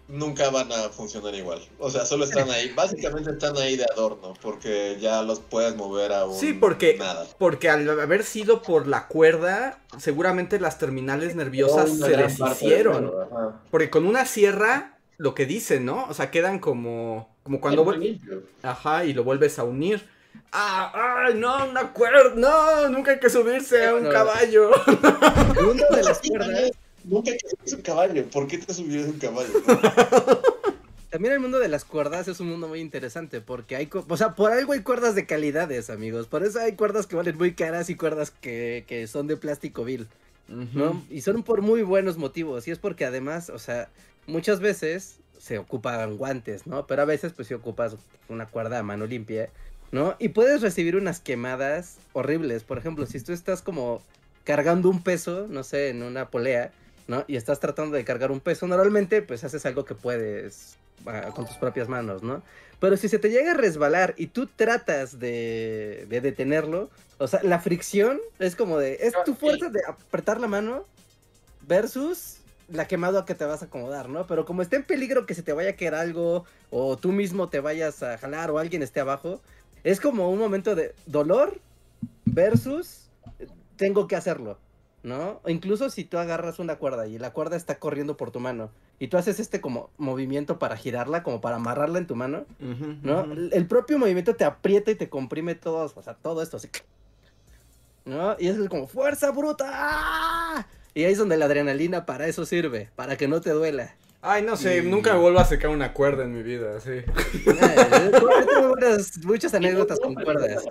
nunca 0.09 0.49
van 0.51 0.71
a 0.73 0.89
funcionar 0.89 1.35
igual. 1.35 1.61
O 1.79 1.91
sea, 1.91 2.05
solo 2.05 2.25
están 2.25 2.51
ahí, 2.51 2.73
básicamente 2.75 3.31
están 3.31 3.57
ahí 3.59 3.77
de 3.77 3.85
adorno, 3.93 4.35
porque 4.41 4.97
ya 5.01 5.23
los 5.23 5.41
puedes 5.41 5.77
mover 5.77 6.13
a 6.13 6.25
un 6.25 6.35
Sí, 6.35 6.53
porque, 6.55 6.97
nada. 6.99 7.27
porque 7.39 7.69
al 7.69 7.89
haber 8.01 8.25
sido 8.25 8.63
por 8.63 8.87
la 8.87 9.07
cuerda, 9.07 9.81
seguramente 9.99 10.59
las 10.61 10.79
terminales 10.79 11.35
nerviosas 11.37 11.91
se 11.99 12.17
deshicieron. 12.17 13.11
pedo, 13.11 13.23
ajá. 13.23 13.61
Porque 13.71 13.91
con 13.91 14.07
una 14.07 14.25
sierra, 14.25 14.99
lo 15.19 15.35
que 15.35 15.47
dicen, 15.47 15.85
¿no? 15.85 16.07
O 16.09 16.15
sea, 16.15 16.31
quedan 16.31 16.59
como, 16.59 17.29
como 17.43 17.61
cuando... 17.61 17.95
Ajá, 18.63 19.05
y 19.05 19.13
lo 19.13 19.25
vuelves 19.25 19.59
a 19.59 19.65
unir. 19.65 20.09
¡Ah! 20.53 21.25
¡Ay, 21.27 21.35
no! 21.35 21.69
¡Una 21.69 21.93
cuerda! 21.93 22.33
¡No! 22.35 22.89
Nunca 22.89 23.13
hay 23.13 23.21
que 23.21 23.31
subirse 23.31 23.87
a 23.87 23.95
un 23.95 24.05
No. 24.05 24.11
caballo. 24.11 24.71
El 25.59 25.65
mundo 25.67 25.85
de 25.91 26.03
las 26.03 26.21
cuerdas, 26.21 26.71
Nunca 27.05 27.31
te 27.33 27.39
subes 27.39 27.73
un 27.75 27.83
caballo. 27.83 28.27
¿Por 28.29 28.47
qué 28.49 28.59
te 28.59 28.75
subías 28.75 29.07
un 29.07 29.19
caballo? 29.19 29.49
también 31.11 31.33
el 31.35 31.41
mundo 31.41 31.59
de 31.59 31.69
las 31.69 31.85
cuerdas 31.85 32.29
es 32.29 32.39
un 32.41 32.49
mundo 32.49 32.69
muy 32.69 32.81
interesante 32.81 33.41
porque 33.41 33.77
hay, 33.77 33.89
o 33.93 34.17
sea, 34.17 34.35
por 34.35 34.53
algo 34.53 34.73
hay 34.75 34.81
cuerdas 34.83 35.15
de 35.15 35.25
calidades, 35.25 35.89
amigos. 35.89 36.27
Por 36.27 36.43
eso 36.45 36.61
hay 36.61 36.73
cuerdas 36.73 37.07
que 37.07 37.17
valen 37.17 37.39
muy 37.39 37.55
caras 37.55 37.89
y 37.89 37.95
cuerdas 37.95 38.31
que, 38.31 38.85
que 38.87 39.07
son 39.07 39.27
de 39.27 39.37
plástico 39.37 39.85
vil. 39.85 40.07
¿no? 40.49 41.03
Y 41.11 41.21
son 41.21 41.43
por 41.43 41.61
muy 41.63 41.83
buenos 41.83 42.17
motivos. 42.17 42.67
Y 42.69 42.71
es 42.71 42.79
porque 42.79 43.05
además, 43.05 43.51
o 43.51 43.59
sea, 43.59 43.89
muchas 44.27 44.61
veces 44.61 45.17
se 45.39 45.59
ocupan 45.59 46.17
guantes, 46.17 46.67
¿no? 46.67 46.87
Pero 46.87 47.03
a 47.03 47.05
veces, 47.05 47.33
pues, 47.35 47.49
si 47.49 47.55
ocupas 47.55 47.97
una 48.29 48.47
cuerda 48.47 48.79
a 48.79 48.83
mano 48.83 49.07
limpia, 49.07 49.51
¿no? 49.93 50.17
Y 50.19 50.31
puedes 50.31 50.61
recibir 50.61 50.97
unas 50.97 51.21
quemadas 51.21 51.99
horribles. 52.13 52.65
Por 52.65 52.79
ejemplo, 52.79 53.07
si 53.07 53.21
tú 53.21 53.33
estás 53.33 53.63
como 53.63 54.03
cargando 54.45 54.89
un 54.89 55.03
peso, 55.03 55.47
no 55.49 55.63
sé, 55.63 55.91
en 55.91 56.03
una 56.03 56.31
polea, 56.31 56.73
¿no? 57.07 57.25
Y 57.27 57.37
estás 57.37 57.61
tratando 57.61 57.97
de 57.97 58.05
cargar 58.05 58.31
un 58.31 58.41
peso, 58.41 58.67
normalmente, 58.67 59.23
pues, 59.23 59.45
haces 59.45 59.65
algo 59.67 59.85
que 59.85 59.95
puedes 59.95 60.77
ah, 61.07 61.31
con 61.35 61.47
tus 61.47 61.57
propias 61.57 61.89
manos, 61.89 62.23
¿no? 62.23 62.43
Pero 62.81 62.97
si 62.97 63.09
se 63.09 63.19
te 63.19 63.31
llega 63.31 63.53
a 63.53 63.55
resbalar 63.55 64.15
y 64.17 64.29
tú 64.29 64.47
tratas 64.47 65.19
de, 65.19 66.07
de 66.09 66.21
detenerlo, 66.21 66.91
o 67.19 67.27
sea, 67.27 67.43
la 67.43 67.59
fricción 67.59 68.21
es 68.39 68.55
como 68.55 68.79
de, 68.79 68.99
es 69.01 69.15
tu 69.25 69.35
fuerza 69.35 69.69
de 69.69 69.81
apretar 69.87 70.41
la 70.41 70.47
mano 70.47 70.85
versus 71.67 72.39
la 72.69 72.87
quemada 72.87 73.25
que 73.25 73.35
te 73.35 73.45
vas 73.45 73.63
a 73.63 73.67
acomodar, 73.67 74.09
¿no? 74.09 74.27
Pero 74.27 74.45
como 74.45 74.63
está 74.63 74.77
en 74.77 74.85
peligro 74.85 75.27
que 75.27 75.35
se 75.35 75.43
te 75.43 75.53
vaya 75.53 75.71
a 75.71 75.77
caer 75.77 75.95
algo 75.95 76.45
o 76.71 76.97
tú 76.97 77.13
mismo 77.13 77.49
te 77.49 77.61
vayas 77.61 78.03
a 78.03 78.19
jalar 78.19 78.51
o 78.51 78.59
alguien 78.59 78.83
esté 78.83 79.01
abajo, 79.01 79.41
es 79.85 80.01
como 80.01 80.31
un 80.31 80.39
momento 80.39 80.75
de 80.75 80.95
dolor 81.07 81.59
versus 82.25 83.09
tengo 83.77 84.07
que 84.09 84.17
hacerlo, 84.17 84.59
¿no? 85.03 85.41
O 85.45 85.51
incluso 85.51 85.89
si 85.91 86.05
tú 86.05 86.19
agarras 86.19 86.59
una 86.59 86.77
cuerda 86.77 87.07
y 87.07 87.19
la 87.19 87.33
cuerda 87.33 87.57
está 87.57 87.79
corriendo 87.79 88.17
por 88.17 88.31
tu 88.31 88.41
mano 88.41 88.71
y 88.99 89.09
tú 89.09 89.17
haces 89.17 89.39
este 89.41 89.61
como 89.61 89.91
movimiento 89.99 90.59
para 90.59 90.77
girarla, 90.77 91.23
como 91.23 91.41
para 91.41 91.57
amarrarla 91.57 91.99
en 91.99 92.07
tu 92.07 92.17
mano, 92.17 92.45
¿no? 93.03 93.25
El- 93.25 93.51
El 93.53 93.67
propio 93.67 93.99
movimiento 93.99 94.35
te 94.35 94.45
aprieta 94.45 94.91
y 94.91 94.95
te 94.97 95.09
comprime 95.09 95.55
todo, 95.55 95.93
o 95.95 96.03
sea, 96.03 96.15
todo 96.15 96.43
esto 96.43 96.57
así. 96.57 96.69
¿No? 98.05 98.37
Y 98.39 98.49
es 98.49 98.57
como, 98.69 98.87
¡fuerza 98.87 99.31
bruta! 99.33 100.67
Y 100.95 101.05
ahí 101.05 101.13
es 101.13 101.19
donde 101.19 101.37
la 101.37 101.45
adrenalina 101.45 102.07
para 102.07 102.27
eso 102.27 102.47
sirve, 102.47 102.91
para 102.97 103.17
que 103.17 103.29
no 103.29 103.41
te 103.41 103.51
duela. 103.51 103.95
Ay, 104.21 104.43
no 104.43 104.57
sé, 104.57 104.79
Y- 104.79 104.83
nunca 104.83 105.13
me 105.15 105.21
vuelvo 105.21 105.39
a 105.39 105.45
secar 105.45 105.71
una 105.71 105.93
cuerda 105.93 106.25
en 106.25 106.35
mi 106.35 106.43
vida, 106.43 106.81
sí. 106.81 106.91
Eh, 107.47 108.11
tengo 108.11 108.69
muchas, 108.75 109.19
muchas 109.25 109.55
anécdotas 109.55 110.01
con 110.01 110.15
cuerdas. 110.15 110.65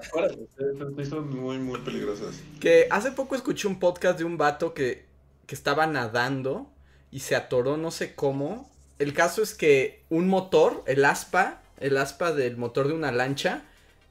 Son 1.09 1.29
muy, 1.35 1.57
muy 1.57 1.79
peligrosas. 1.81 2.35
Que 2.59 2.87
hace 2.91 3.11
poco 3.11 3.35
escuché 3.35 3.67
un 3.67 3.79
podcast 3.79 4.17
de 4.19 4.25
un 4.25 4.37
vato 4.37 4.73
que, 4.73 5.05
que 5.45 5.55
estaba 5.55 5.87
nadando 5.87 6.69
y 7.11 7.21
se 7.21 7.35
atoró 7.35 7.77
no 7.77 7.91
sé 7.91 8.15
cómo. 8.15 8.69
El 8.99 9.13
caso 9.13 9.41
es 9.41 9.53
que 9.53 10.01
un 10.09 10.27
motor, 10.27 10.83
el 10.87 11.05
aspa, 11.05 11.61
el 11.79 11.97
aspa 11.97 12.33
del 12.33 12.57
motor 12.57 12.87
de 12.87 12.93
una 12.95 13.11
lancha, 13.11 13.63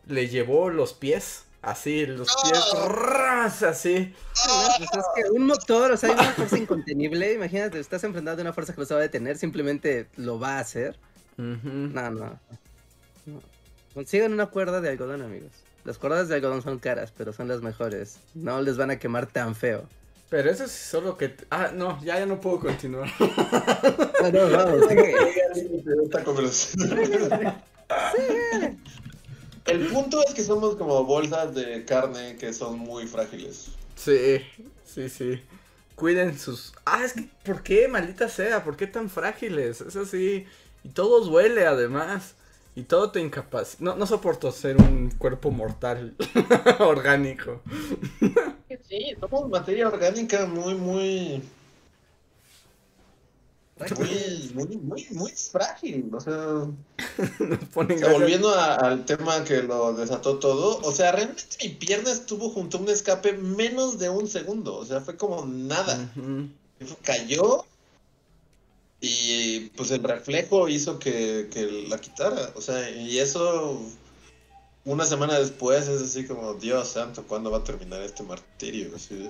le 0.07 0.29
llevó 0.29 0.71
los 0.71 0.93
pies. 0.95 1.43
Así, 1.67 2.07
los 2.07 2.29
pies, 2.45 2.65
ras, 2.89 3.65
así. 3.65 4.15
Pues 4.79 4.91
es 4.93 5.05
que 5.17 5.31
un 5.33 5.47
motor, 5.47 5.91
o 5.91 5.97
sea, 5.97 6.11
hay 6.11 6.15
una 6.15 6.33
fuerza 6.33 6.59
incontenible. 6.59 7.33
Imagínate, 7.33 7.81
estás 7.81 8.05
enfrentado 8.05 8.39
a 8.39 8.43
una 8.43 8.53
fuerza 8.53 8.73
que 8.73 8.81
lo 8.81 8.87
se 8.87 8.95
va 8.95 9.01
a 9.01 9.03
detener, 9.03 9.37
simplemente 9.37 10.07
lo 10.17 10.39
va 10.39 10.59
a 10.59 10.61
hacer. 10.61 10.97
No, 11.37 11.59
no. 12.11 12.39
no. 13.27 13.43
Consigan 13.95 14.33
una 14.33 14.47
cuerda 14.47 14.81
de 14.81 14.91
algodón, 14.91 15.23
amigos. 15.23 15.51
Las 15.85 15.99
cuerdas 15.99 16.29
de 16.29 16.37
algodón 16.37 16.63
son 16.63 16.79
caras, 16.79 17.13
pero 17.17 17.33
son 17.33 17.49
las 17.49 17.63
mejores. 17.63 18.21
No 18.35 18.63
les 18.63 18.77
van 18.77 18.93
a 18.93 19.01
quemar 19.01 19.27
tan 19.27 19.57
feo. 19.57 19.89
Pero 20.31 20.49
eso 20.49 20.65
es 20.65 20.71
solo 20.71 21.17
que... 21.17 21.35
Ah, 21.51 21.73
no, 21.75 22.01
ya, 22.05 22.21
ya 22.21 22.27
no 22.27 22.41
puedo 22.41 22.61
continuar. 22.61 23.11
Bueno, 24.21 24.51
vamos, 24.53 24.87
sigue. 24.89 25.15
Conversación. 26.25 27.55
El 29.67 29.87
punto 29.89 30.23
es 30.27 30.35
que 30.35 30.45
somos 30.45 30.77
como 30.77 31.05
bolsas 31.05 31.55
de 31.55 31.85
carne 31.85 32.37
que 32.37 32.53
son 32.53 32.79
muy 32.79 33.07
frágiles. 33.07 33.69
Sí, 33.97 34.43
sí, 34.85 35.09
sí. 35.09 35.41
Cuiden 35.95 36.39
sus... 36.39 36.73
Ah, 36.85 37.05
es 37.05 37.15
que... 37.15 37.29
¿Por 37.45 37.63
qué, 37.63 37.89
maldita 37.89 38.29
sea? 38.29 38.63
¿Por 38.63 38.77
qué 38.77 38.87
tan 38.87 39.11
frágiles? 39.11 39.81
Es 39.81 39.97
así. 39.97 40.47
Y 40.85 40.89
todo 40.91 41.21
duele, 41.25 41.67
además. 41.67 42.35
Y 42.77 42.83
todo 42.83 43.11
te 43.11 43.21
incapacita. 43.21 43.83
No, 43.83 43.97
no 43.97 44.07
soporto 44.07 44.53
ser 44.53 44.77
un 44.77 45.11
cuerpo 45.11 45.51
mortal 45.51 46.15
orgánico. 46.79 47.63
Sí, 48.87 49.17
somos 49.19 49.49
materia 49.49 49.89
orgánica 49.89 50.47
muy, 50.47 50.75
muy, 50.75 51.43
muy, 53.99 54.51
muy, 54.55 54.77
muy, 54.79 55.07
muy 55.11 55.31
frágil. 55.33 56.11
O 56.15 56.21
sea, 56.21 56.35
O 57.75 58.11
volviendo 58.13 58.49
a- 58.51 58.77
al 58.77 59.05
tema 59.05 59.45
que 59.45 59.63
lo 59.63 59.93
desató 59.95 60.39
todo, 60.39 60.79
o 60.83 60.93
sea, 60.93 61.13
realmente 61.13 61.43
mi 61.63 61.69
pierna 61.71 62.11
estuvo 62.11 62.49
junto 62.51 62.79
a 62.79 62.81
un 62.81 62.89
escape 62.89 63.35
menos 63.35 63.99
de 63.99 64.09
un 64.09 64.29
segundo, 64.29 64.77
o 64.77 64.85
sea, 64.87 65.01
fue 65.01 65.17
como 65.17 65.45
nada. 65.45 66.11
Cayó 67.03 67.65
y 69.01 69.69
pues 69.77 69.91
el 69.91 70.03
reflejo 70.03 70.69
hizo 70.69 70.99
que, 70.99 71.49
que 71.53 71.87
la 71.89 71.99
quitara, 71.99 72.53
o 72.55 72.61
sea, 72.63 72.91
y 72.91 73.19
eso 73.19 73.81
una 74.85 75.05
semana 75.05 75.39
después 75.39 75.87
es 75.89 76.01
así 76.01 76.27
como, 76.27 76.55
Dios 76.55 76.89
santo, 76.89 77.25
¿cuándo 77.27 77.51
va 77.51 77.59
a 77.59 77.65
terminar 77.65 78.01
este 78.03 78.23
martirio? 78.23 78.91
Así. 78.97 79.29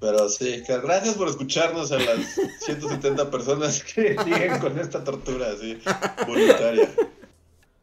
Pero 0.00 0.28
sí, 0.28 0.62
gracias 0.66 1.14
por 1.16 1.28
escucharnos 1.28 1.90
a 1.92 1.98
las 1.98 2.18
170 2.60 3.30
personas 3.30 3.82
que 3.82 4.16
siguen 4.24 4.58
con 4.60 4.78
esta 4.78 5.02
tortura 5.02 5.48
así, 5.52 5.78
voluntaria. 6.26 6.88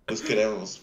Los 0.08 0.22
queremos. 0.22 0.82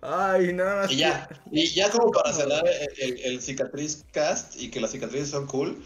Ay, 0.00 0.52
nada 0.52 0.82
más. 0.82 0.92
Y 0.92 0.96
ya, 0.96 1.28
y 1.50 1.66
ya 1.74 1.90
como 1.90 2.10
para 2.12 2.32
cerrar 2.32 2.64
el, 2.66 2.88
el- 3.12 3.20
el 3.24 3.42
cicatriz 3.42 4.04
cast 4.12 4.56
y 4.56 4.70
que 4.70 4.80
las 4.80 4.92
cicatrices 4.92 5.30
son 5.30 5.46
cool, 5.46 5.76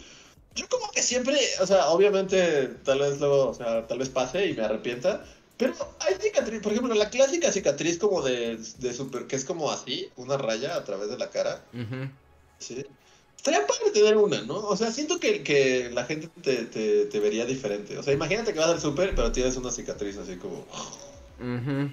yo 0.55 0.67
como 0.69 0.89
que 0.91 1.01
siempre, 1.01 1.35
o 1.61 1.65
sea, 1.67 1.87
obviamente 1.87 2.67
tal 2.85 2.99
vez 2.99 3.19
luego, 3.19 3.49
o 3.49 3.53
sea, 3.55 3.87
tal 3.87 3.97
vez 3.97 4.09
pase 4.09 4.45
y 4.47 4.53
me 4.53 4.63
arrepienta, 4.63 5.25
pero 5.57 5.73
hay 5.99 6.15
cicatriz, 6.21 6.61
por 6.61 6.71
ejemplo, 6.73 6.93
la 6.93 7.09
clásica 7.09 7.51
cicatriz 7.51 7.97
como 7.97 8.21
de, 8.21 8.57
de 8.77 8.93
super, 8.93 9.25
que 9.25 9.35
es 9.35 9.45
como 9.45 9.71
así, 9.71 10.09
una 10.15 10.37
raya 10.37 10.75
a 10.75 10.83
través 10.83 11.09
de 11.09 11.17
la 11.17 11.31
cara. 11.31 11.63
¿sí? 12.59 12.85
Estaría 13.43 13.67
padre 13.67 13.91
tener 13.93 14.15
una, 14.17 14.41
¿no? 14.43 14.55
O 14.55 14.75
sea, 14.77 14.89
siento 14.91 15.19
que, 15.19 15.43
que 15.43 15.89
la 15.93 16.05
gente 16.05 16.29
te, 16.41 16.65
te, 16.65 17.05
te 17.07 17.19
vería 17.19 17.45
diferente. 17.45 17.97
O 17.97 18.03
sea, 18.03 18.13
imagínate 18.13 18.53
que 18.53 18.59
vas 18.59 18.69
al 18.69 18.79
súper, 18.81 19.13
pero 19.15 19.31
tienes 19.33 19.57
una 19.57 19.69
cicatriz 19.71 20.17
así 20.17 20.37
como... 20.37 20.65
Ujú. 21.39 21.89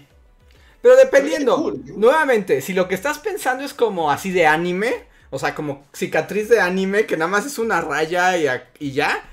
Pero 0.83 0.97
dependiendo, 0.97 1.11
Pero 1.11 1.31
es 1.47 1.55
cool, 1.55 1.83
¿no? 1.87 1.95
nuevamente, 1.95 2.61
si 2.63 2.75
lo 2.75 2.89
que 2.89 2.95
estás 2.95 3.19
pensando 3.19 3.65
es 3.65 3.75
como 3.75 4.11
así 4.11 4.31
de 4.33 4.47
anime, 4.47 5.05
o 5.31 5.39
sea, 5.39 5.55
como 5.55 5.85
cicatriz 5.95 6.49
de 6.49 6.61
anime, 6.61 7.07
que 7.07 7.17
nada 7.17 7.31
más 7.31 7.47
es 7.47 7.59
una 7.59 7.81
raya 7.83 8.37
y, 8.39 8.47
a- 8.49 8.71
y 8.79 8.93
ya, 8.93 9.25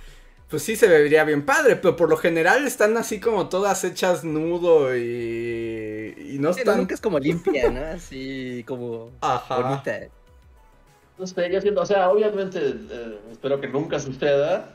pues 0.50 0.64
sí 0.64 0.76
se 0.76 0.88
vería 0.88 1.24
bien 1.26 1.46
padre, 1.46 1.78
pero 1.78 1.96
por 1.96 2.10
lo 2.10 2.18
general 2.18 2.68
están 2.68 2.98
así 2.98 3.20
como 3.20 3.50
todas 3.50 3.84
hechas 3.86 4.24
nudo 4.26 4.96
y, 4.98 6.16
y 6.36 6.40
no 6.40 6.52
Sí, 6.52 6.62
no, 6.66 6.74
están... 6.74 6.76
nunca 6.76 6.96
es 6.96 7.02
como 7.02 7.20
limpia, 7.20 7.70
¿no? 7.70 7.82
Así 7.86 8.64
como 8.68 9.12
Ajá. 9.22 9.54
bonita. 9.54 10.10
No 11.18 11.26
sé, 11.28 11.52
yo 11.52 11.62
siento, 11.62 11.82
o 11.82 11.86
sea, 11.86 12.10
obviamente 12.10 12.60
eh, 12.60 13.20
espero 13.32 13.60
que 13.60 13.68
nunca 13.68 14.00
suceda. 14.00 14.74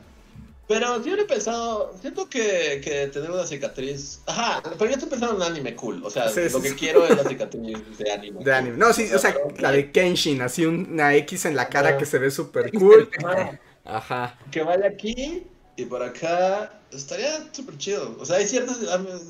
Pero 0.65 1.03
siempre 1.03 1.23
he 1.23 1.27
pensado, 1.27 1.93
siento 1.99 2.29
que, 2.29 2.79
que 2.83 3.07
tener 3.07 3.29
una 3.31 3.45
cicatriz. 3.45 4.21
Ajá, 4.25 4.61
pero 4.77 4.85
yo 4.85 4.93
estoy 4.93 5.09
pensando 5.09 5.35
en 5.35 5.41
un 5.41 5.43
anime 5.47 5.75
cool. 5.75 6.01
O 6.05 6.09
sea, 6.09 6.29
Sí, 6.29 6.39
lo 6.43 6.49
sí, 6.49 6.61
que 6.61 6.69
sí. 6.69 6.75
quiero 6.75 7.05
es 7.05 7.17
la 7.17 7.23
cicatriz 7.29 7.97
de 7.97 8.11
anime. 8.11 8.43
De 8.43 8.53
anime. 8.53 8.77
No, 8.77 8.93
sí, 8.93 9.09
o 9.13 9.19
sea, 9.19 9.33
pero- 9.33 9.53
la 9.61 9.71
de 9.73 9.91
Kenshin, 9.91 10.41
así 10.41 10.65
una 10.65 11.13
X 11.15 11.45
en 11.45 11.55
la 11.57 11.67
cara 11.67 11.97
que 11.97 12.05
se 12.05 12.17
ve 12.17 12.31
súper 12.31 12.71
cool. 12.71 13.09
Ajá, 13.25 13.59
Ajá. 13.83 14.39
que 14.51 14.63
vaya 14.63 14.87
aquí 14.87 15.43
y 15.75 15.85
por 15.85 16.01
acá. 16.01 16.79
Estaría 16.91 17.31
súper 17.51 17.77
chido. 17.77 18.15
O 18.19 18.25
sea, 18.25 18.37
hay 18.37 18.47
ciertas 18.47 18.79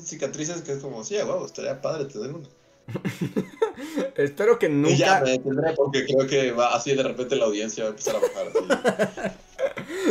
cicatrices 0.04 0.62
que 0.62 0.72
es 0.72 0.78
como, 0.78 1.02
sí, 1.02 1.16
wow, 1.24 1.44
estaría 1.46 1.80
padre 1.82 2.04
tener 2.04 2.30
una. 2.30 2.46
Espero 4.16 4.58
que 4.58 4.66
Y 4.66 4.96
ya 4.96 5.20
nunca... 5.20 5.24
me 5.24 5.30
detendré 5.32 5.72
porque 5.74 6.04
creo 6.04 6.26
que 6.26 6.52
va 6.52 6.74
así 6.74 6.94
de 6.94 7.02
repente 7.02 7.36
la 7.36 7.46
audiencia 7.46 7.84
va 7.84 7.88
a 7.88 7.90
empezar 7.90 8.16
a 8.16 8.20
bajar. 8.20 8.48
así. 8.48 9.34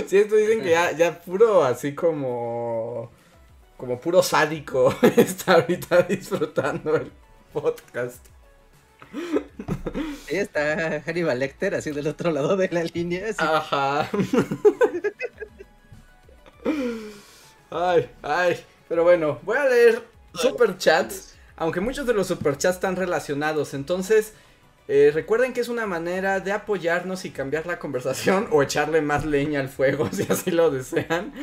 Sí, 0.08 0.18
esto 0.18 0.36
dicen 0.36 0.62
que 0.62 0.72
ya, 0.72 0.92
ya 0.92 1.20
puro 1.22 1.64
así 1.64 1.94
como. 1.94 3.12
Como 3.78 4.00
puro 4.00 4.24
sádico 4.24 4.96
está 5.18 5.56
ahorita 5.56 6.04
disfrutando 6.04 6.96
el 6.96 7.12
podcast. 7.52 8.26
Ahí 10.30 10.38
está 10.38 11.02
Hannibal 11.06 11.38
Lecter 11.40 11.76
así 11.76 11.92
del 11.92 12.08
otro 12.08 12.32
lado 12.32 12.56
de 12.56 12.70
la 12.70 12.84
línea. 12.84 13.30
así. 13.30 13.38
Ajá. 13.40 14.10
Ay, 17.70 18.10
ay. 18.22 18.64
Pero 18.88 19.04
bueno, 19.04 19.40
voy 19.44 19.58
a 19.58 19.66
leer 19.66 20.04
superchats. 20.34 21.33
Aunque 21.56 21.80
muchos 21.80 22.08
de 22.08 22.14
los 22.14 22.28
superchats 22.28 22.76
están 22.76 22.96
relacionados. 22.96 23.74
Entonces, 23.74 24.34
eh, 24.90 25.12
recuerden 25.14 25.54
que 25.54 25.62
es 25.62 25.70
una 25.70 25.86
manera 25.86 26.42
de 26.42 26.52
apoyarnos 26.52 27.24
y 27.24 27.30
cambiar 27.30 27.66
la 27.66 27.80
conversación 27.80 28.48
o 28.52 28.62
echarle 28.62 29.02
más 29.02 29.26
leña 29.26 29.62
al 29.62 29.70
fuego 29.70 30.10
si 30.12 30.24
así 30.30 30.52
lo 30.52 30.72
desean. 30.72 31.34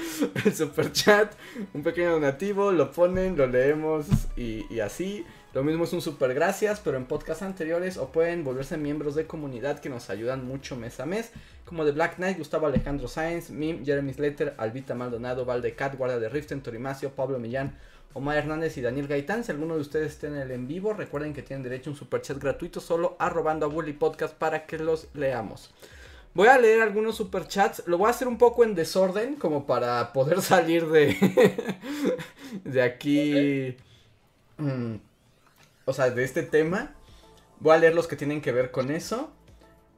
El 0.44 0.54
superchat, 0.54 1.32
un 1.72 1.82
pequeño 1.82 2.12
donativo, 2.12 2.70
lo 2.72 2.92
ponen, 2.92 3.36
lo 3.36 3.46
leemos 3.46 4.06
y, 4.36 4.80
así. 4.80 5.24
Lo 5.52 5.64
mismo 5.64 5.82
es 5.82 5.92
un 5.92 6.00
super 6.00 6.32
gracias, 6.32 6.78
pero 6.78 6.96
en 6.96 7.06
podcasts 7.06 7.42
anteriores 7.42 7.96
o 7.96 8.12
pueden 8.12 8.44
volverse 8.44 8.76
miembros 8.76 9.16
de 9.16 9.26
comunidad 9.26 9.80
que 9.80 9.88
nos 9.88 10.08
ayudan 10.08 10.46
mucho 10.46 10.76
mes 10.76 11.00
a 11.00 11.06
mes, 11.06 11.32
como 11.64 11.84
de 11.84 11.90
Black 11.90 12.16
Knight, 12.16 12.38
Gustavo 12.38 12.68
Alejandro 12.68 13.08
Sáenz, 13.08 13.50
Mim, 13.50 13.84
Jeremy 13.84 14.12
Slater, 14.14 14.54
Albita 14.58 14.94
Maldonado, 14.94 15.44
Valdecat, 15.44 15.96
Guardia 15.96 16.20
de 16.20 16.28
Riften, 16.28 16.62
Torimacio, 16.62 17.10
Pablo 17.16 17.40
Millán, 17.40 17.76
Omar 18.12 18.36
Hernández 18.36 18.76
y 18.76 18.82
Daniel 18.82 19.06
Gaitán. 19.06 19.44
Si 19.44 19.52
alguno 19.52 19.74
de 19.74 19.80
ustedes 19.80 20.12
está 20.12 20.26
en 20.26 20.36
el 20.36 20.50
en 20.50 20.66
vivo, 20.66 20.92
recuerden 20.92 21.32
que 21.32 21.42
tienen 21.42 21.62
derecho 21.62 21.90
a 21.90 21.92
un 21.92 21.98
superchat 21.98 22.38
gratuito 22.38 22.80
solo 22.80 23.16
arrobando 23.18 23.66
a 23.66 23.68
Bully 23.68 23.92
Podcast 23.92 24.34
para 24.34 24.66
que 24.66 24.78
los 24.78 25.08
leamos. 25.14 25.72
Voy 26.34 26.48
a 26.48 26.58
leer 26.58 26.80
algunos 26.80 27.16
superchats, 27.16 27.82
lo 27.86 27.98
voy 27.98 28.06
a 28.06 28.10
hacer 28.10 28.28
un 28.28 28.38
poco 28.38 28.62
en 28.64 28.74
desorden 28.74 29.34
como 29.34 29.66
para 29.66 30.12
poder 30.12 30.42
salir 30.42 30.86
de, 30.88 31.16
de 32.64 32.82
aquí. 32.82 33.76
mm, 34.58 34.94
o 35.84 35.92
sea, 35.92 36.10
de 36.10 36.24
este 36.24 36.42
tema. 36.42 36.94
Voy 37.58 37.74
a 37.74 37.78
leer 37.78 37.94
los 37.94 38.06
que 38.06 38.16
tienen 38.16 38.40
que 38.40 38.52
ver 38.52 38.70
con 38.70 38.90
eso. 38.90 39.32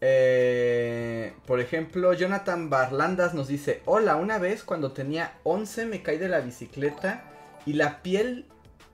Eh, 0.00 1.32
por 1.46 1.60
ejemplo, 1.60 2.12
Jonathan 2.12 2.68
Barlandas 2.68 3.34
nos 3.34 3.46
dice, 3.46 3.82
hola, 3.84 4.16
una 4.16 4.38
vez 4.38 4.64
cuando 4.64 4.92
tenía 4.92 5.34
11 5.44 5.86
me 5.86 6.02
caí 6.02 6.18
de 6.18 6.28
la 6.28 6.40
bicicleta 6.40 7.31
y 7.66 7.74
la 7.74 8.02
piel 8.02 8.46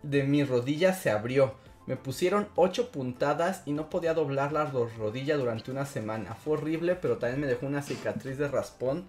de 0.02 0.22
mi 0.24 0.44
rodilla 0.44 0.92
se 0.94 1.10
abrió. 1.10 1.54
Me 1.86 1.96
pusieron 1.96 2.48
8 2.54 2.90
puntadas 2.90 3.62
y 3.64 3.72
no 3.72 3.88
podía 3.88 4.12
doblar 4.14 4.52
la 4.52 4.66
ro- 4.66 4.90
rodilla 4.98 5.36
durante 5.36 5.70
una 5.70 5.86
semana. 5.86 6.34
Fue 6.34 6.54
horrible, 6.54 6.94
pero 6.96 7.16
también 7.18 7.40
me 7.40 7.46
dejó 7.46 7.66
una 7.66 7.82
cicatriz 7.82 8.36
de 8.36 8.46
raspón 8.48 9.06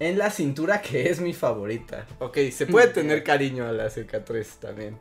en 0.00 0.18
la 0.18 0.30
cintura 0.30 0.82
que 0.82 1.08
es 1.10 1.20
mi 1.20 1.32
favorita. 1.34 2.06
Ok, 2.18 2.38
se 2.52 2.66
puede 2.66 2.88
tener 2.88 3.22
cariño 3.22 3.66
a 3.66 3.72
la 3.72 3.90
cicatriz 3.90 4.56
también. 4.56 4.98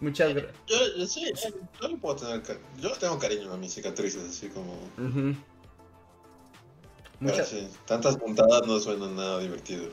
Muchas 0.00 0.32
gracias. 0.34 0.54
Yo, 0.66 0.76
yo 0.98 1.06
sí, 1.06 1.24
yo 1.80 1.88
le 1.88 1.96
puedo 1.96 2.16
tener 2.16 2.42
Yo 2.80 2.88
le 2.90 2.96
tengo 2.96 3.18
cariño 3.18 3.52
a 3.52 3.56
mis 3.56 3.74
cicatrices, 3.74 4.22
así 4.30 4.48
como. 4.48 4.74
Muchas- 7.18 7.48
sí, 7.48 7.68
tantas 7.86 8.16
puntadas 8.18 8.66
no 8.66 8.78
suenan 8.78 9.16
nada 9.16 9.38
divertido. 9.40 9.88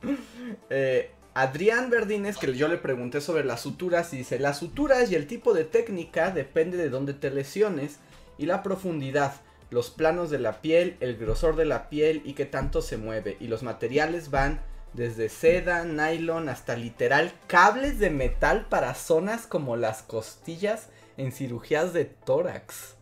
Eh, 0.70 1.10
Adrián 1.34 1.90
Verdines, 1.90 2.38
que 2.38 2.56
yo 2.56 2.68
le 2.68 2.78
pregunté 2.78 3.20
sobre 3.20 3.44
las 3.44 3.60
suturas, 3.60 4.12
dice, 4.12 4.38
las 4.38 4.58
suturas 4.58 5.10
y 5.10 5.16
el 5.16 5.26
tipo 5.26 5.52
de 5.52 5.64
técnica 5.64 6.30
depende 6.30 6.76
de 6.76 6.90
dónde 6.90 7.12
te 7.12 7.30
lesiones 7.30 7.98
y 8.38 8.46
la 8.46 8.62
profundidad, 8.62 9.34
los 9.70 9.90
planos 9.90 10.30
de 10.30 10.38
la 10.38 10.62
piel, 10.62 10.96
el 11.00 11.16
grosor 11.16 11.56
de 11.56 11.64
la 11.64 11.88
piel 11.88 12.22
y 12.24 12.34
qué 12.34 12.46
tanto 12.46 12.82
se 12.82 12.98
mueve. 12.98 13.36
Y 13.40 13.48
los 13.48 13.64
materiales 13.64 14.30
van 14.30 14.60
desde 14.92 15.28
seda, 15.28 15.84
nylon, 15.84 16.48
hasta 16.48 16.76
literal 16.76 17.32
cables 17.48 17.98
de 17.98 18.10
metal 18.10 18.66
para 18.68 18.94
zonas 18.94 19.48
como 19.48 19.74
las 19.76 20.04
costillas 20.04 20.88
en 21.16 21.32
cirugías 21.32 21.92
de 21.92 22.04
tórax. 22.04 22.94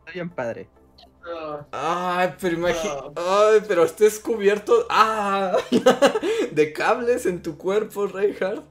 Está 0.00 0.12
bien 0.12 0.28
padre. 0.28 0.68
Ay, 1.72 2.34
pero 2.40 2.54
imagínate. 2.56 3.00
Ay, 3.16 3.60
pero 3.66 3.84
estés 3.84 4.18
cubierto. 4.18 4.86
Ah, 4.90 5.56
de 6.52 6.72
cables 6.72 7.26
en 7.26 7.42
tu 7.42 7.56
cuerpo, 7.56 8.06
Reinhardt. 8.06 8.64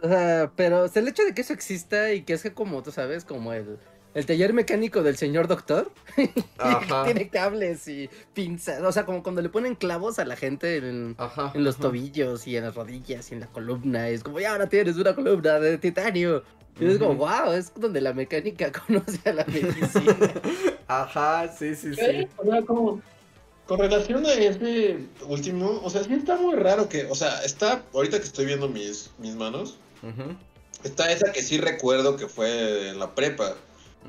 O 0.00 0.08
sea, 0.08 0.52
pero 0.54 0.82
o 0.82 0.88
sea, 0.88 1.02
el 1.02 1.08
hecho 1.08 1.24
de 1.24 1.34
que 1.34 1.40
eso 1.40 1.52
exista 1.52 2.12
y 2.12 2.22
que 2.22 2.32
es 2.34 2.42
que 2.42 2.54
como 2.54 2.82
tú 2.82 2.92
sabes, 2.92 3.24
como 3.24 3.52
el, 3.52 3.78
el 4.14 4.26
taller 4.26 4.52
mecánico 4.52 5.02
del 5.02 5.16
señor 5.16 5.48
doctor, 5.48 5.90
Ajá. 6.58 7.04
tiene 7.04 7.28
cables 7.28 7.88
y 7.88 8.08
pinzas, 8.32 8.80
o 8.82 8.92
sea, 8.92 9.04
como 9.04 9.24
cuando 9.24 9.42
le 9.42 9.48
ponen 9.48 9.74
clavos 9.74 10.20
a 10.20 10.24
la 10.24 10.36
gente 10.36 10.76
en, 10.76 11.16
Ajá. 11.18 11.50
en 11.54 11.64
los 11.64 11.78
tobillos 11.78 12.46
y 12.46 12.56
en 12.56 12.64
las 12.64 12.76
rodillas 12.76 13.30
y 13.30 13.34
en 13.34 13.40
la 13.40 13.48
columna, 13.48 14.08
es 14.08 14.22
como, 14.22 14.38
ya 14.38 14.52
ahora 14.52 14.68
tienes 14.68 14.96
una 14.96 15.14
columna 15.14 15.58
de 15.58 15.78
titanio. 15.78 16.44
Y 16.80 16.86
es 16.86 16.98
como, 16.98 17.14
wow, 17.14 17.52
es 17.52 17.72
donde 17.74 18.00
la 18.00 18.12
mecánica 18.12 18.70
conoce 18.86 19.20
a 19.28 19.32
la 19.32 19.44
medicina. 19.44 20.32
Ajá, 20.86 21.48
sí, 21.48 21.74
sí, 21.74 21.94
Sí, 21.94 22.28
o 22.36 22.44
sea, 22.44 22.62
como. 22.62 23.02
Con 23.66 23.80
relación 23.80 24.24
a 24.24 24.32
ese 24.32 24.96
último, 25.26 25.82
o 25.84 25.90
sea, 25.90 26.02
sí 26.02 26.14
está 26.14 26.36
muy 26.36 26.54
raro 26.54 26.88
que, 26.88 27.04
o 27.04 27.14
sea, 27.14 27.42
está, 27.42 27.82
ahorita 27.92 28.18
que 28.18 28.24
estoy 28.24 28.46
viendo 28.46 28.66
mis, 28.66 29.10
mis 29.18 29.34
manos, 29.34 29.76
Ujú, 30.02 30.34
está 30.84 31.12
esa 31.12 31.32
que 31.32 31.42
sí 31.42 31.58
recuerdo 31.58 32.16
que 32.16 32.28
fue 32.28 32.88
en 32.88 32.98
la 32.98 33.14
prepa, 33.14 33.56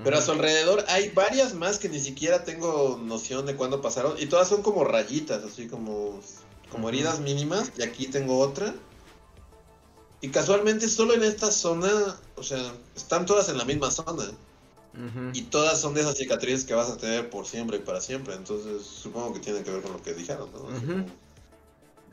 pero 0.02 0.18
a 0.18 0.22
su 0.22 0.32
alrededor 0.32 0.86
hay 0.88 1.10
varias 1.10 1.56
más 1.56 1.78
que 1.78 1.90
ni 1.90 2.00
siquiera 2.00 2.46
tengo 2.46 3.02
noción 3.04 3.46
de 3.46 3.58
cuándo 3.58 3.82
pasaron, 3.82 4.14
y 4.18 4.28
todas 4.28 4.48
son 4.48 4.62
como 4.62 4.86
rayitas, 4.86 5.44
así 5.44 5.68
como, 5.68 6.22
como 6.72 6.88
heridas 6.88 7.20
mínimas, 7.20 7.74
y 7.78 7.84
aquí 7.84 8.08
tengo 8.08 8.40
otra. 8.40 8.74
Y 10.22 10.30
casualmente 10.30 10.88
solo 10.90 11.14
en 11.14 11.24
esta 11.24 11.52
zona, 11.52 12.18
o 12.36 12.44
sea, 12.44 12.74
están 12.96 13.26
todas 13.26 13.50
en 13.50 13.58
la 13.58 13.66
misma 13.66 13.90
zona. 13.90 14.26
Ujú. 14.94 15.30
Y 15.34 15.44
todas 15.44 15.80
son 15.80 15.94
de 15.94 16.02
esas 16.02 16.18
cicatrices 16.18 16.66
que 16.66 16.74
vas 16.74 16.90
a 16.90 16.98
tener 16.98 17.30
por 17.30 17.46
siempre 17.46 17.78
y 17.78 17.80
para 17.80 18.02
siempre. 18.02 18.34
Entonces, 18.34 18.86
supongo 18.86 19.34
que 19.34 19.40
tiene 19.40 19.64
que 19.64 19.72
ver 19.72 19.82
con 19.82 19.94
lo 19.94 20.02
que 20.02 20.14
dijeron, 20.14 20.50
¿no? 20.52 20.60
Como, 20.60 21.06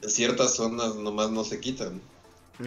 En 0.03 0.11
ciertas 0.11 0.55
zonas 0.55 0.95
nomás 0.95 1.31
no 1.31 1.43
se 1.43 1.59
quitan. 1.59 2.01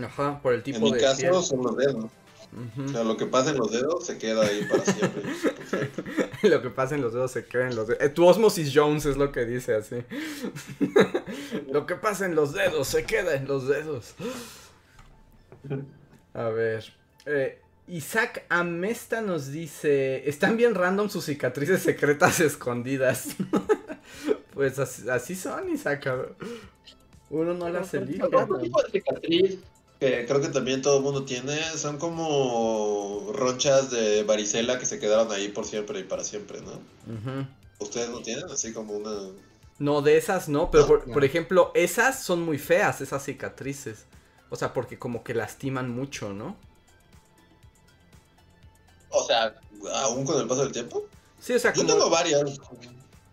Ajá, 0.03 0.39
por 0.41 0.53
el 0.53 0.63
tipo 0.63 0.77
en 0.77 0.83
mi 0.83 0.91
de 0.91 0.99
caso 0.99 1.41
son 1.41 1.63
los 1.63 1.77
dedos. 1.77 2.05
O 2.51 2.91
sea, 2.91 3.03
lo 3.03 3.15
que 3.15 3.27
pasa 3.27 3.51
en 3.51 3.57
los 3.57 3.71
dedos 3.71 4.05
se 4.05 4.17
queda 4.17 4.43
ahí 4.43 4.65
para 4.69 4.83
siempre. 4.83 5.23
Lo 6.49 6.61
que 6.63 6.69
pasa 6.69 6.95
en 6.95 7.01
los 7.01 7.13
dedos 7.13 7.31
se 7.31 7.45
queda 7.45 7.67
en 7.67 7.75
los 7.75 7.87
dedos. 7.87 8.01
Eh, 8.01 8.09
tu 8.09 8.25
Osmosis 8.25 8.71
Jones 8.73 9.05
es 9.05 9.17
lo 9.17 9.31
que 9.31 9.45
dice 9.45 9.75
así. 9.75 9.97
lo 11.69 11.85
que 11.85 11.95
pasa 11.95 12.25
en 12.25 12.33
los 12.33 12.53
dedos 12.53 12.87
se 12.87 13.03
queda 13.03 13.35
en 13.35 13.45
los 13.45 13.67
dedos. 13.67 14.15
A 16.33 16.43
ver. 16.49 16.93
eh, 17.25 17.59
Isaac 17.87 18.45
Amesta 18.49 19.21
nos 19.21 19.47
dice: 19.47 20.29
Están 20.29 20.57
bien 20.57 20.75
random 20.75 21.09
sus 21.09 21.25
cicatrices 21.25 21.81
secretas 21.81 22.39
escondidas. 22.39 23.29
pues 24.53 24.77
así, 24.79 25.09
así 25.09 25.35
son, 25.35 25.69
Isaac. 25.69 26.07
Uno 27.29 27.53
no 27.53 27.69
las 27.69 27.93
elige. 27.93 28.23
Otro 28.23 28.59
tipo 28.59 28.81
de 28.83 28.91
cicatriz 28.91 29.59
que 29.99 30.25
creo 30.25 30.39
que 30.39 30.47
también 30.47 30.81
todo 30.81 30.97
el 30.97 31.03
mundo 31.03 31.25
tiene 31.25 31.59
son 31.75 31.97
como 31.97 33.31
ronchas 33.33 33.91
de 33.91 34.23
varicela 34.23 34.79
que 34.79 34.85
se 34.85 34.97
quedaron 34.97 35.29
ahí 35.31 35.49
por 35.49 35.65
siempre 35.65 35.99
y 35.99 36.03
para 36.03 36.23
siempre, 36.23 36.61
¿no? 36.61 36.71
Ujú. 36.71 37.45
¿Ustedes 37.79 38.09
no 38.09 38.21
tienen 38.21 38.45
así 38.45 38.71
como 38.71 38.93
una... 38.93 39.11
No, 39.77 40.01
de 40.01 40.15
esas 40.15 40.47
no, 40.47 40.71
pero 40.71 40.87
por, 40.87 41.05
No. 41.07 41.13
por 41.13 41.25
ejemplo, 41.25 41.71
esas 41.73 42.23
son 42.23 42.41
muy 42.43 42.57
feas, 42.57 43.01
esas 43.01 43.25
cicatrices. 43.25 44.05
O 44.49 44.55
sea, 44.55 44.73
porque 44.73 44.97
como 44.99 45.23
que 45.23 45.33
lastiman 45.33 45.89
mucho, 45.89 46.33
¿no? 46.33 46.55
O 49.09 49.23
sea, 49.25 49.55
aún 50.03 50.25
con 50.25 50.39
el 50.39 50.47
paso 50.47 50.63
del 50.63 50.71
tiempo? 50.71 51.03
Sí, 51.39 51.53
o 51.53 51.59
sea, 51.59 51.73
Yo 51.73 51.83
como... 51.83 51.93
tengo 51.93 52.09
varias. 52.09 52.59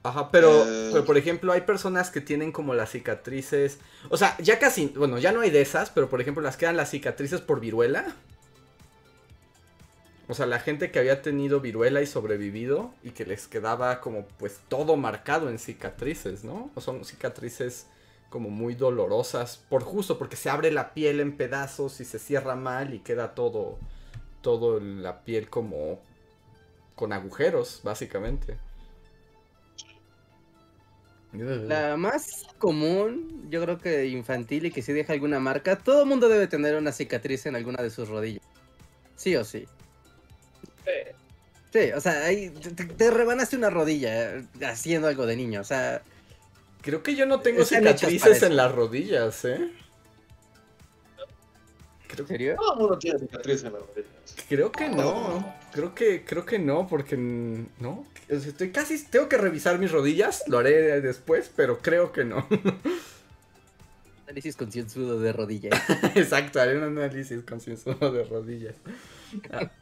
Ajá, 0.02 0.30
pero, 0.30 0.64
Eh. 0.66 0.90
pero, 0.92 1.04
por 1.04 1.18
ejemplo, 1.18 1.52
hay 1.52 1.62
personas 1.62 2.10
que 2.10 2.20
tienen 2.20 2.52
como 2.52 2.74
las 2.74 2.90
cicatrices. 2.92 3.78
O 4.08 4.16
sea, 4.16 4.36
ya 4.38 4.58
casi, 4.58 4.86
bueno, 4.96 5.18
ya 5.18 5.32
no 5.32 5.40
hay 5.40 5.50
de 5.50 5.60
esas, 5.62 5.90
pero 5.90 6.08
por 6.08 6.20
ejemplo, 6.20 6.42
las 6.42 6.56
quedan 6.56 6.76
las 6.76 6.90
cicatrices 6.90 7.40
por 7.40 7.60
viruela. 7.60 8.14
O 10.28 10.34
sea, 10.34 10.46
la 10.46 10.58
gente 10.58 10.90
que 10.90 10.98
había 10.98 11.22
tenido 11.22 11.60
viruela 11.60 12.02
y 12.02 12.06
sobrevivido 12.06 12.92
y 13.04 13.10
que 13.10 13.24
les 13.24 13.46
quedaba 13.46 14.00
como 14.00 14.26
pues 14.38 14.60
todo 14.68 14.96
marcado 14.96 15.48
en 15.48 15.58
cicatrices, 15.58 16.42
¿no? 16.44 16.70
O 16.74 16.80
son 16.80 17.04
cicatrices 17.04 17.86
como 18.30 18.50
muy 18.50 18.74
dolorosas 18.74 19.58
por 19.68 19.82
justo 19.82 20.18
porque 20.18 20.36
se 20.36 20.50
abre 20.50 20.70
la 20.72 20.94
piel 20.94 21.20
en 21.20 21.36
pedazos 21.36 22.00
y 22.00 22.04
se 22.04 22.18
cierra 22.18 22.56
mal 22.56 22.94
y 22.94 23.00
queda 23.00 23.34
todo 23.34 23.78
todo 24.42 24.78
la 24.80 25.22
piel 25.24 25.48
como 25.50 26.00
con 26.94 27.12
agujeros, 27.12 27.80
básicamente. 27.82 28.56
La 31.68 31.96
más 31.96 32.44
común, 32.58 33.48
yo 33.50 33.60
creo 33.62 33.78
que 33.78 34.06
infantil 34.06 34.66
y 34.66 34.70
que 34.70 34.82
si 34.82 34.92
deja 34.92 35.12
alguna 35.12 35.40
marca, 35.40 35.76
todo 35.76 36.02
el 36.02 36.08
mundo 36.08 36.28
debe 36.28 36.46
tener 36.46 36.76
una 36.76 36.92
cicatriz 36.92 37.46
en 37.46 37.56
alguna 37.56 37.82
de 37.82 37.90
sus 37.90 38.08
rodillas. 38.08 38.42
Sí 39.16 39.36
o 39.36 39.44
sí. 39.44 39.66
Sí, 41.72 41.90
o 41.92 42.00
sea, 42.00 42.24
ahí 42.24 42.50
te, 42.50 42.70
te- 42.70 42.84
te 42.84 43.10
rebanaste 43.10 43.56
una 43.56 43.70
rodilla 43.70 44.36
eh, 44.36 44.44
haciendo 44.64 45.08
algo 45.08 45.26
de 45.26 45.36
niño, 45.36 45.60
o 45.60 45.64
sea, 45.64 46.02
Creo 46.86 47.02
que 47.02 47.16
yo 47.16 47.26
no 47.26 47.40
tengo 47.40 47.62
Están 47.62 47.80
cicatrices 47.80 48.44
en 48.44 48.54
las 48.54 48.72
rodillas, 48.72 49.44
¿eh? 49.44 49.72
¿En 52.16 52.26
serio? 52.28 52.54
Todo 52.56 52.74
el 52.74 52.78
mundo 52.78 52.96
tiene 52.96 53.18
cicatriz 53.18 53.64
en 53.64 53.72
la 53.72 53.80
rodilla. 53.80 54.06
Creo 54.48 54.70
que 54.70 54.88
no. 54.88 55.52
Creo 55.72 55.96
que, 55.96 56.24
creo 56.24 56.46
que 56.46 56.60
no, 56.60 56.86
porque 56.86 57.16
no. 57.16 58.06
Estoy 58.28 58.70
casi. 58.70 59.04
Tengo 59.04 59.28
que 59.28 59.36
revisar 59.36 59.80
mis 59.80 59.90
rodillas. 59.90 60.44
Lo 60.46 60.58
haré 60.58 61.00
después, 61.00 61.50
pero 61.56 61.78
creo 61.78 62.12
que 62.12 62.24
no. 62.24 62.46
Análisis 64.28 64.54
concienzudo 64.54 65.18
de 65.18 65.32
rodilla. 65.32 65.70
Exacto, 66.14 66.60
haré 66.60 66.78
un 66.78 66.84
análisis 66.84 67.42
concienzudo 67.42 68.12
de 68.12 68.22
rodillas. 68.22 68.76
A, 69.50 69.72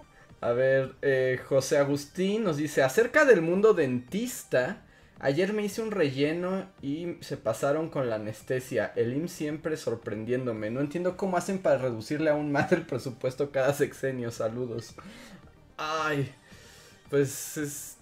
a 0.41 0.53
ver, 0.53 0.95
eh, 1.03 1.39
José 1.47 1.77
Agustín 1.77 2.45
nos 2.45 2.57
dice: 2.57 2.83
acerca 2.83 3.27
del 3.27 3.43
mundo 3.43 3.75
dentista. 3.75 4.81
Ayer 5.25 5.55
me 5.55 5.64
hice 5.64 5.81
un 5.81 5.91
relleno 5.91 6.68
y 6.83 7.16
se 7.22 7.39
pasaron 7.39 7.89
con 7.89 8.11
la 8.11 8.16
anestesia. 8.16 8.93
El 8.95 9.16
IMSS 9.16 9.33
siempre 9.33 9.77
sorprendiéndome. 9.79 10.70
No 10.70 10.81
entiendo 10.81 11.16
cómo 11.16 11.39
hacen 11.39 11.61
para 11.61 11.79
reducirle 11.79 12.29
aún 12.29 12.53
más 12.53 12.70
el 12.72 12.83
presupuesto 12.83 13.51
cada 13.51 13.72
sexenio. 13.72 14.31
Saludos. 14.31 14.95
Ay, 15.79 16.31
pues 17.09 17.57
es 17.57 17.97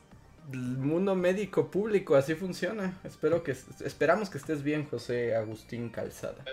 el 0.53 0.59
mundo 0.59 1.15
médico 1.15 1.71
público, 1.71 2.17
así 2.17 2.35
funciona. 2.35 2.99
Espero 3.05 3.45
que 3.45 3.55
esperamos 3.85 4.29
que 4.29 4.39
estés 4.39 4.65
bien, 4.65 4.85
José 4.85 5.37
Agustín 5.37 5.91
Calzada. 5.91 6.45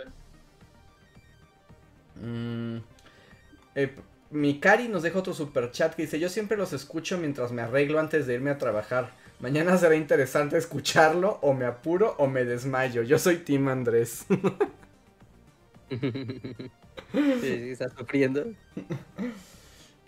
Mm, 2.21 2.77
eh, 3.73 3.95
Mikari 4.29 4.87
nos 4.87 5.01
deja 5.01 5.17
otro 5.17 5.33
super 5.33 5.71
chat 5.71 5.95
que 5.95 6.03
dice, 6.03 6.19
yo 6.19 6.29
siempre 6.29 6.57
los 6.57 6.73
escucho 6.73 7.17
mientras 7.17 7.51
me 7.51 7.63
arreglo 7.63 7.99
antes 7.99 8.27
de 8.27 8.35
irme 8.35 8.51
a 8.51 8.59
trabajar. 8.59 9.17
Mañana 9.39 9.77
será 9.77 9.95
interesante 9.95 10.57
escucharlo, 10.57 11.39
o 11.41 11.53
me 11.53 11.65
apuro 11.65 12.15
o 12.17 12.27
me 12.27 12.43
desmayo. 12.43 13.03
Yo 13.03 13.17
soy 13.17 13.37
Tim 13.37 13.67
Andrés. 13.69 14.25
Sí, 17.11 17.39
sí, 17.41 17.69
estás 17.71 17.93
sufriendo. 17.97 18.45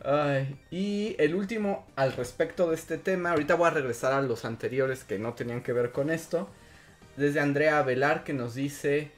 Ay, 0.04 0.60
y 0.70 1.16
el 1.20 1.36
último 1.36 1.88
al 1.96 2.14
respecto 2.14 2.70
de 2.70 2.76
este 2.76 2.98
tema, 2.98 3.32
ahorita 3.32 3.56
voy 3.56 3.68
a 3.68 3.72
regresar 3.72 4.14
a 4.14 4.22
los 4.22 4.46
anteriores 4.46 5.04
que 5.04 5.18
no 5.18 5.34
tenían 5.34 5.62
que 5.62 5.74
ver 5.74 5.92
con 5.92 6.10
esto. 6.12 6.48
Desde 7.18 7.40
Andrea 7.40 7.82
Velar 7.82 8.24
que 8.24 8.34
nos 8.34 8.54
dice, 8.54 9.12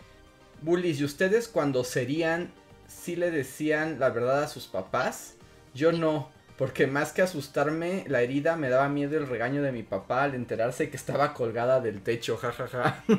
Bullies, 0.62 1.00
¿y 1.02 1.04
ustedes 1.04 1.48
cuando 1.50 1.84
serían, 1.84 2.52
sí 2.88 3.16
le 3.16 3.32
decían 3.32 4.00
la 4.00 4.10
verdad 4.10 4.44
a 4.44 4.48
sus 4.48 4.68
papás? 4.68 5.36
Yo 5.74 5.92
no, 5.92 6.32
porque 6.64 6.88
más 6.88 7.12
que 7.12 7.22
asustarme, 7.22 8.06
la 8.08 8.22
herida 8.22 8.56
me 8.56 8.70
daba 8.70 8.88
miedo 8.88 9.18
el 9.18 9.28
regaño 9.28 9.62
de 9.62 9.74
mi 9.74 9.84
papá 9.84 10.24
al 10.24 10.34
enterarse 10.34 10.90
que 10.90 10.96
estaba 10.96 11.34
colgada 11.34 11.82
del 11.82 12.02
techo, 12.02 12.38
jajaja. 12.38 13.04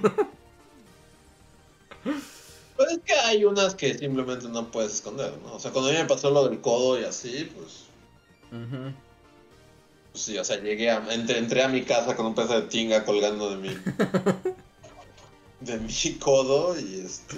Pues 2.75 2.91
es 2.91 2.99
que 3.05 3.13
hay 3.13 3.45
unas 3.45 3.75
que 3.75 3.99
simplemente 3.99 4.49
no 4.49 4.71
puedes 4.71 4.95
esconder, 4.95 5.35
¿no? 5.45 5.57
O 5.57 5.59
sea, 5.61 5.73
cuando 5.73 5.91
a 5.91 5.93
mí 5.93 5.99
me 5.99 6.07
pasó 6.07 6.31
lo 6.31 6.49
del 6.49 6.63
codo 6.63 6.99
y 6.99 7.05
así, 7.05 7.53
pues, 7.55 7.85
pues 10.11 10.25
sí, 10.25 10.39
o 10.39 10.45
sea, 10.45 10.57
llegué 10.57 10.91
a, 10.91 11.05
entré, 11.13 11.37
entré 11.37 11.63
a 11.63 11.69
mi 11.69 11.83
casa 11.83 12.17
con 12.17 12.25
un 12.25 12.35
pedazo 12.35 12.63
de 12.63 12.69
tinga 12.69 13.05
colgando 13.05 13.51
de 13.51 13.57
mi, 13.57 13.69
de 15.61 15.79
mi 15.81 16.19
codo 16.19 16.81
y 16.81 17.01
este, 17.01 17.37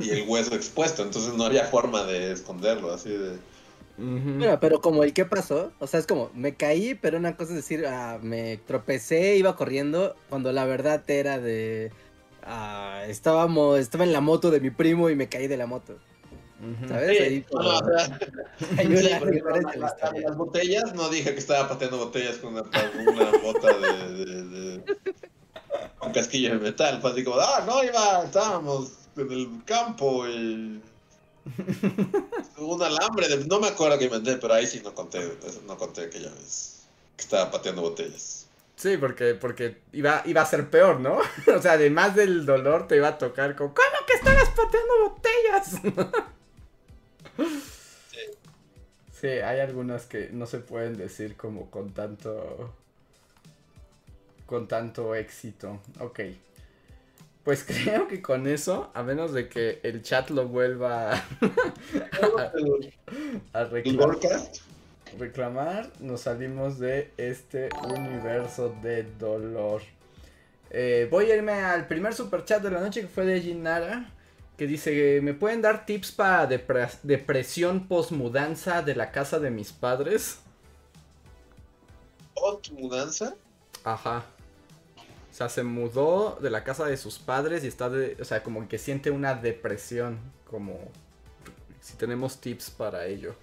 y 0.00 0.10
el 0.10 0.28
hueso 0.28 0.56
expuesto, 0.56 1.04
entonces 1.04 1.34
no 1.34 1.44
había 1.44 1.66
forma 1.66 2.02
de 2.02 2.32
esconderlo, 2.32 2.92
así 2.92 3.10
de... 3.10 3.38
Mira, 4.00 4.58
pero 4.60 4.80
como 4.80 5.04
el 5.04 5.12
qué 5.12 5.24
pasó, 5.26 5.72
o 5.78 5.86
sea, 5.86 6.00
es 6.00 6.06
como, 6.06 6.30
me 6.34 6.54
caí, 6.54 6.94
pero 6.94 7.18
una 7.18 7.36
cosa 7.36 7.50
es 7.50 7.56
decir, 7.56 7.84
ah, 7.86 8.18
me 8.22 8.56
tropecé, 8.56 9.36
iba 9.36 9.56
corriendo, 9.56 10.16
cuando 10.30 10.52
la 10.52 10.64
verdad 10.64 11.02
era 11.08 11.38
de, 11.38 11.92
ah, 12.42 13.02
estábamos, 13.08 13.78
estaba 13.78 14.04
en 14.04 14.12
la 14.12 14.20
moto 14.20 14.50
de 14.50 14.60
mi 14.60 14.70
primo 14.70 15.10
y 15.10 15.16
me 15.16 15.28
caí 15.28 15.46
de 15.48 15.56
la 15.56 15.66
moto. 15.66 15.98
¿sabes? 16.88 17.16
Sí, 17.16 17.22
Ahí 17.24 17.46
no, 17.54 17.62
no, 17.62 17.78
o 17.78 17.98
sea, 17.98 18.18
hay 18.78 18.86
sí, 18.96 19.06
una 19.06 19.18
porque 19.18 19.34
diferencia 19.36 19.72
en 19.74 19.80
la- 19.80 19.86
la 19.86 19.86
la- 19.86 19.86
historia. 19.94 20.28
las 20.28 20.36
botellas, 20.36 20.94
no 20.94 21.08
dije 21.08 21.32
que 21.32 21.38
estaba 21.40 21.68
pateando 21.68 21.96
botellas 21.98 22.36
con 22.36 22.52
una, 22.52 22.62
una 22.62 23.30
bota 23.42 23.78
de, 23.78 24.24
de, 24.24 24.42
de- 24.44 24.84
un 26.02 26.12
casquillo 26.12 26.50
de 26.54 26.58
metal, 26.58 27.00
fue 27.00 27.12
así 27.12 27.24
como, 27.24 27.38
ah, 27.40 27.64
no, 27.66 27.82
iba, 27.84 28.24
estábamos 28.24 28.92
en 29.16 29.32
el 29.32 29.48
campo 29.64 30.26
y 30.28 30.80
un 32.58 32.82
alambre, 32.82 33.28
de- 33.28 33.46
no 33.46 33.60
me 33.60 33.68
acuerdo 33.68 33.98
que 33.98 34.04
inventé, 34.06 34.36
pero 34.36 34.54
ahí 34.54 34.66
sí 34.66 34.80
no 34.84 34.94
conté, 34.94 35.20
no 35.66 35.76
conté 35.76 36.10
que 36.10 36.18
estaba 37.18 37.50
pateando 37.50 37.82
botellas. 37.82 38.46
Sí, 38.76 38.96
porque, 38.96 39.34
porque 39.34 39.82
iba, 39.92 40.22
iba 40.24 40.40
a 40.40 40.46
ser 40.46 40.70
peor, 40.70 41.00
¿no? 41.00 41.18
o 41.56 41.62
sea, 41.62 41.72
además 41.72 42.14
del 42.16 42.46
dolor 42.46 42.88
te 42.88 42.96
iba 42.96 43.08
a 43.08 43.18
tocar 43.18 43.54
con 43.54 43.68
¿Cómo 43.68 44.06
que 44.06 44.14
estabas 44.14 44.48
pateando 44.50 45.10
botellas? 45.10 46.24
sí, 49.20 49.26
hay 49.28 49.60
algunas 49.60 50.06
que 50.06 50.30
no 50.32 50.46
se 50.46 50.58
pueden 50.58 50.96
decir 50.96 51.36
como 51.36 51.70
con 51.70 51.92
tanto. 51.92 52.74
con 54.46 54.66
tanto 54.66 55.14
éxito. 55.14 55.80
Ok. 56.00 56.20
Pues 57.44 57.64
creo 57.68 58.08
que 58.08 58.22
con 58.22 58.46
eso, 58.46 58.90
a 58.94 59.02
menos 59.02 59.32
de 59.32 59.48
que 59.48 59.80
el 59.82 60.02
chat 60.02 60.30
lo 60.30 60.48
vuelva 60.48 61.14
a, 61.14 61.24
a 63.52 63.62
¿El 63.82 63.98
reclamar 65.18 65.90
nos 66.00 66.22
salimos 66.22 66.78
de 66.78 67.12
este 67.16 67.68
universo 67.82 68.74
de 68.82 69.04
dolor. 69.18 69.82
Eh, 70.70 71.08
voy 71.10 71.30
a 71.30 71.36
irme 71.36 71.52
al 71.52 71.86
primer 71.88 72.14
super 72.14 72.44
chat 72.44 72.62
de 72.62 72.70
la 72.70 72.80
noche 72.80 73.02
que 73.02 73.08
fue 73.08 73.24
de 73.26 73.40
Ginara. 73.40 74.10
Que 74.56 74.66
dice: 74.66 75.20
¿Me 75.22 75.34
pueden 75.34 75.62
dar 75.62 75.86
tips 75.86 76.12
para 76.12 76.48
depre- 76.48 76.98
depresión 77.02 77.88
posmudanza 77.88 78.82
de 78.82 78.94
la 78.96 79.10
casa 79.12 79.38
de 79.40 79.50
mis 79.50 79.72
padres? 79.72 80.40
¿O 82.34 82.58
tu 82.58 82.74
mudanza? 82.74 83.36
Ajá. 83.84 84.24
O 85.40 85.42
sea, 85.42 85.48
se 85.48 85.62
mudó 85.62 86.38
de 86.42 86.50
la 86.50 86.64
casa 86.64 86.84
de 86.84 86.98
sus 86.98 87.18
padres 87.18 87.64
y 87.64 87.66
está 87.66 87.88
de. 87.88 88.14
O 88.20 88.26
sea, 88.26 88.42
como 88.42 88.68
que 88.68 88.76
siente 88.76 89.10
una 89.10 89.34
depresión. 89.34 90.18
Como. 90.44 90.78
Si 91.80 91.96
tenemos 91.96 92.42
tips 92.42 92.68
para 92.68 93.06
ello. 93.06 93.34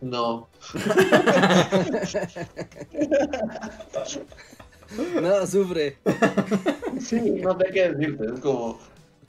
No. 0.00 0.48
No, 5.22 5.46
sufre. 5.46 5.98
Sí, 7.00 7.20
no 7.42 7.58
sé 7.58 7.64
qué 7.72 7.92
decirte, 7.92 8.34
es 8.34 8.40
como, 8.40 8.78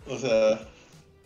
o 0.07 0.17
sea... 0.17 0.59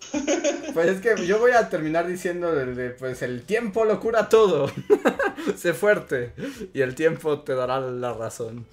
Pues 0.73 0.87
es 0.89 1.01
que 1.01 1.25
yo 1.25 1.39
voy 1.39 1.51
a 1.51 1.69
terminar 1.69 2.07
diciendo 2.07 2.53
de, 2.53 2.91
pues 2.91 3.21
el 3.23 3.41
tiempo 3.43 3.83
lo 3.85 3.99
cura 3.99 4.29
todo. 4.29 4.71
sé 5.57 5.73
fuerte 5.73 6.33
y 6.73 6.81
el 6.81 6.93
tiempo 6.95 7.39
te 7.41 7.55
dará 7.55 7.79
la 7.79 8.13
razón. 8.13 8.65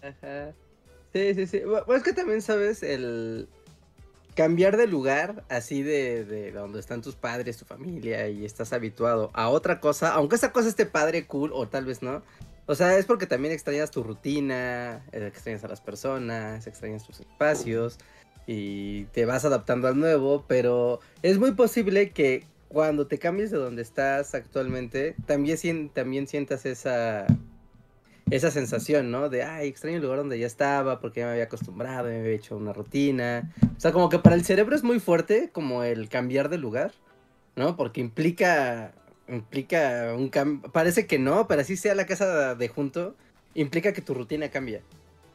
Ajá. 0.00 0.52
Sí, 1.12 1.34
sí, 1.34 1.46
sí. 1.46 1.60
Bu- 1.60 1.84
Pues 1.84 1.98
es 1.98 2.04
que 2.04 2.12
también 2.12 2.40
sabes 2.42 2.82
el 2.82 3.48
cambiar 4.34 4.76
de 4.76 4.86
lugar, 4.86 5.44
así 5.48 5.82
de, 5.82 6.24
de 6.24 6.52
donde 6.52 6.80
están 6.80 7.02
tus 7.02 7.14
padres, 7.16 7.58
tu 7.58 7.64
familia, 7.64 8.28
y 8.28 8.44
estás 8.46 8.72
habituado 8.72 9.30
a 9.34 9.48
otra 9.50 9.80
cosa, 9.80 10.14
aunque 10.14 10.36
esa 10.36 10.52
cosa 10.52 10.68
esté 10.68 10.86
padre, 10.86 11.26
cool, 11.26 11.50
o 11.52 11.68
tal 11.68 11.84
vez 11.84 12.00
no. 12.02 12.22
O 12.66 12.74
sea, 12.74 12.96
es 12.96 13.04
porque 13.06 13.26
también 13.26 13.52
extrañas 13.52 13.90
tu 13.90 14.02
rutina, 14.04 15.04
eh, 15.12 15.26
extrañas 15.26 15.64
a 15.64 15.68
las 15.68 15.80
personas, 15.80 16.66
extrañas 16.66 17.04
tus 17.04 17.20
espacios 17.20 17.98
y 18.46 19.04
te 19.06 19.24
vas 19.24 19.44
adaptando 19.44 19.88
al 19.88 19.98
nuevo, 19.98 20.44
pero 20.48 21.00
es 21.22 21.38
muy 21.38 21.52
posible 21.52 22.10
que 22.10 22.44
cuando 22.68 23.06
te 23.06 23.18
cambies 23.18 23.50
de 23.50 23.58
donde 23.58 23.82
estás 23.82 24.34
actualmente, 24.34 25.14
también, 25.26 25.90
también 25.90 26.26
sientas 26.26 26.64
esa, 26.64 27.26
esa 28.30 28.50
sensación, 28.50 29.10
¿no? 29.10 29.28
De, 29.28 29.42
ay, 29.42 29.68
extraño 29.68 29.96
el 29.96 30.02
lugar 30.02 30.18
donde 30.18 30.38
ya 30.38 30.46
estaba 30.46 30.98
porque 31.00 31.20
ya 31.20 31.26
me 31.26 31.32
había 31.32 31.44
acostumbrado, 31.44 32.08
me 32.08 32.20
había 32.20 32.32
hecho 32.32 32.56
una 32.56 32.72
rutina. 32.72 33.52
O 33.76 33.80
sea, 33.80 33.92
como 33.92 34.08
que 34.08 34.18
para 34.18 34.34
el 34.34 34.44
cerebro 34.44 34.74
es 34.74 34.82
muy 34.82 35.00
fuerte 35.00 35.50
como 35.52 35.84
el 35.84 36.08
cambiar 36.08 36.48
de 36.48 36.58
lugar, 36.58 36.92
¿no? 37.56 37.76
Porque 37.76 38.00
implica, 38.00 38.92
implica 39.28 40.14
un 40.16 40.30
cambio, 40.30 40.72
parece 40.72 41.06
que 41.06 41.18
no, 41.18 41.46
pero 41.46 41.60
así 41.60 41.76
sea 41.76 41.94
la 41.94 42.06
casa 42.06 42.54
de 42.54 42.68
junto, 42.68 43.14
implica 43.54 43.92
que 43.92 44.00
tu 44.00 44.14
rutina 44.14 44.50
cambia, 44.50 44.80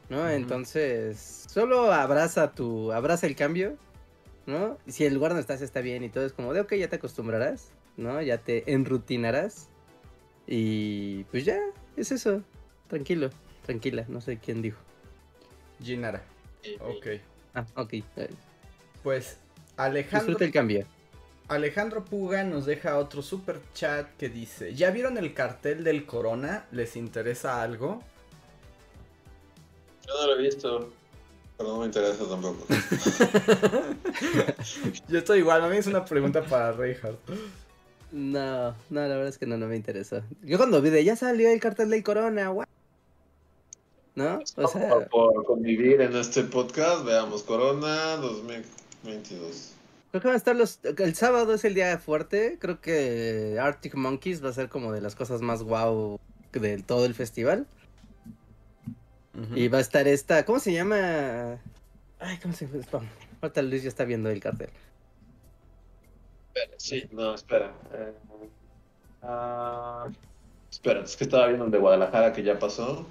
¿no? 0.10 0.30
Entonces, 0.30 1.45
solo 1.49 1.91
abraza 1.91 2.51
tu, 2.51 2.91
abraza 2.91 3.28
el 3.28 3.36
cambio, 3.36 3.78
¿no? 4.45 4.78
Si 4.88 5.05
el 5.05 5.14
lugar 5.14 5.32
donde 5.32 5.41
estás 5.41 5.62
está 5.62 5.82
bien 5.82 6.03
y 6.03 6.10
todo 6.10 6.26
es 6.26 6.34
como 6.34 6.53
de, 6.53 6.62
ok, 6.62 6.74
ya 6.76 6.89
te 6.89 6.95
acostumbrarás, 6.97 7.72
¿no? 7.97 8.22
Ya 8.22 8.38
te 8.38 8.72
enrutinarás. 8.72 9.70
Y 10.47 11.26
pues 11.26 11.45
ya, 11.45 11.60
es 11.97 12.12
eso. 12.12 12.41
Tranquilo, 12.88 13.30
tranquila, 13.66 14.05
no 14.08 14.22
sé 14.22 14.38
quién 14.38 14.62
dijo. 14.62 14.80
Ginara. 15.82 16.24
Ok. 16.80 17.08
Ah, 17.53 17.66
ok. 17.76 17.95
Pues 19.03 19.38
Alejandro. 19.76 20.28
Disfruta 20.28 20.45
el 20.45 20.51
cambio. 20.51 20.86
Alejandro 21.49 22.03
Puga 22.03 22.43
nos 22.43 22.66
deja 22.66 22.97
otro 22.97 23.22
super 23.22 23.62
chat 23.74 24.08
que 24.18 24.28
dice, 24.28 24.74
¿ya 24.76 24.91
vieron 24.91 25.18
el 25.18 25.34
cartel 25.34 25.84
del 25.84 26.05
Corona? 26.05 26.66
¿Les 26.72 26.97
interesa 26.97 27.62
algo? 27.62 28.03
Yo 30.08 30.14
no 30.14 30.28
lo 30.28 30.39
he 30.39 30.41
visto. 30.41 30.89
Pero 31.58 31.70
no 31.70 31.80
me 31.80 31.88
interesa 31.88 32.24
tampoco. 32.30 32.66
Yo 35.08 35.18
estoy 35.18 35.39
igual, 35.39 35.64
a 35.64 35.70
mí 35.70 35.78
es 35.78 35.88
una 35.88 36.05
pregunta 36.05 36.43
para 36.43 36.72
Reinhardt. 36.72 37.18
No, 38.12 38.76
no, 38.89 38.99
la 39.01 39.08
verdad 39.08 39.28
es 39.28 39.38
que 39.38 39.47
no, 39.47 39.58
no 39.58 39.68
me 39.68 39.76
interesa. 39.76 40.24
Yo 40.43 40.58
cuando 40.58 40.82
vi 40.82 40.91
de 40.91 41.03
ya 41.03 41.16
salió 41.16 41.49
el 41.49 41.60
cartel 41.60 41.89
del 41.89 42.03
Corona, 42.03 42.49
guau. 42.49 42.68
¿No? 44.16 44.39
O 44.55 44.68
sea, 44.68 44.89
por, 44.89 45.08
por 45.10 45.45
convivir 45.45 46.01
en 46.01 46.16
este 46.16 46.43
podcast, 46.43 47.05
veamos 47.05 47.43
Corona 47.43 48.16
2022. 48.18 49.74
creo 50.12 50.22
que 50.22 50.28
van 50.28 50.36
a 50.36 50.38
estar 50.38 50.55
los... 50.55 50.80
El 50.84 51.16
sábado 51.16 51.53
es 51.53 51.66
el 51.66 51.74
día 51.74 51.97
fuerte, 51.97 52.58
creo 52.60 52.82
que 52.82 53.58
Arctic 53.60 53.95
Monkeys 53.95 54.43
va 54.43 54.49
a 54.49 54.53
ser 54.53 54.70
como 54.70 54.91
de 54.91 55.01
las 55.01 55.16
cosas 55.16 55.41
más 55.41 55.64
guau 55.64 56.20
de 56.53 56.82
todo 56.82 57.05
el 57.05 57.14
festival. 57.14 57.68
Y 59.56 59.68
va 59.68 59.78
a 59.78 59.82
estar 59.82 60.08
esta, 60.08 60.46
¿cómo 60.46 60.60
se 60.60 60.74
llama? 60.74 61.60
Ay, 62.20 62.38
¿cómo 62.42 62.54
se 62.54 62.68
llama? 62.68 63.08
Ahorita 63.42 63.62
Luis 63.62 63.84
ya 63.84 63.90
está 63.90 64.04
viendo 64.04 64.30
el 64.30 64.40
cartel. 64.40 64.70
Espera, 66.48 66.74
sí, 66.78 67.08
no, 67.12 67.36
espera. 67.36 67.72
Eh, 67.94 68.14
ah, 69.22 70.08
espera, 70.72 71.02
es 71.02 71.16
que 71.16 71.26
estaba 71.26 71.48
viendo 71.48 71.66
el 71.66 71.72
de 71.72 71.78
Guadalajara 71.78 72.34
que 72.34 72.44
ya 72.44 72.58
pasó. 72.58 73.06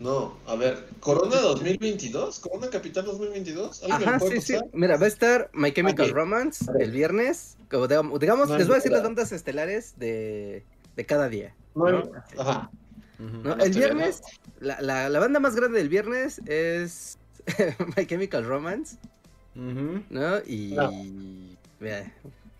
No, 0.00 0.36
a 0.46 0.54
ver, 0.54 0.86
Corona 1.00 1.40
2022, 1.40 2.38
Corona 2.38 2.70
Capital 2.70 3.04
2022. 3.04 3.82
¿Alguien 3.82 3.98
me 3.98 4.04
lo 4.04 4.10
Ajá, 4.10 4.18
puede 4.18 4.40
sí, 4.40 4.54
sí. 4.54 4.60
Mira, 4.72 4.96
va 4.96 5.04
a 5.06 5.08
estar 5.08 5.50
My 5.52 5.72
Chemical 5.72 6.10
Ok. 6.10 6.14
Romance 6.14 6.64
el 6.78 6.92
viernes. 6.92 7.56
Como 7.70 7.86
digamos, 7.86 8.48
No 8.48 8.58
les 8.58 8.66
voy 8.66 8.74
a 8.74 8.76
decir 8.76 8.92
las 8.92 9.02
bandas 9.02 9.32
estelares 9.32 9.98
de, 9.98 10.64
de 10.96 11.06
cada 11.06 11.28
día. 11.28 11.54
No, 11.74 11.90
¿no? 11.90 12.12
Ajá. 12.38 12.70
El 13.18 13.72
viernes, 13.72 14.22
la, 14.60 14.80
la, 14.80 15.08
la 15.08 15.18
banda 15.18 15.40
más 15.40 15.56
grande 15.56 15.78
del 15.78 15.88
viernes 15.88 16.40
es 16.46 17.18
My 17.96 18.06
Chemical 18.06 18.44
Romance. 18.44 18.96
¿no? 19.54 20.38
Y 20.46 20.72
No. 20.76 20.92
mira, 21.80 22.12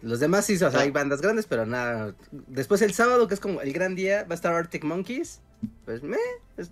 los 0.03 0.19
demás 0.21 0.47
sí, 0.47 0.55
o 0.55 0.59
sea, 0.59 0.71
No. 0.71 0.79
hay 0.81 0.91
bandas 0.91 1.21
grandes, 1.21 1.47
pero 1.47 1.65
nada. 1.67 2.15
Después 2.33 2.83
el 2.83 2.93
sábado, 2.95 3.29
que 3.29 3.35
es 3.35 3.41
como 3.41 3.61
el 3.61 3.73
gran 3.73 3.95
día, 3.95 4.25
va 4.25 4.33
a 4.33 4.35
estar 4.35 4.53
Arctic 4.53 4.83
Monkeys. 4.85 5.41
Pues, 5.85 6.03
me, 6.03 6.17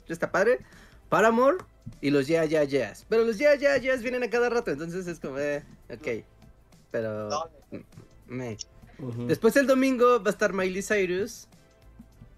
está 0.09 0.31
padre. 0.31 0.61
Paramore 1.09 1.59
y 2.01 2.11
los 2.11 2.27
Yeah 2.27 2.45
Yeah 2.45 2.65
Yeahs. 2.65 3.07
Pero 3.09 3.25
los 3.25 3.39
Yeah 3.39 3.55
Yeah 3.55 3.77
Yeahs 3.79 4.03
vienen 4.03 4.25
a 4.25 4.31
cada 4.31 4.49
rato, 4.51 4.73
entonces 4.73 5.07
es 5.07 5.21
como, 5.21 5.39
eh, 5.39 5.63
ok. 5.89 6.25
Pero, 6.91 7.29
No. 7.31 7.51
me. 8.27 8.57
Ujú. 8.99 9.27
Después 9.27 9.55
el 9.57 9.67
domingo 9.69 10.21
va 10.23 10.31
a 10.31 10.33
estar 10.33 10.53
Miley 10.53 10.83
Cyrus. 10.83 11.47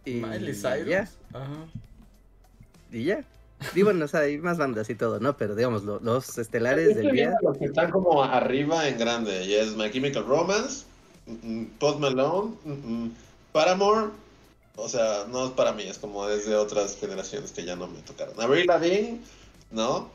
Y 0.08 0.20
Miley 0.20 0.54
Cyrus. 0.54 0.86
ya, 0.88 1.08
Ajá. 1.32 1.66
y 2.92 3.04
ya. 3.04 3.24
Y 3.74 3.82
bueno, 3.82 4.04
o 4.04 4.08
sea, 4.08 4.20
hay 4.20 4.38
más 4.38 4.56
bandas 4.56 4.88
y 4.88 4.94
todo, 4.94 5.18
¿no? 5.18 5.36
Pero 5.36 5.54
digamos, 5.56 5.82
lo- 5.82 5.98
los 6.00 6.38
estelares 6.38 6.94
del 6.94 7.10
día. 7.10 7.34
los 7.42 7.58
que 7.58 7.64
están 7.66 7.90
como 7.90 8.22
arriba 8.22 8.86
en 8.88 8.98
grande. 8.98 9.44
Y 9.46 9.54
es 9.54 9.74
My 9.76 9.90
Chemical 9.90 10.24
Romance, 10.26 10.84
mm, 11.26 11.32
mm, 11.62 11.66
Post 11.80 11.98
Malone, 11.98 12.54
mm, 12.64 12.70
mm, 13.04 13.14
Paramore. 13.52 14.10
O 14.76 14.88
sea, 14.88 15.24
no 15.28 15.46
es 15.46 15.50
para 15.52 15.72
mí, 15.72 15.82
es 15.82 15.98
como 15.98 16.28
es 16.28 16.46
de 16.46 16.54
otras 16.54 16.96
generaciones 16.96 17.50
que 17.50 17.64
ya 17.64 17.74
no 17.74 17.88
me 17.88 17.98
tocaron. 18.02 18.40
Avril 18.40 18.66
Lavigne, 18.68 19.20
no. 19.72 20.08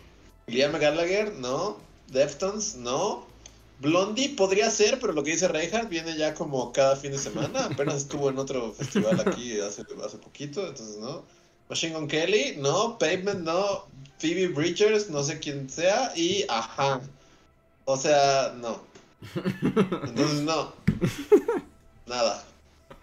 Liam 0.48 0.72
Gallagher, 0.72 1.34
no. 1.34 1.78
Deftones, 2.08 2.78
no. 2.78 3.26
Blondie 3.84 4.30
podría 4.30 4.72
ser, 4.72 4.98
pero 5.00 5.12
lo 5.12 5.24
que 5.24 5.32
dice 5.32 5.50
Reinhardt 5.50 5.90
viene 5.90 6.18
ya 6.18 6.34
como 6.34 6.72
cada 6.72 6.96
fin 6.96 7.12
de 7.12 7.20
semana. 7.20 7.66
Apenas 7.66 7.96
estuvo 7.98 8.30
en 8.30 8.40
otro 8.40 8.72
festival 8.72 9.22
aquí 9.26 9.60
hace, 9.60 9.84
hace 10.04 10.18
poquito, 10.18 10.66
entonces 10.66 10.98
no. 11.00 11.24
Machine 11.70 11.94
Gun 11.94 12.08
Kelly, 12.08 12.56
no. 12.58 12.98
Pavement, 12.98 13.42
no. 13.42 13.86
Phoebe 14.20 14.48
Bridgers, 14.48 15.10
no 15.10 15.22
sé 15.22 15.38
quién 15.40 15.70
sea. 15.70 16.14
Y 16.16 16.46
ajá. 16.48 17.02
O 17.84 17.98
sea, 17.98 18.56
no. 18.58 18.82
Entonces 19.36 20.42
no. 20.42 20.74
Nada. 22.08 22.46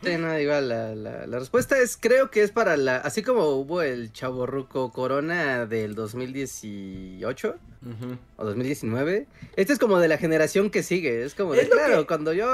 Sí, 0.02 0.16
no, 0.16 0.38
igual, 0.38 0.68
la, 0.70 0.94
la, 0.94 1.26
la 1.26 1.38
respuesta 1.38 1.78
es, 1.78 1.98
creo 2.00 2.30
que 2.30 2.42
es 2.42 2.50
para 2.52 2.76
la, 2.78 2.96
así 2.96 3.22
como 3.22 3.46
hubo 3.50 3.82
el 3.82 4.12
chaborruco 4.12 4.92
Corona 4.92 5.66
del 5.66 5.94
2018 5.94 7.54
Ujú. 7.82 8.16
o 8.36 8.44
2019, 8.44 9.26
este 9.56 9.72
es 9.72 9.78
como 9.78 9.98
de 9.98 10.08
la 10.08 10.18
generación 10.18 10.70
que 10.70 10.82
sigue, 10.82 11.24
es 11.24 11.34
como 11.34 11.52
de, 11.54 11.62
Es 11.62 11.68
claro, 11.68 12.00
que- 12.00 12.06
cuando 12.06 12.32
yo 12.32 12.48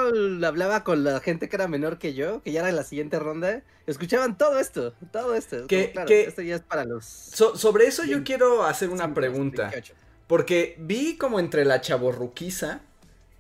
hablaba 0.47 0.83
con 0.85 1.05
la 1.05 1.21
gente 1.21 1.49
que 1.49 1.57
era 1.57 1.69
menor 1.69 1.99
que 1.99 2.15
yo, 2.15 2.43
que 2.43 2.53
ya 2.53 2.61
era 2.61 2.73
la 2.73 2.83
siguiente 2.85 3.19
ronda, 3.19 3.63
escuchaban 3.87 4.37
todo 4.39 4.59
esto, 4.59 4.93
todo 5.13 5.35
esto, 5.35 5.57
es 5.59 5.63
Que- 5.67 5.83
como, 5.83 5.93
claro, 5.93 6.09
que- 6.09 6.25
esto 6.25 6.43
ya 6.43 6.57
es 6.57 6.63
para 6.63 6.85
los... 6.85 7.05
So- 7.05 7.57
sobre 7.57 7.87
eso 7.87 8.05
yo 8.05 8.25
quiero 8.25 8.65
hacer 8.65 8.91
una 8.91 9.05
5, 9.05 9.15
pregunta. 9.15 9.63
28. 9.71 9.95
Porque 10.27 10.75
vi 10.81 11.17
como 11.17 11.39
entre 11.39 11.65
la 11.65 11.81
chaborruquiza 11.81 12.81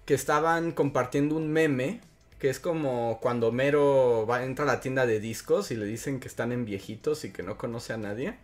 que 0.04 0.14
estaban 0.14 0.70
compartiendo 0.70 1.34
un 1.34 1.52
meme 1.52 2.00
que 2.39 2.51
es 2.51 2.61
como 2.61 3.18
cuando 3.20 3.53
Mero 3.53 4.26
va 4.28 4.45
entra 4.45 4.64
a 4.64 4.68
la 4.68 4.80
tienda 4.80 5.07
de 5.07 5.20
discos 5.20 5.70
y 5.70 5.76
le 5.76 5.87
dicen 5.87 6.20
que 6.20 6.28
están 6.28 6.53
en 6.53 6.64
viejitos 6.64 7.24
y 7.24 7.32
que 7.32 7.43
no 7.43 7.59
conoce 7.59 7.93
a 7.93 7.97
nadie. 7.99 8.37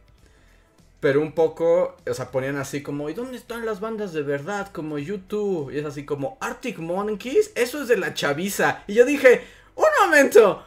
Pero 1.00 1.20
un 1.20 1.32
poco, 1.32 1.96
o 2.08 2.14
sea, 2.14 2.30
ponían 2.30 2.56
así 2.56 2.82
como, 2.82 3.10
¿y 3.10 3.14
dónde 3.14 3.36
están 3.36 3.66
las 3.66 3.80
bandas 3.80 4.12
de 4.12 4.22
verdad? 4.22 4.70
Como 4.72 4.98
YouTube. 4.98 5.72
Y 5.72 5.78
es 5.78 5.84
así 5.84 6.04
como, 6.06 6.38
Arctic 6.40 6.78
Monkeys, 6.78 7.50
eso 7.56 7.82
es 7.82 7.88
de 7.88 7.96
la 7.96 8.14
chaviza. 8.14 8.84
Y 8.86 8.94
yo 8.94 9.04
dije, 9.04 9.42
un 9.74 9.84
momento. 10.04 10.64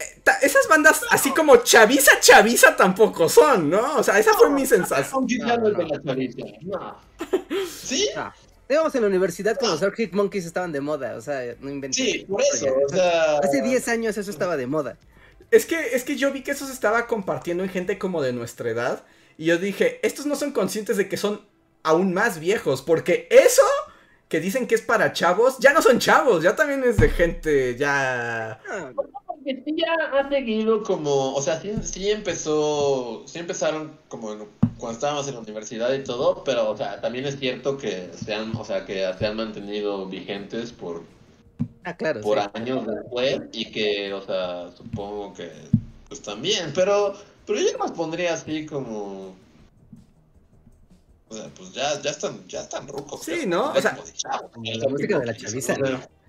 eh, 0.00 0.22
Esas 0.42 0.68
bandas 0.68 1.02
así 1.10 1.32
como 1.32 1.58
chaviza, 1.58 2.12
chaviza 2.20 2.76
tampoco 2.76 3.28
son, 3.28 3.70
¿no? 3.70 3.96
O 3.98 4.02
sea, 4.02 4.18
esa 4.18 4.34
fue 4.34 4.50
mi 4.50 4.66
sensación. 4.66 5.20
No, 5.28 5.56
no. 6.62 6.96
¿Sí? 7.62 8.08
Digamos, 8.68 8.94
en 8.94 9.02
la 9.02 9.08
universidad 9.08 9.56
cuando 9.58 9.76
los 9.76 9.82
Arctic 9.82 10.12
Monkeys 10.12 10.44
estaban 10.44 10.72
de 10.72 10.80
moda, 10.80 11.16
o 11.16 11.20
sea, 11.20 11.54
no 11.60 11.70
inventé. 11.70 11.96
Sí, 11.96 12.26
por 12.28 12.42
eso. 12.42 12.66
O 12.84 12.88
sea. 12.88 13.38
Hace 13.38 13.62
10 13.62 13.88
años 13.88 14.16
eso 14.18 14.30
estaba 14.30 14.56
de 14.56 14.66
moda. 14.66 14.98
Es 15.50 15.66
que, 15.66 15.94
es 15.94 16.02
que 16.02 16.16
yo 16.16 16.32
vi 16.32 16.42
que 16.42 16.50
eso 16.50 16.66
se 16.66 16.72
estaba 16.72 17.06
compartiendo 17.06 17.62
en 17.62 17.70
gente 17.70 17.98
como 17.98 18.22
de 18.22 18.32
nuestra 18.32 18.70
edad. 18.70 19.04
Y 19.38 19.46
yo 19.46 19.58
dije, 19.58 20.00
estos 20.04 20.26
no 20.26 20.34
son 20.34 20.50
conscientes 20.50 20.96
de 20.96 21.08
que 21.08 21.16
son 21.16 21.46
aún 21.84 22.12
más 22.12 22.40
viejos. 22.40 22.82
Porque 22.82 23.28
eso 23.30 23.62
que 24.28 24.40
dicen 24.40 24.66
que 24.66 24.74
es 24.74 24.82
para 24.82 25.12
chavos, 25.12 25.58
ya 25.60 25.72
no 25.72 25.82
son 25.82 26.00
chavos, 26.00 26.42
ya 26.42 26.56
también 26.56 26.82
es 26.84 26.96
de 26.96 27.08
gente 27.10 27.76
ya. 27.76 28.60
Ah, 28.68 28.92
Porque 29.46 29.62
sí 29.64 29.76
ya 29.76 30.18
ha 30.18 30.28
seguido 30.28 30.82
como, 30.82 31.32
o 31.34 31.40
sea, 31.40 31.60
sí, 31.60 31.70
sí 31.82 32.10
empezó, 32.10 33.22
sí 33.26 33.38
empezaron 33.38 33.96
como 34.08 34.32
en- 34.32 34.48
cuando 34.76 34.94
estábamos 34.98 35.28
en 35.28 35.34
la 35.34 35.40
universidad 35.40 35.92
y 35.94 36.02
todo, 36.02 36.42
pero, 36.42 36.68
o 36.70 36.76
sea, 36.76 37.00
también 37.00 37.26
es 37.26 37.38
cierto 37.38 37.78
que 37.78 38.10
se 38.12 38.34
han, 38.34 38.56
o 38.56 38.64
sea, 38.64 38.84
que 38.84 39.08
se 39.16 39.24
han 39.26 39.36
mantenido 39.36 40.06
vigentes 40.06 40.72
por, 40.72 41.04
ah, 41.84 41.96
claro. 41.96 42.22
por 42.22 42.40
sí. 42.40 42.48
años 42.54 42.86
después 42.88 43.40
y 43.52 43.70
que, 43.70 44.12
o 44.12 44.20
sea, 44.26 44.68
supongo 44.76 45.32
que, 45.34 45.52
pues 46.08 46.20
también, 46.22 46.72
pero, 46.74 47.14
pero 47.46 47.60
yo 47.60 47.78
los 47.78 47.92
pondría 47.92 48.34
así 48.34 48.66
como, 48.66 49.32
o 51.28 51.34
sea, 51.34 51.48
pues 51.56 51.72
ya, 51.72 52.02
ya 52.02 52.10
están, 52.10 52.46
ya 52.48 52.62
están 52.62 52.88
rucos. 52.88 53.22
Sí, 53.22 53.46
¿no? 53.46 53.70
O 53.70 53.80
sea, 53.80 53.96
la 54.64 54.88
música 54.88 55.20
de 55.20 55.26
la 55.26 55.36
chaviza. 55.36 55.76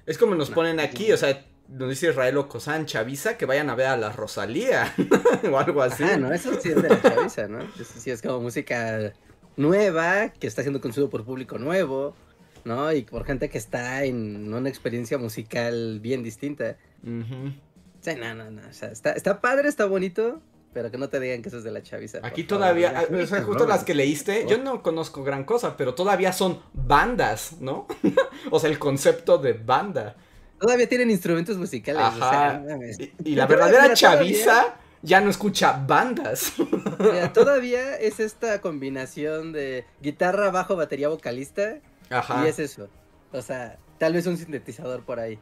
Es 0.05 0.17
como 0.19 0.35
nos 0.35 0.49
No. 0.51 0.55
ponen 0.55 0.79
aquí, 0.79 1.11
o 1.11 1.17
sea, 1.17 1.43
nos 1.69 1.89
dice 1.89 2.09
Israel 2.09 2.37
Ocosán, 2.37 2.85
chaviza, 2.85 3.37
que 3.37 3.45
vayan 3.45 3.69
a 3.69 3.75
ver 3.75 3.87
a 3.87 3.97
la 3.97 4.11
Rosalía. 4.11 4.93
o 5.51 5.57
algo 5.57 5.81
así. 5.81 6.03
Ajá, 6.03 6.17
no, 6.17 6.33
eso 6.33 6.59
sí 6.61 6.69
es 6.69 6.81
de 6.81 6.89
la 6.89 7.01
chaviza, 7.01 7.47
¿no? 7.47 7.61
Eso 7.61 7.99
sí 7.99 8.11
es 8.11 8.21
como 8.21 8.39
música 8.41 9.13
nueva, 9.57 10.29
que 10.29 10.47
está 10.47 10.61
siendo 10.61 10.79
consumido 10.79 11.09
por 11.09 11.25
público 11.25 11.57
nuevo, 11.57 12.15
¿no? 12.63 12.91
Y 12.93 13.01
por 13.03 13.25
gente 13.25 13.49
que 13.49 13.57
está 13.57 14.03
en 14.03 14.53
una 14.53 14.69
experiencia 14.69 15.17
musical 15.17 15.99
bien 15.99 16.23
distinta. 16.23 16.77
Sí, 17.03 18.11
no, 18.15 18.35
no, 18.35 18.51
no. 18.51 18.61
O 18.69 18.73
sea, 18.73 18.89
está, 18.89 19.11
está 19.13 19.41
padre, 19.41 19.67
está 19.67 19.85
bonito, 19.85 20.41
pero 20.73 20.91
que 20.91 20.97
no 20.97 21.09
te 21.09 21.19
digan 21.19 21.41
que 21.41 21.49
eso 21.49 21.57
es 21.57 21.63
de 21.63 21.71
la 21.71 21.81
chaviza. 21.81 22.19
Aquí 22.21 22.43
todavía, 22.43 22.93
ah, 22.95 23.05
o 23.11 23.25
sea, 23.25 23.41
justo 23.41 23.65
las 23.65 23.83
que 23.83 23.95
leíste, 23.95 24.45
yo 24.47 24.57
no 24.57 24.83
conozco 24.83 25.23
gran 25.23 25.43
cosa, 25.43 25.75
pero 25.75 25.95
todavía 25.95 26.31
son 26.31 26.61
bandas, 26.73 27.57
¿no? 27.59 27.87
o 28.51 28.59
sea, 28.59 28.69
el 28.69 28.79
concepto 28.79 29.37
de 29.37 29.53
banda. 29.53 30.15
Todavía 30.59 30.87
tienen 30.89 31.11
instrumentos 31.11 31.57
musicales. 31.57 32.01
o 32.01 32.17
sea, 32.17 32.49
Ajá. 32.49 32.59
no 32.59 32.69
mames. 32.71 32.99
Y, 32.99 33.13
y 33.23 33.35
la 33.35 33.45
verdadera 33.47 33.83
mira, 33.83 33.95
todavía- 33.95 34.19
chaviza 34.33 34.75
ya 35.03 35.21
no 35.21 35.29
escucha 35.29 35.83
bandas. 35.87 36.53
Mira, 36.99 37.31
todavía 37.33 37.95
es 37.97 38.19
esta 38.19 38.59
combinación 38.61 39.53
de 39.53 39.85
guitarra, 40.01 40.49
bajo, 40.51 40.75
batería, 40.75 41.07
vocalista. 41.09 41.79
Ajá. 42.09 42.43
Y 42.43 42.49
es 42.49 42.57
eso. 42.59 42.89
O 43.31 43.41
sea, 43.41 43.77
tal 43.99 44.13
vez 44.13 44.25
un 44.25 44.37
sintetizador 44.37 45.03
por 45.03 45.19
ahí. 45.19 45.37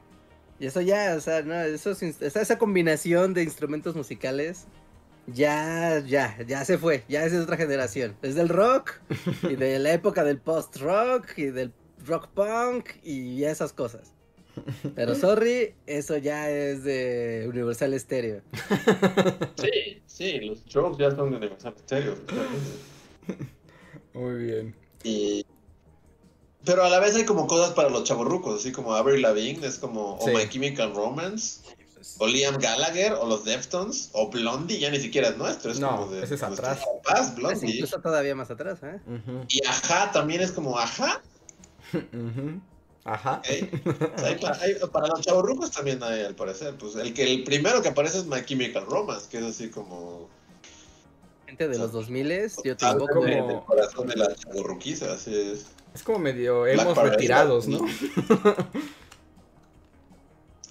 Y 0.59 0.67
eso 0.67 0.81
ya, 0.81 1.15
o 1.17 1.21
sea, 1.21 1.41
no, 1.41 1.53
eso 1.61 1.91
esa, 1.91 2.41
esa 2.41 2.57
combinación 2.57 3.33
de 3.33 3.43
instrumentos 3.43 3.95
musicales 3.95 4.65
ya, 5.27 5.99
ya, 6.05 6.37
ya 6.45 6.63
se 6.65 6.77
fue. 6.77 7.03
Ya 7.07 7.23
es 7.25 7.31
de 7.31 7.39
otra 7.39 7.57
generación. 7.57 8.15
Es 8.21 8.35
del 8.35 8.49
rock 8.49 8.93
y 9.43 9.55
de 9.55 9.79
la 9.79 9.91
época 9.93 10.23
del 10.23 10.37
post-rock 10.39 11.37
y 11.37 11.45
del 11.47 11.73
rock 12.05 12.27
punk 12.29 12.89
y 13.03 13.43
esas 13.45 13.73
cosas. 13.73 14.13
Pero 14.95 15.15
sorry, 15.15 15.73
eso 15.85 16.17
ya 16.17 16.49
es 16.49 16.83
de 16.83 17.45
Universal 17.49 17.99
Stereo. 17.99 18.41
Sí, 19.57 20.01
sí, 20.05 20.39
los 20.41 20.59
strokes 20.59 20.97
ya 21.03 21.11
son 21.15 21.31
de 21.31 21.37
Universal 21.37 21.73
Stereo. 21.79 22.15
Muy 24.13 24.35
bien. 24.45 24.75
Y... 25.03 25.45
Pero 26.63 26.83
a 26.83 26.89
la 26.89 26.99
vez 26.99 27.15
hay 27.15 27.25
como 27.25 27.45
cosas 27.47 27.73
para 27.73 27.89
los 27.89 28.05
chavorrucos, 28.05 28.59
así 28.61 28.71
como 28.71 28.93
Avril 28.95 29.21
Lavigne, 29.21 29.65
es 29.67 29.77
como 29.77 30.17
Sí. 30.21 30.31
o 30.31 30.33
My 30.37 30.49
Chemical 30.49 30.95
Romance, 30.95 31.61
o 32.17 32.25
Liam 32.27 32.57
Gallagher, 32.57 33.13
o 33.13 33.27
los 33.27 33.43
Deftones, 33.45 34.09
o 34.13 34.29
Blondie, 34.31 34.79
ya 34.79 34.89
ni 34.89 34.99
siquiera 34.99 35.29
es 35.29 35.37
nuestro, 35.37 35.71
es 35.71 35.79
No, 35.79 35.89
como 35.97 36.11
de 36.11 36.23
ese 36.23 36.35
es 36.35 36.43
atrás. 36.43 36.79
papás, 37.03 37.29
Es 37.29 37.35
Blondie. 37.35 37.71
incluso 37.75 37.99
todavía 38.01 38.33
más 38.35 38.49
atrás, 38.49 38.79
¿eh? 38.83 38.99
Y 39.49 39.63
Ajá 39.67 40.11
también 40.11 40.41
es 40.41 40.51
como 40.51 40.77
Ajá. 40.79 41.21
Ajá. 43.05 43.41
O 43.41 44.19
sea, 44.19 44.27
hay 44.27 44.39
hay- 44.61 44.87
para 44.91 45.07
los 45.07 45.21
chavorrucos 45.21 45.71
también 45.71 46.01
hay, 46.03 46.23
al 46.23 46.35
parecer. 46.35 46.75
Pues 46.77 46.95
el 46.95 47.13
que 47.13 47.23
el 47.23 47.43
primero 47.43 47.81
que 47.81 47.89
aparece 47.89 48.17
es 48.17 48.25
My 48.25 48.43
Chemical 48.43 48.85
Romance, 48.87 49.27
que 49.29 49.37
es 49.37 49.43
así 49.45 49.69
como. 49.69 50.27
Gente 51.45 51.67
de 51.67 51.77
los 51.77 51.91
2000 51.91 52.27
yo 52.63 52.71
algo 52.81 53.05
tampoco. 53.05 53.13
como- 53.13 53.47
del 53.47 53.59
corazón 53.65 54.07
de 54.07 54.15
la 54.15 54.33
chavorruquiza, 54.35 55.13
así 55.13 55.33
es. 55.33 55.67
Es 55.93 56.03
como 56.03 56.19
medio 56.19 56.65
hemos 56.67 56.97
retirados, 56.97 57.67
¿no? 57.67 57.79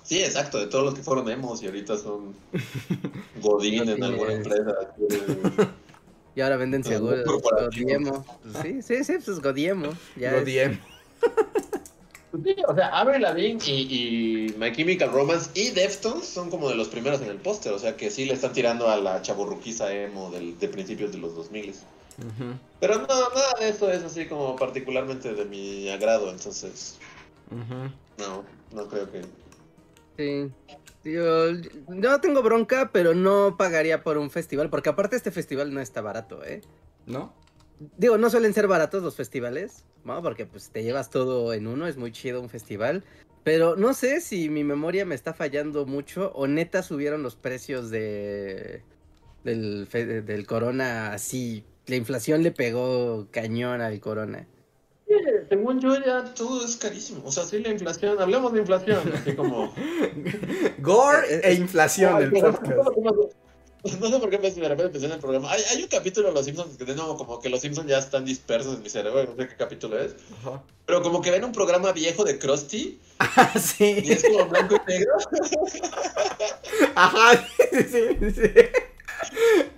Sí, 0.03 0.23
exacto, 0.23 0.59
de 0.59 0.67
todos 0.67 0.85
los 0.85 0.95
que 0.95 1.03
fueron 1.03 1.31
emos 1.31 1.63
y 1.63 1.67
ahorita 1.67 1.97
son 1.97 2.35
Godín 3.41 3.89
en 3.89 4.03
alguna 4.05 4.33
empresa. 4.35 4.75
Y 6.37 6.41
ahora 6.41 6.57
venden 6.57 6.83
seguros. 6.83 7.25
Godiemo. 7.25 8.25
Sí, 8.61 8.83
sí, 8.83 9.05
sí, 9.05 9.19
pues 9.25 9.41
Godiemo. 9.41 9.93
Ya 10.17 10.33
Lo 10.33 10.39
es- 10.39 10.45
diem. 10.45 10.81
Sí, 12.43 12.57
o 12.67 12.75
sea, 12.75 12.89
Avril 12.89 13.23
Lavigne 13.23 13.61
y, 13.67 14.49
y 14.49 14.55
My 14.59 14.73
Chemical 14.73 15.13
Romance 15.13 15.51
y 15.55 15.71
Deftones 15.71 16.27
son 16.27 16.51
como 16.51 16.69
de 16.69 16.75
los 16.75 16.89
primeros 16.89 17.21
en 17.21 17.29
el 17.29 17.37
póster, 17.37 17.73
o 17.73 17.79
sea 17.79 17.97
que 17.97 18.11
sí 18.11 18.25
le 18.25 18.35
están 18.35 18.53
tirando 18.53 18.89
a 18.89 18.97
la 18.97 19.23
chaburruquiza 19.23 19.93
emo 19.93 20.31
del, 20.31 20.59
de 20.59 20.69
principios 20.69 21.13
de 21.13 21.19
los 21.19 21.35
2000. 21.37 21.71
Ujú, 21.71 22.55
Pero 22.81 22.97
no, 22.97 23.07
nada 23.07 23.55
de 23.61 23.69
eso 23.69 23.91
es 23.91 24.03
así 24.03 24.27
como 24.27 24.57
particularmente 24.57 25.35
de 25.35 25.45
mi 25.45 25.89
agrado, 25.91 26.31
entonces 26.31 26.99
no, 28.19 28.45
no 28.73 28.89
creo 28.89 29.11
que... 29.11 29.23
Sí. 30.17 30.51
Yo 31.05 31.53
no 31.89 32.21
tengo 32.21 32.43
bronca, 32.43 32.91
pero 32.93 33.15
no 33.15 33.57
pagaría 33.59 34.03
por 34.03 34.17
un 34.17 34.31
festival, 34.31 34.71
porque 34.71 34.89
aparte 34.89 35.17
este 35.17 35.31
festival 35.31 35.75
no 35.75 35.81
está 35.81 36.01
barato, 36.01 36.43
¿eh? 36.45 36.63
¿No? 37.07 37.35
Digo, 37.99 38.19
no 38.19 38.31
suelen 38.31 38.55
ser 38.55 38.69
baratos 38.69 39.03
los 39.03 39.17
festivales, 39.17 39.85
¿no? 40.05 40.23
Porque 40.23 40.47
pues 40.47 40.71
te 40.71 40.83
llevas 40.83 41.11
todo 41.11 41.53
en 41.53 41.67
uno, 41.67 41.87
es 41.87 41.97
muy 41.97 42.13
chido 42.13 42.41
un 42.41 42.49
festival. 42.49 43.05
Pero 43.43 43.77
no 43.77 43.93
sé 43.93 44.21
si 44.21 44.49
mi 44.49 44.65
memoria 44.65 45.05
me 45.05 45.15
está 45.15 45.35
fallando 45.35 45.85
mucho 45.85 46.33
o 46.35 46.47
neta 46.47 46.83
subieron 46.83 47.23
los 47.23 47.37
precios 47.37 47.91
de 47.91 48.83
del, 49.43 49.87
fe- 49.89 50.23
del 50.23 50.47
corona 50.47 51.13
así. 51.13 51.65
La 51.87 51.97
inflación 51.97 52.43
le 52.43 52.51
pegó 52.53 53.27
cañón 53.31 53.83
al 53.83 54.01
corona. 54.01 54.47
Según 55.51 55.79
yo 55.81 55.95
ya 56.03 56.25
todo 56.33 56.65
es 56.65 56.77
carísimo, 56.77 57.21
o 57.27 57.31
sea, 57.31 57.45
sí 57.45 57.59
la 57.59 57.69
inflación, 57.69 58.19
hablemos 58.19 58.53
de 58.55 58.61
inflación, 58.61 59.01
así 59.15 59.35
como... 59.37 59.73
Gore 60.79 61.19
Eh, 61.29 61.41
e 61.45 61.51
eh, 61.51 61.55
inflación 61.55 62.15
Ay, 62.17 62.25
el 62.25 62.31
pero- 62.33 62.53
podcast. 62.53 63.37
No 64.01 64.09
sé 64.11 64.19
por 64.19 64.31
qué 64.31 64.39
me- 64.39 64.51
de 64.51 64.69
repente 64.69 64.91
pensé 64.93 65.07
en 65.07 65.13
el 65.13 65.19
programa. 65.19 65.51
Hay, 65.53 65.63
hay 65.71 65.83
un 65.83 65.89
capítulo 65.89 66.29
de 66.29 66.35
Los 66.35 66.47
Simpsons 66.47 66.77
que 66.79 66.85
de 66.85 66.95
nuevo 66.95 67.17
como 67.17 67.39
que 67.41 67.49
Los 67.51 67.61
Simpsons 67.61 67.87
ya 67.89 67.99
están 67.99 68.25
dispersos 68.25 68.77
en 68.77 68.83
mi 68.83 68.89
cerebro, 68.89 69.25
no 69.25 69.37
sé 69.43 69.49
qué 69.49 69.57
capítulo 69.57 69.99
es. 70.01 70.15
Ajá. 70.41 70.63
Pero 70.87 71.03
como 71.03 71.21
que 71.21 71.31
ven 71.31 71.45
un 71.45 71.53
programa 71.53 71.93
viejo 71.93 72.25
de 72.25 72.39
Krusty 72.39 72.99
Ah, 73.19 73.51
y 73.55 73.59
sí. 73.59 74.05
es 74.09 74.23
como 74.25 74.47
blanco 74.47 74.77
y 74.87 74.91
negro. 74.91 75.13
Ajá, 76.95 77.47
sí, 77.71 78.17
sí. 78.35 78.51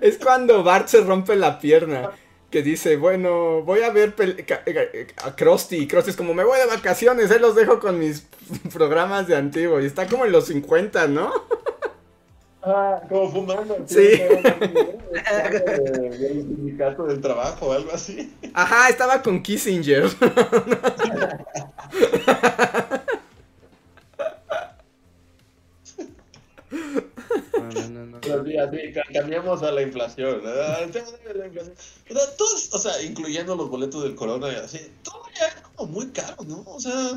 Es 0.00 0.18
cuando 0.18 0.62
Bart 0.62 0.88
se 0.88 1.00
rompe 1.00 1.36
la 1.36 1.58
pierna. 1.58 2.10
Que 2.50 2.62
dice, 2.62 2.96
bueno, 2.96 3.62
voy 3.62 3.80
a 3.82 3.90
ver 3.90 4.14
eh, 4.18 5.06
a 5.24 5.34
Krusty. 5.34 5.78
Y 5.78 5.86
Krusty 5.88 6.10
es 6.10 6.16
como, 6.16 6.32
me 6.32 6.44
voy 6.44 6.58
de 6.60 6.66
vacaciones, 6.66 7.30
él 7.32 7.42
los 7.42 7.56
dejo 7.56 7.80
con 7.80 7.98
mis 7.98 8.24
programas 8.72 9.26
de 9.26 9.36
antiguo. 9.36 9.80
Y 9.80 9.86
está 9.86 10.06
como 10.06 10.24
en 10.24 10.32
los 10.32 10.46
50, 10.46 11.08
¿no? 11.08 11.32
Ah, 12.68 13.00
como 13.08 13.30
fumando. 13.30 13.76
Sí. 13.86 14.20
El 15.40 16.42
sindicato 16.42 17.04
del 17.06 17.20
trabajo 17.20 17.66
o 17.66 17.72
algo 17.72 17.92
así. 17.92 18.34
Ajá, 18.54 18.88
estaba 18.88 19.22
con 19.22 19.40
Kissinger. 19.40 20.10
Cambiamos 29.12 29.62
a 29.62 29.72
la 29.72 29.82
inflación. 29.82 30.42
¿verdad? 30.42 30.82
El 30.82 30.90
tema 30.90 31.06
de 31.26 31.34
la 31.34 31.46
inflación. 31.46 31.74
O 32.10 32.14
sea, 32.14 32.36
todos, 32.36 32.74
o 32.74 32.78
sea, 32.78 33.02
incluyendo 33.02 33.56
los 33.56 33.68
boletos 33.70 34.02
del 34.02 34.14
corona 34.14 34.52
y 34.52 34.56
así, 34.56 34.90
todo 35.02 35.22
ya 35.38 35.46
es 35.46 35.54
como 35.74 35.92
muy 35.92 36.06
caro, 36.08 36.36
¿no? 36.46 36.62
O 36.66 36.80
sea, 36.80 37.12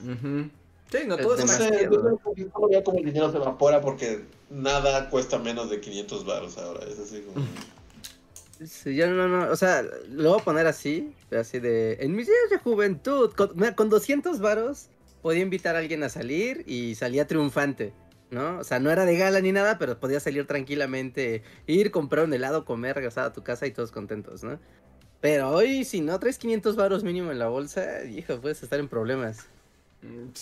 Ujú. 0.00 0.50
Sí, 0.90 0.98
no, 1.06 1.14
Es 1.16 1.22
todo 1.22 1.34
es 1.34 1.40
no 1.40 1.46
más. 1.46 1.58
yo 1.58 1.90
creo 1.90 2.20
que 2.34 2.74
ya 2.74 2.84
como 2.84 2.98
el 2.98 3.04
dinero 3.06 3.30
se 3.30 3.36
evapora 3.38 3.80
porque 3.80 4.24
nada 4.50 5.10
cuesta 5.10 5.38
menos 5.38 5.70
de 5.70 5.80
500 5.80 6.24
baros 6.24 6.58
ahora. 6.58 6.84
Es 6.86 6.98
así 6.98 7.22
como. 7.22 7.44
Sí, 8.64 8.94
yo 8.94 9.10
no, 9.10 9.28
no, 9.28 9.50
o 9.50 9.56
sea, 9.56 9.82
lo 10.08 10.30
voy 10.30 10.40
a 10.40 10.44
poner 10.44 10.66
así, 10.66 11.12
así 11.36 11.58
de, 11.58 11.94
en 12.00 12.14
mis 12.14 12.26
días 12.26 12.50
de 12.50 12.58
juventud, 12.58 13.32
con, 13.32 13.50
mira, 13.56 13.74
con 13.74 13.90
200 13.90 14.38
varos 14.38 14.88
podía 15.22 15.42
invitar 15.42 15.74
a 15.74 15.80
alguien 15.80 16.04
a 16.04 16.08
salir 16.08 16.62
y 16.66 16.94
salía 16.94 17.26
triunfante, 17.26 17.92
¿no? 18.30 18.58
O 18.58 18.64
sea, 18.64 18.78
no 18.78 18.90
era 18.90 19.06
de 19.06 19.16
gala 19.16 19.40
ni 19.40 19.50
nada, 19.50 19.76
pero 19.78 19.98
podía 19.98 20.20
salir 20.20 20.46
tranquilamente, 20.46 21.42
ir, 21.66 21.90
comprar 21.90 22.26
un 22.26 22.32
helado, 22.32 22.64
comer, 22.64 22.94
regresar 22.94 23.24
a 23.24 23.32
tu 23.32 23.42
casa 23.42 23.66
y 23.66 23.72
todos 23.72 23.90
contentos, 23.90 24.44
¿no? 24.44 24.60
Pero 25.20 25.50
hoy, 25.50 25.84
si 25.84 26.00
no 26.00 26.18
traes 26.20 26.38
500 26.38 26.76
varos 26.76 27.02
mínimo 27.02 27.32
en 27.32 27.38
la 27.38 27.48
bolsa, 27.48 28.04
hijo, 28.04 28.40
puedes 28.40 28.62
estar 28.62 28.78
en 28.78 28.88
problemas. 28.88 29.48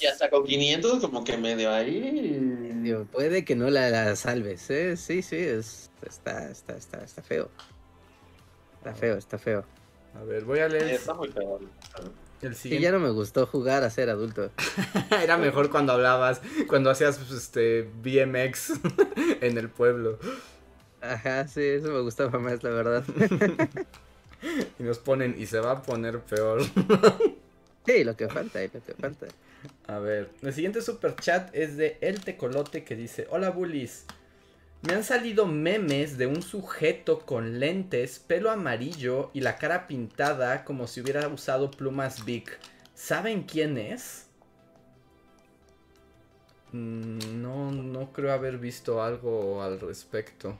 Y 0.01 0.07
hasta 0.07 0.29
con 0.31 0.45
500, 0.45 1.01
como 1.01 1.23
que 1.25 1.37
medio 1.37 1.71
ahí. 1.73 2.39
Digo, 2.83 3.05
puede 3.05 3.45
que 3.45 3.55
no 3.55 3.71
la, 3.71 3.91
la 3.91 4.17
salves, 4.17 4.69
¿eh? 4.71 4.97
Sí, 4.97 5.23
sí, 5.23 5.37
es, 5.37 5.91
está, 6.05 6.51
está, 6.51 6.77
está, 6.77 7.05
está 7.05 7.23
feo. 7.23 7.49
Está 8.79 8.95
feo, 8.95 9.17
está 9.17 9.39
feo. 9.39 9.65
A 10.19 10.25
ver, 10.25 10.45
voy 10.45 10.59
a 10.59 10.69
leer 10.69 10.89
Eh, 10.89 10.95
Está 10.95 11.15
muy 11.15 11.29
feo. 11.29 11.61
el 12.43 12.55
ya 12.81 12.91
no 12.91 12.99
me 12.99 13.11
gustó 13.11 13.47
jugar 13.47 13.85
a 13.85 13.91
ser 13.91 14.11
adulto. 14.11 14.51
Era 15.23 15.37
mejor 15.39 15.71
cuando 15.71 15.93
hablabas, 15.93 16.41
cuando 16.67 16.91
hacías 16.91 17.19
pues, 17.19 17.31
este 17.31 17.83
BMX 18.03 18.73
en 19.41 19.59
el 19.59 19.69
pueblo. 19.69 20.19
Ajá, 21.01 21.47
sí, 21.47 21.63
eso 21.63 21.89
me 21.93 22.01
gustaba 22.01 22.39
más, 22.39 22.63
la 22.63 22.71
verdad. 22.71 23.05
Y 24.77 24.83
nos 24.83 24.99
ponen, 24.99 25.37
y 25.39 25.47
se 25.47 25.61
va 25.61 25.71
a 25.71 25.83
poner 25.83 26.19
peor. 26.19 26.63
Sí, 27.87 28.03
lo 28.03 28.17
que 28.17 28.29
falta, 28.29 28.61
lo 28.61 28.71
que 28.83 28.95
falta. 28.95 29.27
A 29.87 29.99
ver, 29.99 30.31
el 30.43 30.53
siguiente 30.53 30.81
super 30.83 31.15
chat 31.17 31.55
es 31.55 31.77
de 31.77 31.99
El 32.01 32.21
Tecolote 32.21 32.85
que 32.85 32.97
dice: 32.97 33.27
Hola 33.31 33.51
bullies. 33.51 34.05
Me 34.83 34.95
han 34.95 35.05
salido 35.05 35.47
memes 35.47 36.19
de 36.19 36.27
un 36.27 36.43
sujeto 36.43 37.21
con 37.21 37.61
lentes, 37.61 38.19
pelo 38.19 38.51
amarillo 38.51 39.31
y 39.33 39.41
la 39.41 39.57
cara 39.57 39.87
pintada 39.87 40.65
como 40.65 40.89
si 40.89 41.01
hubiera 41.01 41.29
usado 41.29 41.71
plumas 41.71 42.25
Big. 42.25 42.47
¿Saben 42.95 43.45
quién 43.45 43.79
es? 43.79 44.27
Mm, 46.73 47.41
No, 47.43 47.71
no 47.71 48.13
creo 48.13 48.33
haber 48.33 48.59
visto 48.59 49.03
algo 49.03 49.63
al 49.63 49.79
respecto. 49.79 50.59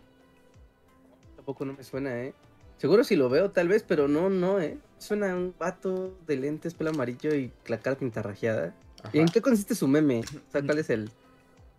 Tampoco 1.37 1.65
no 1.65 1.73
me 1.73 1.83
suena, 1.83 2.23
¿eh? 2.23 2.35
Seguro 2.79 3.03
si 3.03 3.17
lo 3.17 3.29
veo, 3.29 3.51
tal 3.51 3.69
vez, 3.69 3.83
pero 3.83 4.07
no, 4.07 4.31
no, 4.31 4.61
¿eh? 4.61 4.79
Suena 4.99 5.35
un 5.35 5.55
vato 5.59 6.17
de 6.27 6.37
lentes, 6.37 6.75
pelo 6.75 6.91
amarillo 6.91 7.35
y 7.35 7.53
la 7.67 7.79
cara 7.79 7.97
pintarrajeada. 7.97 8.75
¿Y 9.13 9.19
en 9.19 9.29
qué 9.29 9.41
consiste 9.41 9.75
su 9.75 9.89
meme? 9.89 10.21
O 10.21 10.53
sea, 10.53 10.63
¿cuál 10.63 10.79
es 10.79 10.91
el, 10.91 11.11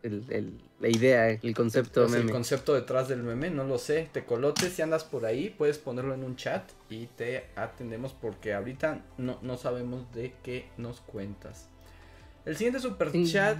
el, 0.03 0.25
el- 0.29 0.61
la 0.79 0.89
idea, 0.89 1.29
el 1.29 1.55
concepto 1.55 2.01
Pues 2.01 2.13
el 2.13 2.19
meme? 2.19 2.31
concepto 2.33 2.73
detrás 2.73 3.07
del 3.07 3.23
meme, 3.23 3.49
no 3.49 3.63
lo 3.63 3.77
sé. 3.77 4.09
Tecolote, 4.11 4.69
si 4.69 4.81
andas 4.81 5.03
por 5.05 5.25
ahí, 5.25 5.49
puedes 5.49 5.77
ponerlo 5.77 6.13
en 6.13 6.23
un 6.25 6.35
chat 6.35 6.69
y 6.89 7.05
te 7.07 7.45
atendemos 7.55 8.13
porque 8.13 8.53
ahorita 8.53 9.01
no, 9.17 9.39
no 9.41 9.57
sabemos 9.57 10.11
de 10.13 10.33
qué 10.43 10.67
nos 10.77 10.99
cuentas. 10.99 11.67
El 12.45 12.57
siguiente 12.57 12.81
super 12.81 13.11
chat 13.25 13.57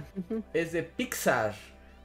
es 0.52 0.72
de 0.72 0.82
Pixar, 0.82 1.54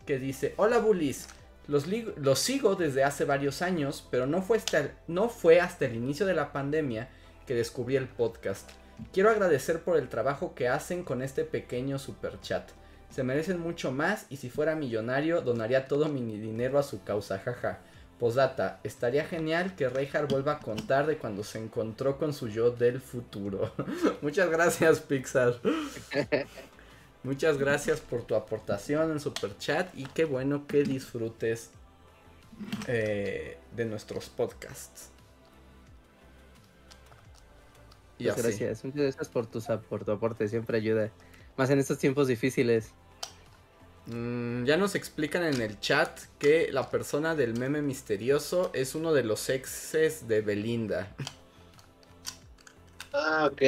que 0.05 0.17
dice, 0.17 0.53
hola 0.55 0.77
bullies, 0.79 1.27
los, 1.67 1.85
los 2.15 2.39
sigo 2.39 2.75
desde 2.75 3.03
hace 3.03 3.25
varios 3.25 3.61
años, 3.61 4.07
pero 4.09 4.25
no 4.25 4.41
fue, 4.41 4.57
hasta 4.57 4.79
el, 4.79 4.91
no 5.09 5.27
fue 5.27 5.59
hasta 5.59 5.85
el 5.85 5.95
inicio 5.95 6.25
de 6.25 6.33
la 6.35 6.53
pandemia 6.53 7.09
que 7.45 7.53
descubrí 7.55 7.97
el 7.97 8.07
podcast. 8.07 8.69
Quiero 9.13 9.29
agradecer 9.29 9.81
por 9.81 9.97
el 9.97 10.09
trabajo 10.09 10.53
que 10.53 10.67
hacen 10.67 11.03
con 11.03 11.21
este 11.21 11.43
pequeño 11.43 11.99
super 11.99 12.39
chat. 12.41 12.69
Se 13.09 13.23
merecen 13.23 13.59
mucho 13.59 13.91
más 13.91 14.25
y 14.29 14.37
si 14.37 14.49
fuera 14.49 14.75
millonario 14.75 15.41
donaría 15.41 15.87
todo 15.87 16.09
mi 16.09 16.21
dinero 16.37 16.77
a 16.77 16.83
su 16.83 17.03
causa, 17.03 17.39
jaja. 17.39 17.79
Posdata, 18.19 18.81
estaría 18.83 19.23
genial 19.23 19.75
que 19.75 19.87
Reinhardt 19.87 20.29
vuelva 20.29 20.53
a 20.53 20.59
contar 20.59 21.07
de 21.07 21.17
cuando 21.17 21.43
se 21.43 21.57
encontró 21.57 22.17
con 22.17 22.33
su 22.33 22.49
yo 22.49 22.69
del 22.69 22.99
futuro. 22.99 23.73
Muchas 24.21 24.49
gracias, 24.49 24.99
Pixar. 24.99 25.55
Muchas 27.23 27.57
gracias 27.57 27.99
por 28.01 28.23
tu 28.23 28.35
aportación 28.35 29.11
en 29.11 29.19
Super 29.19 29.57
Chat 29.57 29.89
y 29.97 30.05
qué 30.05 30.25
bueno 30.25 30.67
que 30.67 30.83
disfrutes 30.83 31.71
eh, 32.87 33.57
de 33.75 33.85
nuestros 33.85 34.29
podcasts. 34.29 35.08
Muchas 38.19 38.37
gracias, 38.37 38.83
muchas 38.83 39.01
gracias 39.01 39.29
por, 39.29 39.45
tus, 39.45 39.65
por 39.89 40.03
tu 40.03 40.11
aporte, 40.11 40.47
siempre 40.49 40.77
ayuda. 40.77 41.09
Más 41.55 41.69
en 41.69 41.79
estos 41.79 41.97
tiempos 41.97 42.27
difíciles. 42.27 42.91
Mm, 44.07 44.65
ya 44.65 44.75
nos 44.75 44.95
explican 44.95 45.43
en 45.43 45.61
el 45.61 45.79
chat 45.79 46.19
que 46.37 46.71
la 46.71 46.89
persona 46.89 47.35
del 47.35 47.57
meme 47.57 47.81
misterioso 47.81 48.71
es 48.73 48.95
uno 48.95 49.13
de 49.13 49.23
los 49.23 49.49
exes 49.49 50.27
de 50.27 50.41
Belinda. 50.41 51.15
Ah, 53.13 53.49
ok. 53.51 53.61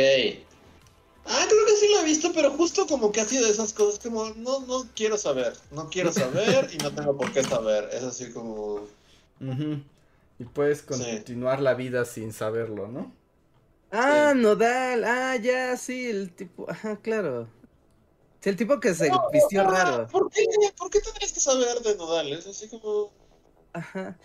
Ah, 1.26 1.45
creo 1.48 1.65
que 1.65 1.76
sí 1.80 1.88
lo 1.94 2.02
he 2.02 2.06
visto, 2.06 2.32
pero 2.34 2.52
justo 2.52 2.88
como 2.88 3.11
que 3.11 3.22
ha 3.22 3.26
sido 3.26 3.45
de 3.45 3.52
esas 3.52 3.72
cosas 3.73 3.99
como, 3.99 4.30
no, 4.32 4.61
no 4.61 4.86
quiero 4.95 5.18
saber, 5.18 5.53
no 5.72 5.90
quiero 5.90 6.11
saber 6.11 6.69
y 6.73 6.78
no 6.78 6.91
tengo 6.91 7.15
por 7.15 7.32
qué 7.32 7.44
saber. 7.44 7.90
Es 7.94 8.03
así 8.03 8.32
como... 8.32 8.88
Y 10.40 10.44
puedes 10.45 10.82
continuar 10.82 11.61
la 11.61 11.76
vida 11.76 12.03
sin 12.06 12.34
saberlo, 12.34 12.88
¿no? 12.88 13.14
Ah, 13.91 14.34
Nodal, 14.35 15.03
ah, 15.03 15.35
ya, 15.35 15.76
sí, 15.77 16.09
el 16.09 16.34
tipo, 16.34 16.69
ajá, 16.69 16.97
claro. 17.01 17.49
Sí, 18.39 18.49
el 18.49 18.55
tipo 18.55 18.80
que 18.80 18.95
se 18.95 19.11
vistió 19.31 19.63
raro. 19.63 20.07
¿por 20.07 20.31
qué, 20.31 20.45
¿Por 20.77 20.89
qué 20.89 20.99
tendrías 21.01 21.34
que 21.34 21.39
saber 21.39 21.80
de 21.81 21.95
Nodal? 21.95 22.31
Es 22.31 22.47
así 22.47 22.68
como... 22.69 23.11
Ajá. 23.73 24.18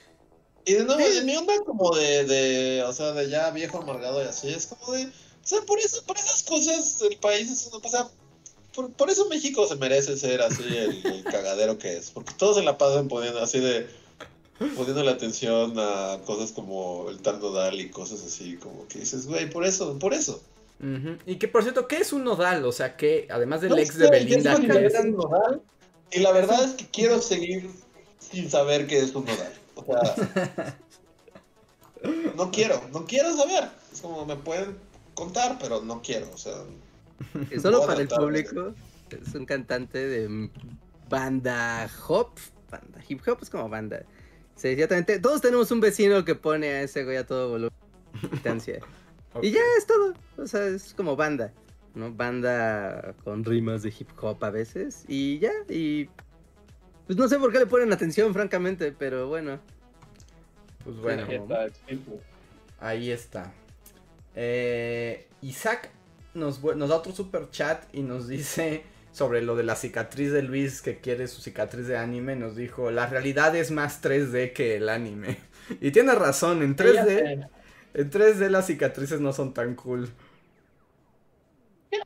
Y 0.64 0.74
de 0.74 0.84
nuevo, 0.84 1.00
en 1.00 1.26
mi 1.26 1.36
onda 1.36 1.54
como 1.64 1.94
de, 1.94 2.24
de, 2.24 2.82
o 2.84 2.92
sea, 2.92 3.12
de 3.12 3.28
ya 3.28 3.50
viejo 3.50 3.78
amargado 3.78 4.22
y 4.22 4.26
así, 4.26 4.48
es 4.48 4.66
como 4.66 4.92
de 4.92 5.10
o 5.46 5.48
sea, 5.48 5.60
por, 5.62 5.78
eso, 5.78 6.02
por 6.04 6.18
esas 6.18 6.42
cosas 6.42 7.00
el 7.08 7.18
país 7.18 7.48
es 7.48 7.68
una... 7.68 7.76
O 7.76 7.88
sea, 7.88 8.08
por, 8.96 9.08
eso 9.08 9.28
México 9.28 9.64
se 9.64 9.76
merece 9.76 10.16
ser 10.16 10.42
así 10.42 10.64
el, 10.76 11.22
cagadero 11.22 11.78
que 11.78 11.98
es. 11.98 12.10
Porque 12.10 12.34
todos 12.36 12.56
se 12.56 12.64
la 12.64 12.76
pasan 12.76 13.06
poniendo 13.06 13.40
así 13.40 13.60
de... 13.60 13.88
Poniendo 14.58 15.02
la 15.04 15.12
atención 15.12 15.74
a 15.78 16.18
cosas 16.24 16.52
como 16.52 17.10
el 17.10 17.18
tal 17.18 17.40
nodal 17.40 17.78
y 17.78 17.90
cosas 17.90 18.24
así, 18.24 18.56
como 18.56 18.88
que 18.88 19.00
dices, 19.00 19.26
güey, 19.26 19.50
por 19.50 19.64
eso, 19.64 19.98
por 19.98 20.14
eso. 20.14 20.42
Y 21.26 21.36
que 21.36 21.48
por 21.48 21.62
cierto, 21.62 21.88
¿qué 21.88 21.98
es 21.98 22.12
un 22.12 22.24
nodal? 22.24 22.64
O 22.64 22.72
sea, 22.72 22.96
que 22.96 23.26
además 23.30 23.60
del 23.60 23.78
ex 23.78 23.96
de 23.96 24.10
Belinda. 24.10 24.56
¿qué 24.60 24.86
es? 24.86 25.04
Nodal, 25.04 25.62
y 26.10 26.20
la 26.20 26.32
verdad 26.32 26.64
es 26.64 26.72
que 26.72 26.86
quiero 26.86 27.20
seguir 27.20 27.70
sin 28.18 28.50
saber 28.50 28.86
qué 28.86 28.98
es 28.98 29.14
un 29.14 29.24
nodal. 29.24 29.52
O 29.74 29.84
sea, 29.84 30.76
no 32.36 32.50
quiero, 32.50 32.80
no 32.92 33.04
quiero 33.06 33.36
saber. 33.36 33.68
Es 33.92 34.00
como 34.00 34.24
me 34.26 34.36
pueden 34.36 34.76
contar, 35.14 35.58
pero 35.60 35.82
no 35.82 36.02
quiero, 36.02 36.30
o 36.32 36.38
sea. 36.38 36.54
Solo 37.60 37.86
para 37.86 38.02
el 38.02 38.08
público, 38.08 38.74
es 39.10 39.34
un 39.34 39.46
cantante 39.46 40.06
de 40.06 40.50
banda 41.08 41.88
hop, 42.08 42.30
banda 42.70 43.00
hip 43.08 43.20
hop 43.26 43.38
es 43.42 43.50
como 43.50 43.68
banda. 43.68 44.02
Sí, 44.56 44.74
ciertamente, 44.74 45.18
todos 45.18 45.42
tenemos 45.42 45.70
un 45.70 45.80
vecino 45.80 46.24
que 46.24 46.34
pone 46.34 46.68
a 46.68 46.82
ese 46.82 47.04
güey 47.04 47.16
a 47.18 47.26
todo 47.26 47.50
volumen. 47.50 47.72
Y 49.42 49.50
ya 49.50 49.60
es 49.76 49.86
todo, 49.86 50.14
o 50.38 50.46
sea, 50.46 50.66
es 50.66 50.94
como 50.94 51.14
banda, 51.14 51.52
¿no? 51.94 52.10
Banda 52.10 53.14
con 53.22 53.44
rimas 53.44 53.82
de 53.82 53.90
hip 53.90 54.08
hop 54.18 54.42
a 54.42 54.48
veces, 54.48 55.04
y 55.08 55.38
ya, 55.40 55.52
y 55.68 56.08
pues 57.06 57.18
no 57.18 57.28
sé 57.28 57.38
por 57.38 57.52
qué 57.52 57.58
le 57.58 57.66
ponen 57.66 57.92
atención, 57.92 58.32
francamente, 58.32 58.92
pero 58.92 59.28
bueno. 59.28 59.60
Pues 60.84 60.96
bueno, 60.96 61.26
ahí 62.80 63.10
está. 63.10 63.52
Eh, 64.34 65.28
Isaac 65.42 65.90
nos, 66.32 66.62
nos 66.62 66.88
da 66.88 66.96
otro 66.96 67.12
super 67.12 67.50
chat 67.50 67.82
y 67.94 68.00
nos 68.00 68.28
dice 68.28 68.84
sobre 69.16 69.40
lo 69.40 69.56
de 69.56 69.62
la 69.62 69.76
cicatriz 69.76 70.30
de 70.30 70.42
Luis 70.42 70.82
que 70.82 71.00
quiere 71.00 71.26
su 71.26 71.40
cicatriz 71.40 71.86
de 71.86 71.96
anime. 71.96 72.36
Nos 72.36 72.54
dijo, 72.54 72.90
la 72.90 73.06
realidad 73.06 73.56
es 73.56 73.70
más 73.70 74.02
3D 74.02 74.52
que 74.52 74.76
el 74.76 74.90
anime. 74.90 75.38
Y 75.80 75.90
tiene 75.90 76.14
razón, 76.14 76.62
en 76.62 76.76
3D, 76.76 77.48
en 77.94 78.10
3D 78.10 78.50
las 78.50 78.66
cicatrices 78.66 79.20
no 79.20 79.32
son 79.32 79.52
tan 79.52 79.74
cool. 79.74 80.08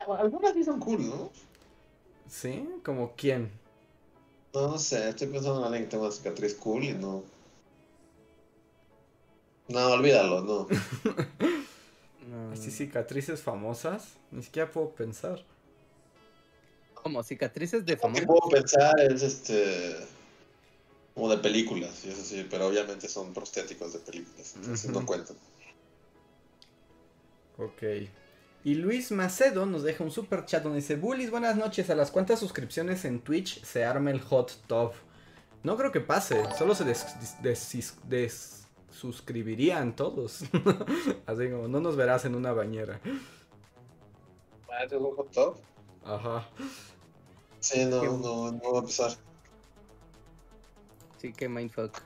algunas 0.07 0.53
sí 0.53 0.63
son 0.63 0.79
cool, 0.79 1.07
¿no? 1.07 1.31
¿Sí? 2.27 2.67
¿Como 2.83 3.13
quién? 3.15 3.51
No, 4.53 4.79
sé, 4.79 5.09
estoy 5.09 5.27
pensando 5.27 5.59
en 5.59 5.65
alguien 5.65 5.83
que 5.83 5.89
tenga 5.89 6.05
una 6.05 6.13
cicatriz 6.13 6.55
cool 6.55 6.85
y 6.85 6.93
no. 6.93 7.23
No, 9.67 9.87
olvídalo, 9.91 10.41
no. 10.41 10.67
Así 12.53 12.71
cicatrices 12.71 13.41
famosas, 13.41 14.15
ni 14.31 14.41
siquiera 14.41 14.71
puedo 14.71 14.89
pensar. 14.89 15.43
Como 17.03 17.23
cicatrices 17.23 17.85
de 17.85 17.97
que 17.97 18.21
puedo 18.25 18.49
pensar 18.49 18.99
es 18.99 19.21
este 19.23 19.95
como 21.13 21.29
de 21.29 21.37
películas, 21.37 22.05
y 22.05 22.09
eso 22.09 22.23
sí, 22.23 22.47
pero 22.49 22.67
obviamente 22.67 23.09
son 23.09 23.33
prostéticos 23.33 23.93
de 23.93 23.99
películas, 23.99 24.55
entonces 24.55 24.89
no 24.91 25.05
cuentan. 25.05 25.35
Ok. 27.57 27.83
Y 28.63 28.75
Luis 28.75 29.11
Macedo 29.11 29.65
nos 29.65 29.83
deja 29.83 30.03
un 30.03 30.11
super 30.11 30.45
chat 30.45 30.63
donde 30.63 30.79
dice, 30.79 30.95
Bullies, 30.95 31.29
buenas 31.29 31.57
noches, 31.57 31.89
¿a 31.89 31.95
las 31.95 32.11
cuantas 32.11 32.39
suscripciones 32.39 33.03
en 33.05 33.19
Twitch 33.19 33.63
se 33.63 33.83
arma 33.83 34.11
el 34.11 34.21
hot 34.21 34.55
top? 34.67 34.93
No 35.63 35.77
creo 35.77 35.91
que 35.91 35.99
pase, 35.99 36.41
solo 36.57 36.75
se 36.75 36.85
des, 36.85 37.05
des 38.07 38.67
suscribirían 38.89 39.95
todos. 39.95 40.43
Así 41.25 41.49
como, 41.49 41.67
no 41.67 41.81
nos 41.81 41.95
verás 41.95 42.25
en 42.25 42.35
una 42.35 42.53
bañera. 42.53 43.01
¿Es 44.85 44.91
un 44.93 45.15
hot 45.15 45.31
top? 45.31 45.57
Ajá. 46.03 46.47
Sí, 47.59 47.85
no, 47.85 48.03
no, 48.03 48.51
no 48.51 48.73
va 48.73 48.79
a 48.79 48.83
pasar. 48.83 49.11
Sí, 51.19 51.31
que 51.33 51.47
mindfuck. 51.47 51.99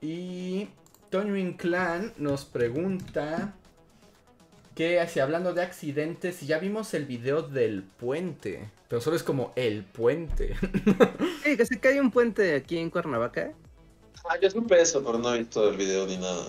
Y 0.00 0.68
Toño 1.10 1.36
Inclán 1.36 2.14
nos 2.16 2.44
pregunta 2.44 3.54
que 4.74 5.06
si 5.06 5.20
hablando 5.20 5.52
de 5.52 5.62
accidentes, 5.62 6.40
ya 6.40 6.58
vimos 6.58 6.94
el 6.94 7.04
video 7.04 7.42
del 7.42 7.82
puente, 7.82 8.70
pero 8.88 9.02
solo 9.02 9.16
es 9.16 9.22
como 9.22 9.52
el 9.54 9.84
puente. 9.84 10.56
sí, 11.44 11.56
que 11.56 11.66
se 11.66 11.78
cae 11.78 12.00
un 12.00 12.10
puente 12.10 12.54
aquí 12.54 12.78
en 12.78 12.88
Cuernavaca. 12.88 13.52
Ah, 14.28 14.38
yo 14.40 14.50
supe 14.50 14.80
eso, 14.80 15.04
pero 15.04 15.18
no 15.18 15.34
he 15.34 15.40
visto 15.40 15.68
el 15.68 15.76
video 15.76 16.06
ni 16.06 16.16
nada. 16.16 16.46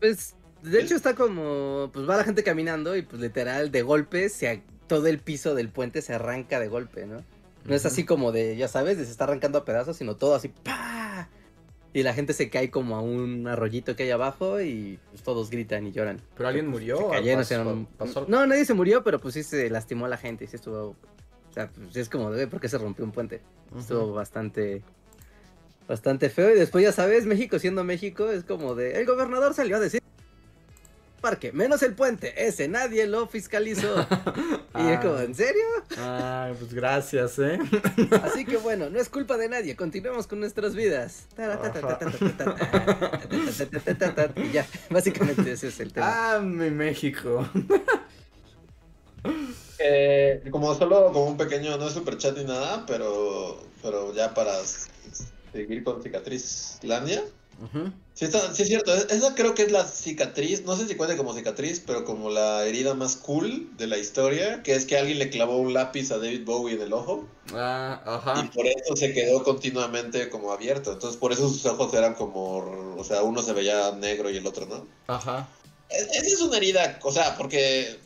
Pues, 0.00 0.34
de 0.62 0.80
hecho 0.80 0.94
está 0.94 1.14
como, 1.14 1.90
pues 1.92 2.08
va 2.08 2.16
la 2.16 2.24
gente 2.24 2.42
caminando 2.42 2.96
y 2.96 3.02
pues 3.02 3.20
literal 3.20 3.70
de 3.70 3.82
golpe 3.82 4.28
se, 4.28 4.62
todo 4.86 5.06
el 5.06 5.18
piso 5.18 5.54
del 5.54 5.68
puente 5.68 6.02
se 6.02 6.14
arranca 6.14 6.60
de 6.60 6.68
golpe, 6.68 7.06
¿no? 7.06 7.24
No 7.64 7.74
es 7.74 7.84
así 7.84 8.04
como 8.04 8.30
de, 8.30 8.56
ya 8.56 8.68
sabes, 8.68 8.96
de 8.96 9.04
se 9.04 9.10
está 9.10 9.24
arrancando 9.24 9.58
a 9.58 9.64
pedazos, 9.64 9.96
sino 9.96 10.16
todo 10.16 10.34
así, 10.34 10.48
¡pa! 10.48 11.28
Y 11.92 12.02
la 12.02 12.14
gente 12.14 12.32
se 12.32 12.50
cae 12.50 12.70
como 12.70 12.96
a 12.96 13.00
un 13.00 13.48
arroyito 13.48 13.96
que 13.96 14.04
hay 14.04 14.10
abajo 14.10 14.60
y 14.60 15.00
pues 15.10 15.22
todos 15.22 15.50
gritan 15.50 15.86
y 15.86 15.92
lloran. 15.92 16.20
¿Pero 16.36 16.48
alguien 16.48 16.68
murió? 16.68 17.12
No, 18.28 18.46
nadie 18.46 18.64
se 18.64 18.74
murió, 18.74 19.02
pero 19.02 19.18
pues 19.18 19.34
sí 19.34 19.42
se 19.42 19.70
lastimó 19.70 20.06
a 20.06 20.08
la 20.08 20.16
gente 20.16 20.44
y 20.44 20.46
sí 20.46 20.56
estuvo... 20.56 20.90
O 21.50 21.52
sea, 21.52 21.68
pues 21.70 21.96
es 21.96 22.08
como, 22.08 22.30
de 22.30 22.46
¿por 22.46 22.60
qué 22.60 22.68
se 22.68 22.78
rompió 22.78 23.04
un 23.04 23.12
puente? 23.12 23.40
Estuvo 23.76 24.12
bastante 24.12 24.82
bastante 25.88 26.30
feo. 26.30 26.54
Y 26.54 26.58
después, 26.58 26.84
ya 26.84 26.92
sabes, 26.92 27.26
México 27.26 27.58
siendo 27.58 27.84
México, 27.84 28.30
es 28.30 28.44
como 28.44 28.74
de. 28.74 28.98
El 28.98 29.06
gobernador 29.06 29.54
salió 29.54 29.76
a 29.76 29.80
decir. 29.80 30.02
Parque, 31.26 31.50
menos 31.50 31.82
el 31.82 31.92
puente, 31.94 32.46
ese 32.46 32.68
nadie 32.68 33.04
lo 33.08 33.26
fiscalizó. 33.26 33.96
y 34.78 34.86
es 34.90 35.00
como, 35.00 35.18
¿en 35.18 35.34
serio? 35.34 35.64
Ay, 35.98 36.54
pues 36.56 36.72
gracias, 36.72 37.40
¿eh? 37.40 37.58
Así 38.22 38.44
que 38.44 38.58
bueno, 38.58 38.90
no 38.90 39.00
es 39.00 39.08
culpa 39.08 39.36
de 39.36 39.48
nadie, 39.48 39.74
continuemos 39.74 40.28
con 40.28 40.38
nuestras 40.38 40.76
vidas. 40.76 41.26
Y 44.36 44.52
ya, 44.52 44.64
básicamente 44.88 45.50
ese 45.50 45.66
es 45.66 45.80
el 45.80 45.92
tema. 45.92 46.36
Ah, 46.36 46.38
mi 46.38 46.70
México. 46.70 47.44
Eh, 49.80 50.44
como 50.52 50.76
solo 50.76 51.06
como 51.12 51.26
un 51.26 51.36
pequeño, 51.36 51.76
no 51.76 51.88
es 51.88 51.92
super 51.92 52.16
chat 52.18 52.36
ni 52.36 52.44
nada, 52.44 52.86
pero, 52.86 53.60
pero 53.82 54.14
ya 54.14 54.32
para 54.32 54.52
seguir 55.52 55.82
con 55.82 56.00
cicatriz 56.04 56.78
Landia. 56.84 57.24
Sí, 58.14 58.26
sí, 58.26 58.62
es 58.62 58.68
cierto. 58.68 58.94
Esa 58.94 59.34
creo 59.34 59.54
que 59.54 59.62
es 59.62 59.72
la 59.72 59.86
cicatriz, 59.86 60.64
no 60.64 60.76
sé 60.76 60.86
si 60.86 60.94
cuenta 60.94 61.16
como 61.16 61.34
cicatriz, 61.34 61.82
pero 61.86 62.04
como 62.04 62.30
la 62.30 62.64
herida 62.66 62.94
más 62.94 63.16
cool 63.16 63.76
de 63.76 63.86
la 63.86 63.98
historia, 63.98 64.62
que 64.62 64.74
es 64.74 64.84
que 64.84 64.96
alguien 64.98 65.18
le 65.18 65.30
clavó 65.30 65.56
un 65.58 65.72
lápiz 65.72 66.10
a 66.10 66.18
David 66.18 66.44
Bowie 66.44 66.74
en 66.74 66.82
el 66.82 66.92
ojo. 66.92 67.26
Ah, 67.52 68.02
ajá. 68.04 68.44
Y 68.44 68.48
por 68.54 68.66
eso 68.66 68.96
se 68.96 69.12
quedó 69.12 69.42
continuamente 69.42 70.28
como 70.28 70.52
abierto. 70.52 70.92
Entonces 70.92 71.18
por 71.18 71.32
eso 71.32 71.48
sus 71.48 71.64
ojos 71.66 71.92
eran 71.94 72.14
como, 72.14 72.94
o 72.96 73.04
sea, 73.04 73.22
uno 73.22 73.42
se 73.42 73.52
veía 73.52 73.92
negro 73.92 74.30
y 74.30 74.36
el 74.36 74.46
otro 74.46 74.66
no. 74.66 74.86
Ajá. 75.06 75.48
Esa 75.88 76.20
es 76.20 76.40
una 76.40 76.56
herida, 76.56 76.98
o 77.02 77.12
sea, 77.12 77.36
porque 77.36 77.98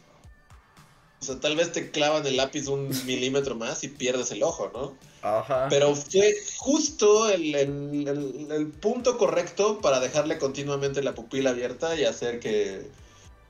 O 1.20 1.24
sea, 1.24 1.38
tal 1.40 1.56
vez 1.56 1.72
te 1.72 1.90
clavan 1.90 2.26
el 2.26 2.36
lápiz 2.36 2.66
un 2.68 2.88
milímetro 3.06 3.54
más 3.54 3.84
y 3.84 3.88
pierdes 3.88 4.30
el 4.30 4.42
ojo, 4.42 4.70
¿no? 4.72 4.96
Ajá. 5.22 5.66
Pero 5.68 5.94
fue 5.94 6.34
justo 6.56 7.28
el, 7.28 7.54
el- 7.54 8.08
el- 8.08 8.52
el 8.52 8.66
punto 8.68 9.18
correcto 9.18 9.80
para 9.80 10.00
dejarle 10.00 10.38
continuamente 10.38 11.02
la 11.02 11.14
pupila 11.14 11.50
abierta 11.50 11.94
y 11.96 12.04
hacer 12.04 12.40
que... 12.40 12.90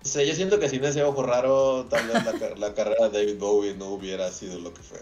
O 0.02 0.08
sea, 0.08 0.24
yo 0.24 0.34
siento 0.34 0.58
que 0.58 0.68
sin 0.70 0.82
ese 0.82 1.04
ojo 1.04 1.22
raro, 1.22 1.86
tal 1.90 2.08
vez 2.08 2.24
la, 2.24 2.56
la 2.56 2.74
carrera 2.74 3.10
de 3.10 3.18
David 3.18 3.38
Bowie 3.38 3.74
no 3.74 3.88
hubiera 3.90 4.32
sido 4.32 4.58
lo 4.58 4.72
que 4.72 4.80
fue. 4.82 4.98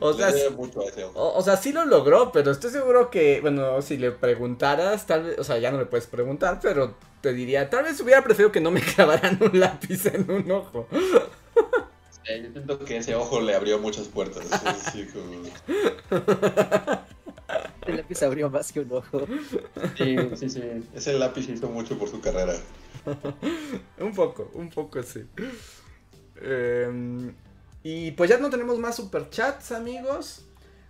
O 0.00 0.10
Le 0.10 0.16
sea, 0.18 0.32
sí- 0.32 0.40
mucho 0.56 0.80
a 0.80 0.86
ese 0.86 1.04
ojo. 1.04 1.18
O, 1.20 1.38
o 1.38 1.42
sea, 1.42 1.56
sí 1.56 1.72
lo 1.72 1.84
logró, 1.86 2.32
pero 2.32 2.50
estoy 2.50 2.70
seguro 2.72 3.08
que, 3.08 3.40
bueno, 3.40 3.80
si 3.82 3.96
le 3.96 4.10
preguntaras, 4.10 5.06
tal 5.06 5.22
vez, 5.24 5.38
o 5.38 5.44
sea, 5.44 5.58
ya 5.58 5.70
no 5.70 5.78
le 5.78 5.86
puedes 5.86 6.08
preguntar, 6.08 6.58
pero 6.60 6.96
te 7.20 7.32
diría, 7.34 7.70
tal 7.70 7.84
vez 7.84 8.00
hubiera 8.00 8.22
preferido 8.24 8.50
que 8.50 8.60
no 8.60 8.72
me 8.72 8.80
clavaran 8.94 9.38
un 9.40 9.60
lápiz 9.60 10.06
en 10.06 10.28
un 10.28 10.50
ojo. 10.50 10.88
Sí, 12.26 12.42
yo 12.42 12.50
siento 12.52 12.78
que 12.84 12.96
ese 12.96 13.14
ojo 13.14 13.40
le 13.40 13.54
abrió 13.54 13.78
muchas 13.78 14.08
puertas. 14.08 14.44
sí, 14.92 15.06
sí, 15.06 15.06
como- 15.12 15.42
El 17.86 17.96
lápiz 17.98 18.22
abrió 18.22 18.50
más 18.50 18.72
que 18.72 18.80
un 18.80 18.92
ojo. 18.92 19.26
sí, 19.96 20.16
sí, 20.36 20.50
sí. 20.50 20.62
Ese 20.94 21.12
lápiz 21.12 21.48
hizo 21.48 21.68
mucho 21.68 21.96
por 21.98 22.08
su 22.08 22.20
carrera. 22.20 22.54
Un 24.00 24.12
poco, 24.14 24.50
un 24.54 24.68
poco 24.70 25.02
sí. 25.02 25.20
Em, 26.42 27.32
y 27.82 28.10
pues 28.12 28.28
ya 28.30 28.38
no 28.38 28.50
tenemos 28.50 28.78
más 28.78 28.96
superchats, 28.96 29.70
amigos. 29.72 30.44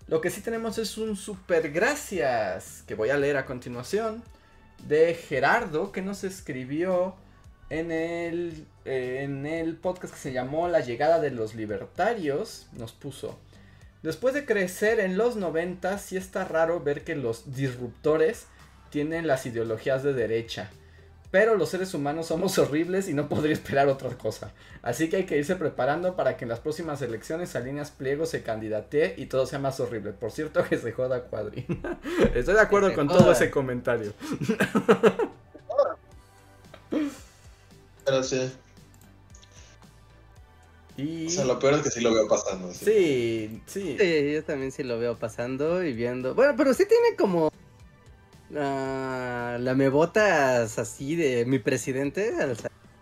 Lo 0.09 0.21
que 0.21 0.31
sí 0.31 0.41
tenemos 0.41 0.79
es 0.79 0.97
un 0.99 1.17
super 1.17 1.71
gracias 1.71 2.83
que 2.87 2.95
voy 2.95 3.11
a 3.11 3.17
leer 3.19 3.37
a 3.37 3.45
continuación 3.45 4.23
de 4.87 5.15
Gerardo 5.15 5.93
que 5.93 6.01
nos 6.01 6.25
escribió 6.25 7.17
en 7.71 7.91
el, 7.91 8.67
eh, 8.85 9.21
en 9.23 9.47
el 9.47 9.77
podcast 9.77 10.15
que 10.15 10.21
se 10.21 10.33
llamó 10.33 10.69
La 10.69 10.81
llegada 10.81 11.21
de 11.21 11.31
los 11.31 11.55
libertarios. 11.55 12.67
Nos 12.77 12.93
puso. 12.93 13.39
Después 14.03 14.35
de 14.35 14.45
crecer 14.45 15.01
en 15.01 15.17
los 15.17 15.37
90, 15.37 15.99
sí 15.99 16.17
está 16.17 16.45
raro 16.45 16.81
ver 16.81 17.03
que 17.03 17.17
los 17.17 17.55
disruptores 17.55 18.47
tienen 18.91 19.27
las 19.27 19.47
ideologías 19.47 20.03
de 20.03 20.13
derecha. 20.13 20.71
Pero 21.33 21.57
los 21.57 21.71
seres 21.71 21.93
humanos 21.93 22.27
somos 22.29 22.57
horribles 22.61 23.09
y 23.09 23.15
no 23.15 23.29
podría 23.29 23.53
esperar 23.53 23.89
otra 23.89 24.11
cosa. 24.11 24.53
Así 24.83 25.11
que 25.11 25.17
hay 25.17 25.27
que 25.27 25.37
irse 25.37 25.57
preparando 25.57 26.15
para 26.15 26.37
que 26.37 26.45
en 26.45 26.51
las 26.51 26.61
próximas 26.61 27.03
elecciones 27.03 27.51
Salinas 27.51 27.91
Pliego 27.91 28.27
se 28.27 28.43
candidatee 28.43 29.15
y 29.17 29.27
todo 29.27 29.45
sea 29.47 29.59
más 29.59 29.81
horrible. 29.81 30.13
Por 30.13 30.31
cierto, 30.31 30.63
que 30.63 30.79
se 30.79 30.93
joda 30.93 31.23
Cuadri. 31.23 31.67
Estoy 32.35 32.55
de 32.55 32.61
acuerdo 32.61 32.95
con 32.95 33.09
joda. 33.09 33.19
todo 33.19 33.33
ese 33.33 33.51
comentario. 33.51 34.13
Pero 38.07 38.23
sí. 38.23 38.51
Y... 40.97 41.27
O 41.27 41.31
sea, 41.31 41.45
lo 41.45 41.59
peor 41.59 41.75
es 41.75 41.83
que 41.83 41.91
sí 41.91 42.01
lo 42.01 42.15
veo 42.15 42.27
pasando. 42.27 42.73
sí. 42.73 42.85
Sí, 42.85 43.63
sí. 43.67 43.97
Sí, 43.99 44.33
yo 44.33 44.45
también 44.45 44.73
sí 44.73 44.83
lo 44.83 44.99
veo 44.99 45.19
pasando 45.19 45.85
y 45.85 45.93
viendo. 45.93 46.35
Bueno, 46.35 46.55
pero 46.57 46.73
sí 46.73 46.87
tiene 46.87 47.17
como. 47.19 47.53
ah, 48.57 49.59
lamebotas 49.61 50.79
así 50.79 51.17
de 51.17 51.45
mi 51.45 51.59
presidente, 51.59 52.35
al 52.41 52.57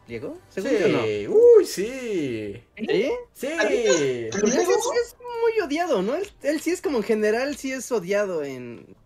Diego. 0.09 0.39
Según 0.49 0.71
yo 0.73 0.89
no. 0.89 1.05
Sí. 1.05 1.29
Uy, 1.29 1.67
sí. 1.67 2.63
¿Sí? 2.77 3.13
Sí. 3.35 4.29
Porque 4.33 4.51
sí 4.51 4.59
es, 4.59 4.69
es 4.69 5.17
muy 5.43 5.61
odiado, 5.65 6.03
¿no? 6.03 6.15
Él, 6.15 6.29
él 6.43 6.61
sí 6.61 6.71
es 6.71 6.81
como 6.81 6.99
en 6.99 7.05
general, 7.05 7.57
sí 7.57 7.73
es 7.73 7.91
odiado 7.93 8.43
en... 8.43 8.97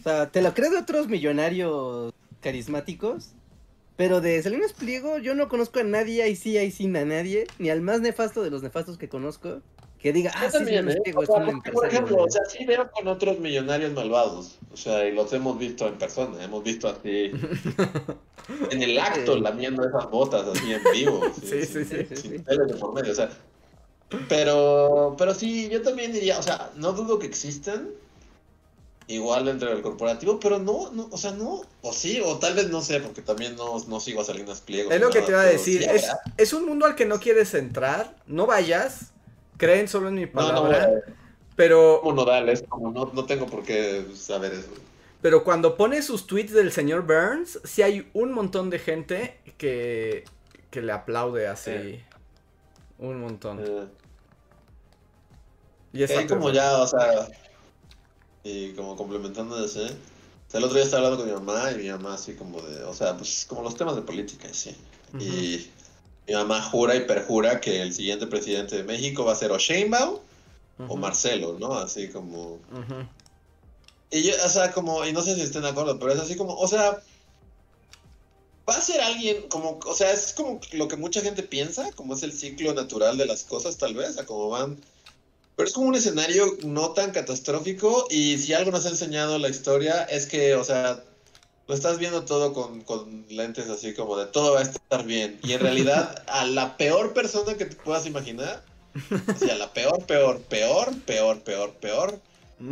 O 0.00 0.02
sea, 0.02 0.30
te 0.30 0.40
lo 0.40 0.54
creo 0.54 0.70
de 0.70 0.78
otros 0.78 1.08
millonarios 1.08 2.14
carismáticos, 2.40 3.32
pero 4.00 4.22
de 4.22 4.42
Salinas 4.42 4.72
Pliego 4.72 5.18
yo 5.18 5.34
no 5.34 5.50
conozco 5.50 5.78
a 5.78 5.82
nadie, 5.84 6.22
ahí 6.22 6.34
sí, 6.34 6.56
ahí 6.56 6.70
sí, 6.70 6.86
a 6.86 7.04
nadie, 7.04 7.46
ni 7.58 7.68
al 7.68 7.82
más 7.82 8.00
nefasto 8.00 8.42
de 8.42 8.48
los 8.48 8.62
nefastos 8.62 8.96
que 8.96 9.10
conozco, 9.10 9.60
que 10.00 10.10
diga, 10.14 10.32
ah, 10.36 10.44
Yo 10.44 10.50
sí, 10.52 10.56
también, 10.56 10.76
Salinas 10.84 10.96
¿eh? 10.96 11.00
Pliego 11.04 11.20
O 11.20 11.22
es 11.24 11.28
un 11.28 11.34
porque, 11.34 11.50
por 11.50 11.54
empresario. 11.84 11.88
ejemplo, 11.88 12.16
güey". 12.16 12.28
o 12.28 12.30
sea, 12.32 12.44
sí 12.46 12.64
veo 12.64 12.90
con 12.90 13.08
otros 13.08 13.38
millonarios 13.40 13.92
malvados. 13.92 14.58
O 14.72 14.76
sea, 14.78 15.06
y 15.06 15.12
los 15.12 15.30
hemos 15.34 15.58
visto 15.58 15.86
en 15.86 15.98
persona. 15.98 16.42
Hemos 16.42 16.64
visto 16.64 16.88
así 16.88 17.30
en 18.70 18.82
el 18.82 18.98
acto 18.98 19.34
Sí. 19.34 19.40
lamiendo 19.40 19.86
esas 19.86 20.10
botas 20.10 20.46
así 20.46 20.72
en 20.72 20.80
vivo. 20.94 21.20
Sí, 21.42 21.66
sí, 21.66 21.84
sin- 21.84 21.86
sí, 21.86 22.06
sí, 22.08 22.16
sin 22.16 22.30
sí. 22.32 22.38
tele 22.38 22.64
de 22.68 22.74
por 22.76 22.94
medio, 22.94 23.12
o 23.12 23.14
sea. 23.14 23.28
Pero, 24.30 25.14
pero 25.18 25.34
sí, 25.34 25.68
yo 25.68 25.82
también 25.82 26.10
diría, 26.12 26.38
o 26.38 26.42
sea, 26.42 26.70
no 26.76 26.92
dudo 26.92 27.18
que 27.18 27.26
existan. 27.26 27.90
Igual 29.10 29.44
dentro 29.46 29.68
del 29.70 29.82
corporativo, 29.82 30.38
pero 30.38 30.58
no, 30.58 30.92
no, 30.92 31.08
o 31.10 31.18
sea, 31.18 31.32
no, 31.32 31.62
o 31.80 31.92
sí, 31.92 32.20
o 32.24 32.38
tal 32.38 32.54
vez 32.54 32.68
no 32.70 32.80
sé, 32.80 33.00
porque 33.00 33.22
también 33.22 33.56
no, 33.56 33.78
no 33.88 33.98
sigo 34.00 34.20
a 34.20 34.24
Salinas 34.24 34.60
Pliego. 34.60 34.90
Es 34.90 35.00
lo 35.00 35.12
que 35.12 35.22
te 35.22 35.32
iba 35.32 35.40
a 35.40 35.44
decir. 35.46 35.82
sí 35.82 35.88
Es, 35.90 36.16
es 36.36 36.52
un 36.52 36.66
mundo 36.66 36.86
al 36.86 36.94
que 36.94 37.06
no 37.06 37.18
quieres 37.20 37.54
entrar. 37.54 38.16
No 38.26 38.46
vayas. 38.46 39.12
Creen 39.56 39.88
solo 39.88 40.08
en 40.08 40.14
mi 40.14 40.26
No, 40.32 40.52
no, 40.52 40.62
palabra. 40.62 40.84
eh, 40.84 41.02
pero, 41.56 42.00
como 42.02 42.12
nodal, 42.14 42.48
es 42.48 42.62
como 42.68 42.90
no, 42.92 43.10
no 43.12 43.26
tengo 43.26 43.46
por 43.46 43.62
qué 43.64 44.06
saber 44.14 44.52
eso. 44.54 44.72
pero 45.20 45.44
cuando 45.44 45.76
pone 45.76 46.02
sus 46.02 46.26
tweets 46.26 46.52
del 46.52 46.72
señor 46.72 47.02
Burns, 47.06 47.60
sí 47.64 47.82
hay 47.82 48.08
un 48.14 48.32
montón 48.32 48.70
de 48.70 48.78
gente 48.78 49.40
que, 49.58 50.24
que 50.70 50.82
le 50.82 50.92
aplaude 50.92 51.46
así. 51.46 51.72
Sí. 51.72 52.00
Un 52.98 53.20
montón. 53.20 53.58
Eh, 53.58 53.86
Y 55.92 56.02
esa 56.02 56.20
ahí 56.20 56.26
como 56.26 56.50
ya, 56.50 56.78
o 56.82 56.86
sea, 56.86 57.28
y 58.44 58.72
como 58.72 58.96
complementando 58.96 59.62
ese, 59.64 59.84
o 59.84 60.50
sea, 60.50 60.58
el 60.58 60.64
otro 60.64 60.76
día 60.76 60.84
estaba 60.84 61.06
hablando 61.06 61.24
con 61.24 61.32
mi 61.32 61.46
mamá 61.46 61.70
y 61.72 61.76
mi 61.76 61.88
mamá 61.90 62.14
así 62.14 62.34
como 62.34 62.60
de, 62.60 62.82
o 62.84 62.94
sea, 62.94 63.16
pues 63.16 63.46
como 63.48 63.62
los 63.62 63.76
temas 63.76 63.96
de 63.96 64.02
política, 64.02 64.48
sí. 64.52 64.74
Y 65.18 65.68
mi 66.26 66.34
mamá 66.34 66.62
jura 66.62 66.94
y 66.96 67.00
perjura 67.00 67.60
que 67.60 67.82
el 67.82 67.92
siguiente 67.92 68.26
presidente 68.26 68.76
de 68.76 68.84
México 68.84 69.24
va 69.24 69.32
a 69.32 69.36
ser 69.36 69.52
o 69.52 69.58
Sheinbaum 69.58 70.18
o. 70.88 70.96
Marcelo, 70.96 71.56
¿no? 71.58 71.74
Así 71.74 72.08
como... 72.08 72.58
Y 74.10 74.22
yo, 74.22 74.34
o 74.44 74.48
sea, 74.48 74.72
como, 74.72 75.04
y 75.04 75.12
no 75.12 75.22
sé 75.22 75.36
si 75.36 75.42
estén 75.42 75.62
de 75.62 75.68
acuerdo, 75.68 75.98
pero 75.98 76.12
es 76.12 76.18
así 76.18 76.36
como, 76.36 76.54
o 76.54 76.66
sea, 76.66 77.00
va 78.68 78.74
a 78.74 78.80
ser 78.80 79.00
alguien 79.00 79.48
como, 79.48 79.78
o 79.84 79.94
sea, 79.94 80.12
es 80.12 80.32
como 80.32 80.60
lo 80.72 80.88
que 80.88 80.96
mucha 80.96 81.20
gente 81.20 81.42
piensa, 81.42 81.92
como 81.92 82.14
es 82.14 82.22
el 82.22 82.32
ciclo 82.32 82.74
natural 82.74 83.18
de 83.18 83.26
las 83.26 83.44
cosas, 83.44 83.76
tal 83.76 83.94
vez, 83.94 84.18
a 84.18 84.26
como 84.26 84.48
van. 84.48 84.78
Pero 85.60 85.68
es 85.68 85.74
como 85.74 85.88
un 85.88 85.94
escenario 85.94 86.56
no 86.64 86.92
tan 86.92 87.10
catastrófico 87.10 88.06
y 88.08 88.38
si 88.38 88.54
algo 88.54 88.70
nos 88.70 88.86
ha 88.86 88.88
enseñado 88.88 89.38
la 89.38 89.50
historia 89.50 90.04
es 90.04 90.24
que, 90.24 90.54
o 90.54 90.64
sea, 90.64 91.04
lo 91.68 91.74
estás 91.74 91.98
viendo 91.98 92.24
todo 92.24 92.54
con, 92.54 92.80
con 92.80 93.26
lentes 93.28 93.68
así 93.68 93.92
como 93.92 94.16
de 94.16 94.24
todo 94.24 94.54
va 94.54 94.60
a 94.60 94.62
estar 94.62 95.04
bien. 95.04 95.38
Y 95.42 95.52
en 95.52 95.60
realidad, 95.60 96.24
a 96.28 96.46
la 96.46 96.78
peor 96.78 97.12
persona 97.12 97.58
que 97.58 97.66
te 97.66 97.76
puedas 97.76 98.06
imaginar, 98.06 98.62
o 99.10 99.38
sea, 99.38 99.54
la 99.56 99.70
peor, 99.74 100.02
peor, 100.06 100.40
peor, 100.40 100.98
peor, 101.04 101.42
peor, 101.42 101.74
peor, 101.74 102.18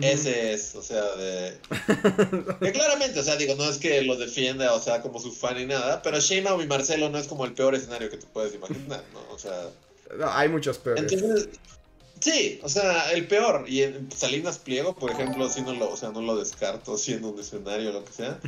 ese 0.01 0.55
es, 0.55 0.75
o 0.75 0.83
sea, 0.83 1.15
de... 1.17 1.59
Que 2.63 2.73
claramente, 2.73 3.21
o 3.21 3.23
sea, 3.23 3.37
digo, 3.37 3.55
no 3.55 3.69
es 3.69 3.77
que 3.77 4.01
lo 4.01 4.17
defienda, 4.17 4.73
o 4.73 4.81
sea, 4.81 5.03
como 5.03 5.21
su 5.21 5.31
fan 5.31 5.59
ni 5.59 5.67
nada, 5.67 6.01
pero 6.01 6.21
Sheinbaum 6.21 6.63
y 6.63 6.67
Marcelo 6.67 7.11
no 7.11 7.19
es 7.19 7.27
como 7.27 7.45
el 7.45 7.53
peor 7.53 7.75
escenario 7.75 8.09
que 8.09 8.17
te 8.17 8.27
puedes 8.29 8.55
imaginar, 8.55 9.05
¿no? 9.13 9.35
O 9.35 9.39
sea, 9.39 9.69
No, 10.17 10.33
hay 10.33 10.49
muchos 10.49 10.79
peores. 10.79 11.13
entonces... 11.13 11.51
Sí, 12.21 12.61
o 12.63 12.69
sea, 12.69 13.13
el 13.13 13.27
peor. 13.27 13.65
Y 13.69 13.83
en 13.83 14.11
Salinas 14.11 14.59
Pliego, 14.59 14.95
por 14.95 15.11
ejemplo, 15.11 15.49
sí 15.49 15.63
no 15.63 15.73
lo, 15.73 15.91
o 15.91 15.97
sea, 15.97 16.11
no 16.11 16.21
lo 16.21 16.37
descarto 16.37 16.97
siendo 16.99 17.29
un 17.29 17.39
escenario 17.39 17.91
o 17.91 17.93
lo 17.93 18.05
que 18.05 18.13
sea. 18.13 18.39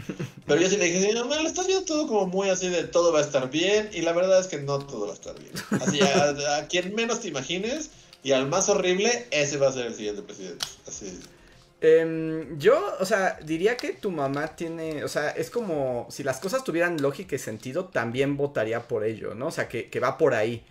Pero 0.47 0.61
yo 0.61 0.69
sí 0.69 0.77
le 0.77 0.87
dije, 0.87 1.09
sí, 1.09 1.15
no, 1.15 1.25
lo 1.25 1.49
estás 1.49 1.67
viendo 1.67 1.85
todo 1.85 2.07
como 2.07 2.27
muy 2.27 2.49
así 2.49 2.69
de 2.69 2.85
todo 2.85 3.13
va 3.13 3.21
a 3.21 3.23
estar 3.23 3.51
bien. 3.51 3.91
Y 3.93 4.03
la 4.03 4.13
verdad 4.13 4.41
es 4.41 4.47
que 4.47 4.59
no 4.59 4.79
todo 4.79 5.07
va 5.07 5.13
a 5.13 5.15
estar 5.15 5.39
bien. 5.39 5.53
Así, 5.81 6.01
a, 6.01 6.59
a 6.59 6.69
quien 6.69 6.95
menos 6.95 7.21
te 7.21 7.29
imagines 7.29 7.91
y 8.23 8.33
al 8.33 8.49
más 8.49 8.69
horrible, 8.69 9.27
ese 9.31 9.57
va 9.57 9.69
a 9.69 9.73
ser 9.73 9.87
el 9.87 9.95
siguiente 9.95 10.23
presidente. 10.23 10.67
Así. 10.87 11.21
Em, 11.81 12.59
yo, 12.59 12.95
o 12.99 13.07
sea, 13.07 13.39
diría 13.43 13.77
que 13.77 13.93
tu 13.93 14.11
mamá 14.11 14.55
tiene, 14.55 15.03
o 15.03 15.09
sea, 15.09 15.31
es 15.31 15.49
como 15.49 16.07
si 16.11 16.23
las 16.23 16.39
cosas 16.39 16.63
tuvieran 16.63 17.01
lógica 17.01 17.35
y 17.37 17.39
sentido, 17.39 17.87
también 17.87 18.37
votaría 18.37 18.87
por 18.87 19.05
ello, 19.05 19.35
¿no? 19.35 19.47
O 19.47 19.51
sea, 19.51 19.69
que, 19.69 19.89
que 19.89 20.01
va 20.01 20.19
por 20.19 20.35
ahí. 20.35 20.63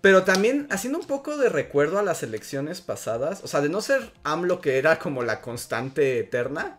Pero 0.00 0.22
también 0.22 0.68
haciendo 0.70 0.98
un 1.00 1.06
poco 1.06 1.36
de 1.36 1.48
recuerdo 1.48 1.98
a 1.98 2.02
las 2.02 2.22
elecciones 2.22 2.80
pasadas, 2.80 3.42
o 3.42 3.48
sea, 3.48 3.60
de 3.60 3.68
no 3.68 3.80
ser 3.80 4.12
AMLO 4.22 4.60
que 4.60 4.78
era 4.78 4.98
como 4.98 5.22
la 5.22 5.40
constante 5.40 6.20
eterna, 6.20 6.78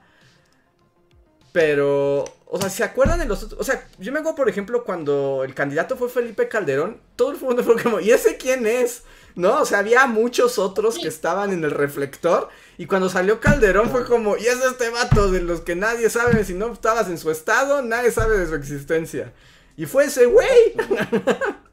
pero, 1.52 2.26
o 2.46 2.60
sea, 2.60 2.70
¿se 2.70 2.84
acuerdan 2.84 3.20
de 3.20 3.26
los 3.26 3.44
otros? 3.44 3.60
O 3.60 3.64
sea, 3.64 3.88
yo 3.98 4.12
me 4.12 4.20
acuerdo, 4.20 4.36
por 4.36 4.50
ejemplo, 4.50 4.84
cuando 4.84 5.44
el 5.44 5.56
candidato 5.56 5.98
fue 5.98 6.08
Felipe 6.10 6.48
Calderón, 6.48 7.02
todo 7.16 7.32
el 7.32 7.40
mundo 7.40 7.64
fue 7.64 7.82
como, 7.82 8.00
¿y 8.00 8.12
ese 8.12 8.38
quién 8.38 8.68
es? 8.68 9.04
¿No? 9.36 9.62
O 9.62 9.66
sea, 9.66 9.80
había 9.80 10.06
muchos 10.06 10.60
otros 10.60 11.00
que 11.00 11.08
estaban 11.08 11.52
en 11.52 11.64
el 11.64 11.72
reflector. 11.72 12.50
Y 12.78 12.86
cuando 12.86 13.10
salió 13.10 13.40
Calderón 13.40 13.90
fue 13.90 14.06
como, 14.06 14.38
¿y 14.38 14.46
es 14.46 14.64
este 14.64 14.90
vato 14.90 15.32
de 15.32 15.42
los 15.42 15.62
que 15.62 15.76
nadie 15.76 16.10
sabe? 16.10 16.44
Si 16.44 16.54
no 16.54 16.72
estabas 16.72 17.08
en 17.08 17.18
su 17.18 17.32
estado, 17.32 17.82
nadie 17.82 18.12
sabe 18.12 18.38
de 18.38 18.48
su 18.48 18.56
existencia. 18.56 19.34
Y 19.76 19.86
fue 19.86 20.06
ese 20.06 20.26
güey. 20.26 20.76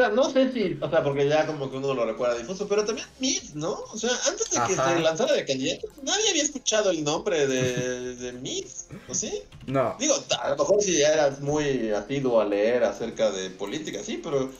O 0.00 0.02
sea, 0.02 0.12
no 0.14 0.30
sé 0.30 0.50
si, 0.50 0.78
o 0.80 0.88
sea, 0.88 1.04
porque 1.04 1.28
ya 1.28 1.46
como 1.46 1.70
que 1.70 1.76
uno 1.76 1.92
lo 1.92 2.06
recuerda 2.06 2.38
difuso, 2.38 2.66
pero 2.66 2.86
también 2.86 3.06
Mitt, 3.18 3.52
¿no? 3.52 3.72
O 3.92 3.98
sea, 3.98 4.08
antes 4.26 4.48
de 4.48 4.58
que 4.66 4.74
se 4.74 5.00
lanzara 5.00 5.34
de 5.34 5.44
candidato, 5.44 5.88
nadie 6.02 6.30
había 6.30 6.42
escuchado 6.42 6.90
el 6.90 7.04
nombre 7.04 7.46
de, 7.46 8.16
de 8.16 8.64
¿o 9.06 9.14
sí? 9.14 9.42
No. 9.66 9.96
Digo, 9.98 10.14
a 10.40 10.48
lo 10.48 10.56
mejor 10.56 10.80
si 10.80 10.96
ya 10.96 11.12
eras 11.12 11.40
muy 11.40 11.90
asiduo 11.90 12.40
a 12.40 12.46
leer 12.46 12.82
acerca 12.82 13.30
de 13.30 13.50
política, 13.50 14.02
sí, 14.02 14.18
pero 14.24 14.50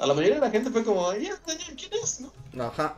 a 0.00 0.06
la 0.08 0.12
mayoría 0.12 0.40
de 0.40 0.40
la 0.40 0.50
gente 0.50 0.70
fue 0.70 0.82
como, 0.82 1.14
ya, 1.14 1.36
¿quién 1.76 1.92
es? 2.02 2.22
¿no? 2.22 2.64
Ajá. 2.64 2.96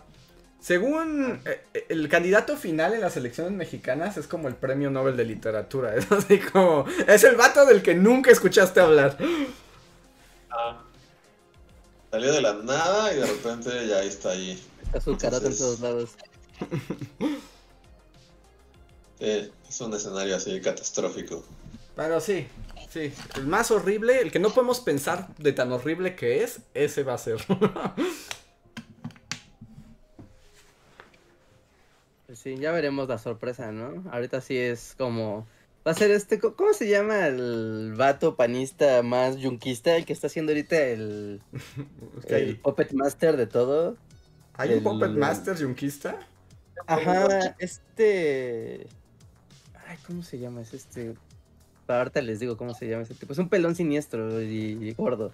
Según 0.60 1.43
eh, 1.44 1.85
el 1.90 2.09
candidato 2.09 2.56
final 2.56 2.94
en 2.94 3.02
las 3.02 3.19
elecciones 3.19 3.52
mexicanas 3.52 4.16
es 4.16 4.27
como 4.27 4.48
el 4.48 4.55
premio 4.55 4.89
Nobel 4.89 5.19
de 5.19 5.27
literatura. 5.27 5.94
Es 5.97 6.10
así 6.10 6.39
como. 6.39 6.86
Es 7.06 7.23
el 7.24 7.36
vato 7.36 7.66
del 7.66 7.82
que 7.82 7.94
nunca 7.94 8.31
escuchaste 8.31 8.81
hablar. 8.81 9.19
Ah. 10.48 10.85
Salió 12.12 12.30
de 12.30 12.43
la 12.43 12.52
nada 12.52 13.10
y 13.14 13.16
de 13.16 13.26
repente 13.26 13.70
ya 13.89 14.02
está 14.02 14.32
ahí. 14.32 14.62
Está 14.82 15.01
su 15.01 15.16
karate 15.16 15.47
en 15.47 15.56
todos 15.56 15.80
lados. 15.80 16.10
Sí, 19.18 19.51
es 19.68 19.80
un 19.80 19.94
escenario 19.94 20.36
así 20.36 20.60
catastrófico. 20.60 21.43
Pero 21.97 22.20
sí, 22.20 22.47
sí. 22.90 23.14
El 23.34 23.47
más 23.47 23.70
horrible, 23.70 24.20
el 24.20 24.30
que 24.30 24.40
no 24.40 24.51
podemos 24.51 24.80
pensar 24.80 25.34
de 25.39 25.55
tan 25.55 25.72
horrible 25.72 26.14
que 26.14 26.44
es, 26.44 26.60
ese 26.74 27.02
va 27.02 27.14
a 27.14 27.18
ser. 27.18 27.39
Pues 32.26 32.40
sí, 32.40 32.56
ya 32.56 32.72
veremos 32.72 33.09
la 33.09 33.18
sorpresa, 33.18 33.72
¿no? 33.72 34.10
Ahorita 34.10 34.40
sí 34.40 34.56
es 34.56 34.94
como... 34.97 35.47
Va 35.87 35.91
a 35.91 35.95
ser 35.95 36.11
este... 36.13 36.39
¿Cómo 36.39 36.73
se 36.75 36.89
llama 36.89 37.27
el 37.27 37.95
vato 37.97 38.37
panista 38.37 39.03
más 39.03 39.37
yunquista? 39.37 39.97
El 39.97 40.05
que 40.05 40.13
está 40.13 40.29
haciendo 40.29 40.53
ahorita 40.53 40.79
el... 40.79 41.43
El 42.29 42.59
puppet 42.59 42.93
master 42.93 43.37
de 43.37 43.47
todo. 43.47 43.97
¿Hay 44.55 44.75
un 44.75 44.83
Puppet 44.83 45.11
Master 45.13 45.57
yunquista? 45.57 46.19
Ajá, 46.87 47.57
este... 47.59 48.87
Ay, 49.87 49.99
¿cómo 50.07 50.23
se 50.23 50.39
llama? 50.39 50.61
Es 50.61 50.75
este... 50.75 51.15
Ahorita 51.89 52.23
les 52.23 52.41
digo 52.41 52.57
cómo 52.57 52.75
se 52.75 52.89
llama 52.89 53.03
ese 53.03 53.15
tipo. 53.15 53.33
Es 53.33 53.39
un 53.39 53.49
pelón 53.49 53.75
siniestro 53.75 54.41
y, 54.41 54.79
y 54.81 54.93
gordo. 54.95 55.33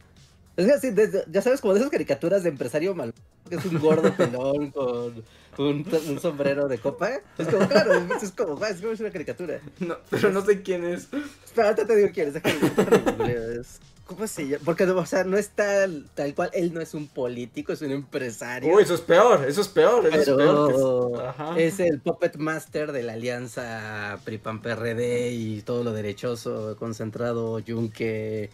Es 0.59 0.67
que 0.67 0.73
así, 0.73 0.91
desde- 0.91 1.25
ya 1.31 1.41
sabes, 1.41 1.61
como 1.63 1.73
de 1.73 1.81
esas 1.81 1.91
caricaturas 1.91 2.43
de 2.43 2.51
empresario 2.51 2.95
mal... 2.95 3.15
Que 3.49 3.55
es 3.55 3.65
un 3.65 3.79
gordo 3.79 4.13
pelón 4.17 4.71
con 4.73 5.25
un, 5.57 5.87
un 6.09 6.21
sombrero 6.21 6.69
de 6.69 6.77
copa. 6.79 7.11
Es 7.39 7.49
como, 7.49 7.67
claro, 7.67 7.95
es, 7.95 8.23
es 8.25 8.33
como, 8.33 8.57
"Guau, 8.57 8.71
es 8.73 8.81
como 8.81 8.93
una 8.93 9.11
caricatura. 9.11 9.61
No, 9.81 9.97
pero 10.11 10.31
no 10.31 10.45
sé 10.45 10.61
quién 10.63 10.85
es. 10.85 11.09
Pero 11.55 11.69
ahorita 11.69 11.87
te 11.87 11.97
digo 11.97 12.09
quién 12.13 12.29
es, 12.29 12.35
déjame 12.35 13.63
¿Cómo 14.07 14.27
se 14.27 14.49
llama? 14.49 14.63
Porque, 14.65 14.85
o 14.85 15.07
sea, 15.07 15.25
no 15.25 15.37
está 15.37 15.87
tal 16.15 16.35
cual, 16.35 16.51
él 16.55 16.73
no 16.73 16.81
es 16.81 16.95
un 16.95 17.09
político, 17.09 17.73
es 17.75 17.83
un 17.83 17.91
empresario. 17.91 18.75
Uy, 18.75 18.83
eso 18.83 18.95
es 18.95 19.03
peor, 19.03 19.45
eso 19.47 19.61
es 19.61 19.69
peor, 19.69 20.07
eso 20.07 20.17
es 20.19 20.25
peor. 20.27 20.73
pero 20.73 21.13
que- 21.15 21.27
Ajá. 21.27 21.59
es 21.59 21.79
el 21.81 22.01
puppet 22.01 22.37
master 22.37 22.93
de 22.93 23.03
la 23.03 23.13
alianza 23.15 24.19
PRI-PAN-PRD 24.25 25.31
y 25.33 25.61
todo 25.63 25.85
lo 25.85 25.93
derechoso, 25.93 26.75
concentrado, 26.79 27.59
yunque, 27.59 28.49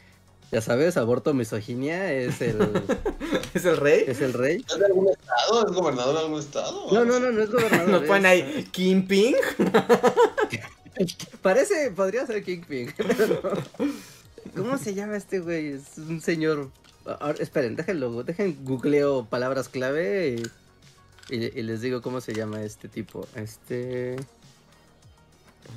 ya 0.55 0.61
sabes, 0.63 0.97
aborto, 0.97 1.35
misoginia, 1.35 2.13
es 2.13 2.41
el, 2.41 2.57
¿Es 3.55 3.65
el 3.67 3.77
rey? 3.77 4.05
es 4.07 4.21
el 4.23 4.33
rey. 4.33 4.65
¿Es 4.71 4.79
de 4.79 4.87
algún 4.87 5.09
estado? 5.11 5.67
¿Es 5.67 5.73
gobernador 5.73 6.15
de 6.15 6.21
algún 6.21 6.39
estado? 6.41 6.87
No, 6.93 7.05
no, 7.05 7.21
no, 7.21 7.31
no 7.33 7.43
es 7.43 7.51
gobernador. 7.51 7.89
Nos 7.89 8.03
ponen 8.05 8.27
ahí 8.27 8.69
Kingpin. 8.73 9.35
Parece, 11.43 11.91
podría 11.91 12.25
ser 12.27 12.43
Kingpin, 12.45 12.95
no. 12.99 14.63
¿Cómo 14.63 14.79
se 14.79 14.95
llama 14.95 15.17
este 15.17 15.41
güey? 15.41 15.69
Es 15.73 15.99
un 15.99 16.21
señor. 16.21 16.71
Ahora, 17.05 17.37
esperen, 17.41 17.77
déjenlo, 17.77 18.23
dejen 18.23 18.65
googleo 18.65 19.27
palabras 19.29 19.69
clave 19.69 20.37
y, 21.29 21.35
y- 21.37 21.59
y 21.59 21.63
les 21.63 21.81
digo 21.81 22.01
cómo 22.01 22.21
se 22.21 22.33
llama 22.33 22.63
este 22.63 22.89
tipo. 22.89 23.27
Este. 23.35 24.17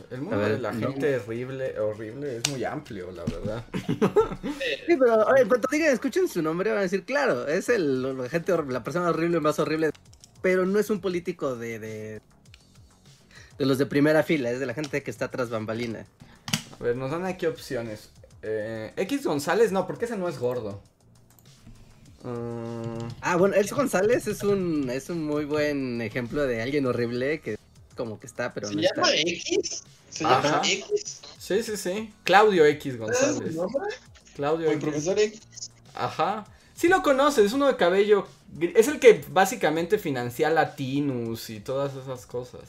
El 0.10 0.22
mundo 0.22 0.38
ver, 0.38 0.54
de 0.54 0.60
la 0.60 0.72
no. 0.72 0.92
gente 0.92 1.18
horrible, 1.18 1.80
horrible 1.80 2.38
es 2.38 2.50
muy 2.50 2.64
amplio, 2.64 3.12
la 3.12 3.24
verdad. 3.26 3.66
Sí, 4.88 4.96
pero 4.98 5.28
a 5.28 5.34
ver, 5.34 5.48
cuando 5.48 5.68
digan, 5.72 5.92
escuchen 5.92 6.28
su 6.30 6.42
nombre, 6.42 6.70
van 6.70 6.80
a 6.80 6.84
decir, 6.84 7.04
claro, 7.04 7.48
es 7.48 7.68
el, 7.70 8.18
la 8.18 8.30
gente, 8.30 8.54
la 8.70 8.84
persona 8.84 9.10
horrible 9.10 9.40
más 9.40 9.60
horrible. 9.60 9.92
Pero 10.42 10.66
no 10.66 10.80
es 10.80 10.90
un 10.90 11.02
político 11.02 11.56
de, 11.56 11.80
de. 11.80 12.22
de 13.58 13.66
los 13.66 13.78
de 13.78 13.86
primera 13.86 14.24
fila, 14.24 14.50
es 14.52 14.60
de 14.60 14.66
la 14.66 14.74
gente 14.74 15.04
que 15.04 15.12
está 15.12 15.30
tras 15.30 15.50
bambalina. 15.50 16.06
A 16.80 16.84
ver, 16.84 16.96
nos 16.96 17.12
dan 17.12 17.26
aquí 17.26 17.46
opciones. 17.46 18.12
Eh, 18.44 18.94
X 18.96 19.26
González, 19.26 19.72
no, 19.72 19.88
porque 19.88 20.06
ese 20.06 20.16
no 20.16 20.30
es 20.30 20.38
gordo. 20.40 20.82
Mm, 22.24 23.08
Ah, 23.22 23.36
bueno, 23.36 23.56
Elsa 23.56 23.76
González 23.76 24.28
es 24.28 24.44
un, 24.44 24.90
es 24.90 25.10
un 25.10 25.24
muy 25.26 25.46
buen 25.46 26.02
ejemplo 26.02 26.46
de 26.46 26.62
alguien 26.62 26.86
horrible 26.86 27.42
que 27.42 27.58
como 27.98 28.20
que 28.20 28.28
está, 28.28 28.54
pero 28.54 28.70
¿Se 28.70 28.76
no 28.76 28.82
llama 28.82 29.10
está. 29.10 29.30
X? 29.32 29.84
¿Se 30.10 30.24
Ajá. 30.26 30.42
llama 30.62 30.62
X? 30.72 31.22
sí, 31.38 31.64
sí, 31.64 31.76
sí. 31.76 32.14
Claudio 32.24 32.66
X 32.66 32.86
¿Es 32.86 32.94
su 32.94 33.04
González. 33.04 33.56
nombre? 33.56 33.84
Claudio 34.36 34.68
¿O 34.70 34.72
el 34.72 34.78
X. 34.78 34.84
profesor 34.90 35.20
X? 35.20 35.42
Ajá. 35.94 36.46
Sí 36.76 36.88
lo 36.88 37.02
conoces, 37.02 37.46
es 37.48 37.54
uno 37.54 37.68
de 37.68 37.76
cabello. 37.76 38.28
Es 38.76 38.88
el 38.88 39.00
que 39.00 39.26
básicamente 39.30 39.98
financia 39.98 40.50
Latinus 40.50 41.50
y 41.50 41.60
todas 41.60 41.96
esas 41.96 42.26
cosas. 42.26 42.62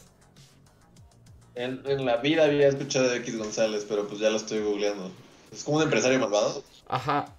En, 1.54 1.82
en 1.86 2.06
la 2.06 2.16
vida 2.16 2.44
había 2.44 2.68
escuchado 2.68 3.08
de 3.08 3.18
X 3.18 3.36
González, 3.36 3.84
pero 3.88 4.08
pues 4.08 4.20
ya 4.20 4.30
lo 4.30 4.36
estoy 4.36 4.60
googleando. 4.62 5.10
Es 5.52 5.62
como 5.64 5.76
un 5.78 5.82
empresario 5.84 6.18
malvado. 6.18 6.62
Ajá. 6.88 7.34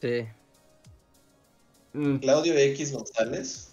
Sí. 0.00 0.26
Mm, 1.92 2.16
Claudio 2.18 2.54
X 2.56 2.92
González. 2.92 3.68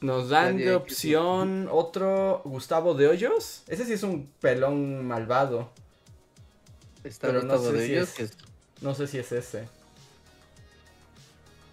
Nos 0.00 0.28
dan 0.28 0.52
Nadie 0.54 0.58
de 0.66 0.70
que- 0.70 0.76
opción 0.76 1.68
otro 1.70 2.42
Gustavo 2.44 2.94
de 2.94 3.08
Hoyos. 3.08 3.62
Ese 3.66 3.84
sí 3.84 3.94
es 3.94 4.02
un 4.04 4.30
pelón 4.40 5.04
malvado. 5.06 5.70
Está 7.04 7.28
Pero 7.28 7.42
no 7.42 7.54
Gustavo 7.54 7.72
sé 7.72 7.78
de 7.78 7.86
si 7.86 7.92
ellos, 7.94 8.08
es- 8.10 8.14
que 8.14 8.22
es- 8.24 8.32
No 8.80 8.94
sé 8.94 9.06
si 9.08 9.18
es 9.18 9.32
ese. 9.32 9.66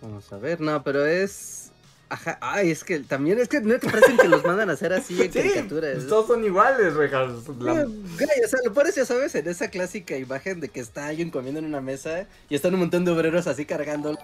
Vamos 0.01 0.31
a 0.33 0.37
ver, 0.37 0.59
no, 0.61 0.83
pero 0.83 1.05
es. 1.05 1.71
Ajá, 2.07 2.37
ay, 2.39 2.69
es 2.69 2.83
que 2.83 2.99
también 2.99 3.39
es 3.39 3.47
que 3.47 3.61
no 3.61 3.79
te 3.79 3.89
parecen 3.89 4.15
que 4.17 4.27
los 4.27 4.43
mandan 4.45 4.69
a 4.69 4.73
hacer 4.73 4.93
así 4.93 5.19
en 5.21 5.31
Sí, 5.33 5.39
caricaturas. 5.39 5.95
pues 5.95 6.07
todos 6.07 6.27
son 6.27 6.43
iguales, 6.45 6.93
rejas. 6.93 7.31
La- 7.59 7.81
Eh, 7.81 7.85
güey, 7.85 8.43
o 8.45 8.47
sea, 8.47 8.59
lo 8.63 8.73
pones, 8.73 8.93
ya 8.95 9.05
sabes, 9.05 9.33
en 9.35 9.47
esa 9.47 9.69
clásica 9.69 10.15
imagen 10.15 10.59
de 10.59 10.69
que 10.69 10.79
está 10.79 11.07
alguien 11.07 11.31
comiendo 11.31 11.59
en 11.59 11.65
una 11.65 11.81
mesa 11.81 12.27
y 12.49 12.55
están 12.55 12.73
un 12.75 12.81
montón 12.81 13.05
de 13.05 13.11
obreros 13.11 13.47
así 13.47 13.65
cargando. 13.65 14.17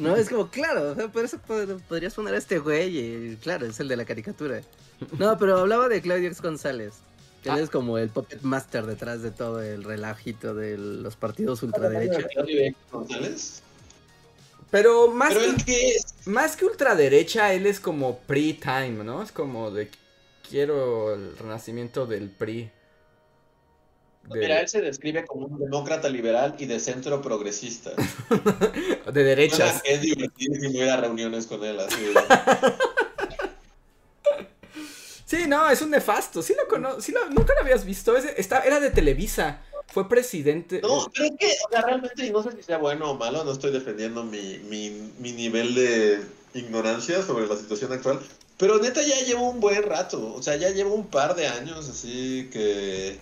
No, 0.00 0.16
es 0.16 0.28
como, 0.30 0.48
claro, 0.50 0.92
o 0.92 0.94
sea, 0.94 1.08
por 1.08 1.24
eso 1.24 1.38
pod- 1.46 1.80
podría 1.88 2.10
sonar 2.10 2.34
este 2.34 2.58
güey 2.58 2.98
y 2.98 3.36
claro, 3.36 3.66
es 3.66 3.78
el 3.80 3.88
de 3.88 3.96
la 3.96 4.04
caricatura. 4.04 4.62
No, 5.18 5.38
pero 5.38 5.58
hablaba 5.58 5.88
de 5.88 6.00
Claudio 6.00 6.28
X 6.28 6.40
González, 6.40 6.94
que 7.42 7.50
él 7.50 7.56
Ah. 7.58 7.60
es 7.60 7.70
como 7.70 7.98
el 7.98 8.08
puppet 8.08 8.42
master 8.42 8.86
detrás 8.86 9.22
de 9.22 9.30
todo 9.30 9.62
el 9.62 9.84
relajito 9.84 10.54
de 10.54 10.76
los 10.78 11.16
partidos 11.16 11.62
ultraderecha. 11.62 12.26
Claudio 12.28 12.60
X 12.62 12.76
González. 12.90 13.62
Pero 14.70 15.08
más 15.08 15.34
¿Pero 15.34 15.52
que, 15.66 15.96
más 16.26 16.56
que 16.56 16.64
ultraderecha, 16.64 17.52
él 17.52 17.66
es 17.66 17.80
como 17.80 18.18
pre-time, 18.20 19.02
¿no? 19.04 19.22
Es 19.22 19.32
como 19.32 19.70
de 19.70 19.90
quiero 20.48 21.14
el 21.14 21.36
renacimiento 21.36 22.06
del 22.06 22.30
PRI. 22.30 22.70
De, 24.30 24.40
Mira, 24.40 24.60
él 24.60 24.68
se 24.68 24.80
describe 24.80 25.24
como 25.26 25.46
un 25.46 25.58
demócrata 25.58 26.08
liberal 26.08 26.54
y 26.58 26.66
de 26.66 26.78
centro 26.80 27.20
progresista. 27.20 27.90
de 29.12 29.24
derechas. 29.24 29.80
Es 29.84 30.00
divertidísimo 30.00 30.78
ir 30.82 30.88
a 30.88 30.96
reuniones 30.98 31.46
con 31.46 31.64
él 31.64 31.78
así. 31.80 31.96
Sí, 35.24 35.44
no, 35.46 35.70
es 35.70 35.80
un 35.80 35.90
nefasto. 35.90 36.42
Sí 36.42 36.54
lo 36.60 36.66
conozco. 36.66 37.00
Sí 37.00 37.12
lo- 37.12 37.30
nunca 37.30 37.54
lo 37.54 37.60
habías 37.60 37.84
visto. 37.84 38.16
Está, 38.16 38.64
era 38.64 38.80
de 38.80 38.90
Televisa. 38.90 39.62
Fue 39.86 40.08
presidente. 40.08 40.80
No, 40.82 41.06
es 41.06 41.32
que, 41.38 41.46
o 41.68 41.70
sea, 41.70 41.82
realmente, 41.82 42.28
no 42.32 42.42
sé 42.42 42.50
si 42.56 42.62
sea 42.64 42.78
bueno 42.78 43.12
o 43.12 43.14
malo, 43.16 43.44
no 43.44 43.52
estoy 43.52 43.70
defendiendo 43.72 44.24
mi, 44.24 44.58
mi, 44.68 45.12
mi 45.20 45.32
nivel 45.32 45.74
de 45.76 46.20
ignorancia 46.54 47.22
sobre 47.22 47.46
la 47.46 47.56
situación 47.56 47.92
actual, 47.92 48.20
pero 48.56 48.78
neta 48.78 49.02
ya 49.02 49.20
llevo 49.24 49.48
un 49.50 49.58
buen 49.60 49.82
rato, 49.84 50.32
o 50.34 50.42
sea, 50.42 50.54
ya 50.56 50.70
llevo 50.70 50.94
un 50.94 51.06
par 51.08 51.34
de 51.34 51.46
años 51.48 51.88
así 51.88 52.48
que, 52.52 53.18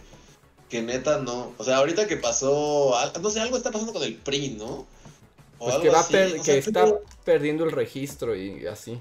que 0.69 0.83
neta 0.83 1.19
no, 1.19 1.53
o 1.57 1.65
sea, 1.65 1.79
ahorita 1.79 2.07
que 2.07 2.17
pasó, 2.17 2.95
no 3.23 3.31
sé, 3.31 3.41
algo 3.41 3.57
está 3.57 3.71
pasando 3.71 3.93
con 3.93 4.03
el 4.03 4.15
PRI, 4.17 4.51
¿no? 4.59 4.87
O 5.61 5.65
Pues 5.65 5.75
algo 5.75 5.83
que 5.85 5.91
va 5.91 6.01
así, 6.01 6.13
per- 6.13 6.27
o 6.41 6.45
sea, 6.45 6.55
que 6.55 6.59
está 6.59 6.85
pero- 6.85 7.03
perdiendo 7.25 7.65
el 7.65 7.73
registro 7.73 8.37
y 8.37 8.67
así. 8.67 9.01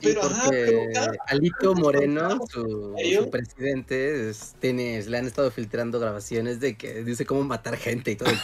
Sí, 0.00 0.08
Pero, 0.10 0.22
ajá, 0.24 0.44
porque 0.46 0.90
pero 0.92 1.12
Alito 1.28 1.74
Moreno, 1.76 2.38
su, 2.52 2.94
presidente, 3.30 4.28
es- 4.28 4.54
tiene, 4.60 5.02
le 5.02 5.16
han 5.18 5.26
estado 5.26 5.50
filtrando 5.50 6.00
grabaciones 6.00 6.58
de 6.60 6.76
que 6.76 7.04
dice 7.04 7.24
cómo 7.24 7.42
matar 7.44 7.76
gente 7.76 8.10
y 8.10 8.16
todo 8.16 8.28
el 8.30 8.38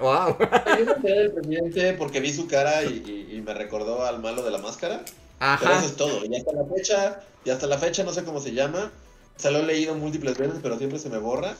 wow. 0.00 0.36
Yo 0.78 0.84
me 0.84 0.92
enteré 0.92 1.18
del 1.20 1.32
presidente 1.32 1.92
porque 1.94 2.20
vi 2.20 2.32
su 2.32 2.46
cara 2.48 2.82
y, 2.84 3.26
y- 3.30 3.36
y 3.36 3.40
me 3.42 3.54
recordó 3.54 4.04
al 4.04 4.20
malo 4.20 4.42
de 4.42 4.50
la 4.50 4.58
máscara. 4.58 5.02
Pero 5.38 5.50
Ajá. 5.52 5.78
eso 5.78 5.86
es 5.86 5.96
todo. 5.96 6.24
Y 6.24 6.34
hasta 6.34 6.52
la 6.52 6.64
fecha, 6.64 7.20
y 7.44 7.50
hasta 7.50 7.66
la 7.66 7.78
fecha 7.78 8.02
no 8.04 8.12
sé 8.12 8.24
cómo 8.24 8.40
se 8.40 8.52
llama. 8.52 8.90
O 9.36 9.40
sea, 9.40 9.50
lo 9.50 9.58
he 9.58 9.62
leído 9.64 9.94
múltiples 9.94 10.36
veces, 10.38 10.60
pero 10.62 10.78
siempre 10.78 10.98
se 10.98 11.10
me 11.10 11.18
borra. 11.18 11.56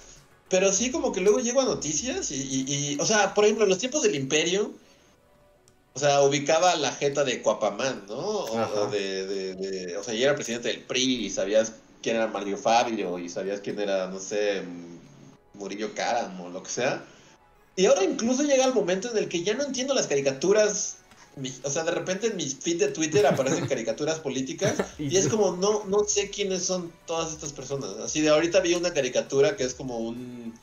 Pero 0.49 0.73
sí, 0.73 0.91
como 0.91 1.13
que 1.13 1.21
luego 1.21 1.41
llego 1.41 1.61
a 1.61 1.65
noticias 1.65 2.31
y, 2.31 2.37
y- 2.37 2.65
y- 2.95 2.99
o 3.01 3.05
sea, 3.05 3.35
por 3.35 3.45
ejemplo, 3.45 3.65
en 3.65 3.71
los 3.71 3.79
tiempos 3.79 4.03
del 4.03 4.15
Imperio, 4.15 4.73
o 5.95 5.99
sea, 5.99 6.23
ubicaba 6.23 6.77
la 6.77 6.93
jeta 6.93 7.25
de 7.25 7.43
Cuapamán, 7.43 8.05
¿no? 8.09 8.17
O, 8.19 8.87
de, 8.91 9.27
de- 9.27 9.55
de- 9.55 9.97
o 9.97 10.05
sea, 10.05 10.15
y 10.15 10.23
era 10.23 10.35
presidente 10.35 10.69
del 10.69 10.83
PRI 10.85 11.27
y 11.27 11.31
sabías 11.31 11.73
quién 12.03 12.17
era 12.17 12.29
Mario 12.29 12.57
Fabio 12.59 13.19
y 13.19 13.29
sabías 13.29 13.61
quién 13.61 13.81
era, 13.81 14.07
no 14.07 14.21
sé, 14.21 14.63
Murillo 15.55 15.95
Caram 15.95 16.41
o 16.41 16.49
lo 16.51 16.63
que 16.63 16.71
sea. 16.71 17.05
Y 17.75 17.87
ahora 17.87 18.05
incluso 18.05 18.43
llega 18.43 18.65
el 18.65 18.75
momento 18.75 19.11
en 19.11 19.19
el 19.19 19.29
que 19.29 19.43
ya 19.43 19.55
no 19.55 19.65
entiendo 19.65 19.95
las 19.95 20.07
caricaturas. 20.07 20.99
O 21.65 21.71
sea, 21.71 21.85
de 21.85 21.91
repente 21.91 22.29
en 22.29 22.37
mi 22.37 22.49
feed 22.49 22.79
de 22.79 22.89
Twitter 22.89 23.27
aparecen 23.27 23.67
caricaturas 23.69 24.21
políticas 24.21 24.75
y 24.99 25.17
es 25.17 25.29
como, 25.29 25.55
no, 25.57 25.85
no 25.85 26.05
sé 26.05 26.31
quiénes 26.31 26.65
son 26.65 26.91
todas 27.05 27.33
estas 27.33 27.53
personas. 27.53 27.91
Así 27.99 28.23
de 28.23 28.31
ahorita 28.31 28.61
vi 28.61 28.75
una 28.75 28.95
caricatura 28.95 29.57
que 29.57 29.65
es 29.65 29.75
como 29.75 29.99
un... 29.99 30.55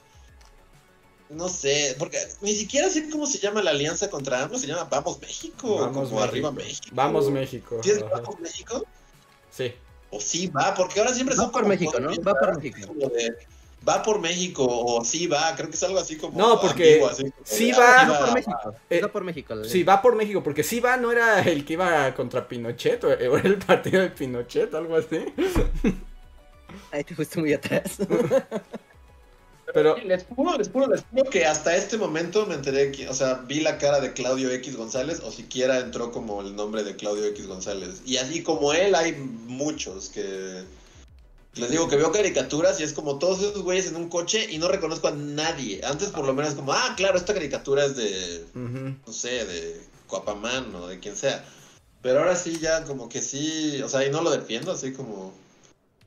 No 1.29 1.47
sé, 1.49 1.95
porque 1.97 2.17
ni 2.41 2.53
siquiera 2.53 2.89
sé 2.89 3.09
cómo 3.09 3.25
se 3.25 3.39
llama 3.39 3.63
la 3.63 3.71
alianza 3.71 4.09
contra 4.09 4.43
AMLO, 4.43 4.59
se 4.59 4.67
llama 4.67 4.83
Vamos 4.85 5.19
México, 5.19 5.77
Vamos 5.77 5.93
como 5.93 6.01
México. 6.03 6.23
arriba 6.23 6.51
México. 6.51 6.87
Vamos 6.91 7.31
México. 7.31 7.79
¿Sí 7.83 7.89
es. 7.91 8.01
Vamos 8.01 8.39
México? 8.39 8.85
Sí. 9.49 9.73
O 10.11 10.19
sí 10.19 10.47
va, 10.47 10.75
porque 10.75 10.99
ahora 10.99 11.11
siempre 11.13 11.35
Va 11.35 11.43
son 11.43 11.51
por 11.51 11.65
México, 11.65 11.99
¿no? 11.99 12.09
Va 12.21 12.35
por 12.35 12.55
México. 12.61 12.93
de, 12.93 13.35
va 13.87 14.01
por 14.03 14.19
México, 14.19 14.65
o 14.67 15.03
sí 15.03 15.27
va, 15.27 15.55
creo 15.55 15.69
que 15.69 15.75
es 15.75 15.83
algo 15.83 15.99
así 15.99 16.17
como. 16.17 16.37
No, 16.37 16.59
porque 16.61 16.83
ambiguo, 17.03 17.09
así 17.09 17.23
como 17.23 17.33
sí 17.43 17.71
va- 17.71 18.01
ah, 18.01 18.09
Va 18.09 18.19
por 18.25 18.33
México. 18.33 18.75
Eh, 18.89 19.01
Va 19.01 19.11
por 19.11 19.23
México. 19.23 19.63
Sí, 19.65 19.83
va 19.83 20.01
por 20.01 20.15
México, 20.15 20.43
porque 20.43 20.63
sí 20.63 20.79
va 20.79 20.97
no 20.97 21.11
era 21.11 21.41
el 21.41 21.65
que 21.65 21.73
iba 21.73 22.13
contra 22.15 22.47
Pinochet, 22.47 23.03
o 23.03 23.07
o 23.09 23.11
era 23.13 23.47
el 23.47 23.57
partido 23.57 24.01
de 24.01 24.09
Pinochet, 24.09 24.73
algo 24.73 24.95
así. 24.95 25.17
Ahí 26.91 27.03
te 27.03 27.13
fuiste 27.15 27.39
muy 27.39 27.53
atrás. 27.53 27.97
Pero, 29.73 29.97
Les 29.97 30.23
juro, 30.25 30.55
les 30.57 30.69
juro, 30.69 30.87
les 30.87 31.03
juro 31.09 31.29
que 31.31 31.45
hasta 31.45 31.75
este 31.75 31.97
momento 31.97 32.45
me 32.45 32.53
enteré 32.53 32.91
que, 32.91 33.09
o 33.09 33.13
sea, 33.13 33.35
vi 33.47 33.59
la 33.61 33.79
cara 33.79 33.99
de 34.01 34.13
Claudio 34.13 34.51
X 34.51 34.75
González, 34.77 35.19
o 35.21 35.31
siquiera 35.31 35.79
entró 35.79 36.11
como 36.11 36.41
el 36.41 36.55
nombre 36.55 36.83
de 36.83 36.95
Claudio 36.95 37.25
X 37.25 37.47
González. 37.47 38.01
Y 38.05 38.17
así 38.17 38.43
como 38.43 38.73
él, 38.73 38.93
hay 38.93 39.13
muchos 39.13 40.09
que. 40.09 40.63
Les 41.55 41.69
digo 41.69 41.87
que 41.87 41.97
veo 41.97 42.11
caricaturas 42.11 42.79
y 42.79 42.83
es 42.83 42.93
como 42.93 43.19
todos 43.19 43.39
esos 43.39 43.61
güeyes 43.61 43.87
en 43.87 43.95
un 43.95 44.09
coche 44.09 44.47
y 44.51 44.57
no 44.57 44.67
reconozco 44.67 45.07
a 45.07 45.11
nadie. 45.11 45.81
Antes 45.83 46.09
por 46.09 46.25
lo 46.25 46.33
menos 46.33 46.55
como, 46.55 46.73
ah, 46.73 46.93
claro, 46.97 47.17
esta 47.17 47.33
caricatura 47.33 47.85
es 47.85 47.95
de, 47.95 48.45
no 48.55 49.13
sé, 49.13 49.45
de 49.45 49.81
Coapamán 50.07 50.73
o 50.73 50.87
de 50.87 50.99
quien 50.99 51.15
sea. 51.15 51.45
Pero 52.01 52.19
ahora 52.19 52.35
sí 52.35 52.57
ya 52.59 52.83
como 52.85 53.07
que 53.07 53.21
sí, 53.21 53.81
o 53.83 53.87
sea, 53.87 54.05
y 54.05 54.09
no 54.09 54.21
lo 54.21 54.31
defiendo, 54.31 54.71
así 54.71 54.93
como 54.93 55.31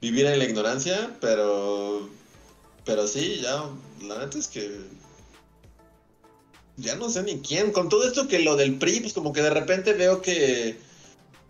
vivir 0.01 0.27
en 0.27 0.39
la 0.39 0.45
ignorancia, 0.45 1.17
pero 1.21 2.09
pero 2.85 3.07
sí, 3.07 3.41
ya 3.43 3.65
la 4.03 4.19
neta 4.19 4.39
es 4.39 4.49
que 4.49 4.81
ya 6.77 6.95
no 6.97 7.09
sé 7.09 7.23
ni 7.23 7.41
quién. 7.41 7.73
Con 7.73 7.89
todo 7.89 8.07
esto 8.07 8.29
que 8.29 8.39
lo 8.39 8.57
del 8.57 8.79
PRI, 8.79 9.01
pues 9.01 9.13
como 9.13 9.33
que 9.33 9.43
de 9.43 9.51
repente 9.51 9.93
veo 9.93 10.23
que 10.23 10.79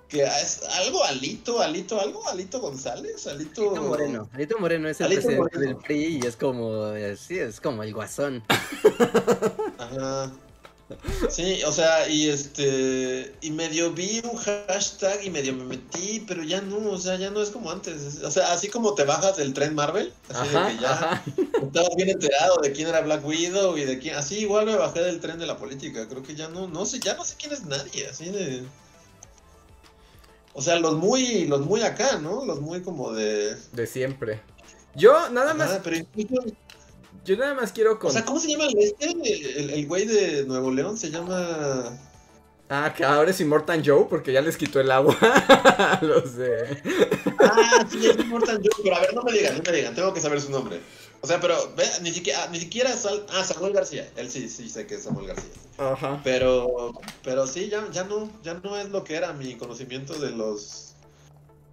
que 0.08 0.22
es 0.22 0.62
algo 0.78 1.02
Alito, 1.04 1.60
Alito, 1.60 2.00
algo 2.00 2.28
Alito 2.28 2.60
González, 2.60 3.26
Alito 3.26 3.70
Alito 3.70 3.82
Moreno. 3.82 4.28
Alito 4.32 4.58
Moreno 4.58 4.88
es 4.88 5.00
el 5.00 5.06
Alito 5.06 5.22
presidente 5.22 5.56
Moreno. 5.56 5.72
del 5.74 5.76
PRI 5.84 6.20
y 6.22 6.26
es 6.26 6.36
como, 6.36 6.92
eh, 6.92 7.16
sí, 7.16 7.38
es 7.38 7.60
como 7.60 7.82
el 7.82 7.92
guasón. 7.92 8.42
Ajá. 9.78 10.32
Sí, 11.28 11.64
o 11.64 11.72
sea, 11.72 12.08
y 12.08 12.28
este. 12.28 13.34
Y 13.40 13.50
medio 13.50 13.90
vi 13.92 14.22
un 14.22 14.36
hashtag 14.36 15.24
y 15.24 15.30
medio 15.30 15.52
me 15.52 15.64
metí, 15.64 16.24
pero 16.28 16.44
ya 16.44 16.60
no, 16.60 16.76
o 16.92 16.98
sea, 16.98 17.16
ya 17.16 17.28
no 17.30 17.42
es 17.42 17.50
como 17.50 17.72
antes. 17.72 18.00
es- 18.00 18.22
O 18.22 18.30
sea, 18.30 18.52
así 18.52 18.68
como 18.68 18.94
te 18.94 19.02
bajas 19.02 19.36
del 19.36 19.52
tren 19.52 19.74
Marvel, 19.74 20.12
así 20.28 20.48
de 20.48 20.54
que 20.76 20.80
ya 20.82 20.92
ajá. 20.92 21.24
estabas 21.60 21.96
bien 21.96 22.10
enterado 22.10 22.58
de 22.62 22.70
quién 22.70 22.86
era 22.86 23.00
Black 23.00 23.26
Widow 23.26 23.76
y 23.76 23.84
de 23.84 23.98
quién. 23.98 24.14
Así 24.14 24.36
igual 24.38 24.66
me 24.66 24.76
bajé 24.76 25.02
del 25.02 25.18
tren 25.18 25.40
de 25.40 25.46
la 25.46 25.56
política. 25.56 26.06
Creo 26.08 26.22
que 26.22 26.36
ya 26.36 26.46
no, 26.48 26.68
no 26.68 26.86
sé, 26.86 27.00
ya 27.00 27.14
no 27.16 27.24
sé 27.24 27.34
quién 27.36 27.52
es 27.52 27.64
nadie, 27.64 28.06
así 28.06 28.26
de. 28.26 28.62
O 30.58 30.62
sea, 30.62 30.78
los 30.80 30.96
muy, 30.96 31.44
los 31.46 31.60
muy 31.66 31.82
acá, 31.82 32.18
¿no? 32.18 32.44
Los 32.46 32.60
muy 32.62 32.80
como 32.82 33.12
de. 33.12 33.54
De 33.72 33.86
siempre. 33.86 34.40
Yo 34.94 35.28
nada 35.28 35.52
más, 35.52 35.80
pero 35.84 35.96
incluso- 35.96 36.46
yo 37.24 37.36
nada 37.36 37.52
más 37.54 37.72
quiero 37.72 37.98
con... 37.98 38.08
O 38.10 38.12
sea, 38.12 38.24
¿cómo 38.24 38.40
se 38.40 38.48
llama 38.48 38.64
el 38.66 38.78
este? 38.78 39.10
El, 39.60 39.70
el 39.70 39.86
güey 39.86 40.06
de 40.06 40.44
Nuevo 40.46 40.70
León 40.70 40.96
se 40.96 41.10
llama. 41.10 41.98
Ah, 42.70 42.92
que 42.96 43.04
ahora 43.04 43.30
es 43.30 43.40
Immortan 43.40 43.84
Joe 43.84 44.06
porque 44.08 44.32
ya 44.32 44.40
les 44.40 44.56
quitó 44.56 44.80
el 44.80 44.90
agua 44.90 45.14
a 45.20 46.00
los 46.02 46.36
de... 46.36 46.80
Ah, 47.38 47.86
sí, 47.90 48.06
es 48.06 48.16
Immortal 48.18 48.56
Joe, 48.56 48.82
pero 48.82 48.96
a 48.96 49.00
ver, 49.00 49.14
no 49.14 49.22
me 49.22 49.32
digan, 49.32 49.56
no 49.58 49.62
me 49.62 49.76
digan, 49.76 49.94
tengo 49.94 50.12
que 50.14 50.20
saber 50.20 50.40
su 50.40 50.50
nombre. 50.50 50.80
O 51.26 51.28
sea, 51.28 51.40
pero 51.40 51.56
ve, 51.76 51.82
ni 52.02 52.12
siquiera, 52.12 52.46
ni 52.52 52.60
siquiera 52.60 52.96
Sal- 52.96 53.26
ah, 53.30 53.42
Samuel 53.42 53.72
García. 53.72 54.08
Él 54.14 54.30
sí, 54.30 54.48
sí 54.48 54.68
sé 54.68 54.86
que 54.86 54.94
es 54.94 55.02
Samuel 55.02 55.26
García. 55.26 55.50
Ajá. 55.76 56.20
Pero, 56.22 56.92
pero 57.24 57.48
sí, 57.48 57.68
ya, 57.68 57.84
ya 57.90 58.04
no, 58.04 58.30
ya 58.44 58.54
no 58.54 58.76
es 58.76 58.90
lo 58.90 59.02
que 59.02 59.16
era 59.16 59.32
mi 59.32 59.56
conocimiento 59.56 60.16
de 60.20 60.30
los, 60.30 60.94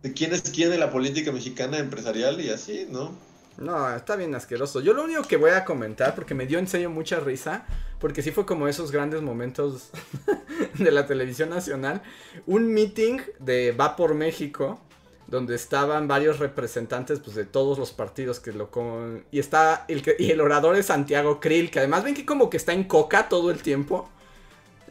de 0.01 0.11
quién 0.11 0.33
es 0.33 0.41
quién 0.41 0.73
en 0.73 0.79
la 0.79 0.89
política 0.89 1.31
mexicana 1.31 1.77
empresarial 1.77 2.41
y 2.41 2.49
así, 2.49 2.87
¿no? 2.89 3.11
No, 3.59 3.95
está 3.95 4.15
bien 4.15 4.33
asqueroso. 4.33 4.81
Yo 4.81 4.93
lo 4.93 5.03
único 5.03 5.21
que 5.21 5.37
voy 5.37 5.51
a 5.51 5.65
comentar, 5.65 6.15
porque 6.15 6.33
me 6.33 6.47
dio 6.47 6.57
en 6.57 6.67
serio 6.67 6.89
mucha 6.89 7.19
risa, 7.19 7.67
porque 7.99 8.23
sí 8.23 8.31
fue 8.31 8.47
como 8.47 8.67
esos 8.67 8.91
grandes 8.91 9.21
momentos 9.21 9.91
de 10.79 10.89
la 10.89 11.05
televisión 11.05 11.51
nacional, 11.51 12.01
un 12.47 12.73
meeting 12.73 13.19
de 13.37 13.71
Va 13.71 13.95
por 13.95 14.15
México, 14.15 14.81
donde 15.27 15.55
estaban 15.55 16.07
varios 16.07 16.39
representantes 16.39 17.19
pues, 17.19 17.35
de 17.35 17.45
todos 17.45 17.77
los 17.79 17.91
partidos 17.91 18.39
que 18.39 18.51
lo 18.53 18.69
con... 18.71 19.25
Y 19.31 19.39
está 19.39 19.85
el, 19.87 20.01
que- 20.03 20.15
y 20.19 20.31
el 20.31 20.41
orador 20.41 20.75
es 20.75 20.87
Santiago 20.87 21.39
Krill, 21.39 21.71
que 21.71 21.79
además 21.79 22.03
ven 22.03 22.13
que 22.15 22.25
como 22.25 22.49
que 22.49 22.57
está 22.57 22.73
en 22.73 22.83
coca 22.85 23.29
todo 23.29 23.51
el 23.51 23.61
tiempo. 23.61 24.09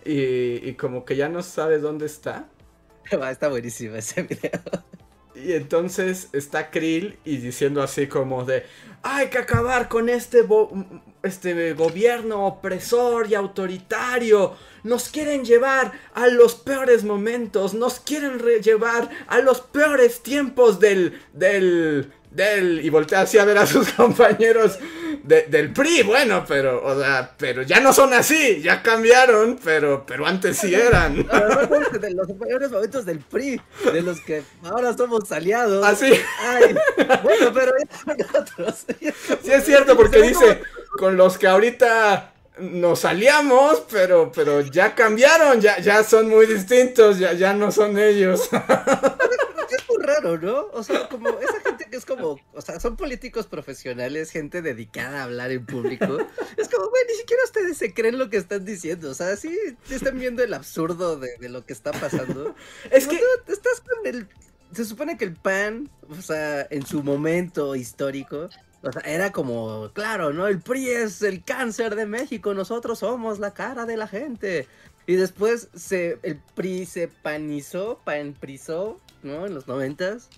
Y, 0.04 0.68
y 0.68 0.74
como 0.74 1.04
que 1.04 1.16
ya 1.16 1.28
no 1.28 1.42
sabe 1.42 1.78
dónde 1.78 2.06
está. 2.06 2.48
Está 3.30 3.48
buenísimo 3.48 3.96
ese 3.96 4.22
video. 4.22 4.60
Y 5.34 5.52
entonces 5.54 6.28
está 6.32 6.70
Krill 6.70 7.18
y 7.24 7.38
diciendo 7.38 7.82
así 7.82 8.06
como 8.06 8.44
de 8.44 8.64
hay 9.02 9.28
que 9.30 9.38
acabar 9.38 9.88
con 9.88 10.08
este, 10.10 10.42
bo- 10.42 10.70
este 11.22 11.72
gobierno 11.74 12.46
opresor 12.46 13.28
y 13.30 13.34
autoritario. 13.34 14.56
Nos 14.84 15.08
quieren 15.08 15.44
llevar 15.44 15.92
a 16.14 16.26
los 16.26 16.54
peores 16.56 17.04
momentos, 17.04 17.74
nos 17.74 18.00
quieren 18.00 18.38
re- 18.40 18.60
llevar 18.60 19.08
a 19.28 19.38
los 19.38 19.60
peores 19.60 20.22
tiempos 20.22 20.80
del, 20.80 21.20
del, 21.32 22.12
del... 22.32 22.84
Y 22.84 22.90
voltea 22.90 23.20
así 23.20 23.38
a 23.38 23.44
ver 23.44 23.58
a 23.58 23.66
sus 23.66 23.88
compañeros 23.92 24.78
de- 25.22 25.42
del 25.42 25.72
PRI, 25.72 26.02
bueno, 26.02 26.44
pero, 26.48 26.84
o 26.84 26.98
sea, 27.00 27.32
pero 27.38 27.62
ya 27.62 27.78
no 27.78 27.92
son 27.92 28.12
así, 28.12 28.60
ya 28.60 28.82
cambiaron, 28.82 29.56
pero, 29.62 30.04
pero 30.04 30.26
antes 30.26 30.56
sí 30.58 30.74
eran. 30.74 31.14
De 32.00 32.10
los 32.14 32.32
peores 32.32 32.72
momentos 32.72 33.04
del 33.04 33.20
PRI, 33.20 33.60
de 33.92 34.02
los 34.02 34.20
que 34.22 34.42
ahora 34.64 34.96
somos 34.96 35.30
aliados. 35.30 35.86
Así. 35.86 36.12
Ay, 36.40 36.74
bueno, 37.22 37.52
pero 37.54 37.72
ya 37.78 37.96
son 37.96 38.16
otros. 38.42 38.84
Sí 39.42 39.52
es 39.52 39.64
cierto, 39.64 39.96
porque 39.96 40.20
dice, 40.22 40.62
con 40.98 41.16
los 41.16 41.38
que 41.38 41.46
ahorita 41.46 42.32
nos 42.58 43.04
aliamos, 43.04 43.84
pero, 43.90 44.30
pero 44.32 44.60
ya 44.60 44.94
cambiaron, 44.94 45.60
ya, 45.60 45.78
ya 45.80 46.04
son 46.04 46.28
muy 46.28 46.46
distintos, 46.46 47.18
ya, 47.18 47.32
ya 47.32 47.54
no 47.54 47.70
son 47.70 47.98
ellos. 47.98 48.48
Es 49.72 49.88
muy 49.88 50.04
raro, 50.04 50.36
¿no? 50.36 50.66
O 50.74 50.82
sea, 50.82 51.08
como 51.08 51.30
esa 51.30 51.58
gente 51.64 51.88
que 51.88 51.96
es 51.96 52.04
como, 52.04 52.38
o 52.52 52.60
sea, 52.60 52.78
son 52.78 52.94
políticos 52.94 53.46
profesionales, 53.46 54.30
gente 54.30 54.60
dedicada 54.60 55.20
a 55.20 55.24
hablar 55.24 55.50
en 55.50 55.64
público. 55.64 56.18
Es 56.58 56.68
como, 56.68 56.90
güey, 56.90 57.02
ni 57.08 57.14
siquiera 57.14 57.42
ustedes 57.44 57.78
se 57.78 57.94
creen 57.94 58.18
lo 58.18 58.28
que 58.28 58.36
están 58.36 58.66
diciendo. 58.66 59.08
O 59.08 59.14
sea, 59.14 59.34
sí 59.36 59.56
están 59.88 60.18
viendo 60.18 60.44
el 60.44 60.52
absurdo 60.52 61.18
de, 61.18 61.38
de 61.38 61.48
lo 61.48 61.64
que 61.64 61.72
está 61.72 61.90
pasando. 61.92 62.54
Es 62.90 63.06
Como 63.06 63.18
que, 63.18 63.24
tú 63.46 63.52
estás 63.54 63.80
con 63.80 64.06
el. 64.06 64.28
Se 64.74 64.84
supone 64.84 65.16
que 65.16 65.24
el 65.24 65.36
PAN, 65.36 65.88
o 66.10 66.20
sea, 66.20 66.66
en 66.68 66.84
su 66.84 67.02
momento 67.02 67.74
histórico, 67.74 68.50
o 68.82 68.92
sea, 68.92 69.02
era 69.02 69.32
como, 69.32 69.90
claro, 69.92 70.32
¿no? 70.32 70.46
El 70.48 70.60
PRI 70.60 70.90
es 70.90 71.22
el 71.22 71.44
cáncer 71.44 71.94
de 71.96 72.06
México, 72.06 72.54
nosotros 72.54 72.98
somos 73.00 73.38
la 73.38 73.52
cara 73.54 73.86
de 73.86 73.96
la 73.96 74.08
gente. 74.08 74.66
Y 75.06 75.14
después 75.14 75.68
se, 75.74 76.18
el 76.22 76.40
PRI 76.54 76.86
se 76.86 77.08
panizó, 77.08 78.00
panprizó, 78.04 79.00
¿no? 79.22 79.46
En 79.46 79.54
los 79.54 79.66
noventas. 79.66 80.28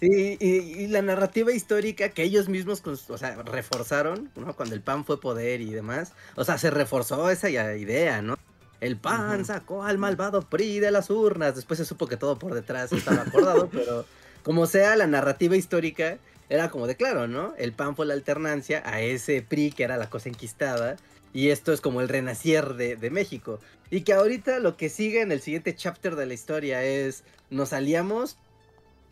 Y, 0.00 0.32
y- 0.44 0.82
y 0.82 0.86
la 0.88 1.00
narrativa 1.00 1.52
histórica 1.52 2.08
que 2.08 2.24
ellos 2.24 2.48
mismos, 2.48 2.82
o 2.86 3.18
sea, 3.18 3.36
reforzaron, 3.44 4.30
¿no? 4.34 4.54
Cuando 4.56 4.74
el 4.74 4.80
PAN 4.80 5.04
fue 5.04 5.20
poder 5.20 5.60
y 5.60 5.70
demás. 5.70 6.12
O 6.34 6.44
sea, 6.44 6.58
se 6.58 6.70
reforzó 6.70 7.30
esa 7.30 7.48
idea, 7.50 8.20
¿no? 8.20 8.36
El 8.80 8.96
PAN 8.96 9.44
sacó 9.44 9.84
al 9.84 9.98
malvado 9.98 10.42
PRI 10.42 10.80
de 10.80 10.90
las 10.90 11.08
urnas. 11.08 11.54
Después 11.54 11.78
se 11.78 11.84
supo 11.84 12.08
que 12.08 12.16
todo 12.16 12.36
por 12.36 12.52
detrás 12.52 12.90
estaba 12.92 13.22
acordado, 13.22 13.68
pero 13.72 14.04
como 14.42 14.66
sea, 14.66 14.96
la 14.96 15.06
narrativa 15.06 15.54
histórica 15.56 16.18
era 16.52 16.70
como 16.70 16.86
de 16.86 16.96
claro, 16.96 17.26
¿no? 17.26 17.54
El 17.56 17.72
PAN 17.72 17.96
fue 17.96 18.04
la 18.04 18.12
alternancia 18.12 18.82
a 18.84 19.00
ese 19.00 19.40
PRI 19.40 19.72
que 19.72 19.84
era 19.84 19.96
la 19.96 20.10
cosa 20.10 20.28
enquistada. 20.28 20.96
Y 21.32 21.48
esto 21.48 21.72
es 21.72 21.80
como 21.80 22.02
el 22.02 22.10
renacier 22.10 22.74
de, 22.74 22.96
de 22.96 23.08
México. 23.08 23.58
Y 23.90 24.02
que 24.02 24.12
ahorita 24.12 24.58
lo 24.58 24.76
que 24.76 24.90
sigue 24.90 25.22
en 25.22 25.32
el 25.32 25.40
siguiente 25.40 25.74
chapter 25.74 26.14
de 26.14 26.26
la 26.26 26.34
historia 26.34 26.84
es 26.84 27.24
nos 27.48 27.72
aliamos 27.72 28.36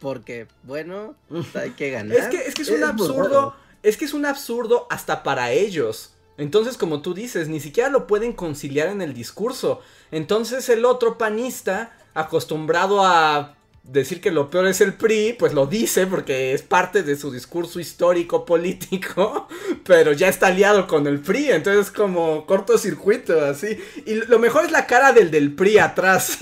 porque, 0.00 0.48
bueno, 0.64 1.14
hay 1.54 1.70
que 1.70 1.90
ganar. 1.90 2.16
es 2.16 2.28
que, 2.28 2.36
es 2.36 2.54
que 2.54 2.62
es 2.62 2.70
un 2.70 2.84
absurdo, 2.84 3.54
es 3.82 3.96
que 3.96 4.04
es 4.04 4.12
un 4.12 4.26
absurdo 4.26 4.86
hasta 4.90 5.22
para 5.22 5.52
ellos. 5.52 6.14
Entonces, 6.36 6.76
como 6.76 7.00
tú 7.00 7.14
dices, 7.14 7.48
ni 7.48 7.60
siquiera 7.60 7.88
lo 7.88 8.06
pueden 8.06 8.34
conciliar 8.34 8.88
en 8.88 9.00
el 9.00 9.14
discurso. 9.14 9.80
Entonces 10.10 10.68
el 10.68 10.84
otro 10.84 11.16
panista, 11.16 11.96
acostumbrado 12.12 13.04
a 13.04 13.56
decir 13.92 14.20
que 14.20 14.30
lo 14.30 14.50
peor 14.50 14.66
es 14.66 14.80
el 14.80 14.94
PRI, 14.94 15.34
pues 15.38 15.52
lo 15.52 15.66
dice 15.66 16.06
porque 16.06 16.54
es 16.54 16.62
parte 16.62 17.02
de 17.02 17.16
su 17.16 17.30
discurso 17.32 17.80
histórico 17.80 18.44
político, 18.44 19.48
pero 19.84 20.12
ya 20.12 20.28
está 20.28 20.48
aliado 20.48 20.86
con 20.86 21.06
el 21.06 21.20
PRI, 21.20 21.50
entonces 21.50 21.90
como 21.90 22.46
cortocircuito, 22.46 23.44
así. 23.44 23.78
Y 24.06 24.14
lo 24.14 24.38
mejor 24.38 24.64
es 24.64 24.70
la 24.70 24.86
cara 24.86 25.12
del 25.12 25.30
del 25.30 25.52
PRI 25.54 25.78
atrás, 25.78 26.38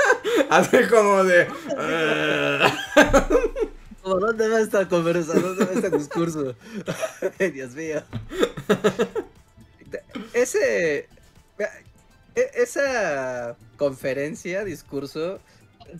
así 0.50 0.78
como 0.88 1.24
de... 1.24 1.48
¿Dónde 4.04 4.48
va 4.48 4.60
esta 4.60 4.88
conversación? 4.88 5.42
¿Dónde 5.42 5.64
va 5.64 5.72
este 5.72 5.90
discurso? 5.90 6.54
Dios 7.52 7.74
mío. 7.74 8.02
Ese... 10.32 11.08
E, 12.34 12.50
esa 12.54 13.56
conferencia, 13.76 14.64
discurso, 14.64 15.38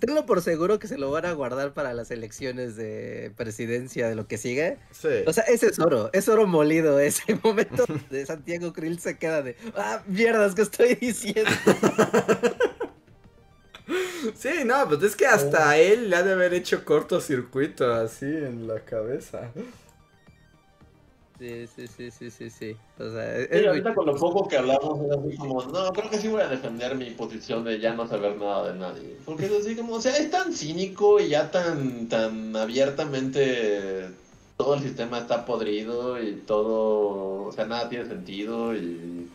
tengo 0.01 0.27
por 0.27 0.43
seguro 0.43 0.79
que 0.79 0.89
se 0.89 0.99
lo 0.99 1.11
van 1.11 1.27
a 1.27 1.33
guardar 1.33 1.73
para 1.75 1.95
las 1.95 2.11
elecciones 2.11 2.77
de 2.77 3.33
presidencia 3.37 4.09
de 4.09 4.15
lo 4.15 4.27
que 4.27 4.39
sigue. 4.39 4.79
Sí. 4.93 5.09
O 5.27 5.33
sea, 5.33 5.45
ese 5.45 5.67
es 5.67 5.79
oro, 5.79 6.11
es 6.13 6.29
oro 6.29 6.47
molido. 6.47 6.99
Ese 7.01 7.35
momento 7.43 7.85
de 8.11 8.27
Santiago 8.27 8.73
Krill 8.73 8.99
se 8.99 9.19
queda 9.19 9.43
de, 9.43 9.57
ah, 9.77 10.03
mierdas, 10.07 10.55
que 10.55 10.63
estoy 10.63 10.95
diciendo? 10.95 11.51
Sí, 14.37 14.65
no, 14.65 14.89
pues 14.89 15.03
es 15.03 15.17
que 15.17 15.27
hasta 15.27 15.77
él 15.77 16.09
le 16.09 16.17
ha 16.17 16.23
de 16.23 16.33
haber 16.33 16.55
hecho 16.55 16.85
cortocircuito 16.85 17.93
así 17.93 18.27
en 18.27 18.69
la 18.69 18.81
cabeza. 18.81 19.51
Sí, 21.43 21.67
sí, 21.67 21.89
sí, 21.89 22.11
sí, 22.13 22.31
sí, 22.31 22.51
sí. 22.51 22.77
O 23.01 23.11
sea, 23.11 23.37
es 23.37 23.67
ahorita 23.67 23.97
con 23.97 24.07
lo 24.07 24.15
poco 24.15 24.47
que 24.47 24.59
hablamos 24.59 25.01
es 25.01 25.11
así 25.11 25.37
como, 25.37 25.61
no, 25.65 25.93
creo 25.93 26.09
que 26.09 26.19
sí 26.19 26.29
voy 26.29 26.41
a 26.41 26.47
defender 26.47 26.95
mi 26.95 27.11
posición 27.11 27.65
de 27.65 27.81
ya 27.81 27.95
no 27.95 28.07
saber 28.07 28.37
nada 28.37 28.73
de 28.73 28.79
nadie. 28.79 29.17
Porque 29.25 29.47
es 29.47 29.53
así 29.53 29.75
como, 29.75 29.95
o 29.95 30.01
sea, 30.01 30.17
es 30.17 30.31
tan 30.31 30.53
cínico 30.53 31.19
y 31.19 31.31
ya 31.31 31.51
tan, 31.51 32.09
tan 32.09 32.55
abiertamente 32.55 34.11
todo 34.57 34.75
el 34.75 34.83
sistema 34.83 35.19
está 35.19 35.45
podrido 35.45 36.23
y 36.23 36.35
todo, 36.47 37.47
o 37.47 37.51
sea, 37.51 37.65
nada 37.65 37.89
tiene 37.89 38.07
sentido 38.07 38.77
y 38.77 39.29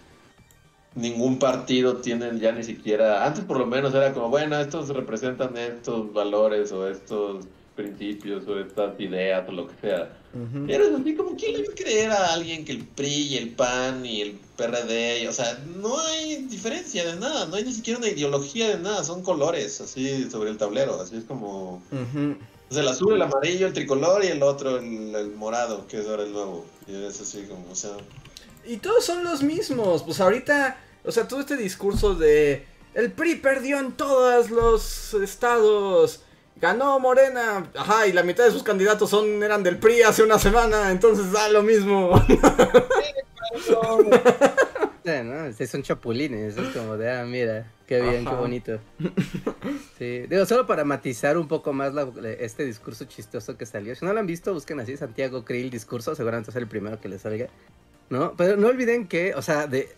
ningún 0.96 1.40
partido 1.40 1.98
tiene 1.98 2.40
ya 2.40 2.54
ni 2.54 2.64
siquiera, 2.64 3.26
antes 3.26 3.44
por 3.44 3.60
lo 3.60 3.66
menos 3.66 3.94
era 3.94 4.14
como, 4.14 4.30
bueno, 4.30 4.58
estos 4.58 4.88
representan 4.88 5.58
estos 5.58 6.14
valores 6.14 6.72
o 6.72 6.88
estos 6.88 7.46
principios 7.76 8.48
o 8.48 8.58
estas 8.62 8.98
ideas 8.98 9.46
o 9.50 9.52
lo 9.52 9.68
que 9.68 9.76
sea. 9.82 10.17
Pero 10.68 10.84
es 10.86 11.00
así 11.00 11.16
como, 11.16 11.36
¿quién 11.36 11.54
le 11.54 11.68
va 11.68 11.74
a 11.74 11.76
creer 11.76 12.12
a 12.12 12.34
alguien 12.34 12.66
que 12.66 12.72
el 12.74 12.86
PRI 12.86 13.08
y 13.08 13.38
el 13.38 13.50
PAN 13.52 14.06
y 14.06 14.22
el 14.22 14.40
PRD, 14.58 15.28
o 15.30 15.34
sea, 15.34 15.64
no 15.78 16.00
hay 16.00 16.44
diferencia 16.44 17.06
de 17.06 17.16
nada, 17.20 17.46
no 17.46 17.56
hay 17.56 17.64
ni 17.64 17.74
siquiera 17.74 18.00
una 18.00 18.10
ideología 18.10 18.70
de 18.70 18.80
nada, 18.80 19.04
son 19.04 19.24
colores 19.24 19.80
así 19.82 20.30
sobre 20.30 20.50
el 20.50 20.58
tablero, 20.58 21.00
así 21.00 21.16
es 21.18 21.24
como... 21.24 21.82
el 22.70 22.88
azul, 22.88 23.14
el 23.14 23.22
amarillo, 23.22 23.68
el 23.68 23.74
tricolor 23.74 24.24
y 24.26 24.28
el 24.28 24.44
otro, 24.44 24.78
el, 24.78 25.32
morado, 25.36 25.88
que 25.88 26.00
es 26.00 26.08
ahora 26.08 26.24
el 26.24 26.34
nuevo. 26.34 26.66
Y 26.88 26.96
es 26.96 27.22
así 27.22 27.44
como, 27.44 27.72
o 27.72 27.76
sea... 27.76 27.92
Y 28.66 28.78
todos 28.78 29.06
son 29.06 29.24
los 29.24 29.44
mismos, 29.44 30.04
pues 30.04 30.20
ahorita, 30.20 30.78
o 31.06 31.12
sea, 31.12 31.28
todo 31.28 31.40
este 31.40 31.56
discurso 31.56 32.16
de... 32.16 32.66
El 32.94 33.12
PRI 33.12 33.36
perdió 33.36 33.80
en 33.80 33.94
todos 33.94 34.50
los 34.50 35.14
estados 35.14 36.22
Ganó 36.60 37.00
Morena. 37.00 37.70
Ajá, 37.76 38.08
y 38.08 38.14
la 38.14 38.24
mitad 38.24 38.46
de 38.46 38.52
sus 38.52 38.64
candidatos 38.64 39.10
son 39.10 39.44
eran 39.44 39.64
del 39.64 39.78
PRI 39.78 40.04
hace 40.04 40.24
una 40.24 40.40
semana, 40.40 40.92
entonces 40.92 41.32
da 41.32 41.50
lo 41.50 41.64
mismo. 41.64 42.22
Sí, 45.58 45.68
son 45.68 45.84
chapulines, 45.84 46.58
es 46.58 46.68
como 46.76 46.98
de, 46.98 47.10
ah, 47.10 47.24
mira, 47.24 47.72
qué 47.88 48.02
bien, 48.02 48.26
qué 48.26 48.36
bonito. 48.36 48.80
Sí, 49.98 50.26
digo, 50.28 50.46
solo 50.46 50.68
para 50.68 50.84
matizar 50.84 51.38
un 51.38 51.48
poco 51.48 51.74
más 51.74 51.94
este 52.40 52.66
discurso 52.66 53.06
chistoso 53.06 53.58
que 53.58 53.66
salió. 53.66 53.96
Si 53.96 54.06
no 54.06 54.14
lo 54.14 54.20
han 54.20 54.28
visto, 54.28 54.54
busquen 54.54 54.80
así 54.80 54.96
Santiago 54.98 55.44
Krill 55.44 55.70
discurso, 55.70 56.14
seguramente 56.14 56.52
es 56.52 56.56
el 56.58 56.68
primero 56.68 57.00
que 57.00 57.10
les 57.10 57.22
salga. 57.22 57.48
¿No? 58.10 58.34
Pero 58.38 58.58
no 58.58 58.68
olviden 58.68 59.08
que, 59.08 59.34
o 59.34 59.42
sea, 59.42 59.66
de 59.66 59.90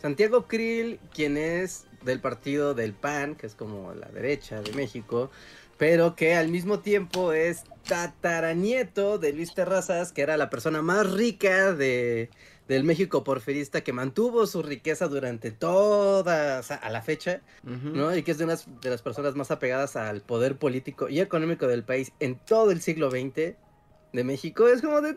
Santiago 0.00 0.46
Krill, 0.48 0.98
quien 1.14 1.36
es 1.36 1.84
del 2.02 2.20
partido 2.20 2.74
del 2.74 2.92
PAN, 2.92 3.34
que 3.34 3.46
es 3.46 3.54
como 3.54 3.94
la 3.94 4.08
derecha 4.08 4.60
de 4.62 4.72
México, 4.72 5.30
pero 5.78 6.14
que 6.14 6.34
al 6.34 6.48
mismo 6.48 6.80
tiempo 6.80 7.32
es 7.32 7.64
tataranieto 7.88 9.18
de 9.18 9.32
Luis 9.32 9.54
Terrazas, 9.54 10.12
que 10.12 10.22
era 10.22 10.36
la 10.36 10.50
persona 10.50 10.82
más 10.82 11.10
rica 11.10 11.72
de, 11.72 12.28
del 12.68 12.84
México 12.84 13.24
porfirista 13.24 13.80
que 13.80 13.92
mantuvo 13.92 14.46
su 14.46 14.62
riqueza 14.62 15.08
durante 15.08 15.50
toda, 15.50 16.60
o 16.60 16.62
sea, 16.62 16.76
a 16.76 16.90
la 16.90 17.02
fecha, 17.02 17.40
¿no? 17.64 18.14
Y 18.14 18.22
que 18.22 18.30
es 18.30 18.38
de 18.38 18.44
unas 18.44 18.68
de 18.80 18.90
las 18.90 19.02
personas 19.02 19.34
más 19.34 19.50
apegadas 19.50 19.96
al 19.96 20.20
poder 20.20 20.56
político 20.56 21.08
y 21.08 21.20
económico 21.20 21.66
del 21.66 21.82
país 21.82 22.12
en 22.20 22.36
todo 22.36 22.70
el 22.70 22.80
siglo 22.80 23.10
XX 23.10 23.56
de 24.12 24.24
México. 24.24 24.68
Es 24.68 24.82
como 24.82 25.00
de, 25.00 25.16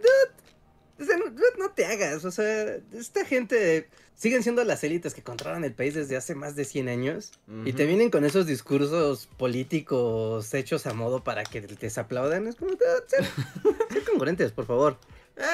no, 1.59 1.69
te 1.75 1.85
hagas, 1.85 2.25
o 2.25 2.31
sea, 2.31 2.77
esta 2.93 3.23
gente 3.25 3.87
siguen 4.15 4.43
siendo 4.43 4.63
las 4.63 4.83
élites 4.83 5.13
que 5.13 5.23
controlan 5.23 5.63
el 5.63 5.73
país 5.73 5.93
desde 5.93 6.15
hace 6.15 6.35
más 6.35 6.55
de 6.55 6.65
100 6.65 6.89
años 6.89 7.31
y 7.65 7.73
te 7.73 7.85
vienen 7.85 8.09
con 8.09 8.25
esos 8.25 8.45
discursos 8.45 9.27
políticos 9.37 10.53
hechos 10.53 10.85
a 10.85 10.93
modo 10.93 11.23
para 11.23 11.43
que 11.43 11.61
te 11.61 11.99
aplaudan. 11.99 12.47
Es 12.47 12.55
como, 12.55 12.71
ser, 13.07 13.25
ser 13.91 14.03
congruentes, 14.03 14.51
por 14.51 14.65
favor. 14.65 14.97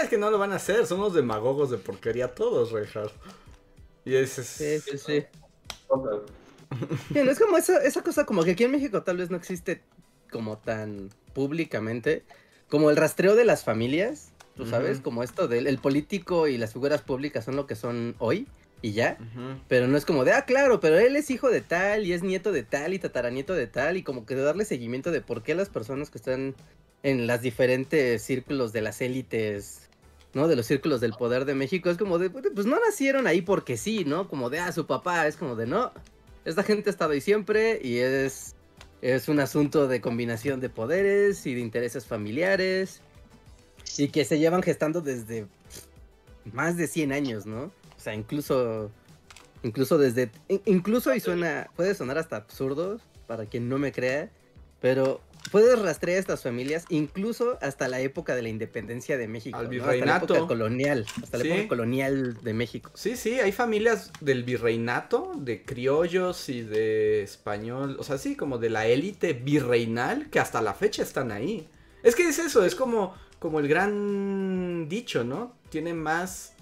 Es 0.02 0.10
que 0.10 0.18
no 0.18 0.30
lo 0.30 0.38
van 0.38 0.52
a 0.52 0.58
hacer, 0.58 0.86
somos 0.86 1.14
demagogos 1.14 1.72
de 1.72 1.78
porquería 1.78 2.36
todos, 2.36 2.72
Richard. 2.72 3.12
Y 4.06 4.16
ese 4.16 4.44
Sí, 4.44 4.80
sí, 4.80 4.98
sí. 4.98 5.26
es 7.16 7.40
como 7.40 7.58
esa, 7.58 7.84
esa 7.84 8.02
cosa 8.04 8.26
como 8.26 8.44
que 8.44 8.52
aquí 8.52 8.64
en 8.64 8.72
México 8.72 9.04
tal 9.04 9.18
vez 9.18 9.30
no 9.30 9.38
existe 9.38 9.82
como 10.32 10.58
tan 10.58 11.10
públicamente 11.34 12.24
como 12.70 12.90
el 12.90 12.98
rastreo 12.98 13.36
de 13.36 13.46
las 13.46 13.64
familias 13.64 14.32
tú 14.60 14.66
sabes, 14.66 15.00
como 15.00 15.24
esto 15.24 15.48
del 15.48 15.68
el 15.68 15.78
político 15.78 16.48
y 16.48 16.58
las 16.58 16.74
figuras 16.74 17.02
públicas 17.02 17.46
son 17.46 17.56
lo 17.56 17.66
que 17.66 17.76
son 17.76 18.16
hoy 18.20 18.46
y 18.82 18.92
ya, 18.92 19.18
pero 19.68 19.88
no 19.88 19.98
es 19.98 20.06
como 20.06 20.26
de, 20.26 20.34
ah, 20.34 20.44
claro, 20.44 20.80
pero 20.82 21.00
él 21.00 21.16
es 21.16 21.30
hijo 21.30 21.50
de 21.50 21.62
tal 21.62 22.06
y 22.06 22.12
es 22.12 22.24
nieto 22.24 22.52
de 22.52 22.64
tal 22.64 22.94
y 22.94 23.00
tataranieto 23.00 23.54
de 23.54 23.68
tal 23.68 23.96
y 23.96 24.04
como 24.04 24.26
que 24.26 24.36
de 24.36 24.42
darle 24.42 24.66
seguimiento 24.66 25.12
de 25.12 25.22
por 25.22 25.44
qué 25.44 25.56
las 25.56 25.70
personas 25.70 26.10
que 26.10 26.18
están 26.18 26.56
en 27.04 27.26
las 27.26 27.42
diferentes 27.42 28.22
círculos 28.22 28.74
de 28.74 28.82
las 28.82 29.00
élites, 29.00 29.90
¿no? 30.34 30.50
De 30.50 30.58
los 30.58 30.66
círculos 30.66 31.00
del 31.00 31.14
poder 31.14 31.46
de 31.46 31.56
México, 31.56 31.90
es 31.90 31.98
como 31.98 32.20
de, 32.20 32.30
pues 32.30 32.66
no 32.66 32.78
nacieron 32.86 33.28
ahí 33.28 33.42
porque 33.42 33.78
sí, 33.78 34.04
¿no? 34.06 34.28
Como 34.28 34.50
de, 34.50 34.60
ah, 34.60 34.74
su 34.74 34.86
papá, 34.86 35.26
es 35.28 35.38
como 35.38 35.56
de, 35.56 35.68
no, 35.68 35.94
esta 36.44 36.64
gente 36.64 36.90
ha 36.90 36.92
estado 36.92 37.14
ahí 37.14 37.22
siempre 37.22 37.80
y 37.82 37.98
es, 37.98 38.56
es 39.02 39.30
un 39.30 39.40
asunto 39.40 39.88
de 39.88 40.02
combinación 40.02 40.60
de 40.60 40.70
poderes 40.70 41.46
y 41.46 41.54
de 41.54 41.62
intereses 41.62 42.06
familiares 42.06 43.02
y 43.98 44.10
que 44.10 44.26
se 44.26 44.40
llevan 44.40 44.62
gestando 44.62 45.02
desde 45.02 45.48
más 46.54 46.78
de 46.78 46.88
100 46.88 47.12
años, 47.12 47.46
¿no? 47.46 47.64
O 47.64 48.02
sea, 48.02 48.14
incluso, 48.14 48.92
incluso 49.64 49.98
desde, 49.98 50.32
incluso 50.66 51.14
y 51.14 51.20
suena, 51.20 51.70
puede 51.76 51.96
sonar 51.96 52.18
hasta 52.18 52.38
absurdo 52.38 53.00
para 53.28 53.46
quien 53.46 53.70
no 53.70 53.78
me 53.78 53.92
crea, 53.92 54.32
pero 54.80 55.22
puedes 55.52 55.80
rastrear 55.80 56.20
estas 56.20 56.44
familias 56.44 56.86
incluso 56.90 57.58
hasta 57.62 57.88
la 57.88 58.00
época 58.00 58.36
de 58.36 58.42
la 58.42 58.50
independencia 58.50 59.18
de 59.18 59.28
México. 59.28 59.58
Al 59.58 59.68
virreinato. 59.68 60.14
Hasta 60.14 60.34
la 60.34 60.38
época 60.38 60.48
colonial. 60.48 61.06
Hasta 61.22 61.38
la 61.38 61.44
época 61.44 61.68
colonial 61.68 62.38
de 62.42 62.54
México. 62.54 62.92
Sí, 62.94 63.18
sí, 63.18 63.40
hay 63.40 63.52
familias 63.52 64.12
del 64.22 64.44
virreinato, 64.44 65.32
de 65.36 65.64
criollos 65.64 66.50
y 66.50 66.62
de 66.62 67.24
español. 67.24 67.98
O 68.00 68.04
sea, 68.04 68.18
sí, 68.18 68.36
como 68.36 68.58
de 68.58 68.70
la 68.70 68.88
élite 68.88 69.34
virreinal 69.34 70.30
que 70.30 70.40
hasta 70.40 70.62
la 70.62 70.74
fecha 70.74 71.04
están 71.04 71.32
ahí. 71.32 71.68
Es 72.04 72.16
que 72.16 72.30
es 72.30 72.40
eso, 72.40 72.64
es 72.64 72.76
como 72.76 73.14
como 73.40 73.60
el 73.60 73.68
gran 73.68 74.88
dicho, 74.90 75.24
¿no? 75.24 75.56
Tiene 75.70 75.94
más 75.94 76.54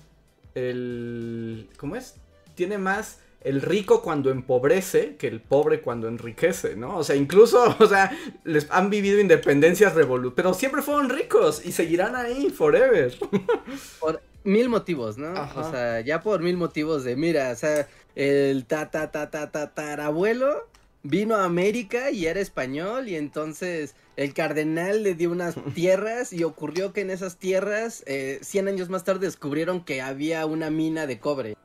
el... 0.55 1.69
¿Cómo 1.77 1.95
es? 1.95 2.15
Tiene 2.55 2.77
más 2.77 3.19
el 3.41 3.61
rico 3.61 4.01
cuando 4.01 4.29
empobrece 4.29 5.15
que 5.15 5.27
el 5.27 5.41
pobre 5.41 5.81
cuando 5.81 6.07
enriquece, 6.07 6.75
¿no? 6.75 6.97
O 6.97 7.03
sea, 7.03 7.15
incluso, 7.15 7.75
o 7.79 7.87
sea, 7.87 8.11
les 8.43 8.67
han 8.71 8.89
vivido 8.89 9.19
independencias 9.19 9.95
revolucionarias, 9.95 10.35
pero 10.35 10.53
siempre 10.53 10.81
fueron 10.81 11.09
ricos 11.09 11.65
y 11.65 11.71
seguirán 11.71 12.15
ahí 12.15 12.49
forever. 12.49 13.17
Por 13.99 14.21
mil 14.43 14.69
motivos, 14.69 15.17
¿no? 15.17 15.33
O 15.55 15.71
sea, 15.71 15.99
ya 16.01 16.21
por 16.21 16.41
mil 16.41 16.55
motivos 16.55 17.03
de, 17.03 17.17
mira, 17.17 17.51
o 17.51 17.55
sea, 17.55 17.87
el 18.15 18.65
ta 18.65 18.89
ta 18.89 19.11
ta 19.11 19.29
ta 19.29 19.49
ta 19.49 20.05
abuelo 20.05 20.67
vino 21.09 21.35
a 21.35 21.45
América 21.45 22.11
y 22.11 22.25
era 22.25 22.39
español 22.39 23.07
y 23.07 23.15
entonces 23.15 23.95
el 24.15 24.33
cardenal 24.33 25.03
le 25.03 25.15
dio 25.15 25.31
unas 25.31 25.55
tierras 25.73 26.33
y 26.33 26.43
ocurrió 26.43 26.93
que 26.93 27.01
en 27.01 27.11
esas 27.11 27.37
tierras, 27.37 28.03
eh, 28.07 28.39
100 28.41 28.67
años 28.67 28.89
más 28.89 29.03
tarde 29.03 29.25
descubrieron 29.25 29.83
que 29.83 30.01
había 30.01 30.45
una 30.45 30.69
mina 30.69 31.07
de 31.07 31.19
cobre. 31.19 31.55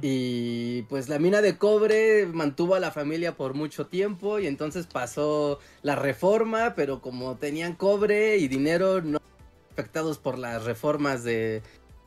Y 0.00 0.82
pues 0.88 1.08
la 1.08 1.20
mina 1.20 1.40
de 1.40 1.56
cobre 1.56 2.26
mantuvo 2.26 2.74
a 2.74 2.80
la 2.80 2.90
familia 2.90 3.36
por 3.36 3.54
mucho 3.54 3.86
tiempo 3.86 4.40
y 4.40 4.48
entonces 4.48 4.88
pasó 4.88 5.60
la 5.82 5.94
reforma, 5.94 6.74
pero 6.74 7.00
como 7.00 7.36
tenían 7.36 7.76
cobre 7.76 8.38
y 8.38 8.48
dinero 8.48 9.02
no 9.02 9.20
afectados 9.70 10.18
por 10.18 10.36
las 10.36 10.64
reformas 10.64 11.22
de, 11.22 11.62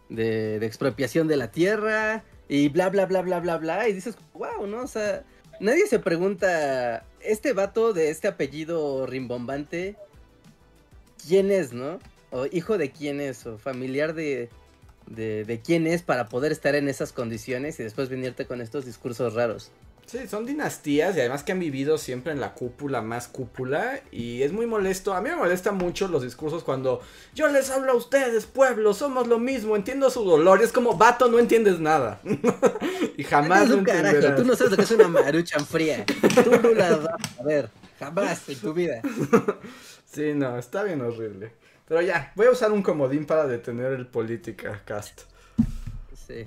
de, 0.10 0.60
de 0.60 0.66
expropiación 0.66 1.30
de 1.30 1.38
la 1.38 1.50
tierra 1.52 2.26
y 2.50 2.68
bla 2.68 2.90
bla 2.90 3.06
bla 3.06 3.22
bla 3.22 3.40
bla 3.40 3.58
bla 3.58 3.88
y 3.88 3.94
dices, 3.94 4.18
wow, 4.34 4.68
¿no? 4.68 4.82
O 4.82 4.88
sea, 4.88 5.24
nadie 5.60 5.88
se 5.88 6.00
pregunta, 6.00 7.06
este 7.22 7.54
vato 7.54 7.94
de 7.94 8.10
este 8.10 8.28
apellido 8.28 9.06
rimbombante, 9.06 9.96
¿quién 11.28 11.52
es, 11.52 11.74
no? 11.74 12.00
O 12.32 12.46
hijo 12.46 12.78
de 12.78 12.92
quién 12.92 13.22
es, 13.22 13.46
o 13.46 13.58
familiar 13.58 14.14
de, 14.14 14.50
de, 15.08 15.46
de 15.46 15.62
quién 15.62 15.88
es 15.88 16.02
para 16.02 16.28
poder 16.28 16.52
estar 16.52 16.76
en 16.76 16.88
esas 16.88 17.14
condiciones 17.14 17.80
y 17.80 17.84
después 17.84 18.10
venirte 18.10 18.46
con 18.46 18.62
estos 18.62 18.86
discursos 18.86 19.34
raros. 19.34 19.72
Sí, 20.06 20.28
son 20.28 20.46
dinastías 20.46 21.16
y 21.16 21.20
además 21.20 21.44
que 21.44 21.52
han 21.52 21.60
vivido 21.60 21.98
siempre 21.98 22.32
en 22.32 22.40
la 22.40 22.54
cúpula 22.54 23.02
más 23.02 23.28
cúpula 23.28 24.02
y 24.12 24.44
es 24.44 24.52
muy 24.52 24.68
molesto. 24.68 25.16
A 25.16 25.22
mí 25.22 25.30
me 25.30 25.36
molesta 25.36 25.72
mucho 25.72 26.08
los 26.08 26.22
discursos 26.22 26.64
cuando 26.64 27.02
yo 27.34 27.48
les 27.48 27.72
hablo 27.72 27.94
a 27.94 27.96
ustedes, 27.96 28.46
pueblo, 28.46 28.94
somos 28.94 29.28
lo 29.28 29.40
mismo, 29.40 29.76
entiendo 29.76 30.12
su 30.12 30.24
dolor. 30.24 30.62
Y 30.62 30.66
es 30.66 30.72
como, 30.72 30.96
vato, 30.96 31.28
no 31.28 31.40
entiendes 31.40 31.80
nada. 31.80 32.22
y 33.18 33.24
jamás 33.24 33.72
un 33.72 33.84
carajo, 33.84 34.36
tú 34.36 34.46
no 34.46 34.56
sabes 34.56 34.72
lo 34.72 34.78
que 34.78 34.84
es 34.84 34.92
una 34.92 35.08
maruchan 35.08 35.66
fría. 35.66 36.06
Tú 36.06 36.52
no 36.52 36.70
la 36.70 36.98
vas 36.98 37.40
a 37.40 37.44
ver, 37.44 37.70
jamás 38.00 38.48
en 38.50 38.60
tu 38.60 38.74
vida. 38.74 39.02
Sí, 40.06 40.34
no, 40.34 40.58
está 40.58 40.82
bien 40.84 41.02
horrible. 41.02 41.52
Pero 41.90 42.02
ya, 42.02 42.32
voy 42.36 42.48
a 42.48 42.52
usar 42.52 42.72
un 42.72 42.82
comodín 42.82 43.26
para 43.26 43.48
detener 43.48 43.92
el 43.92 44.08
política 44.08 44.82
cast. 44.86 45.24
Sí. 46.26 46.46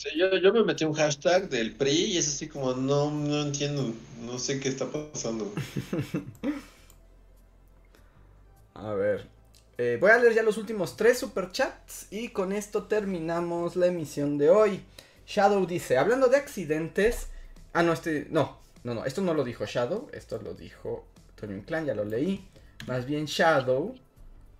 Sí, 0.00 0.08
yo, 0.16 0.34
yo 0.38 0.50
me 0.54 0.64
metí 0.64 0.86
un 0.86 0.94
hashtag 0.94 1.50
del 1.50 1.76
PRI 1.76 1.90
y 1.90 2.16
es 2.16 2.26
así 2.26 2.48
como, 2.48 2.72
no, 2.72 3.10
no 3.10 3.42
entiendo, 3.42 3.92
no 4.22 4.38
sé 4.38 4.58
qué 4.58 4.70
está 4.70 4.90
pasando. 4.90 5.52
A 8.72 8.94
ver. 8.94 9.28
eh, 9.76 9.98
voy 10.00 10.10
a 10.10 10.18
leer 10.18 10.32
ya 10.32 10.42
los 10.42 10.56
últimos 10.56 10.96
tres 10.96 11.18
superchats 11.18 12.06
y 12.10 12.30
con 12.30 12.52
esto 12.52 12.84
terminamos 12.84 13.76
la 13.76 13.88
emisión 13.88 14.38
de 14.38 14.48
hoy. 14.48 14.80
Shadow 15.26 15.66
dice, 15.66 15.98
hablando 15.98 16.28
de 16.28 16.38
accidentes... 16.38 17.26
Ah, 17.74 17.82
no, 17.82 17.92
este... 17.92 18.26
No, 18.30 18.58
no, 18.84 18.94
no, 18.94 19.04
esto 19.04 19.20
no 19.20 19.34
lo 19.34 19.44
dijo 19.44 19.66
Shadow, 19.66 20.08
esto 20.14 20.40
lo 20.40 20.54
dijo 20.54 21.04
Antonio 21.32 21.58
Inclán, 21.58 21.84
ya 21.84 21.94
lo 21.94 22.06
leí. 22.06 22.42
Más 22.86 23.04
bien 23.04 23.26
Shadow 23.26 23.94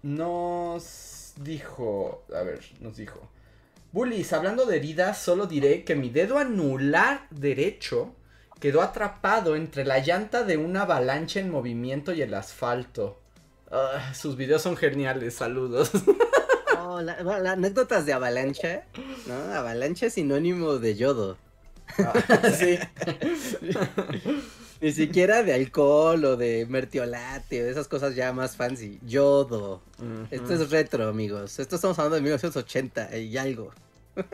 nos 0.03 1.33
dijo... 1.39 2.27
A 2.29 2.43
ver, 2.43 2.61
nos 2.81 2.99
dijo... 2.99 3.27
Bullies, 3.93 4.33
hablando 4.33 4.67
de 4.67 4.77
heridas, 4.77 5.19
solo 5.21 5.47
diré 5.47 5.85
que 5.85 5.97
mi 5.97 6.11
dedo 6.11 6.39
anular 6.39 7.27
derecho 7.31 8.15
quedó 8.61 8.83
atrapado 8.83 9.57
entre 9.57 9.85
la 9.85 9.99
llanta 9.99 10.45
de 10.45 10.57
una 10.57 10.83
avalancha 10.83 11.41
en 11.41 11.51
movimiento 11.51 12.13
y 12.13 12.23
el 12.23 12.35
asfalto. 12.35 13.19
Ah, 13.71 14.13
sus 14.15 14.37
videos 14.37 14.63
son 14.63 14.77
geniales, 14.77 15.35
saludos. 15.35 15.91
Oh, 16.83 17.01
la- 17.03 17.53
anécdotas 17.53 18.05
de 18.05 18.13
avalancha, 18.15 18.83
¿no? 19.27 19.55
Avalancha 19.55 20.07
es 20.07 20.15
sinónimo 20.15 20.79
de 20.79 20.97
yodo. 20.97 21.37
sí. 22.59 22.79
Ni 24.81 24.93
siquiera 24.93 25.43
de 25.43 25.53
alcohol 25.53 26.25
o 26.25 26.37
de 26.37 26.65
mertiolate 26.67 27.61
o 27.61 27.65
de 27.67 27.71
esas 27.71 27.87
cosas 27.89 28.15
ya 28.15 28.33
más 28.33 28.57
fancy. 28.57 28.99
Yodo. 29.07 29.83
Esto 30.31 30.55
es 30.55 30.71
retro, 30.71 31.07
amigos. 31.09 31.59
Esto 31.59 31.77
estamos 31.77 31.99
hablando 31.99 32.17
de 32.17 32.23
1980 32.23 33.17
y 33.19 33.37
algo. 33.37 33.73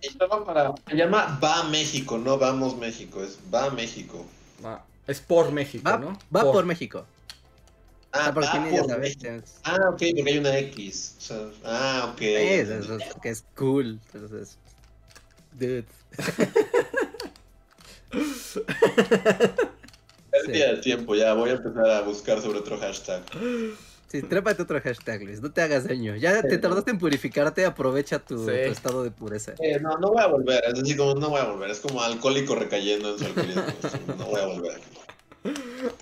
Y 0.00 0.06
estaba 0.06 0.44
para, 0.44 0.72
se 0.88 0.94
llama 0.96 1.36
Va 1.42 1.64
México, 1.64 2.16
no 2.16 2.38
Vamos 2.38 2.76
México, 2.76 3.24
es 3.24 3.40
Va 3.52 3.70
México. 3.70 4.24
ah, 4.62 4.84
es 5.08 5.18
por 5.18 5.50
México, 5.50 5.82
Va, 5.90 5.98
¿no? 5.98 6.16
va 6.34 6.42
por, 6.42 6.64
México. 6.64 7.04
Ah, 8.12 8.26
Ah, 8.26 8.30
va 8.30 8.42
ya 8.42 8.60
México. 8.60 9.28
es- 9.32 9.54
Ah, 9.64 9.74
ok, 9.88 9.88
porque 9.98 10.24
hay 10.28 10.38
una 10.38 10.56
X. 10.58 11.16
O 11.18 11.20
sea, 11.22 11.38
ah, 11.64 12.10
ok. 12.12 12.20
es, 12.22 12.68
es- 12.68 12.88
es- 12.88 13.14
que 13.20 13.28
es 13.30 13.44
cool. 13.56 13.98
Entonces, 14.14 14.58
dude. 15.58 15.86
Pérdida 20.30 20.72
de 20.72 20.76
tiempo, 20.78 21.14
ya 21.14 21.34
voy 21.34 21.50
a 21.50 21.54
empezar 21.54 21.90
a 21.90 22.00
buscar 22.02 22.40
sobre 22.40 22.58
otro 22.58 22.78
hashtag. 22.78 23.22
Sí, 24.08 24.22
trépate 24.22 24.62
otro 24.62 24.80
hashtag, 24.80 25.22
Luis. 25.22 25.40
No 25.40 25.50
te 25.50 25.62
hagas 25.62 25.86
daño. 25.88 26.16
Ya 26.16 26.42
te 26.42 26.50
Sí, 26.50 26.58
tardaste 26.58 26.90
en 26.90 26.98
purificarte, 26.98 27.64
aprovecha 27.64 28.18
tu, 28.18 28.38
Sí. 28.38 28.44
tu 28.66 28.72
estado 28.72 29.04
de 29.04 29.10
pureza. 29.10 29.54
Eh, 29.60 29.78
no, 29.80 29.96
no 29.98 30.12
voy 30.12 30.22
a 30.22 30.26
volver, 30.26 30.62
es 30.66 30.74
decir, 30.74 30.96
como 30.96 31.14
no 31.14 31.30
voy 31.30 31.40
a 31.40 31.44
volver, 31.44 31.70
es 31.70 31.80
como 31.80 32.02
alcohólico 32.02 32.54
recayendo 32.54 33.12
en 33.12 33.18
su 33.18 33.24
alcoholismo. 33.26 33.62
no 34.18 34.24
voy 34.26 34.40
a 34.40 34.46
volver. 34.46 34.80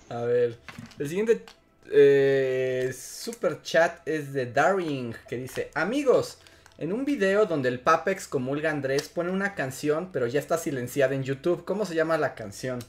A 0.09 0.21
ver, 0.23 0.57
el 0.99 1.09
siguiente 1.09 1.43
eh, 1.89 2.93
super 2.97 3.61
chat 3.61 4.05
es 4.07 4.33
de 4.33 4.45
Daring 4.45 5.15
que 5.27 5.37
dice, 5.37 5.71
amigos, 5.73 6.37
en 6.81 6.91
un 6.91 7.05
video 7.05 7.45
donde 7.45 7.69
el 7.69 7.79
Papex 7.79 8.27
comulga 8.27 8.69
a 8.69 8.73
Andrés 8.73 9.07
pone 9.09 9.31
una 9.31 9.55
canción 9.55 10.11
pero 10.11 10.27
ya 10.27 10.39
está 10.41 10.57
silenciada 10.57 11.15
en 11.15 11.23
YouTube. 11.23 11.63
¿Cómo 11.65 11.85
se 11.85 11.95
llama 11.95 12.17
la 12.17 12.35
canción? 12.35 12.79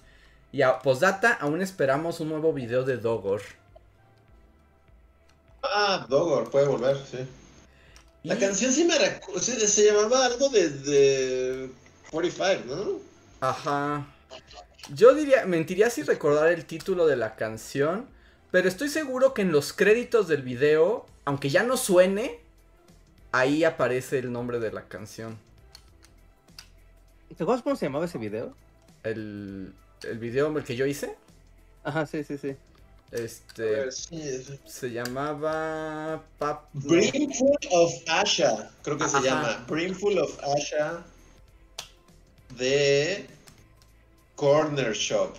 Y 0.53 0.63
a 0.63 0.81
postdata 0.81 1.33
aún 1.35 1.63
esperamos 1.63 2.21
un 2.21 2.31
nuevo 2.31 2.53
video 2.53 2.85
de 2.85 2.97
Dogor. 2.99 3.43
Ah, 5.63 6.07
Dogor, 6.09 6.51
puede 6.51 6.67
volver, 6.69 6.97
sí. 7.07 7.19
La 8.25 8.39
canción 8.39 8.73
sí 8.73 8.85
me 8.85 8.97
recu- 8.99 9.39
se, 9.41 9.67
se 9.69 9.87
llamaba 9.87 10.27
algo 10.27 10.49
de, 10.51 10.71
de 10.71 11.73
45, 12.11 12.77
¿no? 12.77 13.01
Ajá. 13.41 14.17
Yo 14.89 15.15
diría, 15.15 15.47
mentiría 15.47 15.91
si 15.91 16.03
recordar 16.05 16.49
el 16.51 16.67
título 16.67 17.07
de 17.07 17.17
la 17.17 17.37
canción, 17.37 18.11
pero 18.51 18.69
estoy 18.69 18.89
seguro 18.91 19.35
que 19.35 19.43
en 19.43 19.53
los 19.53 19.73
créditos 19.73 20.29
del 20.29 20.43
video, 20.43 21.07
aunque 21.25 21.51
ya 21.51 21.63
no 21.65 21.77
suene, 21.77 22.42
ahí 23.33 23.65
aparece 23.65 24.19
el 24.19 24.33
nombre 24.33 24.59
de 24.61 24.73
la 24.73 24.83
canción. 24.83 25.39
¿Te 27.37 27.43
acuerdas 27.43 27.63
cómo 27.63 27.77
se 27.77 27.87
llamaba 27.87 28.05
ese 28.05 28.19
video? 28.19 28.55
El, 29.03 29.73
el 30.03 30.19
video 30.19 30.57
el 30.57 30.65
que 30.65 30.77
yo 30.77 30.87
hice, 30.87 31.17
Ajá, 31.85 32.07
sí, 32.07 32.23
sí, 32.23 32.39
sí. 32.39 32.55
Este, 33.11 33.63
ver, 33.63 33.93
sí, 33.93 34.21
es- 34.23 34.53
se 34.67 34.91
llamaba... 34.93 36.23
Pap... 36.39 36.65
Brimful 36.73 37.59
of 37.73 37.93
Asha, 38.09 38.71
creo 38.85 38.97
que 38.97 39.09
se 39.09 39.21
llama. 39.21 39.65
Brimful 39.69 40.19
of 40.19 40.39
Asha 40.57 41.03
de 42.57 43.27
Corner 44.37 44.93
Shop. 44.93 45.35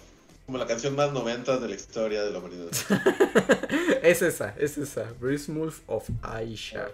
Como 0.45 0.57
la 0.57 0.67
canción 0.67 0.95
más 0.95 1.13
90 1.13 1.57
de 1.59 1.69
la 1.69 1.75
historia 1.75 2.23
de 2.23 2.31
la 2.31 2.39
humanidad. 2.39 2.67
es 4.03 4.21
esa, 4.21 4.53
es 4.59 4.77
esa. 4.77 5.13
Brismulf 5.19 5.79
of 5.87 6.09
Aisha. 6.21 6.89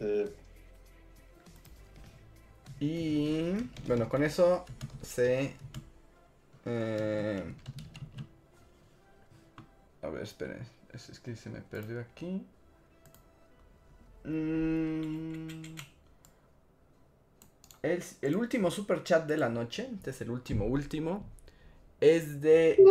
Sí. 0.00 0.24
Y 2.80 3.52
bueno, 3.86 4.08
con 4.08 4.22
eso 4.24 4.64
se... 5.02 5.54
eh, 6.64 7.42
A 10.02 10.08
ver, 10.10 10.22
esperen. 10.22 10.66
Es, 10.92 11.08
es 11.08 11.20
que 11.20 11.34
se 11.36 11.48
me 11.50 11.60
perdió 11.62 12.00
aquí. 12.00 12.44
Mm, 14.26 15.76
El, 17.82 18.02
el 18.22 18.36
último 18.36 18.70
super 18.70 19.02
chat 19.04 19.26
de 19.26 19.36
la 19.38 19.48
noche, 19.48 19.88
este 19.94 20.10
es 20.10 20.20
el 20.20 20.30
último, 20.30 20.66
último, 20.66 21.24
es 22.00 22.40
de 22.42 22.84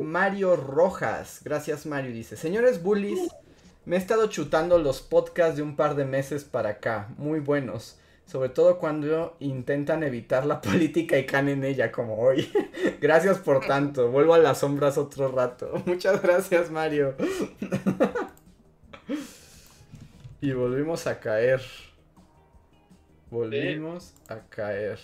Mario 0.00 0.56
Rojas. 0.56 1.40
Gracias 1.44 1.86
Mario, 1.86 2.12
dice, 2.12 2.36
señores 2.36 2.82
bullies, 2.82 3.36
me 3.86 3.94
he 3.94 3.98
estado 4.00 4.26
chutando 4.26 4.78
los 4.78 5.00
podcasts 5.00 5.56
de 5.56 5.62
un 5.62 5.76
par 5.76 5.94
de 5.94 6.04
meses 6.04 6.42
para 6.42 6.70
acá, 6.70 7.08
muy 7.16 7.38
buenos. 7.38 7.98
Sobre 8.26 8.48
todo 8.48 8.80
cuando 8.80 9.36
intentan 9.38 10.02
evitar 10.02 10.44
la 10.44 10.60
política 10.60 11.16
y 11.16 11.24
caen 11.24 11.48
en 11.48 11.64
ella 11.64 11.92
como 11.92 12.18
hoy. 12.18 12.50
gracias 13.00 13.38
por 13.38 13.64
tanto. 13.64 14.10
Vuelvo 14.10 14.34
a 14.34 14.38
las 14.38 14.58
sombras 14.58 14.98
otro 14.98 15.30
rato. 15.30 15.80
Muchas 15.86 16.20
gracias, 16.20 16.68
Mario. 16.68 17.14
y 20.40 20.52
volvimos 20.52 21.06
a 21.06 21.20
caer. 21.20 21.62
Volvimos 23.30 24.14
a 24.28 24.40
caer. 24.48 24.98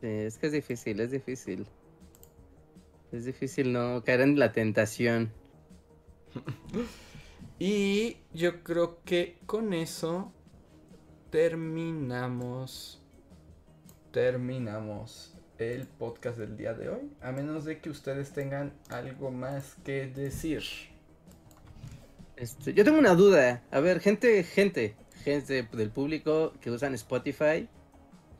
Es 0.00 0.38
que 0.38 0.46
es 0.46 0.52
difícil, 0.52 1.00
es 1.00 1.10
difícil. 1.10 1.66
Es 3.10 3.24
difícil 3.24 3.72
no 3.72 4.04
caer 4.04 4.20
en 4.20 4.38
la 4.38 4.52
tentación. 4.52 5.32
Y 7.62 8.16
yo 8.32 8.62
creo 8.62 9.02
que 9.04 9.36
con 9.44 9.74
eso 9.74 10.32
terminamos. 11.28 13.02
Terminamos 14.12 15.34
el 15.58 15.86
podcast 15.86 16.38
del 16.38 16.56
día 16.56 16.72
de 16.72 16.88
hoy. 16.88 17.12
A 17.20 17.32
menos 17.32 17.66
de 17.66 17.78
que 17.78 17.90
ustedes 17.90 18.32
tengan 18.32 18.72
algo 18.88 19.30
más 19.30 19.76
que 19.84 20.06
decir. 20.06 20.62
Este, 22.36 22.72
yo 22.72 22.82
tengo 22.82 22.98
una 22.98 23.14
duda. 23.14 23.62
A 23.70 23.80
ver, 23.80 24.00
gente, 24.00 24.42
gente, 24.42 24.96
gente 25.22 25.68
del 25.70 25.90
público 25.90 26.54
que 26.62 26.70
usan 26.70 26.94
Spotify. 26.94 27.68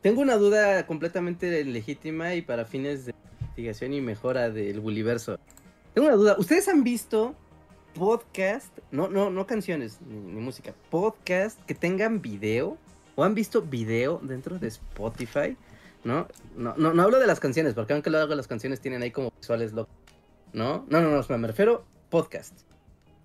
Tengo 0.01 0.21
una 0.21 0.37
duda 0.37 0.87
completamente 0.87 1.63
legítima 1.63 2.33
y 2.33 2.41
para 2.41 2.65
fines 2.65 3.05
de 3.05 3.13
investigación 3.39 3.93
y 3.93 4.01
mejora 4.01 4.49
del 4.49 4.79
Bulliverso. 4.79 5.37
Tengo 5.93 6.07
una 6.07 6.17
duda. 6.17 6.35
¿Ustedes 6.39 6.67
han 6.69 6.83
visto 6.83 7.35
podcast, 7.93 8.77
no, 8.91 9.07
no, 9.09 9.29
no 9.29 9.47
canciones 9.47 9.99
ni, 10.01 10.39
música, 10.39 10.73
podcast 10.89 11.59
que 11.65 11.75
tengan 11.75 12.21
video 12.21 12.77
o 13.15 13.23
han 13.23 13.35
visto 13.35 13.61
video 13.61 14.19
dentro 14.23 14.59
de 14.59 14.67
Spotify, 14.67 15.57
¿no? 16.03 16.27
No, 16.55 16.75
no, 16.77 16.93
no 16.93 17.03
hablo 17.03 17.19
de 17.19 17.27
las 17.27 17.39
canciones, 17.39 17.73
porque 17.73 17.93
aunque 17.93 18.09
lo 18.09 18.19
hago, 18.19 18.35
las 18.35 18.47
canciones 18.47 18.79
tienen 18.79 19.01
ahí 19.01 19.11
como 19.11 19.31
visuales 19.39 19.73
locos, 19.73 19.95
¿no? 20.53 20.85
No, 20.89 21.01
no, 21.01 21.21
no, 21.21 21.37
me 21.37 21.47
refiero 21.47 21.85
podcast. 22.09 22.61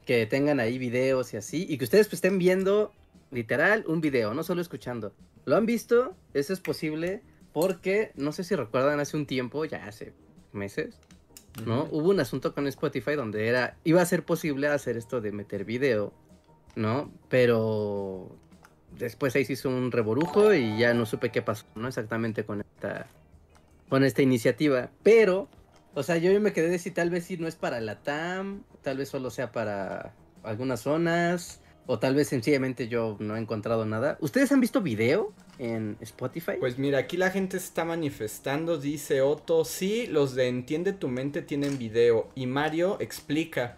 Que 0.05 0.27
tengan 0.27 0.61
ahí 0.61 0.79
videos 0.79 1.35
y 1.35 1.37
así, 1.37 1.67
y 1.69 1.79
que 1.79 1.85
ustedes 1.85 2.07
pues, 2.07 2.15
estén 2.15 2.39
viendo 2.39 2.93
literal 3.31 3.85
un 3.89 4.01
video, 4.01 4.35
no 4.35 4.45
solo 4.45 4.61
escuchando. 4.61 5.13
¿Lo 5.45 5.57
han 5.57 5.67
visto? 5.67 6.15
Eso 6.33 6.53
es 6.53 6.61
posible 6.61 7.23
porque, 7.53 8.13
no 8.17 8.33
sé 8.33 8.45
si 8.45 8.55
recuerdan, 8.55 9.01
hace 9.01 9.17
un 9.17 9.27
tiempo, 9.27 9.65
ya 9.65 9.87
hace 9.87 10.13
meses, 10.53 11.01
¿no? 11.65 11.89
Hubo 11.91 12.11
un 12.11 12.21
asunto 12.21 12.55
con 12.55 12.67
Spotify 12.67 13.15
donde 13.15 13.49
era, 13.49 13.77
iba 13.85 14.03
a 14.03 14.07
ser 14.07 14.25
posible 14.25 14.69
hacer 14.69 14.97
esto 14.97 15.21
de 15.21 15.33
meter 15.33 15.65
video, 15.65 16.13
¿no? 16.75 17.11
Pero 17.29 18.37
después 18.99 19.35
ahí 19.37 19.45
se 19.45 19.55
hizo 19.55 19.69
un 19.69 19.93
reborujo 19.93 20.55
y 20.55 20.79
ya 20.79 20.95
no 20.95 21.07
supe 21.07 21.31
qué 21.31 21.43
pasó, 21.43 21.65
¿no? 21.75 21.89
Exactamente 21.89 22.45
con 22.45 22.61
esta, 22.61 23.07
con 23.89 24.05
esta 24.05 24.23
iniciativa. 24.23 24.91
Pero, 25.03 25.49
o 25.95 26.03
sea, 26.03 26.17
yo 26.19 26.39
me 26.41 26.53
quedé 26.53 26.69
de 26.69 26.79
si 26.79 26.91
tal 26.91 27.11
vez 27.11 27.25
si 27.25 27.37
no 27.37 27.47
es 27.47 27.57
para 27.57 27.81
la 27.81 28.03
TAM, 28.03 28.63
tal 28.83 28.99
vez 28.99 29.09
solo 29.09 29.31
sea 29.31 29.53
para 29.53 30.15
algunas 30.43 30.81
zonas, 30.81 31.61
o 31.87 31.99
tal 31.99 32.15
vez 32.15 32.29
sencillamente 32.29 32.89
yo 32.89 33.17
no 33.21 33.37
he 33.37 33.41
encontrado 33.41 33.85
nada. 33.87 34.19
¿Ustedes 34.21 34.51
han 34.53 34.61
visto 34.61 34.81
video 34.83 35.33
en 35.59 35.97
Spotify? 36.01 36.53
Pues 36.59 36.79
mira, 36.79 36.99
aquí 36.99 37.17
la 37.17 37.31
gente 37.31 37.57
está 37.57 37.85
manifestando, 37.85 38.79
dice 38.79 39.23
Otto, 39.23 39.65
sí, 39.65 40.07
los 40.07 40.35
de 40.35 40.49
Entiende 40.49 40.93
tu 40.93 41.09
mente 41.09 41.43
tienen 41.43 41.79
video. 41.79 42.29
Y 42.35 42.47
Mario 42.47 42.99
explica, 43.01 43.77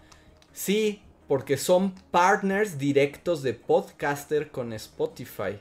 sí, 0.52 1.02
porque 1.26 1.56
son 1.56 1.93
partners 2.10 2.78
directos 2.78 3.43
de 3.43 3.55
podcaster 3.55 4.51
con 4.51 4.72
Spotify. 4.72 5.59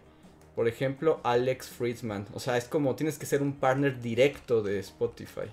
Por 0.56 0.68
ejemplo, 0.68 1.20
Alex 1.24 1.68
Friedman. 1.70 2.26
O 2.34 2.40
sea, 2.40 2.58
es 2.58 2.66
como 2.66 2.96
tienes 2.96 3.20
que 3.20 3.26
ser 3.26 3.42
un 3.42 3.54
partner 3.54 4.02
directo 4.02 4.64
de 4.64 4.80
Spotify. 4.80 5.52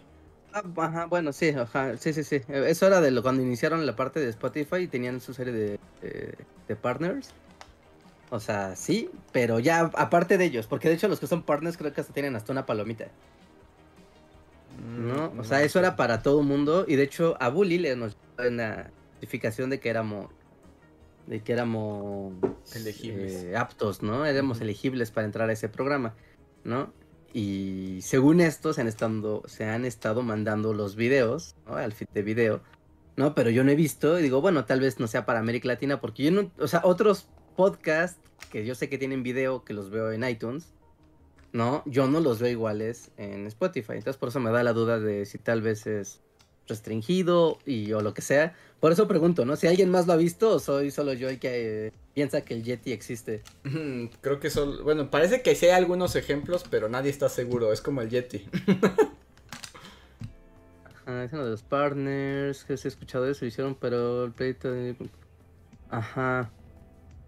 Ah, 0.56 0.62
Ajá, 0.76 1.06
bueno, 1.06 1.32
sí, 1.32 1.48
ajá, 1.51 1.97
sí, 1.97 2.12
sí, 2.12 2.22
sí. 2.24 2.36
Eh, 2.48 2.66
Eso 2.68 2.86
era 2.86 3.01
de 3.01 3.10
lo 3.10 3.22
cuando 3.22 3.43
iniciaron 3.43 3.85
la 3.86 3.97
parte 3.97 4.20
de 4.20 4.28
Spotify 4.31 4.76
y 4.82 4.89
tenían 4.89 5.20
su 5.20 5.35
serie 5.35 5.52
de, 5.52 5.81
eh, 6.01 6.47
de 6.68 6.76
partners. 6.76 7.36
O 8.31 8.40
sea, 8.40 8.76
sí, 8.76 9.10
pero 9.32 9.60
ya 9.60 9.81
aparte 9.94 10.39
de 10.39 10.44
ellos, 10.47 10.66
porque 10.68 10.89
de 10.89 10.94
hecho 10.97 11.09
los 11.09 11.20
que 11.20 11.26
son 11.26 11.44
partners 11.44 11.76
creo 11.78 11.93
que 11.93 12.01
hasta 12.02 12.12
tienen 12.12 12.36
hasta 12.36 12.52
una 12.52 12.66
palomita, 12.66 13.16
¿no? 14.94 15.32
Mm, 15.32 15.39
O 15.39 15.44
sea, 15.44 15.62
eso 15.62 15.78
era 15.78 15.97
para 15.97 16.22
todo 16.22 16.40
el 16.40 16.47
mundo 16.47 16.85
y 16.89 16.97
de 16.97 17.05
hecho 17.05 17.36
a 17.40 17.48
Bully 17.51 17.78
le 17.78 17.97
nos 17.97 18.14
llegó 18.39 18.48
una 18.51 18.93
notificación 19.20 19.70
de 19.70 19.81
que 19.81 19.90
éramos 19.90 20.31
de 21.26 21.43
que 21.43 21.52
éramos 21.52 22.35
Elegibles. 22.70 23.48
eh, 23.48 23.56
aptos, 23.56 24.02
¿no? 24.02 24.26
Éramos 24.26 24.60
elegibles 24.60 25.10
para 25.12 25.26
entrar 25.26 25.51
a 25.51 25.52
ese 25.55 25.68
programa, 25.70 26.16
¿no? 26.64 26.94
Y 27.36 27.98
según 28.02 28.40
esto 28.40 28.73
se 28.73 28.81
han 28.81 28.86
estado, 28.86 29.43
se 29.47 29.65
han 29.65 29.85
estado 29.85 30.23
mandando 30.23 30.73
los 30.73 30.94
videos, 30.94 31.56
¿no? 31.66 31.74
Al 31.74 31.93
feed 31.93 32.06
de 32.15 32.23
video, 32.23 32.62
¿no? 33.16 33.35
Pero 33.35 33.51
yo 33.51 33.65
no 33.65 33.73
he 33.73 33.74
visto 33.74 34.20
y 34.20 34.23
digo, 34.23 34.40
bueno, 34.40 34.66
tal 34.66 34.78
vez 34.78 35.01
no 35.01 35.09
sea 35.09 35.27
para 35.27 35.40
América 35.40 35.66
Latina 35.66 36.01
porque 36.01 36.23
yo 36.23 36.31
no, 36.31 36.52
o 36.61 36.69
sea, 36.69 36.82
otros 36.85 37.28
podcasts 37.56 38.20
que 38.52 38.65
yo 38.65 38.77
sé 38.77 38.89
que 38.89 38.98
tienen 38.98 39.24
video 39.24 39.65
que 39.65 39.74
los 39.74 39.90
veo 39.90 40.12
en 40.12 40.23
iTunes, 40.23 40.73
¿no? 41.52 41.82
Yo 41.86 42.06
no 42.06 42.20
los 42.20 42.39
veo 42.39 42.52
iguales 42.52 43.11
en 43.16 43.48
Spotify. 43.48 43.94
Entonces 43.94 44.16
por 44.16 44.28
eso 44.28 44.39
me 44.39 44.52
da 44.52 44.62
la 44.62 44.73
duda 44.73 45.01
de 45.01 45.27
si 45.27 45.39
tal 45.39 45.61
vez 45.61 45.89
es 45.89 46.20
restringido 46.69 47.59
y 47.66 47.93
o 47.93 48.01
lo 48.01 48.15
que 48.15 48.23
sea. 48.23 48.55
Por 48.81 48.93
eso 48.93 49.09
pregunto, 49.09 49.45
¿no? 49.45 49.57
Si 49.57 49.66
alguien 49.66 49.91
más 49.91 50.07
lo 50.07 50.12
ha 50.12 50.16
visto 50.16 50.51
o 50.51 50.59
soy 50.59 50.91
solo 50.91 51.12
yo 51.15 51.28
el 51.28 51.39
que 51.39 51.86
eh, 51.86 51.93
piensa 52.15 52.43
que 52.43 52.55
el 52.55 52.62
Yeti 52.62 52.93
existe. 52.93 53.43
Mm, 53.65 54.07
Creo 54.20 54.41
que 54.41 54.51
son, 54.51 54.85
bueno, 54.85 55.11
parece 55.11 55.43
que 55.43 55.55
sí 55.55 55.66
hay 55.66 55.73
algunos 55.73 56.16
ejemplos, 56.16 56.65
pero 56.69 56.89
nadie 56.89 57.11
está 57.11 57.28
seguro, 57.28 57.73
es 57.73 57.81
como 57.81 58.03
el 58.03 58.11
Yeti. 58.11 58.47
Ajá, 61.07 61.24
es 61.24 61.32
uno 61.32 61.45
de 61.45 61.51
los 61.51 61.62
partners 61.62 62.65
que 62.65 62.77
se 62.77 62.89
ha 62.89 62.91
escuchado 62.91 63.28
eso, 63.28 63.45
hicieron, 63.45 63.74
pero 63.74 64.24
el 64.24 64.32
pleito 64.32 64.70
de... 64.70 64.97
Ajá. 65.91 66.51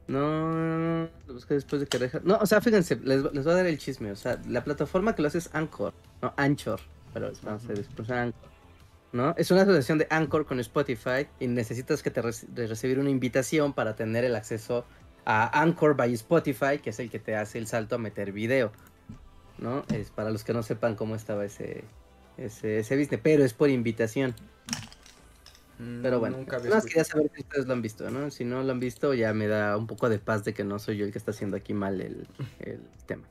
No, 0.08 0.52
no, 0.52 0.78
no, 0.78 1.08
lo 1.26 1.34
busqué 1.34 1.54
después 1.54 1.80
de 1.80 1.86
que 1.86 1.98
deja... 1.98 2.20
No, 2.22 2.38
o 2.38 2.46
sea, 2.46 2.60
fíjense, 2.60 2.96
les, 2.96 3.22
les 3.32 3.44
voy 3.44 3.52
a 3.52 3.56
dar 3.56 3.66
el 3.66 3.76
chisme. 3.78 4.12
O 4.12 4.16
sea, 4.16 4.40
la 4.48 4.62
plataforma 4.64 5.14
que 5.14 5.22
lo 5.22 5.28
hace 5.28 5.38
es 5.38 5.50
Anchor. 5.52 5.92
No, 6.22 6.32
Anchor. 6.36 6.80
Pero 7.12 7.32
vamos 7.42 7.64
a 7.68 7.72
después 7.72 8.10
Anchor. 8.10 8.55
¿No? 9.12 9.34
Es 9.36 9.50
una 9.50 9.62
asociación 9.62 9.98
de 9.98 10.06
Anchor 10.10 10.46
con 10.46 10.60
Spotify 10.60 11.26
y 11.40 11.46
necesitas 11.46 12.02
que 12.02 12.10
te 12.10 12.20
de 12.20 12.66
recibir 12.66 12.98
una 12.98 13.10
invitación 13.10 13.72
para 13.72 13.96
tener 13.96 14.24
el 14.24 14.36
acceso 14.36 14.84
a 15.24 15.60
Anchor 15.60 15.96
by 15.96 16.12
Spotify, 16.14 16.78
que 16.82 16.90
es 16.90 16.98
el 16.98 17.10
que 17.10 17.18
te 17.18 17.34
hace 17.34 17.58
el 17.58 17.66
salto 17.66 17.94
a 17.94 17.98
meter 17.98 18.32
video. 18.32 18.72
¿No? 19.58 19.84
Es 19.88 20.10
para 20.10 20.30
los 20.30 20.44
que 20.44 20.52
no 20.52 20.62
sepan 20.62 20.96
cómo 20.96 21.14
estaba 21.14 21.44
ese, 21.44 21.84
ese, 22.36 22.80
ese 22.80 22.96
business, 22.96 23.20
pero 23.22 23.44
es 23.44 23.54
por 23.54 23.70
invitación. 23.70 24.34
Pero 25.78 26.20
bueno, 26.20 26.38
Nunca 26.38 26.58
más 26.58 26.86
quería 26.86 27.04
saber 27.04 27.30
si 27.34 27.42
ustedes 27.42 27.66
lo 27.66 27.74
han 27.74 27.82
visto, 27.82 28.10
¿no? 28.10 28.30
Si 28.30 28.44
no 28.44 28.62
lo 28.62 28.72
han 28.72 28.80
visto, 28.80 29.12
ya 29.12 29.34
me 29.34 29.46
da 29.46 29.76
un 29.76 29.86
poco 29.86 30.08
de 30.08 30.18
paz 30.18 30.42
de 30.44 30.54
que 30.54 30.64
no 30.64 30.78
soy 30.78 30.96
yo 30.96 31.04
el 31.04 31.12
que 31.12 31.18
está 31.18 31.32
haciendo 31.32 31.56
aquí 31.56 31.74
mal 31.74 32.00
el, 32.00 32.26
el 32.60 32.80
tema. 33.06 33.24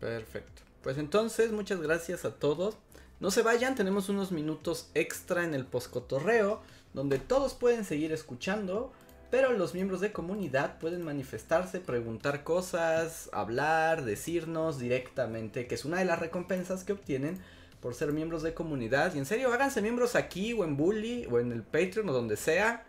Perfecto. 0.00 0.62
Pues 0.82 0.96
entonces, 0.96 1.52
muchas 1.52 1.80
gracias 1.80 2.24
a 2.24 2.34
todos. 2.34 2.78
No 3.22 3.30
se 3.30 3.42
vayan, 3.42 3.76
tenemos 3.76 4.08
unos 4.08 4.32
minutos 4.32 4.90
extra 4.94 5.44
en 5.44 5.54
el 5.54 5.64
poscotorreo, 5.64 6.60
donde 6.92 7.20
todos 7.20 7.54
pueden 7.54 7.84
seguir 7.84 8.10
escuchando, 8.10 8.92
pero 9.30 9.52
los 9.52 9.74
miembros 9.74 10.00
de 10.00 10.10
comunidad 10.10 10.80
pueden 10.80 11.04
manifestarse, 11.04 11.78
preguntar 11.78 12.42
cosas, 12.42 13.30
hablar, 13.32 14.04
decirnos 14.04 14.80
directamente, 14.80 15.68
que 15.68 15.76
es 15.76 15.84
una 15.84 16.00
de 16.00 16.04
las 16.04 16.18
recompensas 16.18 16.82
que 16.82 16.94
obtienen 16.94 17.38
por 17.80 17.94
ser 17.94 18.12
miembros 18.12 18.42
de 18.42 18.54
comunidad. 18.54 19.14
Y 19.14 19.18
en 19.18 19.26
serio, 19.26 19.52
háganse 19.52 19.82
miembros 19.82 20.16
aquí 20.16 20.52
o 20.52 20.64
en 20.64 20.76
Bully 20.76 21.28
o 21.30 21.38
en 21.38 21.52
el 21.52 21.62
Patreon 21.62 22.08
o 22.08 22.12
donde 22.12 22.36
sea, 22.36 22.84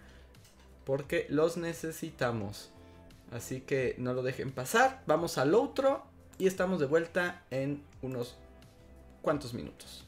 porque 0.83 1.27
los 1.29 1.57
necesitamos. 1.57 2.71
Así 3.31 3.61
que 3.61 3.93
no 3.99 4.15
lo 4.15 4.23
dejen 4.23 4.51
pasar. 4.51 5.03
Vamos 5.05 5.37
al 5.37 5.53
otro 5.53 6.03
y 6.39 6.47
estamos 6.47 6.79
de 6.79 6.87
vuelta 6.87 7.43
en 7.51 7.83
unos 8.01 8.35
cuantos 9.21 9.53
minutos. 9.53 10.07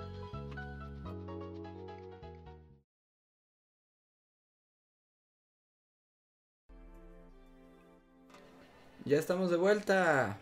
Ya 9.03 9.17
estamos 9.17 9.49
de 9.49 9.57
vuelta. 9.57 10.37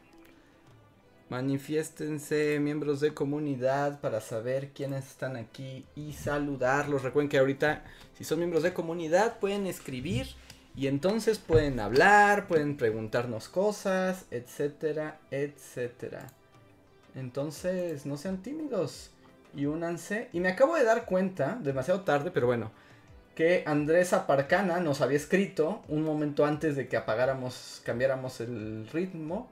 Manifiéstense, 1.29 2.59
miembros 2.59 2.99
de 2.99 3.13
comunidad, 3.13 4.01
para 4.01 4.19
saber 4.19 4.71
quiénes 4.71 5.07
están 5.07 5.37
aquí 5.37 5.85
y 5.95 6.11
saludarlos. 6.11 7.03
Recuerden 7.03 7.29
que 7.29 7.37
ahorita, 7.37 7.85
si 8.17 8.25
son 8.25 8.39
miembros 8.39 8.63
de 8.63 8.73
comunidad, 8.73 9.39
pueden 9.39 9.65
escribir 9.65 10.27
y 10.75 10.87
entonces 10.87 11.39
pueden 11.39 11.79
hablar, 11.79 12.47
pueden 12.47 12.75
preguntarnos 12.75 13.47
cosas, 13.47 14.25
etcétera, 14.29 15.21
etcétera. 15.31 16.27
Entonces, 17.15 18.05
no 18.05 18.17
sean 18.17 18.43
tímidos 18.43 19.11
y 19.55 19.67
únanse. 19.67 20.27
Y 20.33 20.41
me 20.41 20.49
acabo 20.49 20.75
de 20.75 20.83
dar 20.83 21.05
cuenta, 21.05 21.57
demasiado 21.63 22.01
tarde, 22.01 22.29
pero 22.29 22.47
bueno, 22.47 22.71
que 23.39 23.63
Andrés 23.65 24.11
Aparcana 24.11 24.81
nos 24.81 24.99
había 24.99 25.15
escrito 25.15 25.81
un 25.87 26.03
momento 26.03 26.43
antes 26.43 26.75
de 26.75 26.89
que 26.89 26.97
apagáramos, 26.97 27.81
cambiáramos 27.85 28.41
el 28.41 28.85
ritmo. 28.91 29.49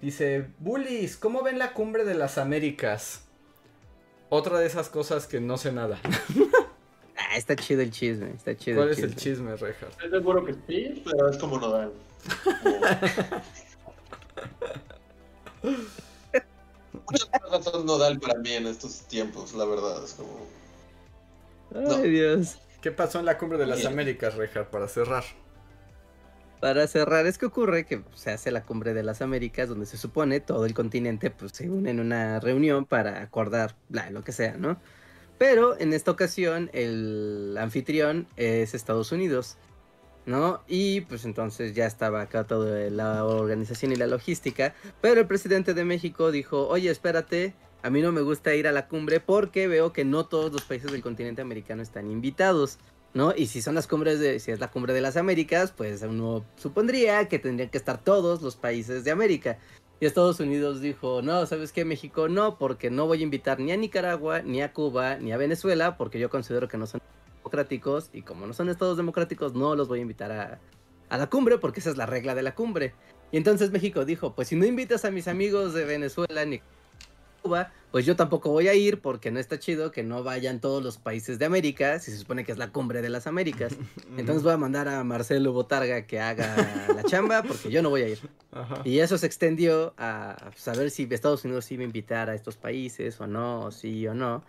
Dice, 0.00 0.46
Bullies, 0.60 1.16
¿cómo 1.16 1.42
ven 1.42 1.58
la 1.58 1.72
cumbre 1.72 2.04
de 2.04 2.14
las 2.14 2.38
Américas? 2.38 3.22
Otra 4.28 4.60
de 4.60 4.66
esas 4.66 4.88
cosas 4.88 5.26
que 5.26 5.40
no 5.40 5.58
sé 5.58 5.72
nada. 5.72 5.98
Ah, 7.32 7.36
está 7.36 7.54
chido 7.54 7.82
el 7.82 7.90
chisme, 7.92 8.30
está 8.30 8.56
chido 8.56 8.78
¿Cuál 8.78 8.88
el 8.88 8.92
es 8.94 8.96
chisme. 8.98 9.10
el 9.12 9.16
chisme, 9.16 9.56
Rejar? 9.56 9.90
Estoy 9.90 10.10
seguro 10.10 10.44
que 10.44 10.54
sí, 10.66 11.02
pero 11.04 11.28
es 11.28 11.36
como 11.36 11.58
nodal. 11.58 11.92
Muchas 16.92 17.28
cosas 17.42 17.64
son 17.64 17.86
nodal 17.86 18.18
para 18.18 18.38
mí 18.40 18.52
en 18.52 18.66
estos 18.66 19.02
tiempos, 19.02 19.52
la 19.54 19.64
verdad. 19.64 20.02
Es 20.02 20.14
como. 20.14 20.46
Ay, 21.74 21.82
No. 21.84 21.98
Dios. 21.98 22.56
¿Qué 22.80 22.90
pasó 22.90 23.18
en 23.18 23.26
la 23.26 23.36
cumbre 23.36 23.58
de 23.58 23.66
las. 23.66 23.84
Américas, 23.84 24.34
Rejar, 24.34 24.70
para 24.70 24.88
cerrar? 24.88 25.24
Para 26.60 26.86
cerrar, 26.86 27.26
es 27.26 27.38
que 27.38 27.46
ocurre 27.46 27.84
que 27.86 28.02
se 28.14 28.30
hace 28.30 28.50
la 28.50 28.64
cumbre 28.64 28.92
de 28.92 29.02
las 29.02 29.22
Américas, 29.22 29.68
donde 29.68 29.86
se 29.86 29.96
supone 29.96 30.40
todo 30.40 30.66
el 30.66 30.74
continente 30.74 31.30
pues, 31.30 31.52
se 31.52 31.70
une 31.70 31.90
en 31.90 32.00
una 32.00 32.38
reunión 32.38 32.84
para 32.84 33.22
acordar 33.22 33.76
bla, 33.88 34.10
lo 34.10 34.22
que 34.22 34.32
sea, 34.32 34.56
¿no? 34.58 34.78
Pero 35.38 35.78
en 35.80 35.94
esta 35.94 36.10
ocasión 36.10 36.70
el 36.74 37.56
anfitrión 37.58 38.26
es 38.36 38.74
Estados 38.74 39.10
Unidos. 39.12 39.56
¿no? 40.26 40.62
Y 40.68 41.00
pues 41.02 41.24
entonces 41.24 41.74
ya 41.74 41.86
estaba 41.86 42.20
acá 42.20 42.44
toda 42.44 42.90
la 42.90 43.24
organización 43.24 43.92
y 43.92 43.96
la 43.96 44.06
logística, 44.06 44.74
pero 45.00 45.22
el 45.22 45.26
presidente 45.26 45.72
de 45.72 45.84
México 45.84 46.30
dijo, 46.30 46.68
oye, 46.68 46.90
espérate, 46.90 47.54
a 47.82 47.90
mí 47.90 48.02
no 48.02 48.12
me 48.12 48.20
gusta 48.20 48.54
ir 48.54 48.66
a 48.68 48.72
la 48.72 48.88
cumbre 48.88 49.20
porque 49.20 49.68
veo 49.68 49.92
que 49.92 50.04
no 50.04 50.26
todos 50.26 50.52
los 50.52 50.62
países 50.62 50.92
del 50.92 51.02
continente 51.02 51.42
americano 51.42 51.82
están 51.82 52.10
invitados. 52.10 52.78
¿No? 53.12 53.34
Y 53.36 53.48
si 53.48 53.60
son 53.60 53.74
las 53.74 53.88
cumbres 53.88 54.20
de, 54.20 54.38
si 54.38 54.52
es 54.52 54.60
la 54.60 54.70
cumbre 54.70 54.94
de 54.94 55.00
las 55.00 55.16
Américas, 55.16 55.72
pues 55.76 56.00
uno 56.02 56.44
supondría 56.54 57.26
que 57.26 57.40
tendrían 57.40 57.68
que 57.68 57.78
estar 57.78 57.98
todos 58.04 58.40
los 58.40 58.54
países 58.54 59.02
de 59.02 59.10
América. 59.10 59.58
Y 59.98 60.06
Estados 60.06 60.38
Unidos 60.38 60.80
dijo, 60.80 61.20
no, 61.20 61.44
¿sabes 61.44 61.72
qué? 61.72 61.84
México 61.84 62.28
no, 62.28 62.56
porque 62.56 62.88
no 62.88 63.08
voy 63.08 63.20
a 63.20 63.24
invitar 63.24 63.58
ni 63.58 63.72
a 63.72 63.76
Nicaragua, 63.76 64.42
ni 64.42 64.62
a 64.62 64.72
Cuba, 64.72 65.16
ni 65.16 65.32
a 65.32 65.36
Venezuela, 65.36 65.96
porque 65.96 66.20
yo 66.20 66.30
considero 66.30 66.68
que 66.68 66.78
no 66.78 66.86
son 66.86 67.00
democráticos 67.38 68.10
y 68.12 68.22
como 68.22 68.46
no 68.46 68.52
son 68.52 68.68
estados 68.68 68.96
democráticos 68.96 69.54
no 69.54 69.74
los 69.74 69.88
voy 69.88 69.98
a 69.98 70.02
invitar 70.02 70.30
a, 70.30 70.60
a 71.08 71.18
la 71.18 71.28
cumbre 71.28 71.58
porque 71.58 71.80
esa 71.80 71.90
es 71.90 71.96
la 71.96 72.06
regla 72.06 72.36
de 72.36 72.42
la 72.42 72.54
cumbre. 72.54 72.94
Y 73.32 73.36
entonces 73.36 73.72
México 73.72 74.04
dijo, 74.04 74.34
pues 74.34 74.48
si 74.48 74.56
no 74.56 74.64
invitas 74.64 75.04
a 75.04 75.10
mis 75.10 75.26
amigos 75.28 75.74
de 75.74 75.84
Venezuela 75.84 76.44
ni 76.44 76.62
Cuba, 77.42 77.72
pues 77.90 78.06
yo 78.06 78.16
tampoco 78.16 78.50
voy 78.50 78.68
a 78.68 78.74
ir 78.74 79.00
porque 79.00 79.30
no 79.30 79.40
está 79.40 79.58
chido 79.58 79.90
que 79.90 80.02
no 80.02 80.22
vayan 80.22 80.60
todos 80.60 80.82
los 80.82 80.98
países 80.98 81.38
de 81.38 81.44
América, 81.44 81.98
si 81.98 82.10
se 82.10 82.18
supone 82.18 82.44
que 82.44 82.52
es 82.52 82.58
la 82.58 82.70
cumbre 82.70 83.02
de 83.02 83.08
las 83.08 83.26
Américas. 83.26 83.74
Entonces 84.16 84.42
voy 84.42 84.52
a 84.52 84.56
mandar 84.56 84.88
a 84.88 85.02
Marcelo 85.04 85.52
Botarga 85.52 86.06
que 86.06 86.20
haga 86.20 86.54
la 86.94 87.02
chamba 87.04 87.42
porque 87.42 87.70
yo 87.70 87.82
no 87.82 87.90
voy 87.90 88.02
a 88.02 88.08
ir. 88.08 88.18
Y 88.84 88.98
eso 89.00 89.18
se 89.18 89.26
extendió 89.26 89.94
a 89.98 90.50
saber 90.56 90.90
si 90.90 91.08
Estados 91.10 91.44
Unidos 91.44 91.70
iba 91.72 91.82
a 91.82 91.86
invitar 91.86 92.30
a 92.30 92.34
estos 92.34 92.56
países 92.56 93.20
o 93.20 93.26
no, 93.26 93.66
o 93.66 93.70
sí 93.70 94.06
o 94.06 94.14
no. 94.14 94.44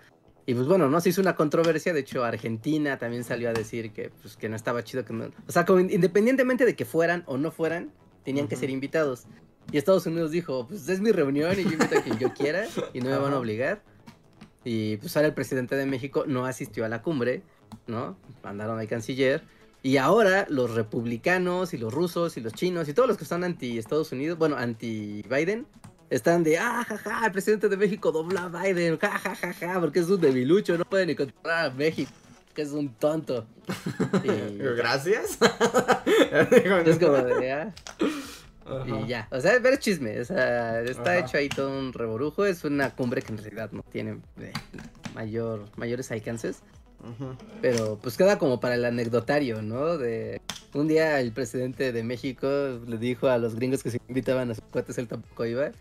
Y 0.45 0.53
pues 0.53 0.67
bueno, 0.67 0.89
no 0.89 0.99
se 1.01 1.09
hizo 1.09 1.21
una 1.21 1.35
controversia, 1.35 1.93
de 1.93 1.99
hecho 2.01 2.23
Argentina 2.23 2.97
también 2.97 3.23
salió 3.23 3.49
a 3.49 3.53
decir 3.53 3.91
que, 3.91 4.11
pues, 4.21 4.37
que 4.37 4.49
no 4.49 4.55
estaba 4.55 4.83
chido 4.83 5.05
que 5.05 5.13
no... 5.13 5.29
O 5.47 5.51
sea, 5.51 5.65
como 5.65 5.79
independientemente 5.79 6.65
de 6.65 6.75
que 6.75 6.83
fueran 6.83 7.23
o 7.27 7.37
no 7.37 7.51
fueran, 7.51 7.91
tenían 8.23 8.47
que 8.47 8.55
ser 8.55 8.69
invitados. 8.69 9.25
Y 9.71 9.77
Estados 9.77 10.05
Unidos 10.05 10.31
dijo, 10.31 10.67
pues 10.67 10.87
es 10.89 10.99
mi 10.99 11.11
reunión 11.11 11.57
y 11.57 11.63
yo 11.63 11.71
invito 11.71 11.97
a 11.97 12.01
quien 12.01 12.19
yo 12.19 12.33
quiera 12.33 12.67
y 12.93 12.99
no 12.99 13.09
me 13.09 13.17
van 13.17 13.33
a 13.33 13.39
obligar. 13.39 13.81
Y 14.63 14.97
pues 14.97 15.15
ahora 15.15 15.29
el 15.29 15.33
presidente 15.33 15.75
de 15.75 15.85
México 15.85 16.25
no 16.27 16.45
asistió 16.45 16.85
a 16.85 16.89
la 16.89 17.01
cumbre, 17.01 17.43
¿no? 17.87 18.17
Mandaron 18.43 18.79
al 18.79 18.87
canciller. 18.87 19.43
Y 19.81 19.97
ahora 19.97 20.45
los 20.49 20.75
republicanos 20.75 21.73
y 21.73 21.77
los 21.77 21.93
rusos 21.93 22.37
y 22.37 22.41
los 22.41 22.53
chinos 22.53 22.87
y 22.87 22.93
todos 22.93 23.07
los 23.07 23.17
que 23.17 23.23
están 23.23 23.43
anti 23.43 23.79
Estados 23.79 24.11
Unidos, 24.11 24.37
bueno, 24.37 24.57
anti 24.57 25.23
Biden, 25.27 25.65
están 26.11 26.43
de, 26.43 26.59
ah, 26.59 26.85
jaja, 26.87 27.25
el 27.25 27.31
presidente 27.31 27.69
de 27.69 27.77
México 27.77 28.11
dobla 28.11 28.43
a 28.43 28.63
Biden, 28.63 28.99
jajajaja, 28.99 29.53
ja, 29.53 29.79
porque 29.79 29.99
es 29.99 30.09
un 30.09 30.21
debilucho, 30.21 30.77
no 30.77 30.85
puede 30.85 31.05
ni 31.07 31.15
controlar 31.15 31.67
a 31.67 31.69
México, 31.71 32.11
que 32.53 32.61
es 32.61 32.71
un 32.71 32.93
tonto. 32.93 33.47
Gracias. 34.77 35.39
es 36.85 36.99
como 36.99 37.17
de, 37.17 37.71
Y 38.85 39.07
ya, 39.07 39.27
o 39.31 39.39
sea, 39.39 39.57
ver 39.59 39.79
chisme, 39.79 40.19
o 40.19 40.25
sea, 40.25 40.81
está 40.81 41.17
hecho 41.17 41.37
ahí 41.37 41.49
todo 41.49 41.77
un 41.77 41.93
reborujo, 41.93 42.45
es 42.45 42.63
una 42.63 42.95
cumbre 42.95 43.21
que 43.21 43.31
en 43.33 43.39
realidad 43.39 43.71
no 43.71 43.83
tiene 43.91 44.19
eh, 44.39 44.53
mayor, 45.13 45.65
mayores 45.75 46.11
alcances. 46.11 46.61
Pero 47.61 47.97
pues 48.01 48.15
queda 48.15 48.37
como 48.37 48.59
para 48.59 48.75
el 48.75 48.85
anecdotario, 48.85 49.63
¿no? 49.63 49.97
De 49.97 50.39
un 50.73 50.87
día 50.87 51.19
el 51.19 51.31
presidente 51.31 51.91
de 51.91 52.03
México 52.03 52.47
le 52.87 52.97
dijo 52.97 53.27
a 53.27 53.39
los 53.39 53.55
gringos 53.55 53.81
que 53.81 53.89
se 53.89 53.99
invitaban 54.07 54.51
a 54.51 54.55
sus 54.55 54.63
cuates, 54.65 54.97
él 54.97 55.07
tampoco 55.07 55.45
iba. 55.45 55.71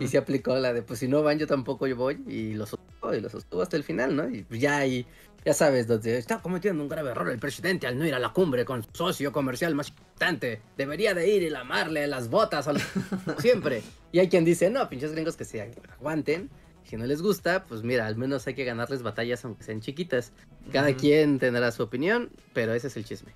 Y 0.00 0.08
se 0.08 0.16
aplicó 0.16 0.56
la 0.56 0.72
de, 0.72 0.82
pues 0.82 1.00
si 1.00 1.08
no 1.08 1.22
van, 1.22 1.38
yo 1.38 1.46
tampoco 1.46 1.86
yo 1.86 1.96
voy. 1.96 2.22
Y 2.26 2.54
lo 2.54 2.66
sostuvo, 2.66 3.14
y 3.14 3.20
lo 3.20 3.28
sostuvo 3.28 3.62
hasta 3.62 3.76
el 3.76 3.84
final, 3.84 4.16
¿no? 4.16 4.28
Y 4.28 4.42
pues 4.42 4.58
ya 4.60 4.78
ahí, 4.78 5.06
ya 5.46 5.54
sabes, 5.54 5.86
donde 5.86 6.18
está 6.18 6.42
cometiendo 6.42 6.82
un 6.82 6.88
grave 6.88 7.12
error 7.12 7.30
el 7.30 7.38
presidente 7.38 7.86
al 7.86 7.96
no 7.96 8.04
ir 8.04 8.12
a 8.14 8.18
la 8.18 8.30
cumbre 8.30 8.64
con 8.64 8.82
su 8.82 8.90
socio 8.92 9.30
comercial 9.30 9.76
más 9.76 9.90
importante. 9.90 10.60
Debería 10.76 11.14
de 11.14 11.28
ir 11.28 11.44
y 11.44 11.50
lamarle 11.50 12.08
las 12.08 12.28
botas 12.28 12.66
al... 12.66 12.80
siempre. 13.38 13.84
Y 14.10 14.18
hay 14.18 14.28
quien 14.28 14.44
dice, 14.44 14.70
no, 14.70 14.88
pinches 14.88 15.12
gringos 15.12 15.36
que 15.36 15.44
se 15.44 15.72
aguanten. 16.00 16.50
Si 16.82 16.96
no 16.96 17.06
les 17.06 17.22
gusta, 17.22 17.64
pues 17.64 17.84
mira, 17.84 18.08
al 18.08 18.16
menos 18.16 18.44
hay 18.48 18.54
que 18.54 18.64
ganarles 18.64 19.04
batallas 19.04 19.44
aunque 19.44 19.62
sean 19.62 19.80
chiquitas. 19.80 20.32
Cada 20.72 20.96
quien 20.96 21.38
tendrá 21.38 21.70
su 21.70 21.84
opinión, 21.84 22.32
pero 22.52 22.74
ese 22.74 22.88
es 22.88 22.96
el 22.96 23.04
chisme. 23.04 23.30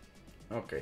Ok. 0.50 0.74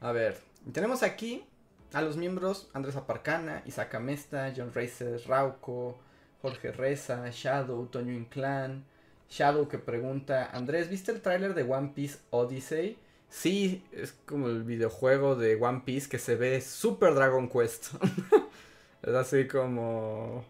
A 0.00 0.12
ver, 0.12 0.36
tenemos 0.70 1.02
aquí 1.02 1.46
a 1.94 2.02
los 2.02 2.18
miembros 2.18 2.68
Andrés 2.74 2.96
Aparcana, 2.96 3.62
Isaac 3.64 3.94
Amesta, 3.94 4.52
John 4.54 4.70
Racer, 4.74 5.18
Rauco, 5.26 5.98
Jorge 6.42 6.72
Reza, 6.72 7.30
Shadow, 7.30 7.86
Toño 7.86 8.12
Inclán, 8.12 8.84
Shadow 9.30 9.68
que 9.68 9.78
pregunta, 9.78 10.50
Andrés, 10.52 10.88
¿viste 10.88 11.12
el 11.12 11.20
tráiler 11.20 11.54
de 11.54 11.62
One 11.62 11.92
Piece 11.94 12.18
Odyssey? 12.30 12.96
Sí, 13.28 13.82
es 13.92 14.12
como 14.24 14.48
el 14.48 14.62
videojuego 14.62 15.34
de 15.34 15.56
One 15.56 15.82
Piece 15.84 16.08
que 16.08 16.18
se 16.18 16.36
ve 16.36 16.60
super 16.60 17.14
Dragon 17.14 17.48
Quest. 17.48 17.88
es 19.02 19.14
así 19.14 19.46
como 19.46 20.44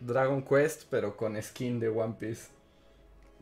Dragon 0.00 0.42
Quest, 0.42 0.84
pero 0.90 1.16
con 1.16 1.40
skin 1.40 1.78
de 1.78 1.88
One 1.88 2.16
Piece. 2.18 2.48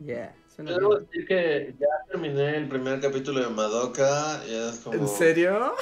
Yeah. 0.03 0.35
Quiero 0.55 0.99
decir 0.99 1.25
que 1.25 1.73
ya 1.79 1.87
terminé 2.11 2.57
el 2.57 2.67
primer 2.67 2.99
capítulo 2.99 3.39
de 3.39 3.49
Madoka. 3.49 4.43
Ya 4.45 4.69
es 4.69 4.79
como... 4.79 4.95
¿En 4.95 5.07
serio? 5.07 5.73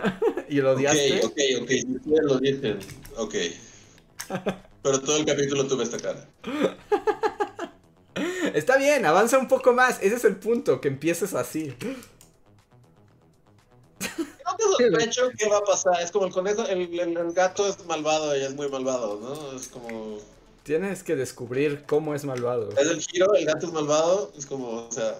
¿Y 0.48 0.60
lo 0.60 0.72
odiaste? 0.72 1.24
Ok, 1.24 1.38
ok, 1.62 1.70
ok. 1.92 2.06
lo 2.22 2.38
dicen. 2.38 2.78
Ok. 3.16 3.34
Pero 4.82 5.00
todo 5.00 5.16
el 5.16 5.24
capítulo 5.24 5.66
tuve 5.66 5.84
esta 5.84 5.98
cara. 5.98 6.28
Está 8.56 8.78
bien, 8.78 9.04
avanza 9.04 9.36
un 9.36 9.48
poco 9.48 9.74
más. 9.74 9.98
Ese 10.00 10.14
es 10.14 10.24
el 10.24 10.36
punto, 10.36 10.80
que 10.80 10.88
empieces 10.88 11.34
así. 11.34 11.74
No 14.00 14.56
te 14.56 14.64
sospecho 14.64 15.28
qué 15.36 15.46
va 15.46 15.58
a 15.58 15.62
pasar. 15.62 16.00
Es 16.00 16.10
como 16.10 16.24
el 16.24 16.32
conejo, 16.32 16.62
el, 16.66 16.98
el 16.98 17.32
gato 17.34 17.68
es 17.68 17.84
malvado 17.84 18.34
y 18.34 18.40
es 18.42 18.54
muy 18.54 18.70
malvado, 18.70 19.20
¿no? 19.20 19.54
Es 19.54 19.68
como. 19.68 20.20
Tienes 20.62 21.02
que 21.02 21.16
descubrir 21.16 21.84
cómo 21.84 22.14
es 22.14 22.24
malvado. 22.24 22.70
Es 22.78 22.88
el 22.88 23.02
giro, 23.02 23.34
el 23.34 23.44
gato 23.44 23.66
es 23.66 23.72
malvado, 23.74 24.32
es 24.38 24.46
como, 24.46 24.86
o 24.86 24.90
sea, 24.90 25.16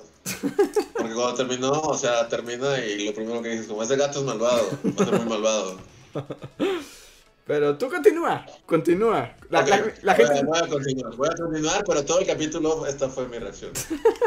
porque 0.97 1.15
cuando 1.15 1.35
terminó, 1.35 1.73
o 1.73 1.95
sea, 1.95 2.27
termina 2.29 2.83
y 2.83 3.05
lo 3.05 3.13
primero 3.13 3.43
que 3.43 3.51
dices, 3.51 3.67
como, 3.67 3.83
ese 3.83 3.97
gato 3.97 4.21
es 4.21 4.25
malvado, 4.25 4.67
va 4.83 5.03
a 5.03 5.05
ser 5.05 5.21
muy 5.21 5.29
malvado. 5.29 5.77
Pero 7.47 7.79
tú 7.79 7.89
continúa, 7.89 8.45
continúa. 8.67 9.37
La, 9.51 9.65
gente... 9.65 10.43
voy, 10.45 10.59
a 10.59 10.67
continuar, 10.67 11.17
voy 11.17 11.29
a 11.29 11.37
continuar, 11.37 11.85
pero 11.87 12.05
todo 12.05 12.19
el 12.19 12.27
capítulo, 12.27 12.85
esta 12.87 13.09
fue 13.09 13.29
mi 13.29 13.39
reacción. 13.39 13.71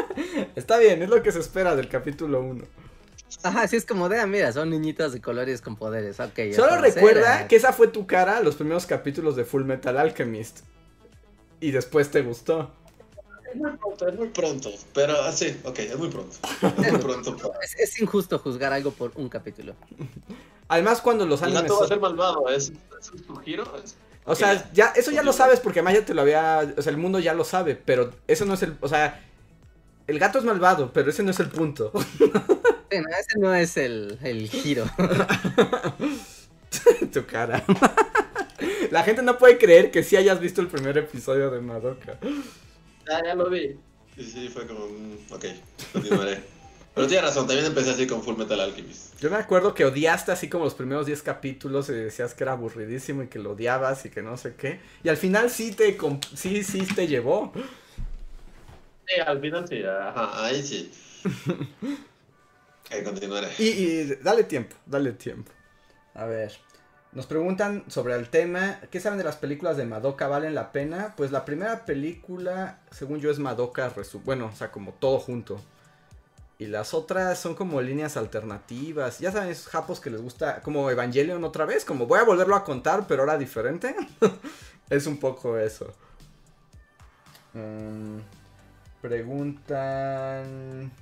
Está 0.56 0.78
bien, 0.78 1.02
es 1.02 1.10
lo 1.10 1.22
que 1.22 1.30
se 1.30 1.40
espera 1.40 1.76
del 1.76 1.88
capítulo 1.88 2.40
1. 2.40 2.64
Ajá, 3.42 3.68
sí 3.68 3.76
es 3.76 3.84
como 3.84 4.08
de, 4.08 4.20
ah, 4.20 4.26
mira, 4.26 4.50
son 4.52 4.70
niñitos 4.70 5.12
de 5.12 5.20
colores 5.20 5.60
con 5.60 5.76
poderes, 5.76 6.18
ok. 6.18 6.54
Solo 6.54 6.80
recuerda 6.80 7.46
que 7.46 7.56
esa 7.56 7.74
fue 7.74 7.88
tu 7.88 8.06
cara 8.06 8.40
los 8.40 8.56
primeros 8.56 8.86
capítulos 8.86 9.36
de 9.36 9.44
Full 9.44 9.64
Metal 9.64 9.98
Alchemist 9.98 10.60
y 11.60 11.72
después 11.72 12.10
te 12.10 12.22
gustó. 12.22 12.72
Es 13.52 13.56
muy 13.56 13.72
pronto, 13.72 14.08
es 14.08 14.14
muy 14.18 14.28
pronto, 14.28 14.70
pero 14.94 15.14
ah, 15.22 15.32
sí, 15.32 15.60
ok, 15.64 15.78
es 15.78 15.98
muy 15.98 16.08
pronto. 16.08 16.36
Es, 16.62 16.92
muy 16.92 17.00
pronto 17.02 17.52
es, 17.78 18.00
injusto 18.00 18.38
juzgar 18.38 18.72
algo 18.72 18.92
por 18.92 19.12
un 19.16 19.28
capítulo. 19.28 19.74
Además, 20.70 21.00
cuando 21.00 21.26
los 21.26 21.42
animes. 21.42 21.62
El 21.62 21.68
gato 21.68 21.80
va 21.80 21.84
a 21.84 21.88
ser 21.88 22.00
malvado, 22.00 22.48
es, 22.48 22.72
un 23.28 23.42
giro. 23.42 23.64
O 24.24 24.36
sea, 24.36 24.70
ya, 24.72 24.92
eso 24.94 25.10
ya 25.10 25.24
lo 25.24 25.32
sabes 25.32 25.58
porque 25.58 25.80
además 25.80 25.94
ya 25.94 26.04
te 26.04 26.14
lo 26.14 26.22
había. 26.22 26.74
O 26.78 26.80
sea, 26.80 26.92
el 26.92 26.96
mundo 26.96 27.18
ya 27.18 27.34
lo 27.34 27.42
sabe, 27.42 27.74
pero 27.74 28.12
eso 28.28 28.44
no 28.44 28.54
es 28.54 28.62
el. 28.62 28.76
O 28.80 28.86
sea, 28.86 29.20
el 30.06 30.20
gato 30.20 30.38
es 30.38 30.44
malvado, 30.44 30.92
pero 30.92 31.10
ese 31.10 31.24
no 31.24 31.32
es 31.32 31.40
el 31.40 31.48
punto. 31.48 31.90
ese 32.90 33.38
no 33.40 33.52
es 33.52 33.76
el, 33.76 34.16
el 34.22 34.48
giro. 34.48 34.84
tu 37.12 37.26
cara. 37.26 37.64
La 38.92 39.02
gente 39.02 39.22
no 39.22 39.38
puede 39.38 39.58
creer 39.58 39.90
que 39.90 40.04
sí 40.04 40.14
hayas 40.14 40.38
visto 40.38 40.60
el 40.60 40.68
primer 40.68 40.96
episodio 40.98 41.50
de 41.50 41.60
Madoka. 41.60 42.16
Ah, 43.10 43.20
ya 43.24 43.34
lo 43.34 43.50
vi. 43.50 43.76
Sí, 44.14 44.22
sí, 44.22 44.48
fue 44.48 44.68
como. 44.68 44.86
Mm, 44.86 45.32
ok, 45.32 45.46
continuaré. 45.92 46.59
Pero 46.94 47.06
tienes 47.06 47.24
razón, 47.24 47.46
también 47.46 47.66
empecé 47.66 47.90
así 47.90 48.06
con 48.06 48.22
Full 48.22 48.36
Metal 48.36 48.58
Alchemist. 48.58 49.18
Yo 49.20 49.30
me 49.30 49.36
acuerdo 49.36 49.74
que 49.74 49.84
odiaste 49.84 50.32
así 50.32 50.48
como 50.48 50.64
los 50.64 50.74
primeros 50.74 51.06
10 51.06 51.22
capítulos 51.22 51.88
y 51.88 51.92
decías 51.92 52.34
que 52.34 52.44
era 52.44 52.52
aburridísimo 52.52 53.22
y 53.22 53.28
que 53.28 53.38
lo 53.38 53.52
odiabas 53.52 54.04
y 54.06 54.10
que 54.10 54.22
no 54.22 54.36
sé 54.36 54.54
qué. 54.56 54.80
Y 55.04 55.08
al 55.08 55.16
final 55.16 55.50
sí 55.50 55.72
te, 55.72 55.96
sí, 56.34 56.64
sí 56.64 56.86
te 56.94 57.06
llevó. 57.06 57.52
Sí, 59.06 59.20
al 59.24 59.40
final 59.40 59.68
sí, 59.68 59.82
ajá, 59.82 60.44
ahí 60.44 60.62
sí. 60.62 60.90
ok, 61.84 63.04
continuaré. 63.04 63.48
y 63.58 64.14
dale 64.22 64.44
tiempo, 64.44 64.76
dale 64.86 65.12
tiempo. 65.12 65.52
A 66.14 66.24
ver. 66.24 66.52
Nos 67.12 67.26
preguntan 67.26 67.82
sobre 67.88 68.14
el 68.14 68.28
tema, 68.28 68.78
¿qué 68.88 69.00
saben 69.00 69.18
de 69.18 69.24
las 69.24 69.34
películas 69.34 69.76
de 69.76 69.84
Madoka? 69.84 70.28
¿Valen 70.28 70.54
la 70.54 70.70
pena? 70.70 71.14
Pues 71.16 71.32
la 71.32 71.44
primera 71.44 71.84
película, 71.84 72.78
según 72.92 73.18
yo, 73.18 73.32
es 73.32 73.40
Madoka, 73.40 73.92
bueno, 74.24 74.50
o 74.52 74.56
sea, 74.56 74.70
como 74.70 74.92
todo 74.92 75.18
junto. 75.18 75.60
Y 76.60 76.66
las 76.66 76.92
otras 76.92 77.38
son 77.38 77.54
como 77.54 77.80
líneas 77.80 78.18
alternativas. 78.18 79.18
Ya 79.18 79.32
saben, 79.32 79.48
esos 79.48 79.68
japos 79.68 79.98
que 79.98 80.10
les 80.10 80.20
gusta, 80.20 80.60
como 80.60 80.90
Evangelion 80.90 81.42
otra 81.42 81.64
vez, 81.64 81.86
como 81.86 82.06
voy 82.06 82.18
a 82.18 82.24
volverlo 82.24 82.54
a 82.54 82.64
contar, 82.64 83.06
pero 83.08 83.22
ahora 83.22 83.38
diferente. 83.38 83.96
es 84.90 85.06
un 85.06 85.16
poco 85.16 85.56
eso. 85.56 85.90
Mm, 87.54 88.18
preguntan. 89.00 90.92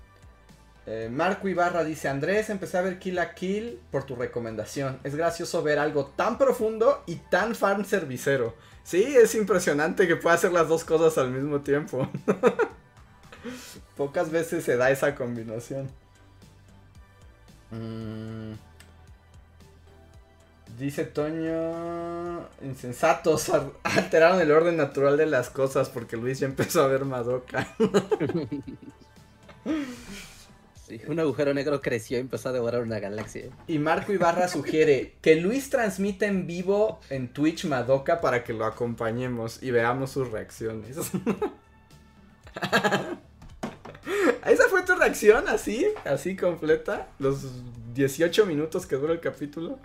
eh, 0.87 1.09
Marco 1.11 1.49
Ibarra 1.49 1.83
dice: 1.83 2.07
Andrés, 2.09 2.51
empecé 2.51 2.79
a 2.79 2.83
ver 2.83 3.01
Kill 3.01 3.19
a 3.19 3.35
Kill 3.35 3.81
por 3.91 4.05
tu 4.05 4.15
recomendación. 4.15 5.01
Es 5.03 5.17
gracioso 5.17 5.65
ver 5.65 5.81
algo 5.81 6.07
tan 6.15 6.39
profundo 6.39 7.03
y 7.07 7.17
tan 7.17 7.57
fan 7.57 7.85
servicero. 7.85 8.55
Sí, 8.85 9.03
es 9.03 9.35
impresionante 9.35 10.07
que 10.07 10.15
pueda 10.15 10.37
hacer 10.37 10.53
las 10.53 10.69
dos 10.69 10.85
cosas 10.85 11.19
al 11.19 11.33
mismo 11.33 11.63
tiempo. 11.63 12.09
Pocas 13.97 14.31
veces 14.31 14.65
se 14.65 14.77
da 14.77 14.91
esa 14.91 15.15
combinación. 15.15 15.89
Mm. 17.71 18.53
Dice 20.79 21.05
Toño, 21.05 22.47
insensatos, 22.63 23.49
al- 23.49 23.73
alteraron 23.83 24.41
el 24.41 24.53
orden 24.53 24.77
natural 24.77 25.17
de 25.17 25.27
las 25.27 25.51
cosas 25.51 25.89
porque 25.89 26.17
Luis 26.17 26.39
ya 26.39 26.47
empezó 26.47 26.83
a 26.83 26.87
ver 26.87 27.05
Madoka. 27.05 27.67
Sí, 30.87 30.99
un 31.07 31.21
agujero 31.21 31.53
negro 31.53 31.83
creció 31.83 32.17
y 32.17 32.21
empezó 32.23 32.49
a 32.49 32.53
devorar 32.53 32.81
una 32.81 32.99
galaxia. 32.99 33.51
Y 33.67 33.79
Marco 33.79 34.11
Ibarra 34.11 34.49
sugiere 34.49 35.17
que 35.21 35.37
Luis 35.37 35.69
transmita 35.69 36.25
en 36.25 36.47
vivo 36.47 36.99
en 37.11 37.31
Twitch 37.31 37.67
Madoka 37.67 38.23
para 38.23 38.43
que 38.43 38.55
lo 38.55 38.65
acompañemos 38.65 39.63
y 39.63 39.71
veamos 39.71 40.13
sus 40.13 40.31
reacciones. 40.31 40.97
¿Esa 44.49 44.69
fue 44.69 44.83
tu 44.83 44.95
reacción 44.95 45.49
así? 45.49 45.87
¿Así 46.05 46.37
completa? 46.37 47.09
¿Los 47.19 47.41
18 47.95 48.47
minutos 48.47 48.87
que 48.87 48.97
dura 48.97 49.13
el 49.13 49.21
capítulo? 49.21 49.79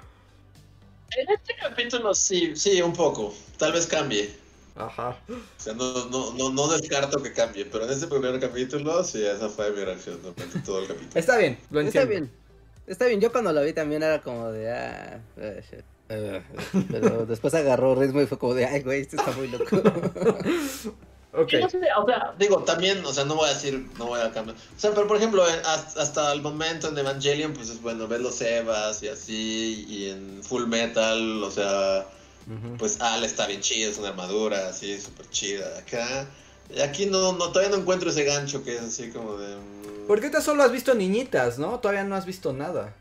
En 1.15 1.30
este 1.30 1.53
capítulo 1.61 2.14
sí, 2.15 2.56
sí, 2.56 2.81
un 2.81 2.94
poco. 2.94 3.34
Tal 3.57 3.73
vez 3.73 3.85
cambie. 3.88 4.34
Ajá. 4.76 5.18
O 5.30 5.61
sea, 5.61 5.73
no, 5.73 6.06
no, 6.06 6.34
no, 6.34 6.49
no 6.49 6.68
descarto 6.68 7.22
que 7.22 7.31
cambie, 7.31 7.65
pero 7.65 7.85
en 7.85 7.91
este 7.91 8.07
primer 8.07 8.40
capítulo, 8.40 9.03
sí, 9.03 9.23
esa 9.23 9.48
fue 9.49 9.72
mi 9.72 9.84
reacción 9.84 10.19
durante 10.22 10.60
todo 10.60 10.80
el 10.81 10.88
capítulo. 10.88 11.11
Está 11.14 11.38
bien, 11.38 11.60
lo 11.69 11.81
Está 11.81 12.02
entiendo. 12.02 12.10
bien. 12.27 12.44
Está 12.88 13.06
bien, 13.06 13.22
yo 13.22 13.31
cuando 13.31 13.53
lo 13.53 13.61
vi 13.64 13.73
también 13.73 14.02
era 14.02 14.22
como 14.22 14.52
de, 14.52 14.72
ah, 14.72 15.22
eh, 15.38 15.64
shit. 15.69 15.84
Eh, 16.10 16.41
pero 16.90 17.26
después 17.27 17.53
agarró 17.53 17.95
ritmo 17.95 18.22
y 18.22 18.26
fue 18.27 18.38
como 18.38 18.56
de, 18.56 18.65
ay, 18.65 18.81
güey, 18.81 19.02
esto 19.02 19.15
está 19.18 19.31
muy 19.31 19.48
loco. 19.48 19.65
Ok. 21.36 21.54
Y 21.54 21.58
no 21.62 21.70
sé, 21.70 21.80
o 21.98 22.06
sea, 22.06 22.34
digo, 22.38 22.64
también, 22.64 23.04
o 23.06 23.12
sea, 23.12 23.26
no 23.26 23.36
voy 23.36 23.50
a 23.50 23.54
decir, 23.54 23.88
no 23.98 24.06
voy 24.06 24.22
a 24.22 24.32
cambiar. 24.32 24.56
O 24.56 24.80
sea, 24.80 24.92
pero 24.94 25.08
por 25.08 25.18
ejemplo, 25.18 25.48
en- 25.50 25.66
hasta, 25.66 26.02
hasta 26.02 26.32
el 26.34 26.42
momento 26.42 26.90
en 26.90 26.98
Evangelion, 26.98 27.54
pues 27.54 27.70
es 27.70 27.82
bueno, 27.82 28.08
ves 28.08 28.22
los 28.22 28.40
Evas 28.42 29.02
y 29.02 29.08
así, 29.08 29.86
y 29.90 30.10
en 30.10 30.44
Full 30.44 30.68
Metal, 30.68 31.42
o 31.44 31.50
sea, 31.50 32.06
pues 32.78 33.00
Al 33.02 33.24
está 33.24 33.48
bien 33.48 33.62
chida, 33.62 33.90
es 33.90 33.98
una 33.98 34.10
armadura 34.10 34.68
así, 34.70 35.00
súper 35.02 35.28
chida. 35.32 35.78
Acá, 35.80 36.28
y 36.70 36.82
aquí 36.82 37.06
no, 37.08 37.32
no, 37.34 37.48
todavía 37.52 37.76
no 37.76 37.82
encuentro 37.82 38.10
ese 38.10 38.26
gancho 38.26 38.64
que 38.64 38.76
es 38.76 38.82
así 38.82 39.10
como 39.12 39.38
de. 39.38 39.56
mm, 39.56 40.08
Porque 40.08 40.26
ahorita 40.28 40.42
solo 40.42 40.62
has 40.64 40.72
visto 40.72 40.94
niñitas, 40.94 41.58
¿no? 41.58 41.80
Todavía 41.80 42.04
no 42.04 42.16
has 42.16 42.26
visto 42.26 42.54
nada. 42.54 42.94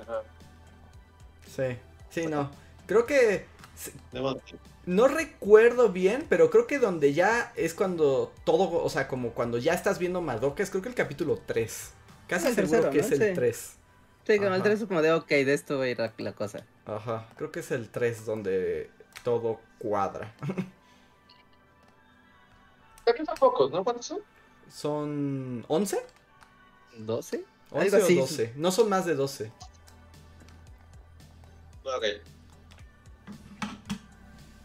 ajá, 0.00 0.22
Sí. 1.54 1.76
Sí, 2.10 2.26
no. 2.26 2.50
Creo 2.86 3.04
que... 3.06 3.46
de 4.12 4.20
modo- 4.20 4.40
No 4.88 5.06
recuerdo 5.06 5.90
bien, 5.90 6.24
pero 6.30 6.48
creo 6.48 6.66
que 6.66 6.78
donde 6.78 7.12
ya 7.12 7.52
es 7.56 7.74
cuando 7.74 8.32
todo, 8.44 8.82
o 8.82 8.88
sea, 8.88 9.06
como 9.06 9.32
cuando 9.32 9.58
ya 9.58 9.74
estás 9.74 9.98
viendo 9.98 10.22
Madoka, 10.22 10.62
es 10.62 10.70
creo 10.70 10.80
que 10.80 10.88
el 10.88 10.94
capítulo 10.94 11.38
3. 11.44 11.90
Casi 12.26 12.46
El 12.46 12.54
seguro 12.54 12.70
tercero, 12.70 12.90
que 12.90 12.98
¿no? 13.00 13.04
es 13.04 13.12
el 13.12 13.18
Sí. 13.28 13.34
3. 13.34 13.72
Sí, 14.26 14.36
como 14.38 14.46
el 14.48 14.54
Ajá. 14.54 14.62
3 14.62 14.80
es 14.80 14.88
como 14.88 15.02
de, 15.02 15.12
ok, 15.12 15.28
de 15.28 15.52
esto 15.52 15.76
va 15.76 15.84
a 15.84 15.88
ir 15.88 15.98
la, 15.98 16.14
la 16.16 16.32
cosa. 16.32 16.64
Ajá, 16.86 17.28
creo 17.36 17.52
que 17.52 17.60
es 17.60 17.70
el 17.70 17.90
3 17.90 18.24
donde 18.24 18.90
todo 19.24 19.60
cuadra. 19.78 20.34
Aquí 23.06 23.26
son 23.26 23.34
pocos, 23.38 23.70
¿no? 23.70 23.84
¿Cuántos 23.84 24.06
son? 24.06 24.20
¿Son 24.72 25.66
11? 25.68 25.98
¿12? 27.00 27.00
11 27.00 27.44
Algo 27.72 27.96
o 27.98 28.00
así. 28.00 28.14
12. 28.16 28.52
No 28.56 28.72
son 28.72 28.88
más 28.88 29.04
de 29.04 29.16
12. 29.16 29.52
Ok. 31.84 32.04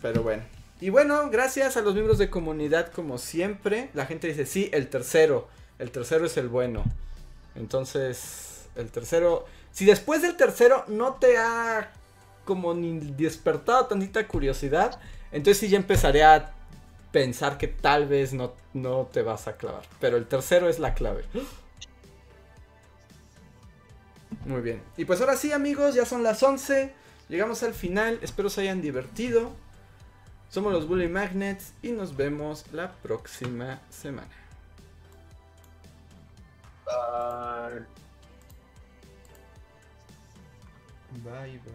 Pero 0.04 0.22
bueno. 0.22 0.44
Y 0.82 0.90
bueno, 0.90 1.30
gracias 1.32 1.78
a 1.78 1.82
los 1.82 1.94
miembros 1.94 2.18
de 2.18 2.30
comunidad 2.30 2.92
como 2.92 3.18
siempre. 3.18 3.90
La 3.94 4.06
gente 4.06 4.28
dice, 4.28 4.46
sí, 4.46 4.70
el 4.74 4.90
tercero. 4.90 5.48
El 5.80 5.92
tercero 5.92 6.26
es 6.26 6.36
el 6.36 6.50
bueno. 6.50 6.84
Entonces, 7.56 8.66
el 8.76 8.92
tercero... 8.92 9.46
Si 9.72 9.86
después 9.86 10.22
del 10.22 10.36
tercero 10.36 10.84
no 10.90 11.16
te 11.16 11.38
ha 11.38 11.94
como 12.44 12.74
ni 12.74 13.00
despertado 13.00 13.86
tantita 13.86 14.28
curiosidad, 14.28 15.00
entonces 15.32 15.60
sí 15.60 15.70
ya 15.70 15.78
empezaré 15.78 16.24
a 16.24 16.52
pensar 17.14 17.58
que 17.58 17.70
tal 17.70 18.06
vez 18.06 18.34
no, 18.34 18.54
no 18.74 19.10
te 19.12 19.22
vas 19.22 19.48
a 19.48 19.56
clavar. 19.56 19.84
Pero 20.02 20.18
el 20.18 20.28
tercero 20.28 20.68
es 20.68 20.80
la 20.80 20.94
clave. 20.94 21.24
Muy 24.46 24.62
bien. 24.62 24.82
Y 24.98 25.06
pues 25.06 25.22
ahora 25.22 25.38
sí, 25.38 25.54
amigos, 25.54 25.96
ya 25.96 26.06
son 26.06 26.24
las 26.24 26.44
11. 26.44 26.92
Llegamos 27.30 27.64
al 27.64 27.74
final. 27.74 28.20
Espero 28.22 28.50
se 28.50 28.62
hayan 28.62 28.82
divertido. 28.82 29.54
Somos 30.54 30.72
los 30.72 30.88
Bully 30.88 31.08
Magnets 31.08 31.74
y 31.82 31.90
nos 31.90 32.16
vemos 32.16 32.72
la 32.72 32.92
próxima 32.92 33.82
semana. 33.90 34.30
Bye. 36.86 37.80
Bye, 41.24 41.60
bye. 41.66 41.74